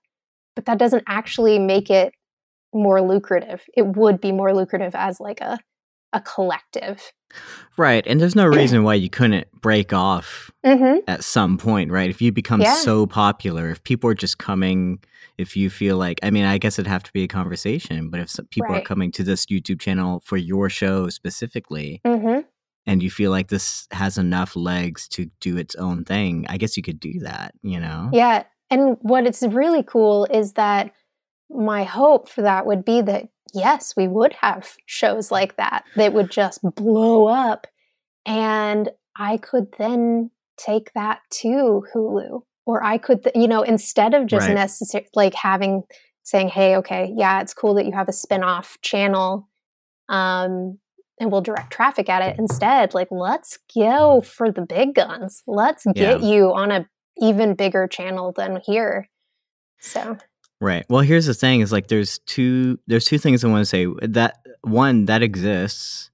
but 0.55 0.65
that 0.65 0.79
doesn't 0.79 1.03
actually 1.07 1.59
make 1.59 1.89
it 1.89 2.13
more 2.73 3.01
lucrative. 3.01 3.63
It 3.77 3.95
would 3.95 4.19
be 4.19 4.31
more 4.31 4.53
lucrative 4.53 4.95
as 4.95 5.19
like 5.19 5.41
a 5.41 5.59
a 6.13 6.21
collective. 6.21 7.11
Right. 7.77 8.05
And 8.05 8.21
there's 8.21 8.35
no 8.35 8.45
reason 8.45 8.83
why 8.83 8.93
you 8.93 9.09
couldn't 9.09 9.51
break 9.59 9.91
off 9.91 10.51
mm-hmm. 10.63 10.99
at 11.07 11.23
some 11.23 11.57
point, 11.57 11.91
right? 11.91 12.09
If 12.09 12.21
you 12.21 12.31
become 12.31 12.61
yeah. 12.61 12.75
so 12.75 13.07
popular, 13.07 13.71
if 13.71 13.83
people 13.83 14.09
are 14.09 14.15
just 14.15 14.37
coming 14.37 14.99
if 15.37 15.55
you 15.55 15.69
feel 15.69 15.97
like 15.97 16.19
i 16.23 16.29
mean 16.29 16.45
i 16.45 16.57
guess 16.57 16.77
it'd 16.77 16.89
have 16.89 17.03
to 17.03 17.11
be 17.13 17.23
a 17.23 17.27
conversation 17.27 18.09
but 18.09 18.19
if 18.19 18.35
people 18.49 18.69
right. 18.69 18.81
are 18.81 18.85
coming 18.85 19.11
to 19.11 19.23
this 19.23 19.45
youtube 19.47 19.79
channel 19.79 20.21
for 20.25 20.37
your 20.37 20.69
show 20.69 21.09
specifically 21.09 22.01
mm-hmm. 22.05 22.41
and 22.85 23.03
you 23.03 23.09
feel 23.09 23.31
like 23.31 23.47
this 23.47 23.87
has 23.91 24.17
enough 24.17 24.55
legs 24.55 25.07
to 25.07 25.29
do 25.39 25.57
its 25.57 25.75
own 25.75 26.03
thing 26.03 26.45
i 26.49 26.57
guess 26.57 26.77
you 26.77 26.83
could 26.83 26.99
do 26.99 27.19
that 27.19 27.53
you 27.61 27.79
know 27.79 28.09
yeah 28.13 28.43
and 28.69 28.97
what 29.01 29.25
it's 29.25 29.43
really 29.43 29.83
cool 29.83 30.25
is 30.25 30.53
that 30.53 30.91
my 31.49 31.83
hope 31.83 32.29
for 32.29 32.41
that 32.41 32.65
would 32.65 32.83
be 32.83 33.01
that 33.01 33.25
yes 33.53 33.93
we 33.95 34.07
would 34.07 34.33
have 34.33 34.75
shows 34.85 35.31
like 35.31 35.55
that 35.57 35.83
that 35.95 36.13
would 36.13 36.29
just 36.29 36.59
blow 36.75 37.27
up 37.27 37.67
and 38.25 38.89
i 39.17 39.37
could 39.37 39.67
then 39.77 40.29
take 40.57 40.91
that 40.93 41.19
to 41.29 41.85
hulu 41.93 42.41
or 42.65 42.83
I 42.83 42.97
could, 42.97 43.23
th- 43.23 43.35
you 43.35 43.47
know, 43.47 43.61
instead 43.61 44.13
of 44.13 44.27
just 44.27 44.47
right. 44.47 44.55
necessarily 44.55 45.09
like 45.15 45.33
having 45.33 45.83
saying, 46.23 46.49
"Hey, 46.49 46.77
okay, 46.77 47.13
yeah, 47.15 47.41
it's 47.41 47.53
cool 47.53 47.73
that 47.75 47.85
you 47.85 47.91
have 47.91 48.07
a 48.07 48.13
spin-off 48.13 48.77
channel, 48.81 49.49
um, 50.09 50.79
and 51.19 51.31
we'll 51.31 51.41
direct 51.41 51.73
traffic 51.73 52.09
at 52.09 52.21
it." 52.21 52.39
Instead, 52.39 52.93
like, 52.93 53.09
let's 53.11 53.59
go 53.75 54.21
for 54.21 54.51
the 54.51 54.61
big 54.61 54.95
guns. 54.95 55.43
Let's 55.45 55.85
get 55.93 56.21
yeah. 56.21 56.27
you 56.27 56.53
on 56.53 56.71
a 56.71 56.87
even 57.17 57.55
bigger 57.55 57.87
channel 57.87 58.31
than 58.31 58.61
here. 58.65 59.09
So 59.79 60.17
Right. 60.63 60.85
Well, 60.89 61.01
here's 61.01 61.25
the 61.25 61.33
thing: 61.33 61.61
is 61.61 61.71
like 61.71 61.87
there's 61.87 62.19
two 62.19 62.79
there's 62.87 63.05
two 63.05 63.17
things 63.17 63.43
I 63.43 63.49
want 63.49 63.61
to 63.61 63.65
say. 63.65 63.85
That 64.01 64.37
one 64.61 65.05
that 65.05 65.21
exists 65.21 66.09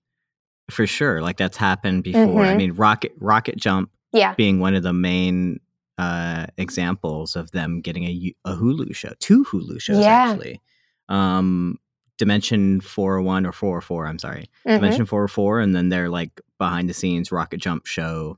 for 0.71 0.87
sure. 0.87 1.21
Like 1.21 1.37
that's 1.37 1.57
happened 1.57 2.03
before. 2.03 2.43
I 2.45 2.53
Mhm. 2.53 2.57
mean, 2.57 2.71
Rocket 2.73 3.19
RocketJump 3.19 3.89
yeah, 4.11 4.33
being 4.35 4.59
one 4.59 4.73
of 4.75 4.83
the 4.83 4.93
main 4.93 5.59
uh, 5.99 6.45
examples 6.57 7.35
of 7.35 7.51
them 7.51 7.81
getting 7.81 8.05
a, 8.05 8.33
a 8.45 8.55
Hulu 8.55 8.95
show, 8.95 9.11
two 9.19 9.43
Hulu 9.45 9.81
shows 9.81 9.99
Yeah. 9.99 10.31
actually. 10.31 10.61
Um, 11.09 11.77
Dimension 12.17 12.79
401 12.81 13.45
or 13.45 13.51
404, 13.51 14.07
I'm 14.07 14.17
sorry. 14.19 14.49
Mhm. 14.65 14.75
Dimension 14.75 15.05
404, 15.05 15.59
and 15.59 15.75
then 15.75 15.89
their 15.89 16.09
like 16.09 16.39
behind 16.57 16.89
the 16.89 16.93
scenes 16.93 17.29
RocketJump 17.29 17.85
show, 17.85 18.37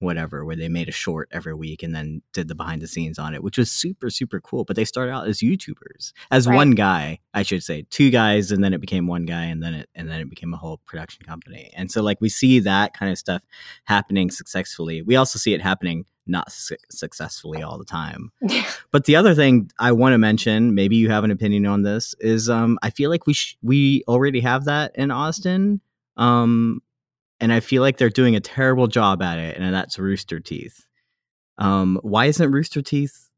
whatever, 0.00 0.44
where 0.44 0.56
they 0.56 0.68
made 0.68 0.88
a 0.88 0.92
short 0.92 1.28
every 1.30 1.54
week 1.54 1.82
and 1.82 1.94
then 1.94 2.20
did 2.32 2.48
the 2.48 2.54
behind 2.54 2.82
the 2.82 2.86
scenes 2.88 3.18
on 3.18 3.34
it, 3.34 3.42
which 3.42 3.56
was 3.58 3.70
super, 3.70 4.10
super 4.10 4.40
cool. 4.40 4.64
But 4.64 4.74
they 4.76 4.84
started 4.84 5.12
out 5.12 5.28
as 5.28 5.38
YouTubers, 5.38 6.12
as 6.30 6.46
Right. 6.48 6.56
one 6.56 6.72
guy, 6.72 7.20
I 7.32 7.42
should 7.44 7.62
say, 7.62 7.86
two 7.90 8.10
guys, 8.10 8.50
and 8.50 8.64
then 8.64 8.74
it 8.74 8.80
became 8.80 9.06
one 9.06 9.24
guy, 9.26 9.44
and 9.44 9.62
then 9.62 9.74
it 9.74 9.88
and 9.94 10.08
then 10.10 10.20
it 10.20 10.28
became 10.28 10.52
a 10.52 10.56
whole 10.56 10.78
production 10.86 11.24
company. 11.24 11.70
And 11.76 11.90
so 11.92 12.02
like 12.02 12.20
we 12.20 12.28
see 12.28 12.58
that 12.60 12.92
kind 12.94 13.12
of 13.12 13.18
stuff 13.18 13.42
happening 13.84 14.30
successfully. 14.30 15.02
We 15.02 15.16
also 15.16 15.38
see 15.38 15.54
it 15.54 15.62
happening 15.62 16.04
not 16.26 16.52
su- 16.52 16.76
successfully 16.90 17.62
all 17.62 17.78
the 17.78 17.84
time. 17.84 18.30
But 18.92 19.04
the 19.04 19.16
other 19.16 19.34
thing 19.34 19.70
I 19.78 19.92
want 19.92 20.14
to 20.14 20.18
mention, 20.18 20.74
maybe 20.74 20.96
you 20.96 21.10
have 21.10 21.22
an 21.24 21.30
opinion 21.30 21.64
on 21.66 21.82
this, 21.82 22.14
is 22.20 22.48
um, 22.50 22.76
I 22.82 22.90
feel 22.90 23.08
like 23.10 23.26
we 23.26 23.34
sh- 23.34 23.56
we 23.62 24.02
already 24.08 24.40
have 24.40 24.64
that 24.64 24.92
in 24.96 25.10
Austin, 25.12 25.80
um, 26.16 26.80
and 27.40 27.52
I 27.52 27.60
feel 27.60 27.82
like 27.82 27.96
they're 27.98 28.10
doing 28.10 28.36
a 28.36 28.40
terrible 28.40 28.86
job 28.86 29.22
at 29.22 29.38
it, 29.38 29.56
and 29.58 29.74
that's 29.74 29.98
Rooster 29.98 30.40
Teeth. 30.40 30.84
Um, 31.58 31.98
why 32.02 32.26
isn't 32.26 32.50
Rooster 32.52 32.82
Teeth 32.82 33.28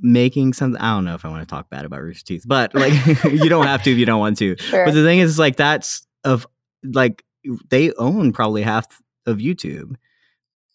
making 0.00 0.52
something? 0.54 0.80
I 0.80 0.94
don't 0.94 1.04
know 1.04 1.14
if 1.14 1.24
I 1.24 1.28
want 1.28 1.42
to 1.42 1.52
talk 1.52 1.70
bad 1.70 1.84
about 1.84 2.02
Rooster 2.02 2.24
Teeth, 2.24 2.44
but 2.46 2.74
like 2.74 2.92
you 3.24 3.48
don't 3.48 3.66
have 3.66 3.82
to 3.84 3.92
if 3.92 3.98
you 3.98 4.06
don't 4.06 4.20
want 4.20 4.38
to. 4.38 4.56
sure. 4.58 4.84
But 4.84 4.94
the 4.94 5.02
thing 5.04 5.18
is, 5.20 5.38
like 5.38 5.56
that's 5.56 6.06
of 6.24 6.46
like 6.82 7.24
they 7.68 7.92
own 7.94 8.32
probably 8.32 8.62
half 8.62 9.00
of 9.26 9.38
YouTube. 9.38 9.96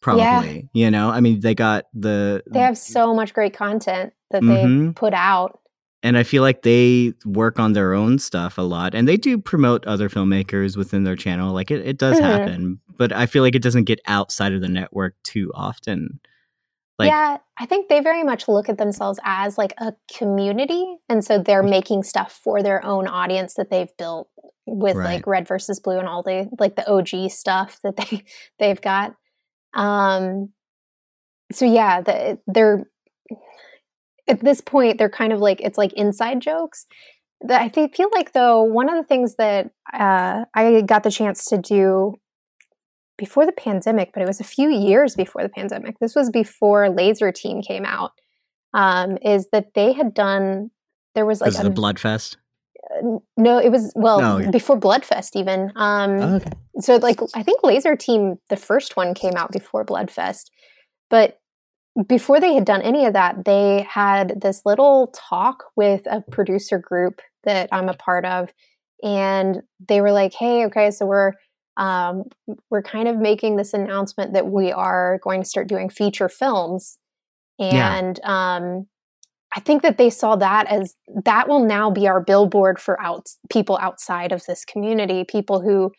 Probably, 0.01 0.69
you 0.73 0.89
know. 0.91 1.09
I 1.09 1.19
mean, 1.19 1.41
they 1.41 1.53
got 1.53 1.85
the 1.93 2.41
they 2.49 2.59
have 2.59 2.77
so 2.77 3.13
much 3.13 3.33
great 3.33 3.53
content 3.53 4.13
that 4.31 4.41
Mhm. 4.41 4.87
they 4.87 4.93
put 4.93 5.13
out. 5.13 5.59
And 6.03 6.17
I 6.17 6.23
feel 6.23 6.41
like 6.43 6.61
they 6.61 7.13
work 7.25 7.59
on 7.59 7.73
their 7.73 7.93
own 7.93 8.19
stuff 8.19 8.57
a 8.57 8.61
lot, 8.61 8.95
and 8.95 9.07
they 9.07 9.17
do 9.17 9.37
promote 9.37 9.85
other 9.85 10.09
filmmakers 10.09 10.77
within 10.77 11.03
their 11.03 11.15
channel. 11.15 11.53
Like 11.53 11.71
it, 11.71 11.85
it 11.85 11.97
does 11.97 12.19
Mhm. 12.19 12.23
happen, 12.23 12.79
but 12.97 13.11
I 13.11 13.25
feel 13.25 13.43
like 13.43 13.55
it 13.55 13.61
doesn't 13.61 13.83
get 13.85 13.99
outside 14.07 14.53
of 14.53 14.61
the 14.61 14.69
network 14.69 15.15
too 15.23 15.51
often. 15.55 16.19
Like, 16.97 17.11
yeah, 17.11 17.37
I 17.57 17.65
think 17.65 17.87
they 17.87 18.01
very 18.01 18.23
much 18.23 18.49
look 18.49 18.67
at 18.67 18.77
themselves 18.77 19.19
as 19.23 19.57
like 19.57 19.73
a 19.77 19.93
community, 20.17 20.97
and 21.07 21.23
so 21.23 21.37
they're 21.37 21.63
Mm. 21.63 21.69
making 21.69 22.03
stuff 22.03 22.33
for 22.43 22.61
their 22.61 22.83
own 22.85 23.07
audience 23.07 23.53
that 23.55 23.69
they've 23.69 23.95
built 23.97 24.27
with 24.65 24.97
Right. 24.97 25.05
like 25.15 25.27
Red 25.27 25.47
versus 25.47 25.79
Blue 25.79 25.97
and 25.97 26.07
all 26.07 26.23
the 26.23 26.49
like 26.59 26.75
the 26.75 26.87
OG 26.89 27.29
stuff 27.29 27.79
that 27.83 27.95
they 27.95 28.23
they've 28.59 28.81
got. 28.81 29.15
Um, 29.73 30.49
so 31.51 31.65
yeah, 31.65 32.01
the, 32.01 32.39
they're 32.47 32.85
at 34.29 34.41
this 34.41 34.61
point 34.61 34.97
they're 34.97 35.09
kind 35.09 35.33
of 35.33 35.39
like 35.39 35.59
it's 35.61 35.77
like 35.77 35.93
inside 35.93 36.39
jokes. 36.41 36.85
That 37.41 37.61
I 37.61 37.69
thi- 37.69 37.87
feel 37.95 38.09
like 38.13 38.33
though 38.33 38.63
one 38.63 38.89
of 38.89 38.95
the 38.95 39.07
things 39.07 39.35
that 39.35 39.71
uh, 39.93 40.45
I 40.53 40.81
got 40.81 41.03
the 41.03 41.11
chance 41.11 41.45
to 41.45 41.57
do 41.57 42.15
before 43.17 43.45
the 43.45 43.51
pandemic, 43.53 44.11
but 44.13 44.21
it 44.23 44.27
was 44.27 44.39
a 44.39 44.45
few 44.45 44.69
years 44.69 45.15
before 45.15 45.41
the 45.43 45.49
pandemic. 45.49 45.99
This 45.99 46.15
was 46.15 46.29
before 46.29 46.89
Laser 46.89 47.31
Team 47.31 47.61
came 47.61 47.85
out. 47.85 48.11
Um, 48.73 49.17
is 49.23 49.47
that 49.51 49.73
they 49.73 49.93
had 49.93 50.13
done? 50.13 50.71
There 51.15 51.25
was 51.25 51.41
like 51.41 51.51
this 51.53 51.59
a, 51.61 51.69
Bloodfest. 51.69 52.37
no, 53.37 53.57
it 53.57 53.71
was 53.71 53.91
well 53.95 54.21
Oh, 54.21 54.51
before 54.51 54.79
Bloodfest 54.79 55.35
even. 55.35 55.71
Um, 55.75 56.11
Oh, 56.21 56.35
okay. 56.35 56.51
so 56.79 56.97
like 56.97 57.19
I 57.35 57.43
think 57.43 57.63
Laser 57.63 57.95
Team, 57.95 58.35
the 58.49 58.57
first 58.57 58.95
one 58.95 59.13
came 59.13 59.33
out 59.35 59.51
before 59.51 59.85
Bloodfest, 59.85 60.45
but 61.09 61.38
before 62.07 62.39
they 62.39 62.53
had 62.53 62.65
done 62.65 62.81
any 62.81 63.05
of 63.05 63.13
that, 63.13 63.45
they 63.45 63.85
had 63.89 64.41
this 64.41 64.61
little 64.65 65.13
talk 65.15 65.65
with 65.75 66.05
a 66.05 66.21
producer 66.31 66.77
group 66.79 67.21
that 67.43 67.69
I'm 67.71 67.89
a 67.89 67.93
part 67.93 68.25
of, 68.25 68.49
and 69.03 69.61
they 69.87 70.01
were 70.01 70.11
like, 70.11 70.33
"Hey, 70.33 70.65
okay, 70.65 70.91
so 70.91 71.05
we're." 71.05 71.33
Um, 71.77 72.23
we're 72.69 72.81
kind 72.81 73.07
of 73.07 73.15
making 73.17 73.55
this 73.55 73.73
announcement 73.73 74.33
that 74.33 74.47
we 74.47 74.69
are 74.69 75.17
going 75.23 75.41
to 75.41 75.47
start 75.47 75.69
doing 75.69 75.89
feature 75.89 76.27
films 76.27 76.97
Yeah. 77.57 77.97
and 77.97 78.19
um, 78.25 78.87
I 79.55 79.61
think 79.61 79.81
that 79.83 79.97
they 79.97 80.09
saw 80.09 80.35
that 80.35 80.67
as 80.67 80.95
that 81.25 81.47
will 81.47 81.65
now 81.65 81.89
be 81.89 82.07
our 82.07 82.21
billboard 82.21 82.79
for 82.79 82.99
out 83.01 83.27
people 83.49 83.77
outside 83.81 84.31
of 84.33 84.45
this 84.45 84.65
community, 84.65 85.23
people 85.23 85.61
who 85.61 85.91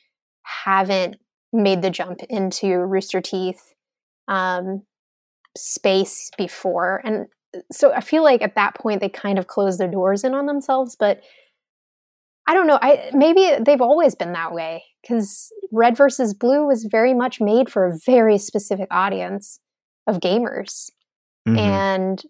haven't 0.42 1.16
made 1.52 1.82
the 1.82 1.90
jump 1.90 2.20
into 2.28 2.78
Rooster 2.78 3.20
Teeth 3.22 3.74
um, 4.28 4.82
space 5.56 6.30
before, 6.36 7.00
and 7.04 7.26
so 7.72 7.92
I 7.92 8.00
feel 8.00 8.22
like 8.22 8.42
at 8.42 8.54
that 8.54 8.74
point 8.76 9.00
they 9.00 9.08
kind 9.08 9.38
of 9.38 9.46
closed 9.46 9.80
their 9.80 9.90
doors 9.90 10.22
in 10.24 10.34
on 10.34 10.46
themselves. 10.46 10.96
But 10.98 11.20
I 12.46 12.54
don't 12.54 12.66
know. 12.66 12.78
I 12.80 13.10
maybe 13.12 13.50
they've 13.60 13.80
always 13.80 14.14
been 14.14 14.32
that 14.32 14.52
way 14.52 14.84
because 15.02 15.52
Red 15.72 15.96
versus 15.96 16.34
Blue 16.34 16.66
was 16.66 16.84
very 16.84 17.14
much 17.14 17.40
made 17.40 17.70
for 17.70 17.86
a 17.86 17.98
very 18.06 18.38
specific 18.38 18.88
audience 18.90 19.60
of 20.06 20.18
gamers 20.20 20.90
Mhm. 21.48 21.58
and 21.58 22.22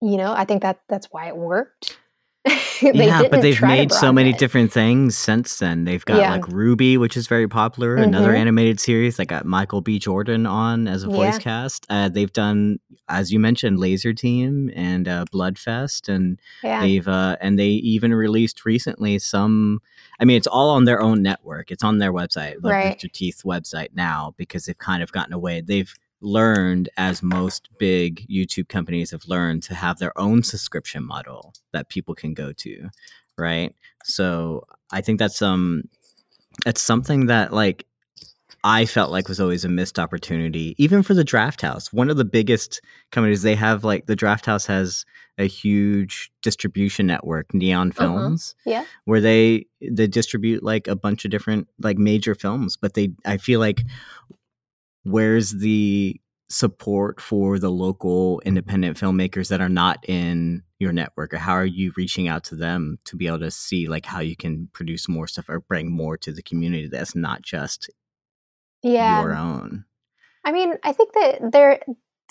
you 0.00 0.16
know 0.16 0.32
i 0.32 0.44
think 0.44 0.62
that 0.62 0.80
that's 0.88 1.06
why 1.12 1.28
it 1.28 1.36
worked 1.36 1.98
yeah, 2.82 3.22
but 3.30 3.40
they've 3.40 3.62
made 3.62 3.92
so 3.92 4.12
many 4.12 4.30
it. 4.30 4.38
different 4.38 4.72
things 4.72 5.16
since 5.16 5.58
then. 5.60 5.84
They've 5.84 6.04
got 6.04 6.18
Yeah. 6.18 6.30
like 6.32 6.42
RWBY, 6.48 6.98
which 6.98 7.16
is 7.16 7.28
very 7.28 7.46
popular, 7.46 7.94
another 7.96 8.32
Mhm. 8.32 8.38
animated 8.38 8.80
series. 8.80 9.16
They 9.16 9.24
got 9.24 9.46
Michael 9.46 9.80
B. 9.80 9.98
Jordan 10.00 10.44
on 10.46 10.88
as 10.88 11.04
a 11.04 11.08
voice 11.08 11.34
Yeah. 11.34 11.38
cast. 11.38 11.86
Uh, 11.88 12.08
they've 12.08 12.32
done, 12.32 12.78
as 13.08 13.32
you 13.32 13.38
mentioned, 13.38 13.78
Laser 13.78 14.12
Team 14.12 14.70
and 14.74 15.06
uh, 15.06 15.24
Bloodfest, 15.32 16.08
and 16.08 16.40
yeah 16.64 16.80
they've 16.80 17.06
uh, 17.06 17.36
and 17.40 17.58
they 17.58 17.68
even 17.68 18.12
released 18.12 18.64
recently 18.64 19.20
some. 19.20 19.80
I 20.18 20.24
mean, 20.24 20.36
it's 20.36 20.48
all 20.48 20.70
on 20.70 20.84
their 20.84 21.00
own 21.00 21.22
network. 21.22 21.70
It's 21.70 21.84
on 21.84 21.98
their 21.98 22.12
website, 22.12 22.60
the 22.60 22.70
Right. 22.70 22.86
Rooster 22.94 23.08
Teeth 23.08 23.42
website 23.44 23.88
now, 23.94 24.34
because 24.36 24.64
they've 24.64 24.78
kind 24.78 25.02
of 25.02 25.12
gotten 25.12 25.32
away. 25.32 25.60
They've 25.60 25.94
learned, 26.22 26.88
as 26.96 27.22
most 27.22 27.68
big 27.78 28.26
YouTube 28.28 28.68
companies 28.68 29.10
have 29.10 29.24
learned, 29.26 29.62
to 29.64 29.74
have 29.74 29.98
their 29.98 30.16
own 30.18 30.42
subscription 30.42 31.04
model 31.04 31.52
that 31.72 31.88
people 31.88 32.14
can 32.14 32.32
go 32.34 32.52
to, 32.52 32.88
right? 33.36 33.74
So 34.04 34.64
I 34.92 35.00
think 35.00 35.18
that's 35.18 35.42
um, 35.42 35.82
it's 36.66 36.80
something 36.82 37.26
that 37.26 37.52
like 37.52 37.86
I 38.64 38.86
felt 38.86 39.10
like 39.10 39.28
was 39.28 39.40
always 39.40 39.64
a 39.64 39.68
missed 39.68 39.98
opportunity, 39.98 40.76
even 40.78 41.02
for 41.02 41.14
the 41.14 41.24
Drafthouse. 41.24 41.92
One 41.92 42.10
of 42.10 42.16
the 42.16 42.24
biggest 42.24 42.80
companies 43.10 43.42
they 43.42 43.56
have, 43.56 43.82
like 43.82 44.06
the 44.06 44.14
Drafthouse 44.14 44.66
has 44.68 45.04
a 45.38 45.46
huge 45.48 46.30
distribution 46.42 47.06
network, 47.06 47.52
Neon 47.54 47.88
Uh-huh. 47.88 48.02
Films, 48.02 48.54
Yeah. 48.64 48.84
where 49.06 49.20
they 49.20 49.66
they 49.80 50.06
distribute 50.06 50.62
like 50.62 50.86
a 50.86 50.94
bunch 50.94 51.24
of 51.24 51.30
different 51.32 51.66
like 51.80 51.98
major 51.98 52.34
films. 52.36 52.76
But 52.76 52.94
they, 52.94 53.10
I 53.24 53.38
feel 53.38 53.58
like, 53.58 53.82
where's 55.04 55.52
the 55.52 56.20
support 56.48 57.20
for 57.20 57.58
the 57.58 57.70
local 57.70 58.40
independent 58.44 58.98
filmmakers 58.98 59.48
that 59.48 59.60
are 59.60 59.68
not 59.68 60.06
in 60.08 60.62
your 60.78 60.92
network? 60.92 61.32
Or 61.32 61.38
how 61.38 61.52
are 61.54 61.64
you 61.64 61.92
reaching 61.96 62.28
out 62.28 62.44
to 62.44 62.56
them 62.56 62.98
to 63.06 63.16
be 63.16 63.26
able 63.26 63.38
to 63.40 63.50
see 63.50 63.88
like 63.88 64.04
how 64.04 64.20
you 64.20 64.36
can 64.36 64.68
produce 64.72 65.08
more 65.08 65.26
stuff 65.26 65.48
or 65.48 65.60
bring 65.60 65.90
more 65.90 66.16
to 66.18 66.32
the 66.32 66.42
community 66.42 66.88
that's 66.88 67.14
not 67.14 67.42
just 67.42 67.90
yeah. 68.82 69.20
your 69.22 69.34
own? 69.34 69.84
I 70.44 70.50
mean 70.52 70.74
i 70.82 70.92
think 70.92 71.14
that 71.14 71.52
there 71.52 71.80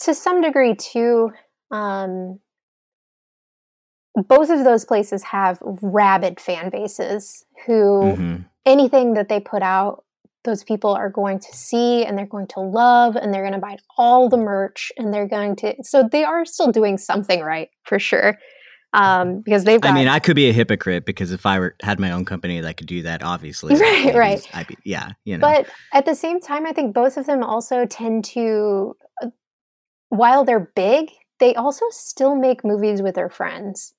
to 0.02 0.14
some 0.14 0.41
degree 0.41 0.76
too 0.76 1.31
um 1.72 2.39
both 4.27 4.49
of 4.49 4.65
those 4.65 4.84
places 4.84 5.23
have 5.23 5.60
rabid 5.61 6.39
fan 6.39 6.69
bases 6.69 7.45
who 7.65 8.02
Mhm. 8.02 8.45
anything 8.65 9.14
that 9.14 9.30
they 9.30 9.39
put 9.39 9.64
out 9.64 10.03
those 10.43 10.63
people 10.63 10.91
are 10.91 11.09
going 11.09 11.39
to 11.39 11.53
see 11.53 12.03
and 12.03 12.18
they're 12.18 12.26
going 12.26 12.47
to 12.47 12.59
love 12.59 13.15
and 13.15 13.34
they're 13.34 13.43
going 13.43 13.53
to 13.53 13.59
buy 13.59 13.77
all 13.97 14.30
the 14.30 14.38
merch 14.38 14.91
and 14.97 15.13
they're 15.13 15.27
going 15.27 15.55
to 15.57 15.76
so 15.84 16.07
they 16.11 16.23
are 16.23 16.45
still 16.45 16.72
doing 16.72 16.97
something 16.97 17.41
right 17.41 17.69
for 17.84 17.99
sure. 17.99 18.38
Um 18.93 19.41
because 19.41 19.63
they've 19.63 19.80
got 19.80 19.91
I 19.91 19.93
mean, 19.93 20.07
I 20.07 20.19
could 20.19 20.35
be 20.35 20.49
a 20.49 20.53
hypocrite 20.53 21.05
because 21.05 21.31
if 21.31 21.45
I 21.45 21.59
were 21.59 21.76
had 21.81 21.99
my 21.99 22.11
own 22.11 22.26
company 22.26 22.59
that 22.59 22.77
could 22.77 22.88
do 22.88 23.03
that, 23.03 23.23
obviously, 23.23 23.76
Right, 23.80 24.05
maybe 24.05 24.18
right. 24.18 24.49
I'd 24.53 24.68
be, 24.68 24.77
yeah, 24.84 25.11
you 25.23 25.38
know, 25.38 25.41
but 25.41 25.68
at 25.93 26.05
the 26.05 26.15
same 26.15 26.41
time 26.41 26.65
i 26.65 26.73
think 26.73 26.93
both 26.93 27.15
of 27.18 27.26
them 27.26 27.41
also 27.43 27.85
tend 27.85 28.26
to 28.26 28.95
uh, 29.23 29.27
while 30.09 30.43
they're 30.43 30.72
big 30.76 31.09
they 31.39 31.55
also 31.55 31.85
still 31.89 32.35
make 32.35 32.63
movies 32.63 33.01
with 33.01 33.15
their 33.15 33.30
friends. 33.30 33.93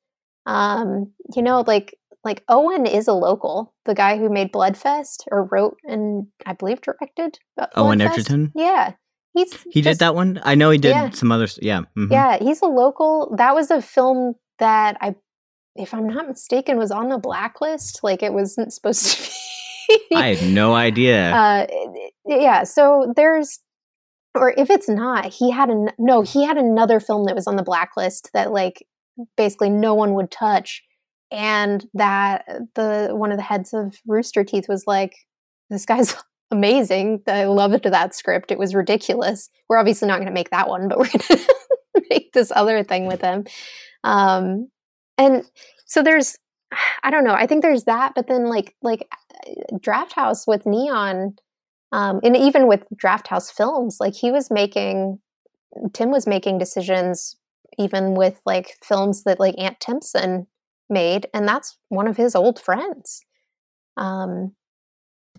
Um 0.44 1.12
you 1.35 1.43
know 1.43 1.64
like 1.66 1.97
like 2.24 2.43
owen 2.49 2.86
is 2.86 3.09
a 3.09 3.12
local 3.12 3.74
the 3.85 3.94
guy 3.94 4.16
who 4.19 4.28
made 4.28 4.53
bloodfest 4.53 5.24
or 5.31 5.44
wrote 5.51 5.77
and 5.85 6.27
i 6.47 6.53
believe 6.53 6.81
directed 6.81 7.39
uh, 7.59 7.66
Owen 7.77 7.99
Bloodfest. 7.99 8.12
Egerton? 8.12 8.53
yeah 8.55 8.93
He's 9.35 9.51
He 9.62 9.81
just- 9.81 9.99
did 9.99 10.05
that 10.05 10.15
one. 10.15 10.43
I 10.44 10.55
know 10.57 10.69
he 10.69 10.77
did 10.77 10.90
Yeah. 10.90 11.09
some 11.09 11.32
others. 11.32 11.59
Yeah. 11.62 11.85
mhm. 11.97 12.11
Yeah, 12.11 12.36
he's 12.39 12.61
a 12.61 12.66
local. 12.66 13.35
That 13.39 13.55
was 13.55 13.70
a 13.70 13.81
film 13.81 14.35
that 14.59 14.99
I, 15.01 15.15
if 15.74 15.94
I'm 15.94 16.07
not 16.07 16.28
mistaken, 16.28 16.77
was 16.77 16.90
on 16.90 17.09
the 17.09 17.16
blacklist. 17.16 18.01
Like 18.05 18.23
it 18.23 18.35
wasn't 18.35 18.74
supposed 18.74 19.07
to 19.07 19.31
be. 20.11 20.16
I 20.16 20.35
had 20.35 20.53
no 20.53 20.74
idea. 20.74 21.31
uh, 21.35 21.66
yeah. 22.27 22.65
So 22.65 23.11
there's, 23.16 23.61
or 24.35 24.53
if 24.59 24.69
it's 24.69 24.90
not, 24.90 25.32
he 25.32 25.51
had 25.51 25.70
an 25.70 25.89
no. 25.99 26.20
He 26.20 26.44
had 26.44 26.59
another 26.59 27.01
film 27.01 27.24
that 27.24 27.35
was 27.35 27.47
on 27.47 27.57
the 27.57 27.62
blacklist 27.62 28.28
that 28.35 28.53
like 28.53 28.85
basically 29.39 29.70
no 29.70 29.94
one 29.94 30.12
would 30.12 30.31
touch, 30.31 30.82
and 31.32 31.86
that 31.94 32.46
the 32.74 33.09
one 33.12 33.32
of 33.32 33.38
the 33.38 33.42
heads 33.42 33.72
of 33.72 33.96
Rooster 34.06 34.44
Teeth 34.44 34.68
was 34.68 34.84
like, 34.86 35.14
"This 35.70 35.86
guy's." 35.86 36.14
Amazing. 36.50 37.22
I 37.28 37.44
loved 37.44 37.84
that 37.84 38.14
script. 38.14 38.52
It 38.52 38.59
was 38.59 38.74
ridiculous. 38.74 39.48
We're 39.70 39.78
obviously 39.78 40.06
not 40.06 40.16
going 40.16 40.26
to 40.26 40.34
make 40.34 40.50
that 40.50 40.68
one, 40.68 40.86
but 40.86 40.98
we're 40.98 41.06
going 41.06 41.20
to 41.40 42.02
make 42.10 42.34
this 42.34 42.52
other 42.54 42.84
thing 42.84 43.06
with 43.06 43.22
him. 43.22 43.46
Um, 44.04 44.68
and 45.16 45.44
so 45.86 46.02
there's, 46.02 46.36
I 47.02 47.10
don't 47.10 47.24
know. 47.24 47.32
I 47.32 47.46
think 47.46 47.62
there's 47.62 47.84
that, 47.84 48.12
but 48.14 48.26
then 48.26 48.50
like 48.50 48.76
like 48.82 49.09
Drafthouse 49.76 50.46
with 50.46 50.66
Neon, 50.66 51.36
um, 51.90 52.20
and 52.22 52.36
even 52.36 52.66
with 52.66 52.84
Drafthouse 52.94 53.50
films, 53.50 53.96
like 53.98 54.14
he 54.14 54.30
was 54.30 54.50
making, 54.50 55.20
Tim 55.94 56.10
was 56.10 56.26
making 56.26 56.59
decisions 56.59 57.36
even 57.78 58.14
with 58.14 58.40
like 58.44 58.76
films 58.82 59.24
that 59.24 59.40
like 59.40 59.54
Ant 59.59 59.80
Timpson 59.80 60.46
made, 60.93 61.27
and 61.35 61.48
that's 61.48 61.77
one 61.89 62.06
of 62.06 62.16
his 62.16 62.35
old 62.36 62.60
friends. 62.60 63.23
Um, 63.97 64.55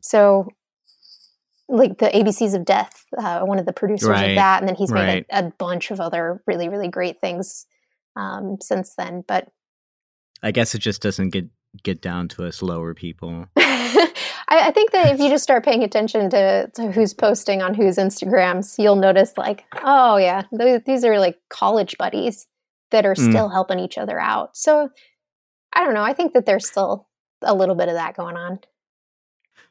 so 0.02 0.50
like 1.70 1.98
the 2.00 2.08
ABCs 2.10 2.54
of 2.56 2.66
Death, 2.66 3.06
uh, 3.18 3.42
one 3.42 3.58
of 3.60 3.66
the 3.66 3.74
producers 3.74 4.10
Right, 4.10 4.32
of 4.32 4.36
that, 4.36 4.60
and 4.62 4.68
then 4.68 4.76
he's 4.76 4.92
made 4.92 5.00
right. 5.08 5.26
a, 5.32 5.46
a 5.48 5.54
bunch 5.58 5.92
of 5.92 6.00
other 6.02 6.44
really 6.46 6.68
really 6.70 6.88
great 6.90 7.22
things 7.22 7.66
um, 8.16 8.58
since 8.62 8.96
then. 8.96 9.24
But 9.28 9.48
I 10.42 10.52
guess 10.52 10.76
it 10.76 10.80
just 10.80 11.02
doesn't 11.02 11.30
get 11.30 11.46
get 11.84 12.02
down 12.02 12.28
to 12.30 12.46
us 12.46 12.62
lower 12.62 12.94
people. 12.94 13.46
I, 13.58 14.68
I 14.68 14.72
think 14.72 14.92
that 14.92 15.14
if 15.14 15.20
you 15.20 15.30
just 15.30 15.44
start 15.44 15.66
paying 15.66 15.84
attention 15.84 16.30
to, 16.30 16.70
to 16.76 16.92
who's 16.92 17.14
posting 17.16 17.64
on 17.64 17.74
whose 17.74 17.98
Instagrams, 17.98 18.76
you'll 18.78 18.98
notice 18.98 19.34
like, 19.38 19.64
oh 19.84 20.18
yeah, 20.18 20.44
those, 20.52 20.82
these 20.86 21.04
are 21.04 21.18
like 21.18 21.38
college 21.50 21.96
buddies 21.98 22.46
that 22.92 23.06
are 23.06 23.16
Mm. 23.16 23.30
still 23.32 23.50
helping 23.50 23.80
each 23.80 23.98
other 23.98 24.20
out. 24.20 24.56
So 24.56 24.90
I 25.74 25.84
don't 25.84 25.94
know. 25.94 26.04
I 26.04 26.14
think 26.14 26.34
that 26.34 26.46
there's 26.46 26.68
still 26.68 27.08
a 27.42 27.54
little 27.54 27.76
bit 27.76 27.88
of 27.90 27.96
that 27.96 28.16
going 28.16 28.38
on. 28.38 28.60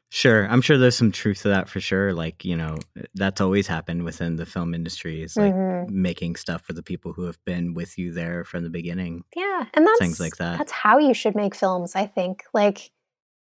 Sure, 0.09 0.45
I'm 0.47 0.61
sure 0.61 0.77
there's 0.77 0.95
some 0.95 1.11
truth 1.11 1.41
to 1.41 1.47
that 1.49 1.67
for 1.67 1.79
sure. 1.79 2.13
Like 2.13 2.45
you 2.45 2.55
know, 2.55 2.77
that's 3.15 3.41
always 3.41 3.65
happened 3.65 4.03
within 4.03 4.35
the 4.35 4.45
film 4.45 4.75
industry. 4.75 5.23
Is 5.23 5.35
like 5.35 5.53
Mhm. 5.55 5.89
making 5.89 6.35
stuff 6.35 6.61
for 6.61 6.73
the 6.73 6.83
people 6.83 7.13
who 7.13 7.23
have 7.23 7.43
been 7.45 7.73
with 7.73 7.97
you 7.97 8.13
there 8.13 8.43
from 8.43 8.63
the 8.63 8.69
beginning. 8.69 9.23
Yeah, 9.35 9.65
and 9.73 9.87
that's 9.87 9.99
Things 9.99 10.19
like 10.19 10.35
that. 10.37 10.59
That's 10.59 10.71
how 10.71 10.99
you 10.99 11.15
should 11.15 11.33
make 11.35 11.55
films. 11.55 11.95
I 11.95 12.05
think 12.05 12.43
like 12.53 12.91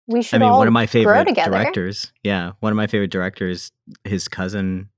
we 0.06 0.22
should. 0.22 0.40
I 0.40 0.44
mean, 0.44 0.52
all 0.52 0.58
one 0.58 0.68
of 0.68 0.72
my 0.72 0.86
favorite 0.86 1.34
directors. 1.34 2.12
Yeah, 2.22 2.52
one 2.60 2.72
of 2.72 2.76
my 2.76 2.86
favorite 2.86 3.10
directors. 3.10 3.72
His 4.04 4.28
cousin 4.28 4.90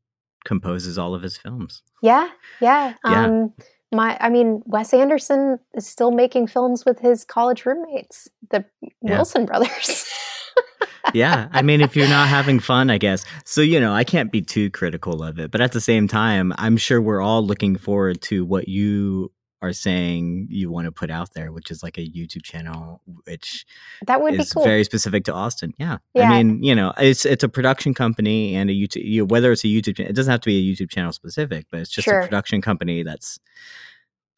composes 0.44 0.98
all 0.98 1.14
of 1.14 1.22
his 1.22 1.39
films. 1.39 1.82
Yeah, 2.02 2.28
yeah. 2.60 2.93
Yeah. 3.09 3.24
Um, 3.24 3.55
my, 3.95 4.16
I 4.21 4.29
mean, 4.29 4.62
Wes 4.66 4.93
Anderson 4.93 5.59
is 5.75 5.87
still 5.87 6.11
making 6.11 6.49
films 6.49 6.85
with 6.85 6.99
his 6.99 7.25
college 7.25 7.65
roommates, 7.65 8.29
the 8.51 8.65
Yeah. 8.81 9.16
Wilson 9.16 9.47
brothers. 9.47 10.05
yeah 11.12 11.49
i 11.53 11.61
mean 11.61 11.83
if 11.83 11.95
you're 11.95 12.09
not 12.09 12.29
having 12.29 12.59
fun 12.59 12.89
i 12.89 12.97
guess 12.97 13.27
so 13.45 13.61
you 13.61 13.79
know 13.79 13.93
i 13.93 14.05
can't 14.05 14.33
be 14.33 14.41
too 14.41 14.71
critical 14.71 15.23
of 15.23 15.39
it 15.39 15.51
but 15.51 15.61
at 15.61 15.73
the 15.73 15.81
same 15.81 16.09
time 16.09 16.51
i'm 16.57 16.79
sure 16.79 17.01
we're 17.01 17.21
all 17.21 17.45
looking 17.45 17.77
forward 17.77 18.23
to 18.23 18.43
what 18.45 18.69
you 18.69 19.31
are 19.65 19.73
saying 19.73 20.47
you 20.51 20.70
want 20.70 20.85
to 20.85 20.93
put 20.93 21.11
out 21.11 21.32
there 21.35 21.51
which 21.53 21.70
is 21.70 21.82
like 21.82 21.97
a 21.99 22.03
youtube 22.03 22.43
channel 22.43 23.01
which 23.24 23.65
that 24.07 24.20
would 24.20 24.36
be 24.36 24.45
cool. 24.45 24.65
very 24.65 24.85
specific 24.85 25.24
to 25.24 25.32
austin 25.32 25.73
yeah. 25.78 25.99
Yeah. 26.15 26.31
i 26.31 26.43
mean 26.43 26.62
you 26.62 26.74
know 26.74 26.93
it's 26.99 27.24
it's 27.24 27.43
a 27.43 27.49
production 27.49 27.95
company 27.95 28.55
and 28.55 28.69
a 28.69 28.73
youtube 28.73 29.05
you, 29.05 29.24
whether 29.24 29.51
it's 29.53 29.65
a 29.65 29.69
youtube 29.69 29.99
it 29.99 30.15
doesn't 30.15 30.31
have 30.31 30.41
to 30.43 30.51
be 30.51 30.59
a 30.59 30.74
youtube 30.74 30.91
channel 30.91 31.12
specific 31.12 31.66
but 31.70 31.81
it's 31.81 31.91
just 31.91 32.05
Sure. 32.05 32.20
a 32.20 32.24
production 32.24 32.61
company 32.61 33.03
that's 33.03 33.39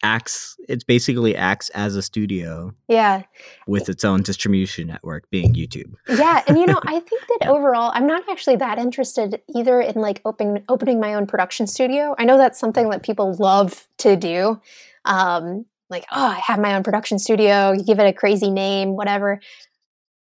acts 0.03 0.55
it's 0.69 0.83
basically 0.83 1.35
acts 1.35 1.69
as 1.69 1.95
a 1.95 2.03
studio 2.03 2.71
yeah, 2.87 3.23
with 3.65 3.89
its 3.89 4.05
own 4.05 4.21
distribution 4.21 4.87
network 4.87 5.27
being 5.31 5.55
youtube 5.55 5.91
yeah, 6.07 6.43
and 6.47 6.57
you 6.57 6.65
know, 6.65 6.79
I 6.83 6.99
think 6.99 7.27
that 7.27 7.39
Yeah. 7.41 7.51
overall, 7.51 7.91
I'm 7.93 8.07
not 8.07 8.23
actually 8.29 8.57
that 8.57 8.77
interested 8.77 9.41
either 9.55 9.81
in 9.81 9.95
like 9.95 10.21
opening 10.25 10.63
opening 10.69 10.99
my 10.99 11.13
own 11.13 11.27
production 11.27 11.67
studio. 11.67 12.15
I 12.17 12.25
know 12.25 12.37
that's 12.37 12.59
something 12.59 12.87
mm. 12.87 12.91
that 12.91 13.03
people 13.03 13.33
love 13.33 13.87
to 13.99 14.15
do. 14.15 14.59
Um, 15.07 15.65
like, 15.89 16.05
oh, 16.11 16.25
I 16.27 16.39
have 16.45 16.59
my 16.59 16.75
own 16.75 16.83
production 16.83 17.17
studio. 17.17 17.71
You 17.71 17.83
give 17.83 17.99
it 17.99 18.07
a 18.07 18.13
crazy 18.13 18.49
name, 18.51 18.95
whatever. 18.95 19.39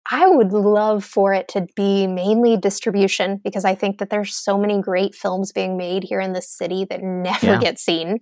I 0.09 0.27
would 0.27 0.53
love 0.53 1.03
for 1.03 1.33
it 1.33 1.47
to 1.49 1.67
be 1.75 2.07
mainly 2.07 2.55
distribution 2.57 3.41
because 3.43 3.65
I 3.65 3.75
think 3.75 3.97
that 3.97 4.09
there's 4.09 4.35
so 4.35 4.57
many 4.57 4.79
great 4.81 5.15
films 5.15 5.51
being 5.51 5.75
made 5.75 6.03
here 6.05 6.21
in 6.21 6.31
this 6.33 6.49
city 6.49 6.85
that 6.89 7.01
never 7.03 7.45
Yeah. 7.45 7.59
get 7.59 7.77
seen, 7.79 8.19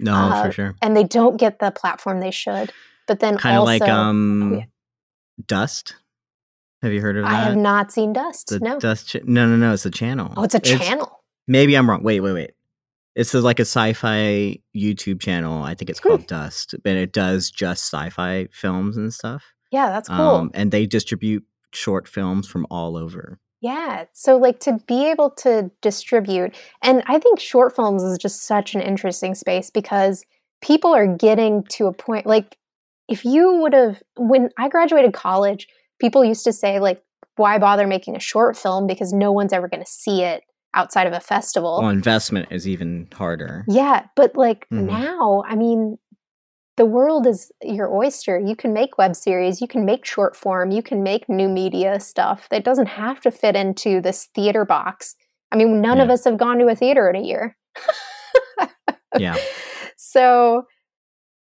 no 0.00 0.12
Uh, 0.14 0.42
for 0.46 0.52
sure 0.52 0.74
and 0.82 0.96
they 0.96 1.04
don't 1.04 1.36
get 1.36 1.60
the 1.60 1.70
platform 1.70 2.18
they 2.20 2.32
should. 2.32 2.72
But 3.06 3.20
then 3.20 3.36
kind 3.38 3.58
of 3.58 3.64
like 3.64 3.82
um 3.82 4.54
oh, 4.54 4.56
yeah. 4.58 4.64
dust 5.46 5.94
have 6.82 6.92
you 6.92 7.00
heard 7.00 7.16
of 7.16 7.24
that 7.24 7.30
I 7.32 7.42
have 7.44 7.56
not 7.56 7.92
seen 7.92 8.12
Dust. 8.12 8.48
the 8.48 8.58
no. 8.58 8.80
dust 8.80 9.08
ch- 9.10 9.22
no 9.24 9.46
no 9.46 9.56
no 9.56 9.72
it's 9.72 9.84
a 9.86 9.90
channel 9.90 10.32
Oh, 10.36 10.42
it's 10.44 10.54
a 10.54 10.60
channel. 10.60 11.22
maybe 11.46 11.74
i'm 11.76 11.88
wrong 11.90 12.02
wait 12.02 12.20
wait 12.20 12.32
wait 12.32 12.50
it's 13.16 13.34
like 13.34 13.58
a 13.58 13.62
sci-fi 13.62 14.56
youtube 14.76 15.20
channel 15.20 15.62
i 15.62 15.74
think 15.74 15.90
it's 15.90 16.00
Hmm. 16.00 16.08
called 16.10 16.26
dust 16.26 16.74
but 16.84 16.92
it 16.96 17.12
does 17.12 17.50
just 17.50 17.82
sci-fi 17.92 18.46
films 18.52 18.96
and 18.96 19.12
stuff 19.12 19.44
Yeah, 19.72 19.90
that's 19.90 20.08
cool. 20.08 20.16
um 20.20 20.50
and 20.54 20.70
they 20.70 20.86
distribute 20.86 21.44
short 21.72 22.08
films 22.08 22.46
from 22.48 22.66
all 22.70 22.96
over 22.96 23.38
yeah. 23.62 24.04
So, 24.14 24.38
like, 24.38 24.58
to 24.60 24.78
be 24.88 25.10
able 25.10 25.28
to 25.32 25.70
distribute, 25.82 26.56
and 26.80 27.02
I 27.06 27.18
think 27.18 27.38
short 27.38 27.76
films 27.76 28.02
is 28.02 28.16
just 28.16 28.44
such 28.44 28.74
an 28.74 28.80
interesting 28.80 29.34
space 29.34 29.68
because 29.68 30.24
people 30.62 30.94
are 30.94 31.06
getting 31.06 31.64
to 31.72 31.86
a 31.86 31.92
point, 31.92 32.24
like, 32.24 32.56
if 33.06 33.22
you 33.22 33.56
would 33.56 33.74
have, 33.74 34.02
when 34.16 34.48
I 34.56 34.70
graduated 34.70 35.12
college, 35.12 35.68
people 36.00 36.24
used 36.24 36.44
to 36.44 36.54
say, 36.54 36.80
like, 36.80 37.02
why 37.36 37.58
bother 37.58 37.86
making 37.86 38.16
a 38.16 38.18
short 38.20 38.56
film 38.56 38.86
because 38.86 39.12
no 39.12 39.30
one's 39.30 39.52
ever 39.52 39.68
going 39.68 39.84
to 39.84 39.90
see 39.90 40.22
it 40.22 40.42
outside 40.74 41.06
of 41.06 41.12
a 41.12 41.20
festival. 41.20 41.78
well 41.80 41.90
investment 41.90 42.48
is 42.50 42.66
even 42.68 43.08
harder 43.12 43.64
Yeah, 43.68 44.06
but 44.16 44.36
like 44.36 44.66
Mhm. 44.72 44.86
now, 44.86 45.42
I 45.46 45.56
mean, 45.56 45.98
the 46.76 46.86
world 46.86 47.26
is 47.26 47.52
your 47.62 47.92
oyster. 47.94 48.38
You 48.38 48.56
can 48.56 48.72
make 48.72 48.96
web 48.96 49.14
series, 49.14 49.60
you 49.60 49.68
can 49.68 49.84
make 49.84 50.04
short 50.06 50.34
form, 50.34 50.70
you 50.70 50.82
can 50.82 51.02
make 51.02 51.28
new 51.28 51.48
media 51.48 52.00
stuff 52.00 52.48
that 52.50 52.64
doesn't 52.64 52.86
have 52.86 53.20
to 53.20 53.30
fit 53.30 53.54
into 53.56 54.00
this 54.00 54.28
theater 54.34 54.64
box. 54.64 55.14
I 55.52 55.56
mean, 55.56 55.80
none 55.80 56.00
of 56.00 56.08
us 56.10 56.24
have 56.24 56.38
gone 56.38 56.58
to 56.58 56.68
a 56.68 56.74
theater 56.76 57.10
in 57.10 57.16
a 57.16 57.22
year. 57.26 57.56
yeah 59.18 59.36
So, 59.96 60.64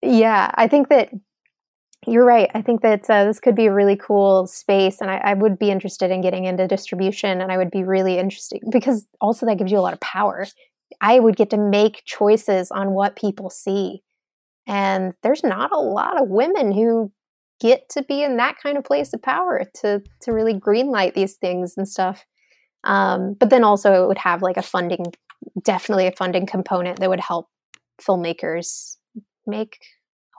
yeah, 0.01 0.51
I 0.55 0.67
think 0.67 0.89
that 0.89 1.09
you're 2.07 2.25
right. 2.25 2.49
I 2.53 2.61
think 2.61 2.81
that 2.81 3.09
uh, 3.09 3.25
this 3.25 3.39
could 3.39 3.55
be 3.55 3.65
a 3.65 3.73
really 3.73 3.97
cool 3.97 4.47
space, 4.47 5.01
and 5.01 5.11
I, 5.11 5.17
I 5.17 5.33
would 5.33 5.59
be 5.59 5.69
interested 5.69 6.11
in 6.11 6.21
getting 6.21 6.45
into 6.45 6.67
distribution. 6.67 7.41
And 7.41 7.51
I 7.51 7.57
would 7.57 7.71
be 7.71 7.83
really 7.83 8.17
interested 8.17 8.61
because 8.71 9.05
also 9.19 9.45
that 9.45 9.57
gives 9.57 9.71
you 9.71 9.79
a 9.79 9.81
lot 9.81 9.93
of 9.93 9.99
power. 9.99 10.47
I 11.01 11.19
would 11.19 11.35
get 11.35 11.49
to 11.51 11.57
make 11.57 12.03
choices 12.05 12.71
on 12.71 12.91
what 12.91 13.15
people 13.15 13.49
see, 13.49 14.01
and 14.65 15.13
there's 15.23 15.43
not 15.43 15.71
a 15.73 15.79
lot 15.79 16.21
of 16.21 16.29
women 16.29 16.71
who 16.71 17.11
get 17.59 17.89
to 17.89 18.03
be 18.03 18.23
in 18.23 18.37
that 18.37 18.55
kind 18.61 18.77
of 18.77 18.85
place 18.85 19.13
of 19.13 19.21
power 19.21 19.63
to 19.81 20.01
to 20.21 20.31
really 20.31 20.53
greenlight 20.53 21.13
these 21.13 21.35
things 21.35 21.73
and 21.75 21.87
stuff. 21.87 22.25
Um, 22.85 23.35
but 23.37 23.49
then 23.49 23.65
also 23.65 24.03
it 24.03 24.07
would 24.07 24.17
have 24.19 24.41
like 24.41 24.55
a 24.55 24.61
funding, 24.61 25.05
definitely 25.61 26.07
a 26.07 26.13
funding 26.13 26.45
component 26.45 26.99
that 26.99 27.09
would 27.09 27.19
help 27.19 27.49
filmmakers 28.01 28.95
make 29.45 29.79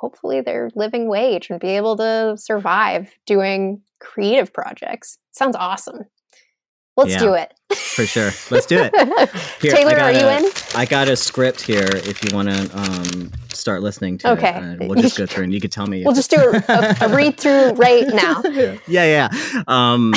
hopefully 0.00 0.40
their 0.40 0.70
living 0.74 1.08
wage 1.08 1.50
and 1.50 1.60
be 1.60 1.68
able 1.68 1.96
to 1.96 2.34
survive 2.38 3.12
doing 3.26 3.82
creative 4.00 4.52
projects. 4.52 5.18
Sounds 5.32 5.54
awesome. 5.56 6.04
Let's 6.96 7.12
Yeah, 7.12 7.18
do 7.20 7.34
it. 7.34 7.54
for 7.76 8.04
sure 8.04 8.30
let's 8.50 8.66
do 8.66 8.78
it 8.82 8.92
Here, 9.62 9.72
Taylor, 9.72 9.96
are 10.00 10.12
you 10.12 10.26
a- 10.26 10.38
in? 10.38 10.50
I 10.74 10.84
got 10.86 11.08
a 11.08 11.16
script 11.16 11.60
here 11.62 11.88
if 11.92 12.22
you 12.24 12.34
want 12.34 12.48
to 12.50 12.78
um, 12.78 13.30
start 13.52 13.82
listening 13.82 14.18
to 14.18 14.32
Okay. 14.32 14.48
it. 14.48 14.54
And 14.56 14.80
we'll 14.88 15.00
just 15.00 15.16
go 15.16 15.24
through 15.26 15.44
and 15.44 15.52
you 15.54 15.60
can 15.60 15.70
tell 15.70 15.86
me. 15.86 16.02
We'll 16.04 16.14
just 16.14 16.30
do 16.30 16.38
a, 16.40 16.64
a, 16.68 16.96
a 17.02 17.08
read 17.16 17.38
through 17.38 17.72
right 17.74 18.06
now. 18.08 18.42
yeah, 18.88 19.28
yeah. 19.30 19.62
Um, 19.68 20.12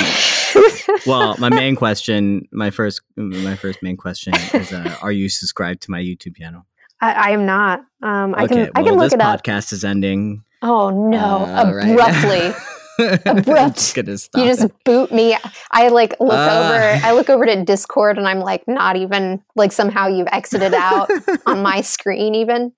well, 1.06 1.36
my 1.40 1.50
main 1.50 1.76
question, 1.76 2.48
my 2.52 2.70
first, 2.70 3.02
my 3.16 3.56
first 3.56 3.82
main 3.84 3.98
question 3.98 4.34
is: 4.54 4.72
uh, 4.74 4.96
Are 5.02 5.12
you 5.12 5.30
subscribed 5.30 5.82
to 5.84 5.92
my 5.92 6.00
YouTube 6.02 6.38
channel? 6.38 6.66
I, 7.04 7.12
I 7.12 7.30
am 7.32 7.46
not. 7.46 7.82
Um, 8.02 8.34
I 8.36 8.44
okay, 8.46 8.56
can 8.56 8.70
I 8.76 8.82
well, 8.82 8.86
can 8.86 8.96
look 8.96 9.06
this 9.08 9.14
it 9.14 9.22
up. 9.22 9.44
podcast 9.44 9.74
is 9.74 9.84
ending. 9.84 10.44
Oh 10.62 10.90
no! 10.90 11.46
Uh, 11.46 11.72
right. 11.76 11.92
Abruptly. 11.92 12.54
abrupt. 13.26 13.96
gonna 13.96 14.18
stop 14.18 14.40
you 14.42 14.48
just 14.48 14.64
it. 14.64 14.72
boot 14.86 15.12
me. 15.12 15.36
I 15.72 15.90
like 15.90 16.12
look 16.20 16.32
Ah. 16.34 16.70
over. 16.70 17.06
I 17.06 17.12
look 17.14 17.30
over 17.30 17.46
to 17.46 17.64
Discord, 17.66 18.18
and 18.18 18.28
I'm 18.28 18.40
like, 18.40 18.64
not 18.68 18.96
even 18.96 19.42
like 19.56 19.72
somehow 19.72 20.08
you've 20.08 20.28
exited 20.32 20.74
out 20.74 21.10
on 21.46 21.62
my 21.62 21.82
screen. 21.82 22.36
Even 22.36 22.72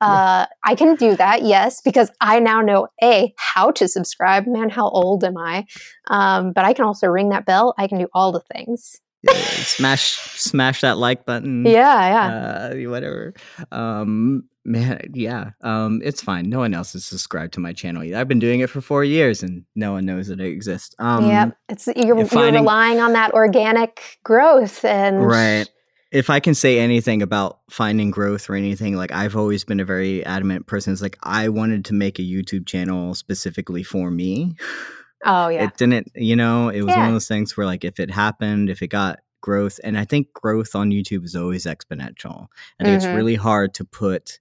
uh, 0.00 0.46
I 0.64 0.74
can 0.74 0.96
do 0.96 1.14
that, 1.16 1.42
yes, 1.42 1.80
because 1.82 2.10
I 2.20 2.40
now 2.40 2.62
know 2.62 2.88
a 3.02 3.32
how 3.36 3.70
to 3.72 3.86
subscribe. 3.86 4.46
Man, 4.46 4.70
how 4.70 4.88
old 4.88 5.22
am 5.24 5.36
I? 5.36 5.66
Um, 6.08 6.52
but 6.52 6.64
I 6.64 6.72
can 6.72 6.86
also 6.86 7.06
ring 7.06 7.28
that 7.28 7.44
bell. 7.46 7.74
I 7.78 7.86
can 7.86 7.98
do 7.98 8.08
all 8.14 8.32
the 8.32 8.40
things. 8.52 9.00
Yeah, 9.22 9.32
yeah, 9.34 9.42
smash 9.42 10.16
smash 10.36 10.80
that 10.80 10.98
like 10.98 11.26
button. 11.26 11.66
Yeah, 11.66 11.72
yeah. 11.72 12.86
uh, 12.86 12.90
whatever. 12.90 13.34
Um, 13.70 14.44
man, 14.64 15.10
yeah. 15.14 15.50
Um, 15.62 16.00
it's 16.04 16.22
fine. 16.22 16.48
No 16.48 16.60
one 16.60 16.74
else 16.74 16.94
is 16.94 17.04
subscribed 17.04 17.54
to 17.54 17.60
my 17.60 17.72
channel 17.72 18.04
yet. 18.04 18.20
I've 18.20 18.28
been 18.28 18.38
doing 18.38 18.60
it 18.60 18.70
for 18.70 18.80
four 18.80 19.04
years, 19.04 19.42
and 19.42 19.64
no 19.74 19.92
one 19.92 20.06
knows 20.06 20.28
that 20.28 20.40
it 20.40 20.46
exists. 20.46 20.94
Um, 20.98 21.28
yep. 21.28 21.56
It's 21.68 21.86
you're, 21.88 22.16
you're 22.16 22.52
relying 22.52 23.00
on 23.00 23.12
that 23.12 23.32
organic 23.34 24.18
growth 24.24 24.84
and 24.84 25.24
Right. 25.24 25.68
If 26.12 26.28
I 26.28 26.40
can 26.40 26.54
say 26.54 26.80
anything 26.80 27.22
about 27.22 27.60
finding 27.70 28.10
growth 28.10 28.50
or 28.50 28.56
anything, 28.56 28.96
like 28.96 29.12
I've 29.12 29.36
always 29.36 29.64
been 29.64 29.78
a 29.78 29.84
very 29.84 30.24
adamant 30.26 30.66
person. 30.66 30.92
It's 30.92 31.02
like 31.02 31.16
I 31.22 31.48
wanted 31.48 31.84
to 31.84 31.94
make 31.94 32.18
a 32.18 32.22
YouTube 32.22 32.66
channel 32.66 33.14
specifically 33.14 33.84
for 33.84 34.10
me. 34.10 34.56
Oh 35.24 35.48
yeah. 35.48 35.64
It 35.64 35.76
didn't, 35.76 36.08
you 36.14 36.34
know, 36.36 36.68
it 36.70 36.82
was 36.82 36.94
one 36.96 37.06
of 37.08 37.12
those 37.12 37.28
things 37.28 37.56
where 37.56 37.66
like 37.66 37.84
if 37.84 38.00
it 38.00 38.10
happened, 38.10 38.70
if 38.70 38.82
it 38.82 38.88
got 38.88 39.18
growth, 39.42 39.78
and 39.84 39.98
I 39.98 40.04
think 40.04 40.32
growth 40.32 40.74
on 40.74 40.90
YouTube 40.90 41.24
is 41.24 41.34
always 41.36 41.64
exponential. 41.66 42.46
I 42.78 42.84
think 42.84 42.96
it's 42.96 43.06
Mhm. 43.06 43.14
really 43.16 43.34
hard 43.36 43.74
to 43.74 43.84
put 43.84 44.38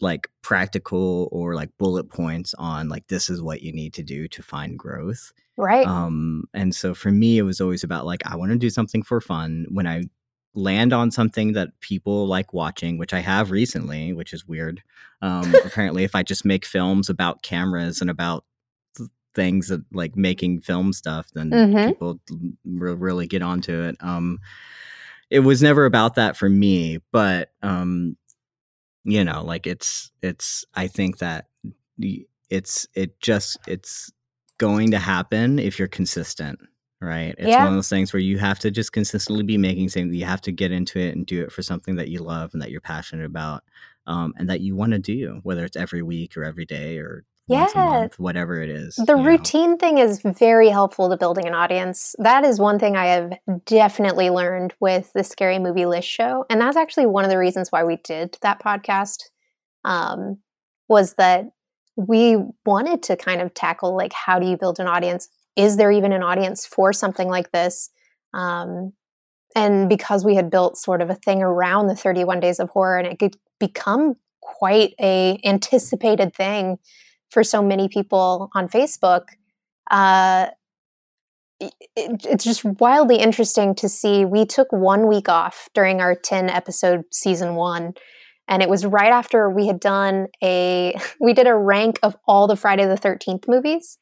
like 0.00 0.28
practical 0.42 1.28
or 1.32 1.54
like 1.54 1.70
bullet 1.78 2.08
points 2.08 2.54
on 2.58 2.88
like 2.88 3.06
this 3.08 3.28
is 3.28 3.42
what 3.42 3.62
you 3.62 3.72
need 3.72 3.92
to 3.94 4.02
do 4.02 4.28
to 4.28 4.42
find 4.42 4.78
growth. 4.78 5.32
right. 5.56 5.86
Um, 5.88 6.44
and 6.54 6.72
so 6.72 6.94
for 6.94 7.10
me, 7.10 7.36
it 7.38 7.42
was 7.42 7.60
always 7.60 7.82
about 7.82 8.06
like, 8.06 8.20
I 8.24 8.36
want 8.36 8.52
to 8.52 8.58
do 8.58 8.70
something 8.70 9.02
for 9.02 9.20
fun. 9.20 9.66
When 9.70 9.88
I 9.88 10.04
land 10.54 10.92
on 10.92 11.10
something 11.10 11.52
that 11.54 11.70
people 11.80 12.26
like 12.28 12.52
watching, 12.54 12.96
which 12.96 13.12
I 13.12 13.18
have 13.20 13.50
recently, 13.50 14.12
which 14.12 14.32
is 14.32 14.46
weird. 14.46 14.82
Um, 15.20 15.52
apparently, 15.64 16.04
if 16.04 16.14
I 16.14 16.22
just 16.22 16.44
make 16.44 16.64
films 16.64 17.10
about 17.10 17.42
cameras 17.42 18.00
and 18.00 18.08
about 18.08 18.44
things 19.38 19.68
that 19.68 19.82
like 19.92 20.16
making 20.16 20.60
film 20.62 20.92
stuff, 20.92 21.28
then 21.34 21.50
Mhm. 21.50 21.86
people 21.86 22.20
will 22.64 22.96
really 22.96 23.26
get 23.26 23.42
onto 23.42 23.82
it. 23.82 23.96
Um, 24.00 24.38
it 25.30 25.40
was 25.40 25.62
never 25.62 25.84
about 25.84 26.16
that 26.16 26.36
for 26.36 26.48
me, 26.48 26.98
but 27.12 27.52
um, 27.62 28.16
you 29.04 29.24
know, 29.24 29.44
like 29.44 29.66
it's 29.66 30.10
it's. 30.22 30.64
I 30.74 30.88
think 30.88 31.18
that 31.18 31.46
it's 32.50 32.86
it 32.94 33.20
just 33.20 33.58
it's 33.66 34.10
going 34.58 34.90
to 34.90 34.98
happen 34.98 35.58
if 35.58 35.78
you're 35.78 35.88
consistent 35.88 36.58
right 37.00 37.34
it's 37.38 37.50
Yeah. 37.52 37.58
one 37.64 37.68
of 37.68 37.74
those 37.74 37.88
things 37.88 38.12
where 38.12 38.20
you 38.20 38.38
have 38.38 38.58
to 38.58 38.70
just 38.70 38.92
consistently 38.92 39.44
be 39.44 39.56
making 39.58 39.88
something 39.88 40.12
you 40.12 40.24
have 40.24 40.40
to 40.40 40.50
get 40.52 40.72
into 40.72 40.98
it 40.98 41.14
and 41.14 41.26
do 41.26 41.42
it 41.42 41.52
for 41.52 41.62
something 41.62 41.94
that 41.96 42.08
you 42.08 42.20
love 42.20 42.50
and 42.52 42.60
that 42.62 42.70
you're 42.72 42.80
passionate 42.80 43.26
about 43.26 43.62
um, 44.06 44.32
and 44.36 44.48
that 44.50 44.60
you 44.60 44.74
want 44.74 44.92
to 44.92 44.98
do 44.98 45.38
whether 45.44 45.64
it's 45.64 45.76
every 45.76 46.02
week 46.02 46.36
or 46.36 46.42
every 46.42 46.64
day 46.64 46.98
or 46.98 47.24
Yeah. 47.48 47.66
month 47.74 48.18
whatever 48.18 48.60
it 48.62 48.68
is 48.68 48.96
The 48.96 49.16
you 49.16 49.16
know. 49.16 49.24
routine 49.24 49.78
thing 49.78 49.98
is 49.98 50.20
very 50.22 50.68
helpful 50.68 51.08
to 51.08 51.16
building 51.16 51.46
an 51.46 51.54
audience. 51.54 52.14
That 52.18 52.44
is 52.44 52.58
one 52.58 52.78
thing 52.78 52.96
I 52.96 53.06
have 53.06 53.32
definitely 53.64 54.30
learned 54.30 54.74
with 54.80 55.12
the 55.14 55.24
Scary 55.24 55.58
Movie 55.58 55.86
List 55.86 56.08
show. 56.08 56.44
And 56.50 56.60
that's 56.60 56.76
actually 56.76 57.06
one 57.06 57.24
of 57.24 57.30
the 57.30 57.38
reasons 57.38 57.72
why 57.72 57.84
we 57.84 57.96
did 57.96 58.36
that 58.42 58.62
podcast. 58.62 59.24
Um, 59.84 60.38
was 60.88 61.14
that 61.14 61.46
we 61.96 62.36
wanted 62.64 63.02
to 63.04 63.16
kind 63.16 63.40
of 63.40 63.54
tackle 63.54 63.96
like 63.96 64.12
how 64.12 64.38
do 64.38 64.46
you 64.46 64.56
build 64.56 64.78
an 64.80 64.86
audience? 64.86 65.28
Is 65.56 65.76
there 65.76 65.90
even 65.90 66.12
an 66.12 66.22
audience 66.22 66.64
for 66.66 66.92
something 66.92 67.28
like 67.28 67.50
this? 67.52 67.90
Um, 68.34 68.92
and 69.56 69.88
because 69.88 70.24
we 70.24 70.36
had 70.36 70.50
built 70.50 70.76
sort 70.76 71.02
of 71.02 71.10
a 71.10 71.14
thing 71.14 71.42
around 71.42 71.86
the 71.88 71.96
31 71.96 72.40
days 72.40 72.60
of 72.60 72.70
horror 72.70 72.98
and 72.98 73.06
it 73.06 73.18
could 73.18 73.36
become 73.58 74.14
quite 74.40 74.94
a 75.00 75.40
anticipated 75.44 76.34
thing 76.34 76.78
for 77.30 77.44
so 77.44 77.62
many 77.62 77.88
people 77.88 78.50
on 78.54 78.68
Facebook, 78.68 79.22
uh, 79.90 80.48
it, 81.60 81.72
it- 81.96 82.26
it's 82.26 82.44
just 82.44 82.64
wildly 82.64 83.16
interesting 83.16 83.74
to 83.76 83.88
see. 83.88 84.24
We 84.24 84.46
took 84.46 84.70
one 84.72 85.06
week 85.08 85.28
off 85.28 85.68
during 85.74 86.00
our 86.00 86.14
10 86.14 86.48
episode 86.50 87.02
season 87.12 87.54
one. 87.54 87.94
And 88.50 88.62
it 88.62 88.68
was 88.70 88.86
right 88.86 89.12
after 89.12 89.50
we 89.50 89.66
had 89.66 89.78
done 89.80 90.28
a, 90.42 90.98
we 91.20 91.34
did 91.34 91.46
a 91.46 91.54
rank 91.54 91.98
of 92.02 92.16
all 92.26 92.46
the 92.46 92.56
Friday 92.56 92.86
the 92.86 92.94
13th 92.94 93.44
movies. 93.48 93.98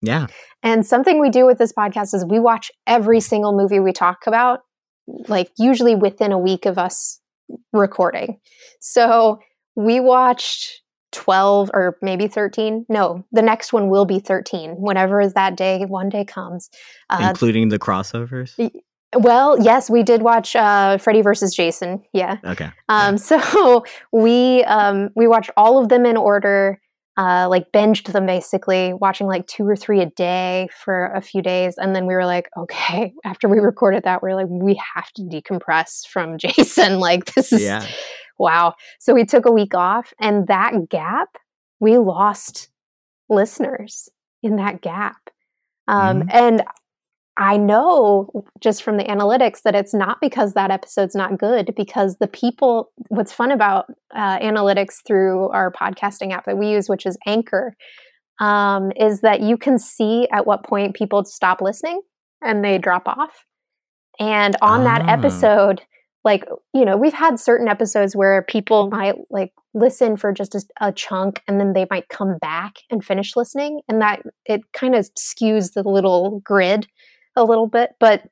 yeah 0.00 0.26
And 0.62 0.86
something 0.86 1.20
we 1.20 1.28
do 1.30 1.44
with 1.44 1.58
this 1.58 1.72
podcast 1.72 2.14
is 2.14 2.24
we 2.24 2.38
watch 2.38 2.70
every 2.86 3.20
single 3.20 3.52
movie 3.56 3.80
we 3.80 3.92
talk 3.92 4.26
about, 4.26 4.60
like 5.28 5.50
usually 5.58 5.94
within 5.94 6.32
a 6.32 6.38
week 6.38 6.64
of 6.66 6.78
us 6.78 7.20
recording. 7.72 8.38
So 8.80 9.40
we 9.74 10.00
watched 10.00 10.82
12 11.12 11.70
or 11.74 11.96
maybe 12.02 12.28
13. 12.28 12.86
No, 12.88 13.24
the 13.32 13.42
next 13.42 13.72
one 13.72 13.88
will 13.88 14.04
be 14.04 14.18
13 14.20 14.76
whenever 14.78 15.28
that 15.28 15.56
day, 15.56 15.84
one 15.86 16.08
day 16.08 16.24
comes. 16.24 16.70
Uh, 17.08 17.26
including 17.30 17.68
the 17.68 17.78
crossovers 17.78 18.54
well, 19.16 19.60
yes, 19.60 19.90
we 19.90 20.02
did 20.02 20.22
watch 20.22 20.54
uh, 20.54 20.98
Freddy 20.98 21.22
versus 21.22 21.54
Jason. 21.54 22.02
Yeah. 22.12 22.36
okay 22.44 22.70
Um, 22.88 23.18
so 23.18 23.84
we 24.12 24.64
um, 24.64 25.10
we 25.16 25.26
watched 25.26 25.50
all 25.56 25.82
of 25.82 25.88
them 25.88 26.06
in 26.06 26.16
order, 26.16 26.80
uh, 27.16 27.48
like 27.48 27.72
binged 27.72 28.12
them 28.12 28.26
basically, 28.26 28.92
watching 28.94 29.26
like 29.26 29.46
two 29.46 29.66
or 29.66 29.76
three 29.76 30.00
a 30.00 30.06
day 30.06 30.68
for 30.84 31.06
a 31.06 31.20
few 31.20 31.42
days, 31.42 31.74
and 31.76 31.94
then 31.94 32.06
we 32.06 32.14
were 32.14 32.26
like, 32.26 32.48
okay. 32.56 33.12
After 33.24 33.48
we 33.48 33.58
recorded 33.58 34.04
that, 34.04 34.22
we 34.22 34.30
are 34.30 34.36
like, 34.36 34.48
we 34.48 34.80
have 34.94 35.10
to 35.14 35.22
decompress 35.22 36.06
from 36.06 36.38
Jason. 36.38 37.00
Like 37.00 37.34
this 37.34 37.52
is 37.52 37.62
yeah 37.62 37.86
wow. 38.40 38.74
So 38.98 39.14
we 39.14 39.24
took 39.24 39.46
a 39.46 39.52
week 39.52 39.74
off, 39.74 40.12
and 40.18 40.48
that 40.48 40.88
gap, 40.88 41.28
we 41.78 41.98
lost 41.98 42.68
listeners 43.28 44.08
in 44.42 44.56
that 44.56 44.80
gap. 44.80 45.30
Um, 45.86 46.24
And 46.30 46.64
I 47.36 47.56
know 47.56 48.44
just 48.60 48.82
from 48.82 48.96
the 48.98 49.04
analytics 49.04 49.62
that 49.62 49.74
it's 49.74 49.94
not 49.94 50.20
because 50.20 50.52
that 50.54 50.70
episode's 50.70 51.14
not 51.14 51.38
good, 51.38 51.72
because 51.74 52.16
the 52.16 52.26
people, 52.26 52.90
what's 53.08 53.32
fun 53.32 53.50
about 53.50 53.86
uh, 54.14 54.38
analytics 54.40 54.96
through 55.06 55.48
our 55.48 55.72
podcasting 55.72 56.32
app 56.32 56.44
that 56.44 56.58
we 56.58 56.68
use, 56.68 56.88
which 56.88 57.06
is 57.06 57.16
Anchor, 57.26 57.74
um, 58.40 58.92
is 58.96 59.20
that 59.22 59.40
you 59.40 59.56
can 59.56 59.78
see 59.78 60.28
at 60.32 60.46
what 60.46 60.64
point 60.64 60.94
people 60.94 61.24
stop 61.24 61.62
listening 61.62 62.00
and 62.42 62.62
they 62.64 62.76
drop 62.78 63.08
off. 63.08 63.46
And 64.18 64.56
on 64.60 64.84
that 64.84 65.02
Ah. 65.06 65.12
episode, 65.12 65.82
like, 66.24 66.44
you 66.74 66.84
know, 66.84 66.96
we've 66.96 67.14
had 67.14 67.40
certain 67.40 67.68
episodes 67.68 68.14
where 68.14 68.42
people 68.42 68.90
might 68.90 69.14
like 69.30 69.52
listen 69.72 70.16
for 70.16 70.32
just 70.32 70.54
a, 70.54 70.62
a 70.80 70.92
chunk 70.92 71.42
and 71.48 71.58
then 71.58 71.72
they 71.72 71.86
might 71.90 72.08
come 72.08 72.36
back 72.38 72.74
and 72.90 73.04
finish 73.04 73.36
listening. 73.36 73.80
And 73.88 74.02
that 74.02 74.22
it 74.44 74.60
kind 74.72 74.94
of 74.94 75.08
skews 75.14 75.72
the 75.72 75.82
little 75.82 76.40
grid 76.44 76.86
a 77.36 77.44
little 77.44 77.66
bit. 77.66 77.90
But 77.98 78.24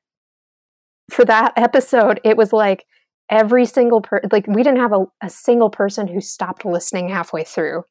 for 1.09 1.25
that 1.25 1.53
episode, 1.57 2.19
it 2.23 2.37
was 2.37 2.53
like 2.53 2.85
every 3.29 3.65
single 3.65 4.01
per 4.01 4.21
like 4.31 4.47
we 4.47 4.63
didn't 4.63 4.79
have 4.79 4.93
a, 4.93 5.05
a 5.21 5.29
single 5.29 5.69
person 5.69 6.07
who 6.07 6.21
stopped 6.21 6.65
listening 6.65 7.09
halfway 7.09 7.43
through. 7.43 7.83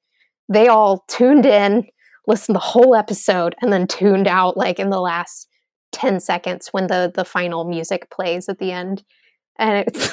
They 0.48 0.68
all 0.68 1.04
tuned 1.08 1.44
in, 1.44 1.86
listened 2.26 2.54
the 2.54 2.60
whole 2.60 2.94
episode, 2.94 3.54
and 3.60 3.72
then 3.72 3.86
tuned 3.86 4.28
out 4.28 4.56
like 4.56 4.78
in 4.78 4.90
the 4.90 5.00
last 5.00 5.48
10 5.92 6.20
seconds 6.20 6.68
when 6.70 6.86
the 6.86 7.10
the 7.12 7.24
final 7.24 7.64
music 7.64 8.10
plays 8.10 8.48
at 8.48 8.58
the 8.58 8.70
end. 8.70 9.02
And 9.58 9.84
it's 9.86 10.08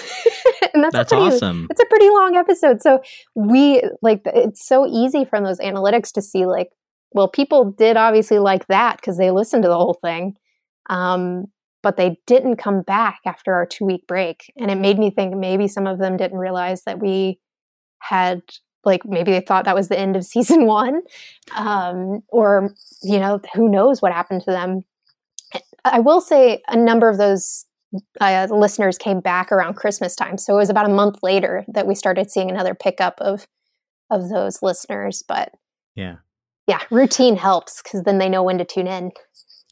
and 0.74 0.84
that's, 0.84 0.94
that's 0.94 1.12
a 1.12 1.16
pretty, 1.16 1.36
awesome 1.36 1.68
it's 1.70 1.82
a 1.82 1.86
pretty 1.86 2.10
long 2.10 2.36
episode. 2.36 2.82
So 2.82 3.02
we 3.36 3.82
like 4.02 4.22
it's 4.26 4.66
so 4.66 4.88
easy 4.88 5.26
from 5.26 5.44
those 5.44 5.60
analytics 5.60 6.12
to 6.14 6.22
see 6.22 6.46
like, 6.46 6.70
well, 7.12 7.28
people 7.28 7.72
did 7.72 7.98
obviously 7.98 8.40
like 8.40 8.68
that 8.68 8.98
because 8.98 9.18
they 9.18 9.32
listened 9.32 9.64
to 9.64 9.70
the 9.70 9.78
whole 9.78 9.98
thing. 10.02 10.36
Um, 10.90 11.46
but 11.86 11.98
they 11.98 12.18
didn't 12.26 12.58
come 12.58 12.82
back 12.82 13.20
after 13.26 13.54
our 13.54 13.66
two 13.66 13.86
week 13.86 14.08
break. 14.08 14.52
And 14.58 14.72
it 14.72 14.76
made 14.76 14.98
me 14.98 15.12
think 15.12 15.36
maybe 15.36 15.68
some 15.68 15.86
of 15.86 16.00
them 16.00 16.18
didn't 16.18 16.40
realize 16.40 16.84
that 16.86 17.00
we 17.00 17.40
had 18.00 18.42
like 18.84 19.06
maybe 19.06 19.32
they 19.32 19.42
thought 19.42 19.66
that 19.66 19.76
was 19.76 19.88
the 19.88 20.00
end 20.00 20.16
of 20.16 20.24
season 20.26 20.66
one. 20.66 21.02
Um, 21.56 22.22
or, 22.30 22.74
you 23.04 23.20
know, 23.20 23.40
who 23.54 23.70
knows 23.70 24.02
what 24.02 24.12
happened 24.12 24.42
to 24.42 24.52
them. 24.52 24.82
I 25.84 26.00
will 26.00 26.22
say 26.22 26.64
a 26.68 26.76
number 26.76 27.08
of 27.08 27.20
those 27.20 27.65
uh, 28.22 28.48
listeners 28.52 28.98
came 28.98 29.20
back 29.20 29.52
around 29.52 29.76
Christmas 29.76 30.16
time. 30.16 30.38
So 30.38 30.54
it 30.54 30.58
was 30.58 30.70
about 30.70 30.86
a 30.90 30.94
month 30.94 31.18
later 31.24 31.66
that 31.70 31.88
we 31.88 31.96
started 31.96 32.32
seeing 32.32 32.50
another 32.50 32.74
pickup 32.76 33.20
of 33.22 33.48
of 34.12 34.30
those 34.30 34.62
listeners. 34.62 35.24
But 35.28 35.52
yeah 35.96 36.18
yeah, 36.68 36.80
routine 36.90 37.36
helps 37.36 37.82
because 37.84 38.02
then 38.04 38.18
they 38.18 38.28
know 38.30 38.42
when 38.42 38.58
to 38.58 38.66
tune 38.66 38.88
in. 38.88 39.12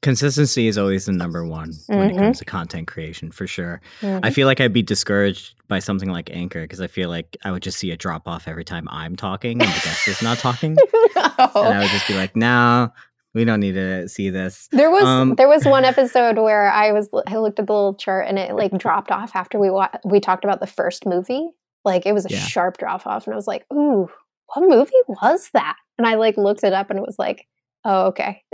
consistency 0.03 0.67
is 0.67 0.77
always 0.77 1.05
the 1.05 1.11
number 1.11 1.45
one 1.45 1.71
when 1.87 2.11
it 2.11 2.17
comes 2.17 2.37
to 2.39 2.45
content 2.45 2.87
creation 2.87 3.31
for 3.31 3.47
sure 3.47 3.81
I 4.01 4.05
Mhm. 4.05 4.33
feel 4.33 4.47
like 4.47 4.59
I'd 4.59 4.73
be 4.73 4.81
discouraged 4.83 5.55
by 5.69 5.79
something 5.79 6.09
like 6.09 6.29
Anchor 6.31 6.61
because 6.63 6.81
I 6.81 6.87
feel 6.87 7.09
like 7.09 7.37
I 7.43 7.51
would 7.51 7.63
just 7.63 7.79
see 7.79 7.91
a 7.91 7.97
drop 7.97 8.27
off 8.27 8.47
every 8.47 8.65
time 8.65 8.87
I'm 8.91 9.15
talking 9.15 9.61
and 9.61 9.71
the 9.71 9.81
guest 9.83 10.07
is 10.07 10.21
not 10.21 10.37
talking. 10.39 10.75
And 11.15 11.73
I 11.73 11.79
would 11.81 11.89
just 11.91 12.07
be 12.07 12.15
like, 12.15 12.35
no, 12.35 12.91
We 13.33 13.45
don't 13.45 13.59
need 13.59 13.73
to 13.73 14.07
see 14.07 14.29
this. 14.29 14.67
There 14.71 14.91
was 14.91 15.03
um, 15.03 15.35
there 15.35 15.47
was 15.47 15.65
one 15.65 15.85
episode 15.85 16.37
where 16.37 16.69
I 16.69 16.91
was 16.91 17.09
I 17.27 17.37
looked 17.37 17.59
at 17.59 17.67
the 17.67 17.73
little 17.73 17.95
chart 17.95 18.27
and 18.27 18.37
it 18.37 18.53
like 18.55 18.77
dropped 18.77 19.11
off 19.11 19.35
after 19.35 19.59
we 19.59 19.69
wa- 19.69 19.89
we 20.05 20.19
talked 20.19 20.43
about 20.43 20.59
the 20.59 20.67
first 20.67 21.05
movie. 21.05 21.49
Like 21.83 22.05
it 22.05 22.13
was 22.13 22.25
a 22.25 22.29
yeah. 22.29 22.39
sharp 22.39 22.77
drop 22.77 23.05
off, 23.07 23.25
and 23.25 23.33
I 23.33 23.35
was 23.35 23.47
like, 23.47 23.65
"Ooh, 23.73 24.07
what 24.53 24.69
movie 24.69 24.91
was 25.07 25.49
that?" 25.53 25.75
And 25.97 26.07
I 26.07 26.15
like 26.15 26.37
looked 26.37 26.63
it 26.63 26.73
up, 26.73 26.89
and 26.89 26.99
it 26.99 27.05
was 27.05 27.17
like, 27.17 27.47
"Oh, 27.83 28.07
okay." 28.07 28.43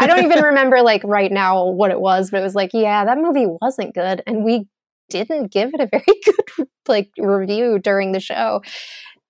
I 0.00 0.06
don't 0.06 0.24
even 0.24 0.42
remember 0.44 0.80
like 0.82 1.02
right 1.04 1.30
now 1.30 1.66
what 1.66 1.90
it 1.90 2.00
was, 2.00 2.30
but 2.30 2.40
it 2.40 2.42
was 2.42 2.54
like, 2.54 2.70
yeah, 2.72 3.04
that 3.04 3.18
movie 3.18 3.46
wasn't 3.60 3.94
good, 3.94 4.22
and 4.26 4.44
we 4.44 4.66
didn't 5.10 5.52
give 5.52 5.70
it 5.74 5.80
a 5.80 5.88
very 5.90 6.20
good 6.24 6.68
like 6.88 7.10
review 7.18 7.78
during 7.78 8.12
the 8.12 8.20
show. 8.20 8.62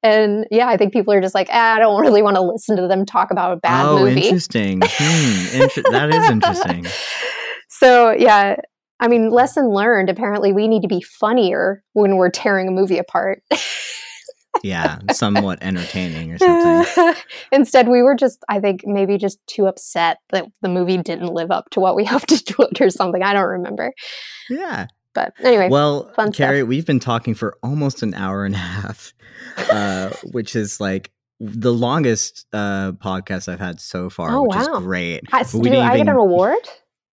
And 0.03 0.47
yeah, 0.51 0.69
I 0.69 0.77
think 0.77 0.93
people 0.93 1.13
are 1.13 1.21
just 1.21 1.35
like, 1.35 1.49
ah, 1.53 1.75
I 1.75 1.79
don't 1.79 2.01
really 2.01 2.23
want 2.23 2.37
to 2.37 2.43
listen 2.43 2.77
to 2.77 2.89
them 2.89 3.05
talk 3.05 3.31
about 3.31 3.53
a 3.53 3.57
bad 3.57 3.87
oh, 3.87 3.99
movie. 3.99 4.23
interesting. 4.23 4.81
hmm, 4.85 5.63
inter- 5.63 5.83
that 5.91 6.15
is 6.15 6.31
interesting. 6.31 6.87
so 7.69 8.11
yeah, 8.11 8.57
I 9.01 9.09
mean, 9.09 9.31
lesson 9.31 9.69
learned. 9.69 10.11
Apparently, 10.11 10.53
we 10.53 10.69
need 10.69 10.83
to 10.83 10.89
be 10.89 11.01
funnier 11.01 11.83
when 11.95 12.17
we're 12.17 12.31
tearing 12.31 12.69
a 12.69 12.71
movie 12.71 12.99
apart. 12.99 13.43
yeah, 14.63 14.99
somewhat 15.13 15.59
entertaining 15.63 16.33
or 16.33 16.39
something. 16.39 17.15
Instead, 17.53 17.89
we 17.89 18.03
were 18.03 18.15
just, 18.15 18.45
I 18.49 18.61
think, 18.61 18.83
maybe 18.85 19.17
just 19.17 19.39
too 19.47 19.67
upset 19.67 20.19
that 20.31 20.47
the 20.61 20.69
movie 20.69 20.99
didn't 20.99 21.33
live 21.33 21.51
up 21.51 21.71
to 21.71 21.81
what 21.81 21.97
we 21.97 22.05
hoped 22.05 22.33
it 22.33 22.59
would 22.59 22.81
or 22.81 22.91
something. 22.91 23.23
I 23.23 23.33
don't 23.33 23.49
remember. 23.49 23.93
Yeah. 24.51 24.89
But 25.15 25.35
anyway, 25.43 25.69
well, 25.69 26.13
Carrie, 26.33 26.61
stuff. 26.61 26.69
we've 26.69 26.87
been 26.87 27.01
talking 27.01 27.35
for 27.35 27.57
almost 27.63 28.03
an 28.03 28.15
hour 28.15 28.45
and 28.45 28.55
a 28.55 28.59
half, 28.59 29.13
uh, 29.71 30.11
which 30.33 30.55
is 30.55 30.81
like 30.81 31.11
the 31.41 31.73
longest 31.73 32.47
uh, 32.53 32.93
podcast 32.93 33.49
I've 33.49 33.61
had 33.61 33.81
so 33.81 34.11
far, 34.11 34.31
oh, 34.31 34.43
which 34.43 34.57
wow. 34.57 34.61
is 34.63 34.69
great. 34.85 35.23
I, 35.33 35.43
do 35.43 35.79
I 35.79 35.97
get 35.97 36.09
an 36.09 36.17
award? 36.17 36.69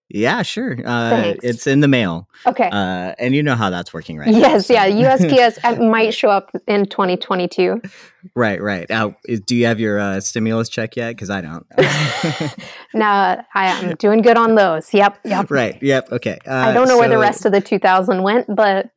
Yeah, 0.09 0.41
sure. 0.41 0.77
Uh, 0.85 1.33
it's 1.43 1.67
in 1.67 1.81
the 1.81 1.87
mail. 1.87 2.29
Okay. 2.45 2.69
Uh, 2.71 3.13
and 3.19 3.35
you 3.35 3.43
know 3.43 3.55
how 3.55 3.69
that's 3.69 3.93
working, 3.93 4.17
right? 4.17 4.33
Yes, 4.33 4.69
now, 4.69 4.83
so. 4.83 4.85
yeah. 4.85 5.17
USPS 5.17 5.89
might 5.89 6.13
show 6.13 6.29
up 6.29 6.51
in 6.65 6.85
2022. 6.85 7.81
Right, 8.33 8.61
right. 8.61 8.89
Now, 8.89 9.15
do 9.45 9.55
you 9.55 9.65
have 9.65 9.81
your 9.81 9.99
uh, 9.99 10.21
stimulus 10.21 10.69
check 10.69 10.95
yet? 10.95 11.09
Because 11.09 11.29
I 11.29 11.41
don't. 11.41 11.65
no, 12.93 13.05
I 13.05 13.67
am 13.67 13.95
doing 13.95 14.21
good 14.21 14.37
on 14.37 14.55
those. 14.55 14.93
Yep, 14.93 15.19
yep. 15.25 15.51
Right, 15.51 15.81
yep. 15.83 16.09
Okay. 16.11 16.39
I 16.47 16.71
don't 16.73 16.87
know 16.87 16.95
so... 16.95 16.99
where 16.99 17.09
the 17.09 17.17
rest 17.17 17.45
of 17.45 17.51
the 17.51 17.61
2000 17.61 18.23
went, 18.23 18.47
but. 18.53 18.89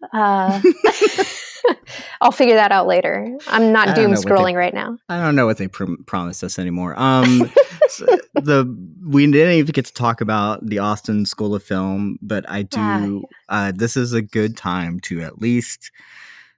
I'll 2.20 2.32
figure 2.32 2.54
that 2.54 2.72
out 2.72 2.86
later. 2.86 3.36
I'm 3.48 3.72
not 3.72 3.94
doom 3.94 4.12
scrolling 4.12 4.52
they, 4.52 4.56
right 4.56 4.74
now. 4.74 4.98
I 5.08 5.20
don't 5.20 5.36
know 5.36 5.46
what 5.46 5.58
they 5.58 5.68
pr- 5.68 5.94
promised 6.06 6.44
us 6.44 6.58
anymore. 6.58 6.98
Um, 6.98 7.50
so 7.88 8.06
the 8.34 8.76
we 9.06 9.26
didn't 9.30 9.54
even 9.54 9.72
get 9.72 9.86
to 9.86 9.92
talk 9.92 10.20
about 10.20 10.64
the 10.64 10.78
Austin 10.78 11.26
School 11.26 11.54
of 11.54 11.62
Film, 11.62 12.18
but 12.22 12.48
I 12.48 12.62
do. 12.62 13.24
Ah. 13.48 13.68
Uh, 13.68 13.72
this 13.74 13.96
is 13.96 14.12
a 14.12 14.22
good 14.22 14.56
time 14.56 15.00
to 15.00 15.20
at 15.20 15.40
least 15.40 15.90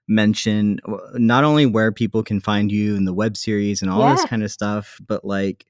mention 0.09 0.79
not 1.15 1.45
only 1.45 1.65
where 1.67 1.93
people 1.93 2.23
can 2.23 2.41
find 2.41 2.71
you 2.71 2.97
in 2.97 3.05
the 3.05 3.15
web 3.15 3.37
series 3.37 3.83
and 3.83 3.91
all 3.91 4.01
yeah. 4.01 4.15
this 4.15 4.25
kind 4.25 4.43
of 4.43 4.51
stuff, 4.51 4.99
but 5.07 5.25
like 5.25 5.65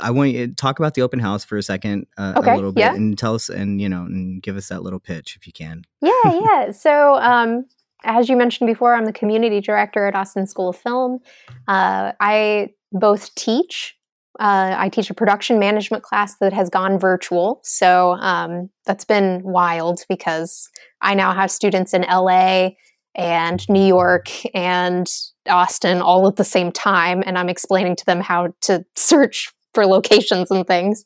I 0.00 0.10
want 0.10 0.30
you 0.30 0.46
to 0.46 0.54
talk 0.54 0.78
about 0.78 0.94
the 0.94 1.02
open 1.02 1.18
house 1.18 1.44
for 1.44 1.56
a 1.56 1.62
second, 1.62 2.06
uh, 2.18 2.34
okay, 2.36 2.52
a 2.52 2.56
little 2.56 2.72
bit, 2.72 2.80
yeah. 2.80 2.94
and 2.94 3.16
tell 3.16 3.34
us 3.34 3.48
and 3.48 3.80
you 3.80 3.88
know 3.88 4.02
and 4.02 4.42
give 4.42 4.56
us 4.56 4.68
that 4.68 4.82
little 4.82 5.00
pitch 5.00 5.36
if 5.36 5.46
you 5.46 5.52
can. 5.52 5.82
Yeah, 6.00 6.12
yeah. 6.24 6.70
So 6.70 7.14
um, 7.16 7.64
as 8.04 8.28
you 8.28 8.36
mentioned 8.36 8.66
before, 8.66 8.94
I'm 8.94 9.04
the 9.04 9.12
community 9.12 9.60
director 9.60 10.06
at 10.06 10.14
Austin 10.14 10.46
School 10.46 10.70
of 10.70 10.76
Film. 10.76 11.20
Uh, 11.66 12.12
I 12.20 12.70
both 12.92 13.34
teach. 13.34 13.94
Uh, 14.38 14.74
I 14.76 14.90
teach 14.90 15.08
a 15.08 15.14
production 15.14 15.58
management 15.58 16.02
class 16.02 16.36
that 16.40 16.52
has 16.52 16.68
gone 16.68 16.98
virtual. 16.98 17.60
So 17.64 18.12
um, 18.20 18.68
that's 18.84 19.04
been 19.04 19.42
wild 19.42 20.04
because 20.10 20.68
I 21.00 21.14
now 21.14 21.32
have 21.32 21.50
students 21.50 21.94
in 21.94 22.02
LA 22.02 22.70
and 23.14 23.66
New 23.70 23.84
York 23.84 24.30
and 24.54 25.10
Austin 25.48 26.02
all 26.02 26.28
at 26.28 26.36
the 26.36 26.44
same 26.44 26.70
time. 26.70 27.22
And 27.24 27.38
I'm 27.38 27.48
explaining 27.48 27.96
to 27.96 28.04
them 28.04 28.20
how 28.20 28.54
to 28.62 28.84
search 28.94 29.52
for 29.76 29.86
locations 29.86 30.50
and 30.50 30.66
things. 30.66 31.04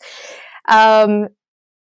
Um, 0.69 1.29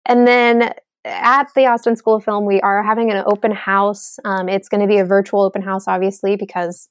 and 0.06 0.28
then 0.28 0.72
at 1.04 1.48
the 1.56 1.66
Austin 1.66 1.96
School 1.96 2.16
of 2.16 2.24
Film, 2.24 2.46
we 2.46 2.60
are 2.60 2.82
having 2.82 3.10
an 3.10 3.24
open 3.26 3.50
house. 3.52 4.18
Um, 4.24 4.48
it's 4.48 4.68
going 4.68 4.80
to 4.82 4.86
be 4.86 4.98
a 4.98 5.04
virtual 5.04 5.42
open 5.42 5.62
house, 5.62 5.88
obviously, 5.88 6.36
because 6.36 6.88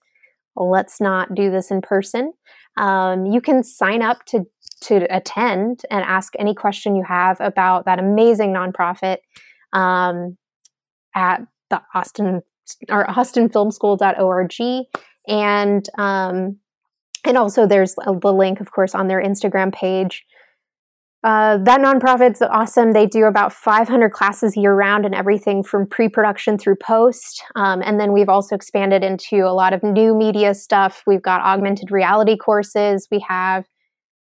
let's 0.57 0.99
not 0.99 1.35
do 1.35 1.51
this 1.51 1.71
in 1.71 1.81
person. 1.81 2.33
Um, 2.77 3.25
you 3.25 3.39
can 3.39 3.63
sign 3.63 4.01
up 4.01 4.25
to 4.27 4.45
to 4.81 5.07
attend 5.09 5.83
and 5.89 6.03
ask 6.03 6.33
any 6.37 6.53
question 6.53 6.95
you 6.95 7.03
have 7.07 7.39
about 7.39 7.85
that 7.85 7.97
amazing 7.97 8.53
nonprofit 8.53 9.17
um, 9.73 10.37
at 11.15 11.41
the 11.69 11.81
Austin 11.93 12.41
or 12.89 13.05
austinfilmschool.org 13.05 14.85
and 15.27 15.89
um, 15.97 16.57
and 17.25 17.37
also 17.37 17.67
there's 17.67 17.95
the 17.95 18.33
link, 18.33 18.59
of 18.59 18.71
course, 18.71 18.95
on 18.95 19.07
their 19.07 19.21
Instagram 19.21 19.73
page. 19.73 20.25
Uh, 21.23 21.57
that 21.57 21.81
nonprofit's 21.81 22.39
awesome. 22.43 22.91
They 22.91 23.07
do 23.07 23.25
about 23.25 23.51
500 23.51 24.11
classes 24.11 24.55
year 24.55 24.75
round 24.75 25.05
and 25.05 25.15
everything 25.15 25.63
from 25.63 25.87
pre 25.87 26.07
production 26.07 26.59
through 26.59 26.75
post. 26.75 27.43
Um, 27.55 27.81
and 27.83 27.99
then 27.99 28.13
we've 28.13 28.29
also 28.29 28.53
expanded 28.53 29.03
into 29.03 29.37
a 29.37 29.49
lot 29.53 29.73
of 29.73 29.81
new 29.81 30.15
media 30.15 30.53
stuff. 30.53 31.01
We've 31.07 31.23
got 31.23 31.41
augmented 31.41 31.89
reality 31.89 32.37
courses. 32.37 33.07
We 33.09 33.25
have 33.27 33.65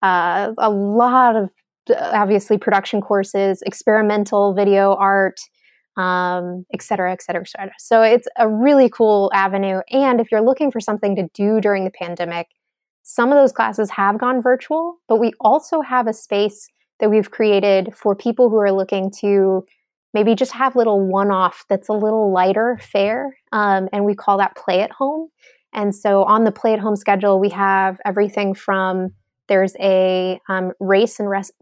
uh, 0.03 0.53
a 0.57 0.71
lot 0.71 1.35
of 1.35 1.51
obviously 1.99 2.59
production 2.59 3.01
courses, 3.01 3.61
experimental 3.63 4.55
video 4.55 4.95
art, 4.95 5.41
um, 5.97 6.65
et 6.73 6.81
cetera, 6.81 7.13
et 7.13 7.23
cetera, 7.23 7.43
et 7.43 7.49
cetera. 7.49 7.73
So 7.79 8.03
it's 8.03 8.29
a 8.37 8.49
really 8.49 8.89
cool 8.89 9.33
avenue. 9.35 9.81
And 9.91 10.21
if 10.21 10.31
you're 10.31 10.45
looking 10.45 10.71
for 10.71 10.79
something 10.79 11.17
to 11.17 11.29
do 11.35 11.61
during 11.61 11.85
the 11.85 11.91
pandemic, 11.91 12.47
some 13.05 13.31
of 13.31 13.37
those 13.37 13.53
classes 13.53 13.91
have 13.91 14.19
gone 14.19 14.43
virtual, 14.43 14.97
but 15.09 15.21
we 15.21 15.33
also 15.41 15.83
have 15.83 16.07
a 16.07 16.13
space 16.13 16.69
that 17.01 17.11
we've 17.11 17.31
created 17.31 17.95
for 17.95 18.17
people 18.17 18.49
who 18.49 18.57
are 18.57 18.73
looking 18.73 19.11
to 19.21 19.65
maybe 20.15 20.35
just 20.35 20.53
have 20.53 20.75
little 20.75 21.07
one 21.07 21.31
off 21.31 21.65
that's 21.69 21.89
a 21.89 21.93
little 21.93 22.33
lighter 22.33 22.79
fare. 22.81 23.37
Um, 23.53 23.89
and 23.93 24.05
we 24.05 24.15
call 24.15 24.39
that 24.39 24.57
play 24.57 24.81
at 24.81 24.91
home. 24.91 25.29
And 25.75 25.95
so 25.95 26.23
on 26.25 26.45
the 26.45 26.53
play 26.53 26.73
at 26.73 26.79
home 26.79 26.97
schedule, 26.97 27.39
we 27.39 27.51
have 27.51 28.01
everything 28.07 28.55
from 28.55 29.13
there's 29.49 29.75
a 29.79 30.41
um, 30.49 30.73
race 30.81 31.21
and 31.21 31.29
res- 31.29 31.53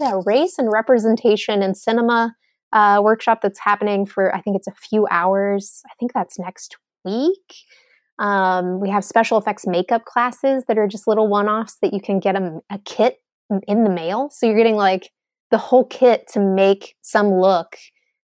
yeah, 0.00 0.20
race 0.24 0.58
and 0.58 0.72
representation 0.72 1.62
in 1.62 1.74
cinema 1.74 2.34
uh, 2.72 3.00
workshop 3.04 3.40
that's 3.42 3.60
happening 3.60 4.04
for 4.06 4.34
I 4.34 4.40
think 4.40 4.56
it's 4.56 4.66
a 4.66 4.72
few 4.72 5.06
hours. 5.10 5.82
I 5.86 5.94
think 6.00 6.12
that's 6.12 6.38
next 6.38 6.76
week. 7.04 7.54
Um, 8.18 8.80
we 8.80 8.90
have 8.90 9.04
special 9.04 9.38
effects 9.38 9.66
makeup 9.66 10.04
classes 10.04 10.64
that 10.68 10.78
are 10.78 10.86
just 10.86 11.08
little 11.08 11.28
one 11.28 11.48
offs 11.48 11.76
that 11.82 11.92
you 11.92 12.00
can 12.00 12.20
get 12.20 12.36
a, 12.36 12.60
a 12.70 12.78
kit 12.84 13.18
in 13.66 13.84
the 13.84 13.90
mail. 13.90 14.30
So 14.30 14.46
you're 14.46 14.56
getting 14.56 14.76
like 14.76 15.10
the 15.50 15.58
whole 15.58 15.84
kit 15.84 16.26
to 16.32 16.40
make 16.40 16.94
some 17.02 17.32
look, 17.32 17.76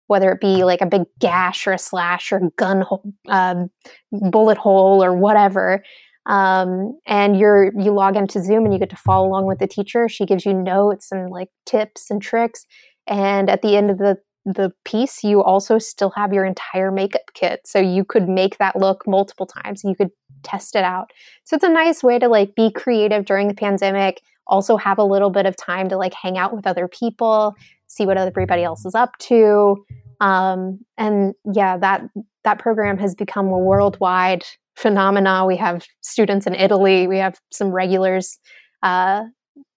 whether 0.07 0.31
it 0.31 0.41
be 0.41 0.63
like 0.63 0.81
a 0.81 0.85
big 0.85 1.03
gash 1.19 1.67
or 1.67 1.73
a 1.73 1.77
slash 1.77 2.31
or 2.31 2.41
gun 2.57 2.81
hole, 2.81 3.13
um, 3.27 3.69
bullet 4.11 4.57
hole 4.57 5.03
or 5.03 5.15
whatever. 5.15 5.83
Um, 6.25 6.99
and 7.05 7.39
you're 7.39 7.71
you 7.77 7.91
log 7.91 8.17
into 8.17 8.41
Zoom 8.41 8.65
and 8.65 8.73
you 8.73 8.79
get 8.79 8.89
to 8.89 8.97
follow 8.97 9.27
along 9.27 9.45
with 9.45 9.59
the 9.59 9.67
teacher. 9.67 10.09
She 10.09 10.25
gives 10.25 10.45
you 10.45 10.53
notes 10.53 11.11
and 11.11 11.29
like 11.29 11.49
tips 11.65 12.09
and 12.09 12.21
tricks. 12.21 12.65
And 13.07 13.49
at 13.49 13.61
the 13.61 13.77
end 13.77 13.89
of 13.89 13.97
the 13.97 14.17
the 14.47 14.71
piece, 14.85 15.23
you 15.23 15.43
also 15.43 15.77
still 15.77 16.11
have 16.11 16.31
your 16.31 16.45
entire 16.45 16.89
makeup 16.89 17.29
kit. 17.33 17.61
So 17.65 17.79
you 17.79 18.05
could 18.05 18.29
make 18.29 18.57
that 18.57 18.77
look 18.77 19.05
multiple 19.05 19.45
times. 19.45 19.83
You 19.83 19.93
could 19.93 20.11
test 20.43 20.75
it 20.75 20.83
out. 20.83 21.11
So 21.43 21.55
it's 21.55 21.65
a 21.65 21.69
nice 21.69 22.01
way 22.01 22.17
to 22.17 22.29
like 22.29 22.55
be 22.55 22.71
creative 22.71 23.25
during 23.25 23.49
the 23.49 23.53
pandemic, 23.53 24.21
also 24.47 24.77
have 24.77 24.97
a 24.97 25.03
little 25.03 25.29
bit 25.29 25.45
of 25.45 25.57
time 25.57 25.89
to 25.89 25.97
like 25.97 26.13
hang 26.13 26.37
out 26.37 26.55
with 26.55 26.65
other 26.65 26.87
people, 26.87 27.55
see 27.87 28.05
what 28.05 28.17
everybody 28.17 28.63
else 28.63 28.85
is 28.85 28.95
up 28.95 29.17
to. 29.19 29.83
Um, 30.21 30.79
and 30.97 31.33
yeah, 31.53 31.77
that 31.77 32.03
that 32.43 32.59
program 32.59 32.97
has 32.99 33.13
become 33.13 33.47
a 33.47 33.57
worldwide 33.57 34.43
phenomena. 34.75 35.45
We 35.45 35.57
have 35.57 35.85
students 36.01 36.47
in 36.47 36.55
Italy, 36.55 37.07
we 37.07 37.17
have 37.17 37.37
some 37.51 37.71
regulars 37.71 38.39
uh, 38.81 39.23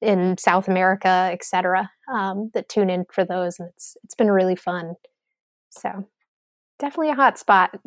in 0.01 0.37
South 0.39 0.69
America, 0.69 1.31
etc., 1.33 1.91
um, 2.13 2.51
that 2.55 2.69
tune 2.69 2.91
in 2.91 3.05
for 3.13 3.25
those, 3.25 3.59
and 3.59 3.69
it's 3.69 3.97
it's 4.05 4.15
been 4.15 4.31
really 4.31 4.57
fun. 4.57 4.95
So 5.71 6.07
definitely 6.79 7.11
a 7.11 7.15
hot 7.15 7.39
spot. 7.39 7.79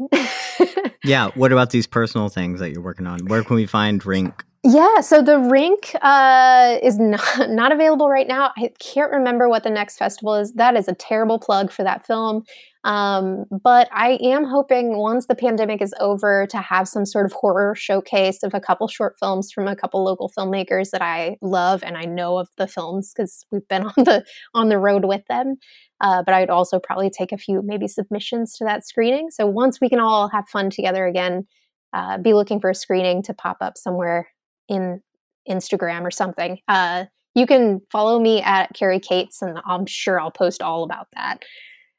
yeah. 1.03 1.31
What 1.35 1.51
about 1.51 1.71
these 1.71 1.87
personal 1.87 2.29
things 2.29 2.59
that 2.59 2.71
you're 2.71 2.81
working 2.83 3.07
on? 3.07 3.25
Where 3.25 3.43
can 3.43 3.55
we 3.55 3.65
find 3.65 4.05
Rink 4.05 4.45
Yeah, 4.65 5.01
so 5.01 5.21
the 5.21 5.39
rink 5.39 5.93
uh, 6.01 6.77
is 6.81 6.97
not, 6.97 7.21
not 7.49 7.73
available 7.73 8.09
right 8.09 8.27
now. 8.27 8.51
I 8.57 8.69
can't 8.79 9.11
remember 9.11 9.49
what 9.49 9.63
the 9.63 9.69
next 9.69 9.97
festival 9.97 10.35
is. 10.35 10.53
That 10.53 10.77
is 10.77 10.87
a 10.87 10.93
terrible 10.93 11.37
plug 11.37 11.69
for 11.69 11.83
that 11.83 12.05
film. 12.05 12.43
Um, 12.85 13.45
but 13.63 13.89
I 13.91 14.17
am 14.21 14.45
hoping 14.45 14.97
once 14.97 15.25
the 15.25 15.35
pandemic 15.35 15.81
is 15.81 15.93
over 15.99 16.47
to 16.47 16.57
have 16.57 16.87
some 16.87 17.05
sort 17.05 17.25
of 17.25 17.33
horror 17.33 17.75
showcase 17.75 18.41
of 18.43 18.53
a 18.53 18.59
couple 18.61 18.87
short 18.87 19.15
films 19.19 19.51
from 19.51 19.67
a 19.67 19.75
couple 19.75 20.03
local 20.03 20.31
filmmakers 20.37 20.91
that 20.91 21.01
I 21.01 21.37
love 21.41 21.81
and 21.83 21.97
I 21.97 22.03
know 22.03 22.37
of 22.37 22.49
the 22.57 22.67
films 22.67 23.13
because 23.13 23.45
we've 23.51 23.67
been 23.67 23.83
on 23.97 24.03
the 24.03 24.23
on 24.53 24.69
the 24.69 24.77
road 24.79 25.05
with 25.05 25.25
them. 25.27 25.55
Uh, 25.99 26.23
but 26.23 26.33
I'd 26.33 26.49
also 26.49 26.79
probably 26.79 27.09
take 27.09 27.31
a 27.33 27.37
few 27.37 27.61
maybe 27.63 27.87
submissions 27.87 28.53
to 28.57 28.65
that 28.65 28.85
screening. 28.85 29.29
So 29.29 29.45
once 29.45 29.79
we 29.81 29.89
can 29.89 29.99
all 29.99 30.29
have 30.29 30.47
fun 30.49 30.69
together 30.69 31.05
again, 31.05 31.47
uh, 31.93 32.17
be 32.17 32.33
looking 32.33 32.59
for 32.59 32.69
a 32.69 32.75
screening 32.75 33.23
to 33.23 33.33
pop 33.33 33.57
up 33.61 33.77
somewhere 33.77 34.27
in 34.67 35.01
Instagram 35.49 36.01
or 36.01 36.11
something. 36.11 36.59
Uh, 36.67 37.05
you 37.35 37.47
can 37.47 37.81
follow 37.91 38.19
me 38.19 38.41
at 38.41 38.73
Carrie 38.73 38.99
Cates, 38.99 39.41
and 39.41 39.59
I'm 39.65 39.85
sure 39.85 40.19
I'll 40.19 40.31
post 40.31 40.61
all 40.61 40.83
about 40.83 41.07
that. 41.15 41.43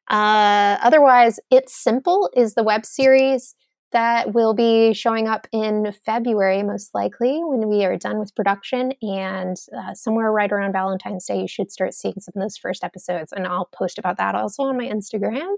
Uh, 0.09 0.79
otherwise, 0.83 1.41
It's 1.51 1.75
Simple 1.75 2.31
is 2.37 2.55
the 2.55 2.63
web 2.63 2.87
series 2.87 3.55
that 3.93 4.35
will 4.35 4.55
be 4.55 4.93
showing 4.93 5.29
up 5.29 5.47
in 5.53 5.95
February, 6.05 6.63
most 6.65 6.95
likely, 6.95 7.41
when 7.45 7.69
we 7.69 7.85
are 7.85 7.97
done 7.97 8.19
with 8.19 8.35
production. 8.35 8.93
And 9.01 9.57
uh, 9.77 9.95
somewhere 9.95 10.33
right 10.33 10.51
around 10.51 10.73
Valentine's 10.73 11.25
Day, 11.25 11.41
you 11.41 11.49
should 11.49 11.71
start 11.71 11.95
seeing 11.95 12.17
some 12.19 12.33
of 12.37 12.43
those 12.43 12.57
first 12.57 12.83
episodes. 12.83 13.33
And 13.33 13.47
I'll 13.47 13.69
post 13.73 13.99
about 13.99 14.19
that 14.19 14.35
also 14.35 14.65
on 14.65 14.77
my 14.77 14.87
Instagram. 14.87 15.55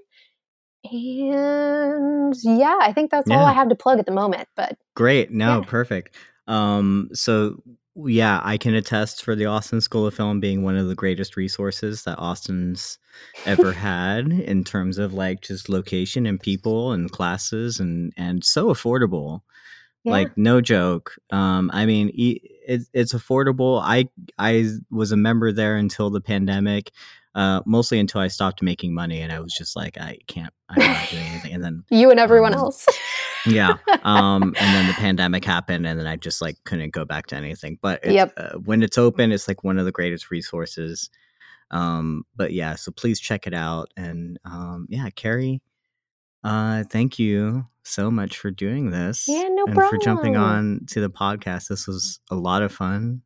And 0.84 2.34
yeah, 2.42 2.78
I 2.80 2.92
think 2.92 3.10
that's 3.10 3.28
yeah. 3.28 3.38
all 3.38 3.46
I 3.46 3.54
have 3.54 3.70
to 3.70 3.74
plug 3.74 3.98
at 3.98 4.06
the 4.06 4.12
moment. 4.12 4.48
But 4.54 4.76
great. 4.94 5.30
No, 5.30 5.60
yeah. 5.60 5.66
perfect. 5.66 6.14
Um, 6.46 7.10
so 7.12 7.62
yeah, 7.96 8.40
I 8.44 8.58
can 8.58 8.74
attest 8.74 9.24
for 9.24 9.34
the 9.34 9.46
Austin 9.46 9.80
School 9.80 10.06
of 10.06 10.14
Film 10.14 10.38
being 10.38 10.62
one 10.62 10.76
of 10.76 10.86
the 10.86 10.94
greatest 10.94 11.36
resources 11.36 12.04
that 12.04 12.18
Austin's 12.18 12.98
ever 13.46 13.72
had 13.88 14.30
in 14.30 14.64
terms 14.64 14.98
of 14.98 15.14
like 15.14 15.40
just 15.40 15.68
location 15.68 16.26
and 16.26 16.38
people 16.38 16.92
and 16.92 17.10
classes 17.10 17.80
and 17.80 18.12
and 18.16 18.44
so 18.44 18.66
affordable. 18.66 19.40
Yeah. 20.04 20.12
Like 20.12 20.38
no 20.38 20.60
joke. 20.60 21.16
Um, 21.30 21.70
I 21.72 21.84
mean, 21.86 22.12
it, 22.14 22.82
it's 22.92 23.14
affordable. 23.14 23.80
I 23.82 24.08
I 24.38 24.68
was 24.90 25.10
a 25.10 25.16
member 25.16 25.50
there 25.50 25.76
until 25.76 26.10
the 26.10 26.20
pandemic. 26.20 26.92
Uh, 27.36 27.60
mostly 27.66 28.00
until 28.00 28.22
I 28.22 28.28
stopped 28.28 28.62
making 28.62 28.94
money, 28.94 29.20
and 29.20 29.30
I 29.30 29.40
was 29.40 29.52
just 29.52 29.76
like, 29.76 29.98
I 29.98 30.16
can't, 30.26 30.54
I'm 30.70 30.78
not 30.78 31.10
doing 31.10 31.22
anything. 31.30 31.52
And 31.52 31.62
then 31.62 31.84
you 31.90 32.10
and 32.10 32.18
everyone 32.18 32.54
um, 32.54 32.60
else. 32.60 32.86
yeah. 33.46 33.74
Um, 34.04 34.42
and 34.42 34.54
then 34.56 34.86
the 34.86 34.94
pandemic 34.96 35.44
happened, 35.44 35.86
and 35.86 36.00
then 36.00 36.06
I 36.06 36.16
just 36.16 36.40
like 36.40 36.56
couldn't 36.64 36.94
go 36.94 37.04
back 37.04 37.26
to 37.26 37.36
anything. 37.36 37.78
But 37.82 38.10
yep. 38.10 38.32
uh, 38.38 38.54
when 38.54 38.82
it's 38.82 38.96
open, 38.96 39.32
it's 39.32 39.48
like 39.48 39.62
one 39.62 39.78
of 39.78 39.84
the 39.84 39.92
greatest 39.92 40.30
resources. 40.30 41.10
Um, 41.70 42.24
but 42.34 42.54
yeah, 42.54 42.74
so 42.74 42.90
please 42.90 43.20
check 43.20 43.46
it 43.46 43.52
out. 43.52 43.92
And 43.98 44.38
um, 44.46 44.86
yeah, 44.88 45.10
Carrie, 45.10 45.60
uh, 46.42 46.84
thank 46.84 47.18
you 47.18 47.66
so 47.82 48.10
much 48.10 48.38
for 48.38 48.50
doing 48.50 48.92
this. 48.92 49.26
Yeah, 49.28 49.48
no 49.50 49.64
and 49.66 49.74
problem. 49.74 50.00
for 50.00 50.02
jumping 50.02 50.36
on 50.38 50.86
to 50.88 51.02
the 51.02 51.10
podcast. 51.10 51.68
This 51.68 51.86
was 51.86 52.18
a 52.30 52.34
lot 52.34 52.62
of 52.62 52.72
fun 52.72 53.20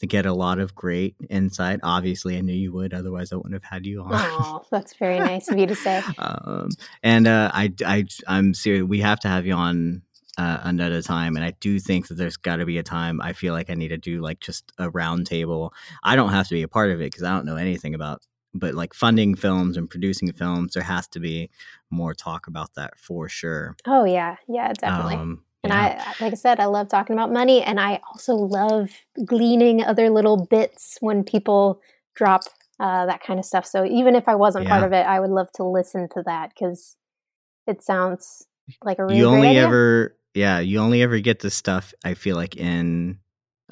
to 0.00 0.06
get 0.06 0.26
a 0.26 0.32
lot 0.32 0.58
of 0.58 0.74
great 0.74 1.16
insight. 1.30 1.80
Obviously, 1.82 2.36
I 2.36 2.40
knew 2.40 2.52
you 2.52 2.72
would, 2.72 2.92
otherwise, 2.92 3.32
I 3.32 3.36
wouldn't 3.36 3.54
have 3.54 3.64
had 3.64 3.86
you 3.86 4.02
on. 4.02 4.10
Oh, 4.12 4.64
that's 4.70 4.94
very 4.96 5.18
nice 5.18 5.48
of 5.48 5.58
you 5.58 5.66
to 5.66 5.74
say. 5.74 6.02
um, 6.18 6.68
and 7.02 7.26
uh, 7.26 7.50
I, 7.52 7.72
I, 7.84 8.04
I'm 8.26 8.54
serious. 8.54 8.84
We 8.84 9.00
have 9.00 9.20
to 9.20 9.28
have 9.28 9.46
you 9.46 9.54
on 9.54 10.02
uh, 10.36 10.58
another 10.62 11.00
time, 11.00 11.36
and 11.36 11.44
I 11.44 11.52
do 11.60 11.78
think 11.78 12.08
that 12.08 12.14
there's 12.14 12.36
got 12.36 12.56
to 12.56 12.66
be 12.66 12.78
a 12.78 12.82
time. 12.82 13.20
I 13.20 13.32
feel 13.32 13.54
like 13.54 13.70
I 13.70 13.74
need 13.74 13.88
to 13.88 13.98
do 13.98 14.20
like 14.20 14.40
just 14.40 14.72
a 14.78 14.90
roundtable. 14.90 15.70
I 16.02 16.16
don't 16.16 16.30
have 16.30 16.48
to 16.48 16.54
be 16.54 16.62
a 16.62 16.68
part 16.68 16.90
of 16.90 17.00
it 17.00 17.04
because 17.04 17.22
I 17.22 17.34
don't 17.34 17.46
know 17.46 17.56
anything 17.56 17.94
about. 17.94 18.22
But 18.56 18.74
like 18.74 18.94
funding 18.94 19.34
films 19.34 19.76
and 19.76 19.90
producing 19.90 20.32
films, 20.32 20.74
there 20.74 20.84
has 20.84 21.08
to 21.08 21.20
be 21.20 21.50
more 21.90 22.14
talk 22.14 22.46
about 22.46 22.74
that 22.74 22.96
for 22.98 23.28
sure. 23.28 23.76
Oh 23.84 24.04
yeah, 24.04 24.36
yeah, 24.48 24.72
definitely. 24.72 25.16
Um, 25.16 25.44
and 25.64 25.72
yeah. 25.72 26.04
I, 26.06 26.24
like 26.24 26.32
I 26.32 26.36
said, 26.36 26.60
I 26.60 26.66
love 26.66 26.88
talking 26.88 27.14
about 27.14 27.32
money, 27.32 27.62
and 27.62 27.80
I 27.80 28.00
also 28.06 28.34
love 28.34 28.90
gleaning 29.24 29.82
other 29.82 30.10
little 30.10 30.46
bits 30.46 30.98
when 31.00 31.24
people 31.24 31.80
drop 32.14 32.42
uh, 32.78 33.06
that 33.06 33.22
kind 33.22 33.38
of 33.38 33.46
stuff. 33.46 33.64
So 33.66 33.84
even 33.84 34.14
if 34.14 34.28
I 34.28 34.34
wasn't 34.34 34.64
yeah. 34.64 34.70
part 34.70 34.84
of 34.84 34.92
it, 34.92 35.06
I 35.06 35.20
would 35.20 35.30
love 35.30 35.50
to 35.52 35.64
listen 35.64 36.08
to 36.10 36.22
that 36.26 36.50
because 36.50 36.96
it 37.66 37.82
sounds 37.82 38.46
like 38.82 38.98
a 38.98 39.04
really 39.04 39.18
you 39.18 39.26
only 39.26 39.58
ever 39.58 40.16
yeah 40.34 40.58
you 40.58 40.78
only 40.78 41.02
ever 41.02 41.18
get 41.20 41.40
this 41.40 41.54
stuff. 41.54 41.94
I 42.04 42.14
feel 42.14 42.36
like 42.36 42.56
in 42.56 43.18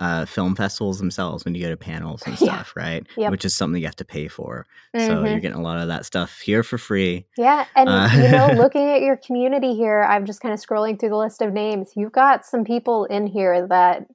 uh, 0.03 0.25
film 0.25 0.57
festivals 0.57 0.99
themselves 0.99 1.45
when 1.45 1.55
you 1.55 1.63
go 1.63 1.71
to 1.71 1.77
panels 1.77 2.23
and 2.27 2.37
stuff, 2.37 2.75
yeah. 2.77 2.83
right? 2.83 3.07
Yep. 3.17 3.31
Which 3.31 3.45
is 3.45 3.55
something 3.55 3.81
you 3.81 3.87
have 3.87 3.97
to 3.97 4.05
pay 4.05 4.27
for. 4.27 4.67
Mm-hmm. 4.97 5.07
So 5.07 5.25
you're 5.25 5.39
getting 5.39 5.59
a 5.59 5.63
lot 5.63 5.79
of 5.79 5.87
that 5.89 6.05
stuff 6.05 6.41
here 6.41 6.65
for 6.65 6.77
free. 6.77 7.27
Yeah. 7.37 7.67
And, 7.77 7.89
uh, 7.89 8.09
you 8.13 8.29
know, 8.29 8.49
looking 8.61 8.89
at 8.91 9.01
your 9.03 9.17
community 9.17 9.77
here, 9.77 10.03
I'm 10.03 10.27
just 10.27 10.41
kind 10.41 10.53
of 10.53 10.61
scrolling 10.61 10.99
through 10.99 11.11
the 11.11 11.17
list 11.17 11.41
of 11.41 11.53
names. 11.53 11.93
You've 11.95 12.11
got 12.11 12.45
some 12.45 12.65
people 12.65 13.05
in 13.05 13.29
here 13.29 13.69
that 13.69 14.07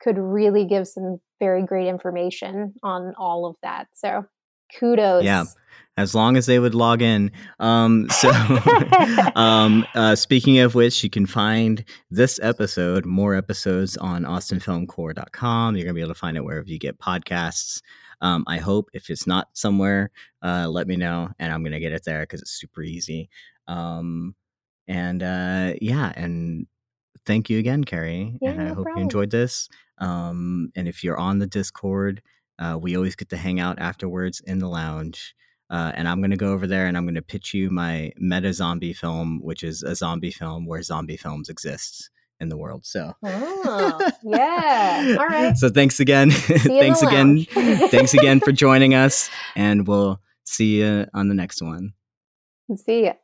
could 0.00 0.18
really 0.18 0.64
give 0.64 0.88
some 0.88 1.20
very 1.38 1.62
great 1.62 1.86
information 1.86 2.74
on 2.82 3.14
all 3.16 3.46
of 3.46 3.54
that. 3.62 3.86
So 3.92 4.26
kudos. 4.80 5.22
Yeah 5.24 5.44
as 5.96 6.14
long 6.14 6.36
as 6.36 6.46
they 6.46 6.58
would 6.58 6.74
log 6.74 7.02
in. 7.02 7.30
Um, 7.58 8.08
so, 8.10 8.30
um, 9.34 9.86
uh, 9.94 10.14
speaking 10.14 10.58
of 10.58 10.74
which, 10.74 11.02
you 11.02 11.10
can 11.10 11.26
find 11.26 11.84
this 12.10 12.38
episode, 12.42 13.06
more 13.06 13.34
episodes 13.34 13.96
on 13.96 14.24
austinfilmcore.com. 14.24 15.76
You're 15.76 15.84
going 15.84 15.94
to 15.94 15.98
be 15.98 16.02
able 16.02 16.14
to 16.14 16.18
find 16.18 16.36
it 16.36 16.44
wherever 16.44 16.68
you 16.68 16.78
get 16.78 16.98
podcasts. 16.98 17.80
Um, 18.20 18.44
I 18.46 18.58
hope 18.58 18.88
if 18.92 19.10
it's 19.10 19.26
not 19.26 19.48
somewhere, 19.52 20.10
uh, 20.42 20.68
let 20.68 20.86
me 20.86 20.96
know 20.96 21.28
and 21.38 21.52
I'm 21.52 21.62
going 21.62 21.72
to 21.72 21.80
get 21.80 21.92
it 21.92 22.04
there 22.04 22.20
because 22.20 22.40
it's 22.40 22.52
super 22.52 22.82
easy. 22.82 23.28
Um, 23.68 24.34
and 24.88 25.22
uh, 25.22 25.74
yeah, 25.80 26.12
and 26.16 26.66
thank 27.26 27.50
you 27.50 27.58
again, 27.58 27.84
Carrie. 27.84 28.38
Yeah, 28.40 28.50
and 28.50 28.60
I 28.60 28.64
no 28.64 28.74
hope 28.74 28.84
problem. 28.84 28.98
you 28.98 29.02
enjoyed 29.02 29.30
this. 29.30 29.68
Um, 29.98 30.70
and 30.76 30.88
if 30.88 31.02
you're 31.02 31.18
on 31.18 31.38
the 31.38 31.46
Discord, 31.46 32.22
uh, 32.58 32.78
we 32.80 32.96
always 32.96 33.16
get 33.16 33.28
to 33.30 33.36
hang 33.36 33.60
out 33.60 33.78
afterwards 33.78 34.40
in 34.40 34.58
the 34.58 34.68
lounge. 34.68 35.34
Uh, 35.68 35.92
and 35.94 36.08
I'm 36.08 36.20
going 36.20 36.30
to 36.30 36.36
go 36.36 36.52
over 36.52 36.66
there 36.66 36.86
and 36.86 36.96
I'm 36.96 37.04
going 37.04 37.16
to 37.16 37.22
pitch 37.22 37.52
you 37.52 37.70
my 37.70 38.12
meta 38.18 38.52
zombie 38.52 38.92
film, 38.92 39.40
which 39.42 39.64
is 39.64 39.82
a 39.82 39.94
zombie 39.94 40.30
film 40.30 40.66
where 40.66 40.82
zombie 40.82 41.16
films 41.16 41.48
exist 41.48 42.10
in 42.38 42.48
the 42.48 42.56
world. 42.56 42.84
So, 42.84 43.12
oh, 43.24 44.10
yeah. 44.22 45.16
All 45.18 45.26
right. 45.26 45.56
So, 45.56 45.68
thanks 45.68 45.98
again. 45.98 46.30
thanks 46.30 47.02
again. 47.02 47.44
thanks 47.90 48.14
again 48.14 48.40
for 48.40 48.52
joining 48.52 48.94
us. 48.94 49.28
And 49.56 49.88
we'll 49.88 50.20
see 50.44 50.80
you 50.80 51.06
on 51.14 51.28
the 51.28 51.34
next 51.34 51.60
one. 51.62 51.94
See 52.76 53.04
ya. 53.04 53.14